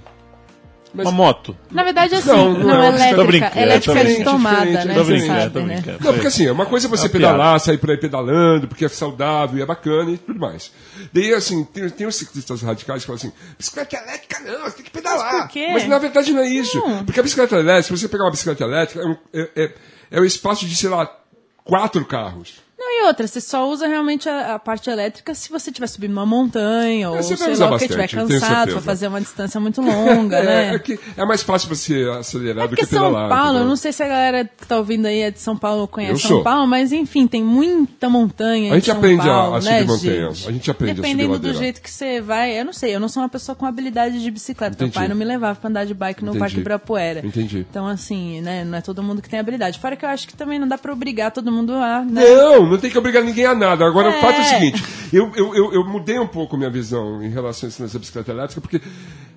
Mas- 0.94 1.06
Uma 1.06 1.12
moto. 1.12 1.56
Na 1.70 1.82
verdade, 1.82 2.14
assim, 2.14 2.28
Não, 2.28 2.52
não, 2.52 2.58
não 2.66 2.82
é 2.84 2.92
bicicleta. 2.92 3.02
elétrica. 3.02 3.16
Tô 3.16 3.24
brincando, 3.26 3.58
elétrica 3.60 3.94
tô 3.94 4.04
de 4.04 4.24
tomada, 4.24 4.64
Diferente, 4.66 4.86
né? 4.88 4.94
tô 4.94 5.04
brincando, 5.04 5.26
sabe, 5.40 5.52
tô 5.54 5.60
né? 5.60 5.74
brincando. 5.74 6.04
Não, 6.04 6.12
porque 6.12 6.26
assim, 6.26 6.50
uma 6.50 6.66
coisa 6.66 6.86
é 6.86 6.90
você 6.90 7.06
É 7.06 7.08
pedalar, 7.08 7.60
sair 7.60 7.78
por 7.78 7.90
aí 7.90 7.96
pedalando, 7.96 8.68
porque 8.68 8.84
é 8.84 8.88
saudável 8.88 9.58
e 9.58 9.62
é 9.62 9.64
bacana 9.66 10.10
e 10.10 10.18
tudo 10.18 10.38
mais. 10.38 10.70
Daí, 11.10 11.32
assim, 11.32 11.64
tem, 11.64 11.88
tem 11.88 12.06
os 12.06 12.14
ciclistas 12.14 12.60
radicais 12.60 13.00
que 13.00 13.06
falam 13.06 13.16
assim, 13.16 13.32
bicicleta 13.56 13.96
elétrica 13.96 14.38
não, 14.40 14.64
você 14.64 14.76
tem 14.76 14.84
que 14.84 14.90
pedalar. 14.90 15.32
Mas 15.32 15.42
por 15.44 15.48
quê? 15.52 15.68
Mas 15.72 15.88
na 15.88 15.98
verdade 15.98 16.30
não 16.30 16.42
é 16.42 16.48
isso. 16.48 16.76
Não. 16.78 17.06
Porque 17.06 17.20
a 17.20 17.22
bicicleta 17.22 17.56
elétrica, 17.56 17.82
se 17.96 18.02
você 18.02 18.06
pegar 18.08 18.24
uma 18.24 18.30
bicicleta 18.30 18.62
elétrica, 18.62 19.00
é, 19.02 19.06
um- 19.06 19.16
é, 19.32 19.50
é, 19.56 19.74
é 20.10 20.20
o 20.20 20.26
espaço 20.26 20.66
de, 20.66 20.76
sei 20.76 20.90
lá, 20.90 21.10
quatro 21.64 22.04
carros. 22.04 22.60
Não, 22.92 23.04
e 23.04 23.06
outra, 23.06 23.26
você 23.26 23.40
só 23.40 23.68
usa 23.68 23.86
realmente 23.86 24.28
a, 24.28 24.54
a 24.54 24.58
parte 24.58 24.88
elétrica 24.90 25.34
se 25.34 25.50
você 25.50 25.70
estiver 25.70 25.86
subindo 25.86 26.12
uma 26.12 26.26
montanha 26.26 27.10
ou 27.10 27.16
você 27.16 27.36
sei 27.36 27.52
usar 27.52 27.64
lá, 27.64 27.70
porque 27.70 27.84
estiver 27.86 28.04
eu 28.12 28.28
cansado 28.28 28.72
pra 28.72 28.80
fazer 28.80 29.06
uma 29.08 29.20
distância 29.20 29.58
muito 29.60 29.80
longa, 29.80 30.36
é, 30.38 30.44
né? 30.44 30.74
é, 30.74 30.78
que 30.78 30.98
é 31.16 31.24
mais 31.24 31.42
fácil 31.42 31.68
você 31.68 32.04
acelerar 32.18 32.64
É 32.64 32.68
do 32.68 32.76
que 32.76 32.86
pedalar. 32.86 33.28
São 33.28 33.28
Paulo, 33.28 33.46
eu 33.46 33.50
entendeu? 33.52 33.68
não 33.68 33.76
sei 33.76 33.92
se 33.92 34.02
a 34.02 34.08
galera 34.08 34.44
que 34.44 34.66
tá 34.66 34.76
ouvindo 34.76 35.06
aí 35.06 35.20
é 35.20 35.30
de 35.30 35.40
São 35.40 35.56
Paulo 35.56 35.82
ou 35.82 35.88
conhece 35.88 36.12
Eu 36.12 36.18
São 36.18 36.30
sou. 36.30 36.42
Paulo, 36.42 36.66
mas 36.66 36.92
enfim, 36.92 37.26
tem 37.26 37.42
muita 37.42 38.08
montanha 38.08 38.72
A 38.72 38.74
gente 38.76 38.86
São 38.86 38.96
aprende 38.98 39.20
a- 39.22 39.24
Paulo, 39.32 39.54
a 39.56 39.60
né, 39.60 39.78
subir 39.80 39.86
montanha. 39.92 40.30
gente? 40.34 40.48
A 40.48 40.52
gente 40.52 40.70
aprende 40.70 40.92
a 40.92 40.94
subir 40.96 41.08
Dependendo 41.16 41.38
do 41.38 41.54
jeito 41.54 41.80
que 41.80 41.90
você 41.90 42.20
vai, 42.20 42.58
eu 42.60 42.64
não 42.64 42.72
sei, 42.72 42.94
eu 42.94 43.00
não 43.00 43.08
sou 43.08 43.22
uma 43.22 43.28
pessoa 43.28 43.56
com 43.56 43.64
habilidade 43.66 44.22
de 44.22 44.30
bicicleta. 44.30 44.74
Entendi. 44.74 44.90
Meu 44.90 44.94
pai 45.00 45.08
não 45.08 45.16
me 45.16 45.24
levava 45.24 45.58
pra 45.58 45.70
andar 45.70 45.84
de 45.86 45.94
bike 45.94 46.22
no 46.22 46.30
Entendi. 46.30 46.38
Parque 46.40 46.56
Ibirapuera. 46.58 47.20
Entendi. 47.26 47.66
Então, 47.68 47.86
assim, 47.86 48.40
né, 48.40 48.64
não 48.64 48.78
é 48.78 48.80
todo 48.80 49.02
mundo 49.02 49.22
que 49.22 49.28
tem 49.28 49.38
habilidade. 49.40 49.78
Fora 49.78 49.96
que 49.96 50.04
eu 50.04 50.08
acho 50.08 50.26
que 50.28 50.34
também 50.36 50.58
não 50.58 50.68
dá 50.68 50.76
pra 50.78 50.92
obrigar 50.92 51.30
todo 51.30 51.50
mundo 51.50 51.72
a, 51.74 52.00
né? 52.04 52.22
Não, 52.24 52.66
não 52.66 52.78
tem 52.82 52.90
que 52.90 52.98
obrigar 52.98 53.22
ninguém 53.24 53.46
a 53.46 53.54
nada. 53.54 53.86
Agora, 53.86 54.10
o 54.10 54.12
É. 54.12 54.20
fato 54.20 54.38
é 54.38 54.40
o 54.42 54.44
seguinte: 54.44 54.84
eu, 55.12 55.32
eu, 55.34 55.54
eu, 55.54 55.72
eu 55.72 55.84
mudei 55.88 56.18
um 56.18 56.26
pouco 56.26 56.56
minha 56.56 56.68
visão 56.70 57.22
em 57.22 57.30
relação 57.30 57.68
a 57.68 57.72
lance 57.82 57.94
da 57.94 57.98
bicicleta 57.98 58.30
elétrica, 58.30 58.60
porque 58.60 58.80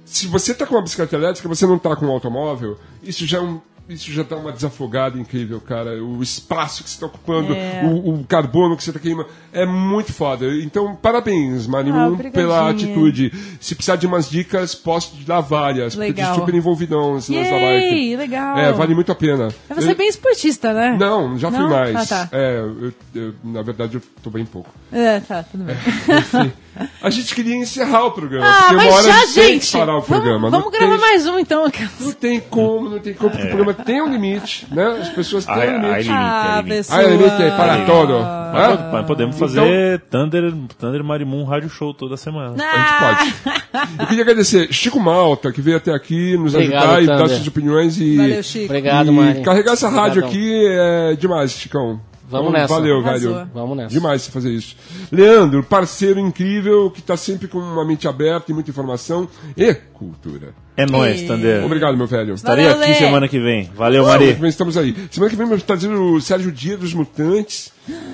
se 0.03 0.27
você 0.27 0.51
está 0.51 0.65
com 0.65 0.75
uma 0.75 0.81
bicicleta 0.81 1.15
elétrica, 1.15 1.47
você 1.47 1.65
não 1.65 1.77
está 1.77 1.95
com 1.95 2.05
um 2.07 2.11
automóvel, 2.11 2.77
isso 3.01 3.25
já 3.25 3.37
é 3.37 3.41
um. 3.41 3.61
Isso 3.87 4.11
já 4.11 4.23
dá 4.23 4.35
uma 4.35 4.51
desafogada 4.51 5.15
incrível, 5.19 5.61
cara. 5.61 6.03
O 6.03 6.23
espaço 6.23 6.83
que 6.83 6.89
você 6.89 6.95
está 6.95 7.05
ocupando, 7.05 7.53
É. 7.53 7.81
o, 7.85 8.15
o 8.15 8.25
carbono 8.25 8.75
que 8.75 8.83
você 8.83 8.89
está 8.89 8.99
queimando, 8.99 9.29
é 9.53 9.63
muito 9.63 10.11
foda. 10.11 10.45
Então, 10.55 10.95
parabéns, 10.95 11.67
Ah, 11.67 11.69
Marimun, 11.71 12.13
obrigadinha. 12.13 12.31
pela 12.31 12.69
atitude. 12.71 13.31
Se 13.59 13.75
precisar 13.75 13.97
de 13.97 14.07
umas 14.07 14.27
dicas, 14.27 14.73
posso 14.73 15.15
te 15.15 15.23
dar 15.23 15.39
várias. 15.41 15.93
Porque 15.93 16.07
Legal. 16.13 16.33
tô 16.33 16.39
super 16.41 16.55
envolvidão 16.55 17.13
lance 17.13 17.31
da 17.31 17.41
bike. 17.41 18.15
Legal. 18.15 18.57
É, 18.57 18.71
vale 18.73 18.95
muito 18.95 19.11
a 19.11 19.15
pena. 19.15 19.49
Mas 19.69 19.83
Você 19.83 19.91
é 19.91 19.95
bem 19.95 20.07
esportista, 20.07 20.73
né? 20.73 20.97
Não, 20.99 21.37
já 21.37 21.51
fui 21.51 21.59
Não? 21.59 21.69
mais. 21.69 22.11
Ah, 22.11 22.27
tá. 22.27 22.29
É, 22.35 22.57
eu- 22.59 22.93
eu- 23.13 23.35
na 23.43 23.61
verdade 23.61 23.95
eu 23.97 24.01
tô 24.23 24.31
bem 24.31 24.45
pouco. 24.45 24.69
É, 24.91 25.19
tá, 25.19 25.43
tudo 25.43 25.63
bem. 25.63 25.75
Enfim, 25.75 26.51
a 27.01 27.09
gente 27.09 27.33
queria 27.35 27.55
encerrar 27.55 28.05
o 28.05 28.11
programa. 28.11 28.45
Ah, 28.47 28.61
porque 28.69 28.75
uma 28.75 28.83
mas 28.83 28.93
hora 28.93 29.07
a 29.13 29.25
já, 29.25 29.25
gente 29.27 29.71
parar 29.71 29.97
o 29.97 30.01
Vamos, 30.01 30.07
programa. 30.07 30.49
vamos 30.49 30.71
gravar 30.71 30.91
tem, 30.91 30.99
mais 30.99 31.27
um, 31.27 31.39
então. 31.39 31.71
Não 31.99 32.11
tem 32.11 32.39
como, 32.39 32.89
não 32.89 32.99
tem 32.99 33.13
como, 33.13 33.29
porque 33.31 33.45
o 33.45 33.49
programa 33.49 33.73
tem 33.73 34.01
um 34.01 34.11
limite, 34.11 34.67
né? 34.71 34.97
As 35.01 35.09
pessoas 35.09 35.45
têm 35.45 35.53
Ai, 35.55 35.77
um 35.77 35.81
limite. 35.81 36.09
Ah, 36.11 36.61
limite. 36.65 36.87
Ah, 36.91 37.03
é 37.03 37.07
limite 37.07 37.43
aí, 37.43 37.51
para 37.51 37.73
Ai. 37.73 37.85
todo. 37.85 38.13
Pod- 38.55 38.91
mas 38.91 39.05
podemos 39.05 39.37
fazer 39.37 39.99
Thunder, 40.09 40.53
Thunder 40.79 41.03
Marimun 41.03 41.43
Rádio 41.43 41.69
Show 41.69 41.93
toda 41.93 42.15
semana. 42.17 42.55
A 42.63 42.77
gente 42.77 43.43
pode. 43.43 43.55
Eu 43.99 44.07
queria 44.07 44.23
agradecer 44.23 44.71
Chico 44.73 44.99
Malta, 44.99 45.51
que 45.51 45.61
veio 45.61 45.77
até 45.77 45.93
aqui 45.93 46.37
nos 46.37 46.53
Obrigado, 46.53 46.83
ajudar 46.83 47.03
e 47.03 47.07
dar 47.07 47.17
Thunder. 47.17 47.35
suas 47.35 47.47
opiniões 47.47 47.99
e, 47.99 48.15
Valeu, 48.15 48.43
Chico. 48.43 48.65
Obrigado, 48.65 49.07
e 49.07 49.11
Mari. 49.11 49.41
carregar 49.41 49.73
essa 49.73 49.89
rádio 49.89 50.23
Obrigadão. 50.23 50.29
aqui 50.29 50.67
é 51.11 51.15
demais, 51.15 51.51
Chicão. 51.51 51.99
Vamos 52.27 52.49
Então, 52.49 52.59
nessa. 52.61 52.73
Valeu, 52.73 52.99
Arrasou. 52.99 53.33
velho. 53.35 53.49
Vamos 53.53 53.77
nessa. 53.77 53.89
Demais 53.89 54.21
você 54.23 54.31
fazer 54.31 54.51
isso. 54.51 54.75
Leandro, 55.11 55.63
parceiro 55.63 56.19
incrível, 56.19 56.89
que 56.89 57.01
tá 57.01 57.15
sempre 57.15 57.47
com 57.47 57.59
uma 57.59 57.85
mente 57.85 58.07
aberta 58.07 58.51
e 58.51 58.53
muita 58.53 58.71
informação 58.71 59.27
e 59.55 59.73
cultura. 59.93 60.53
É 60.75 60.85
nóis, 60.85 61.21
E- 61.21 61.27
Thunder. 61.27 61.63
Obrigado, 61.63 61.95
meu 61.95 62.07
velho. 62.07 62.33
Estarei 62.33 62.65
Valeu, 62.65 62.81
aqui 62.81 62.91
Lê. 62.91 62.97
semana 62.97 63.27
que 63.27 63.39
vem. 63.39 63.69
Valeu, 63.75 64.03
Semana 64.03 64.25
que 64.33 64.41
vem 64.41 64.49
estamos 64.49 64.77
aí. 64.77 64.95
Semana 65.11 65.29
que 65.29 65.35
vem 65.37 65.45
vamos 65.47 65.63
trazer 65.63 65.87
o 65.89 66.19
Sérgio 66.19 66.51
Dia 66.51 66.75
dos 66.77 66.93
Mutantes 66.93 67.71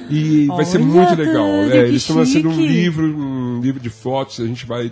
e 0.10 0.46
vai 0.48 0.66
ser 0.66 0.78
Olha, 0.78 0.86
muito 0.86 1.16
legal. 1.16 1.48
É, 1.48 1.70
que 1.70 1.78
eles 1.78 2.02
estão 2.02 2.18
lançando 2.18 2.50
um 2.50 2.62
livro, 2.62 3.06
um 3.06 3.62
livro 3.62 3.80
de 3.80 3.90
fotos, 3.90 4.40
a 4.42 4.46
gente 4.46 4.66
vai 4.66 4.92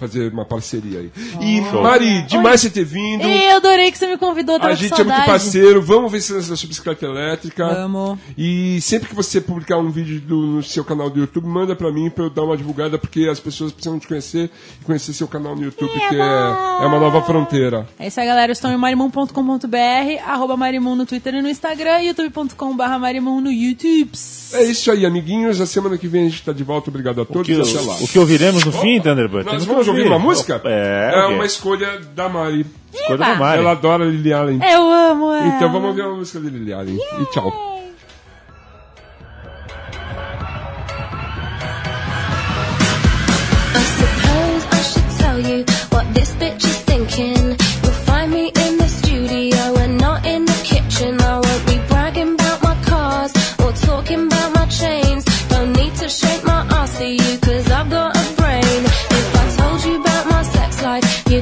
fazer 0.00 0.32
uma 0.32 0.44
parceria 0.44 1.00
aí. 1.00 1.10
E 1.40 1.60
Mari, 1.60 2.22
demais 2.22 2.60
você 2.60 2.70
ter 2.70 2.84
vindo. 2.84 3.22
Eu 3.22 3.56
adorei 3.56 3.92
que 3.92 3.98
você 3.98 4.06
me 4.06 4.16
convidou, 4.16 4.58
tava 4.58 4.72
A 4.72 4.74
gente 4.74 4.98
é 5.00 5.04
muito 5.04 5.24
parceiro, 5.26 5.82
vamos 5.82 6.10
ver 6.10 6.20
se 6.22 6.32
lança 6.32 6.54
a 6.54 6.56
sua 6.56 6.68
bicicleta 6.68 7.04
elétrica. 7.04 7.66
Vamos. 7.68 8.18
E 8.36 8.80
sempre 8.80 9.08
que 9.10 9.14
você 9.14 9.40
publicar 9.40 9.76
um 9.76 9.90
vídeo 9.90 10.20
do- 10.20 10.46
no 10.46 10.62
seu 10.62 10.82
canal 10.84 11.10
do 11.10 11.20
YouTube, 11.20 11.46
manda 11.46 11.76
pra 11.76 11.92
mim 11.92 12.08
pra 12.10 12.24
eu 12.24 12.30
dar 12.30 12.42
uma 12.44 12.56
divulgada, 12.56 12.98
porque 12.98 13.28
as 13.30 13.38
pessoas 13.38 13.70
precisam 13.72 13.98
te 13.98 14.08
conhecer 14.08 14.50
e 14.80 14.84
conhecer 14.84 15.12
seu 15.12 15.28
canal 15.28 15.54
no 15.54 15.62
YouTube, 15.62 15.90
que 15.92 16.14
é, 16.16 16.18
é 16.18 16.86
uma 16.86 16.98
nova 16.98 17.20
fronteira. 17.22 17.86
É 17.98 18.06
isso 18.06 18.18
aí, 18.20 18.26
galera. 18.26 18.50
Estão 18.52 18.72
em 18.72 18.76
marimun.com.br, 18.76 20.22
arroba 20.26 20.56
marimun 20.56 20.94
no 20.96 21.06
Twitter 21.06 21.34
e 21.34 21.42
no 21.42 21.48
Instagram, 21.48 22.00
youtube.com.br 22.02 22.98
marimun 22.98 23.40
no 23.40 23.50
YouTube. 23.52 24.10
É 24.54 24.62
isso 24.64 24.90
aí, 24.90 25.04
amiguinhos. 25.06 25.60
A 25.60 25.66
semana 25.66 25.96
que 25.98 26.08
vem 26.08 26.26
a 26.26 26.28
gente 26.28 26.42
tá 26.42 26.52
de 26.52 26.64
volta. 26.64 26.90
Obrigado 26.90 27.18
a 27.20 27.22
O 27.22 27.26
todos. 27.26 27.46
que, 27.46 27.52
Até 27.52 27.80
lá. 27.86 27.96
o 28.00 28.08
que 28.08 28.18
ouviremos 28.18 28.64
no 28.64 28.72
fim, 28.72 29.00
Thunderbird? 29.00 29.44
Nós 29.46 29.64
vamos 29.64 29.86
ouvir 29.90 30.06
uma 30.06 30.18
música? 30.18 30.60
É, 30.64 31.12
é 31.14 31.26
uma 31.26 31.44
escolha 31.44 32.00
da 32.14 32.28
Mari. 32.28 32.66
Escolha 32.92 33.18
da 33.18 33.34
Mari. 33.34 33.58
Ela 33.58 33.72
adora 33.72 34.04
Lily 34.04 34.32
Allen. 34.32 34.60
Eu 34.62 34.82
amo 34.90 35.32
ela. 35.32 35.46
Então 35.48 35.70
vamos 35.70 35.88
ouvir 35.88 36.02
uma 36.02 36.16
música 36.16 36.40
de 36.40 36.48
Lily 36.48 36.72
Allen. 36.72 36.98
E 37.20 37.24
tchau. 37.26 37.79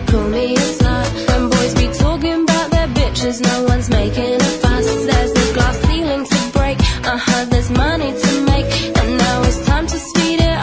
Me 0.06 0.54
a 0.54 0.58
slut. 0.58 1.08
When 1.28 1.50
boys 1.50 1.74
be 1.74 1.88
talking 1.98 2.42
about 2.44 2.70
their 2.70 2.88
bitches, 2.88 3.40
no 3.40 3.64
one's 3.64 3.88
making 3.90 4.34
a 4.34 4.50
fuss. 4.60 4.86
There's 5.06 5.32
glass 5.54 5.76
ceiling 5.86 6.24
to 6.24 6.38
break. 6.52 6.78
Uh 7.04 7.18
huh, 7.18 7.44
there's 7.46 7.70
money 7.70 8.12
to 8.12 8.30
make. 8.46 8.68
And 8.98 9.18
now 9.18 9.42
it's 9.42 9.66
time 9.66 9.86
to 9.86 9.98
speed 9.98 10.40
it 10.40 10.58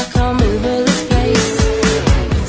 I 0.00 0.04
can't 0.12 0.40
move 0.40 0.62
this. 0.62 0.98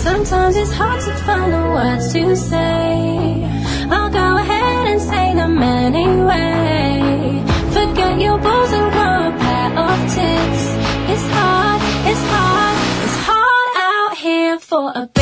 Sometimes 0.01 0.55
it's 0.55 0.73
hard 0.73 1.01
to 1.01 1.13
find 1.25 1.53
the 1.53 1.65
words 1.75 2.13
to 2.13 2.35
say. 2.35 3.45
I'll 3.89 4.11
go 4.11 4.37
ahead 4.37 4.87
and 4.91 5.01
say 5.01 5.33
them 5.33 5.57
anyway. 5.61 7.43
Forget 7.75 8.19
your 8.19 8.37
balls 8.37 8.71
and 8.71 8.91
grow 8.95 9.17
a 9.29 9.31
pair 9.43 9.69
of 9.85 9.99
tits. 10.15 10.63
It's 11.13 11.27
hard, 11.35 11.81
it's 12.11 12.23
hard, 12.33 12.75
it's 13.05 13.17
hard 13.29 13.69
out 13.89 14.17
here 14.17 14.59
for 14.59 14.91
a 14.95 15.18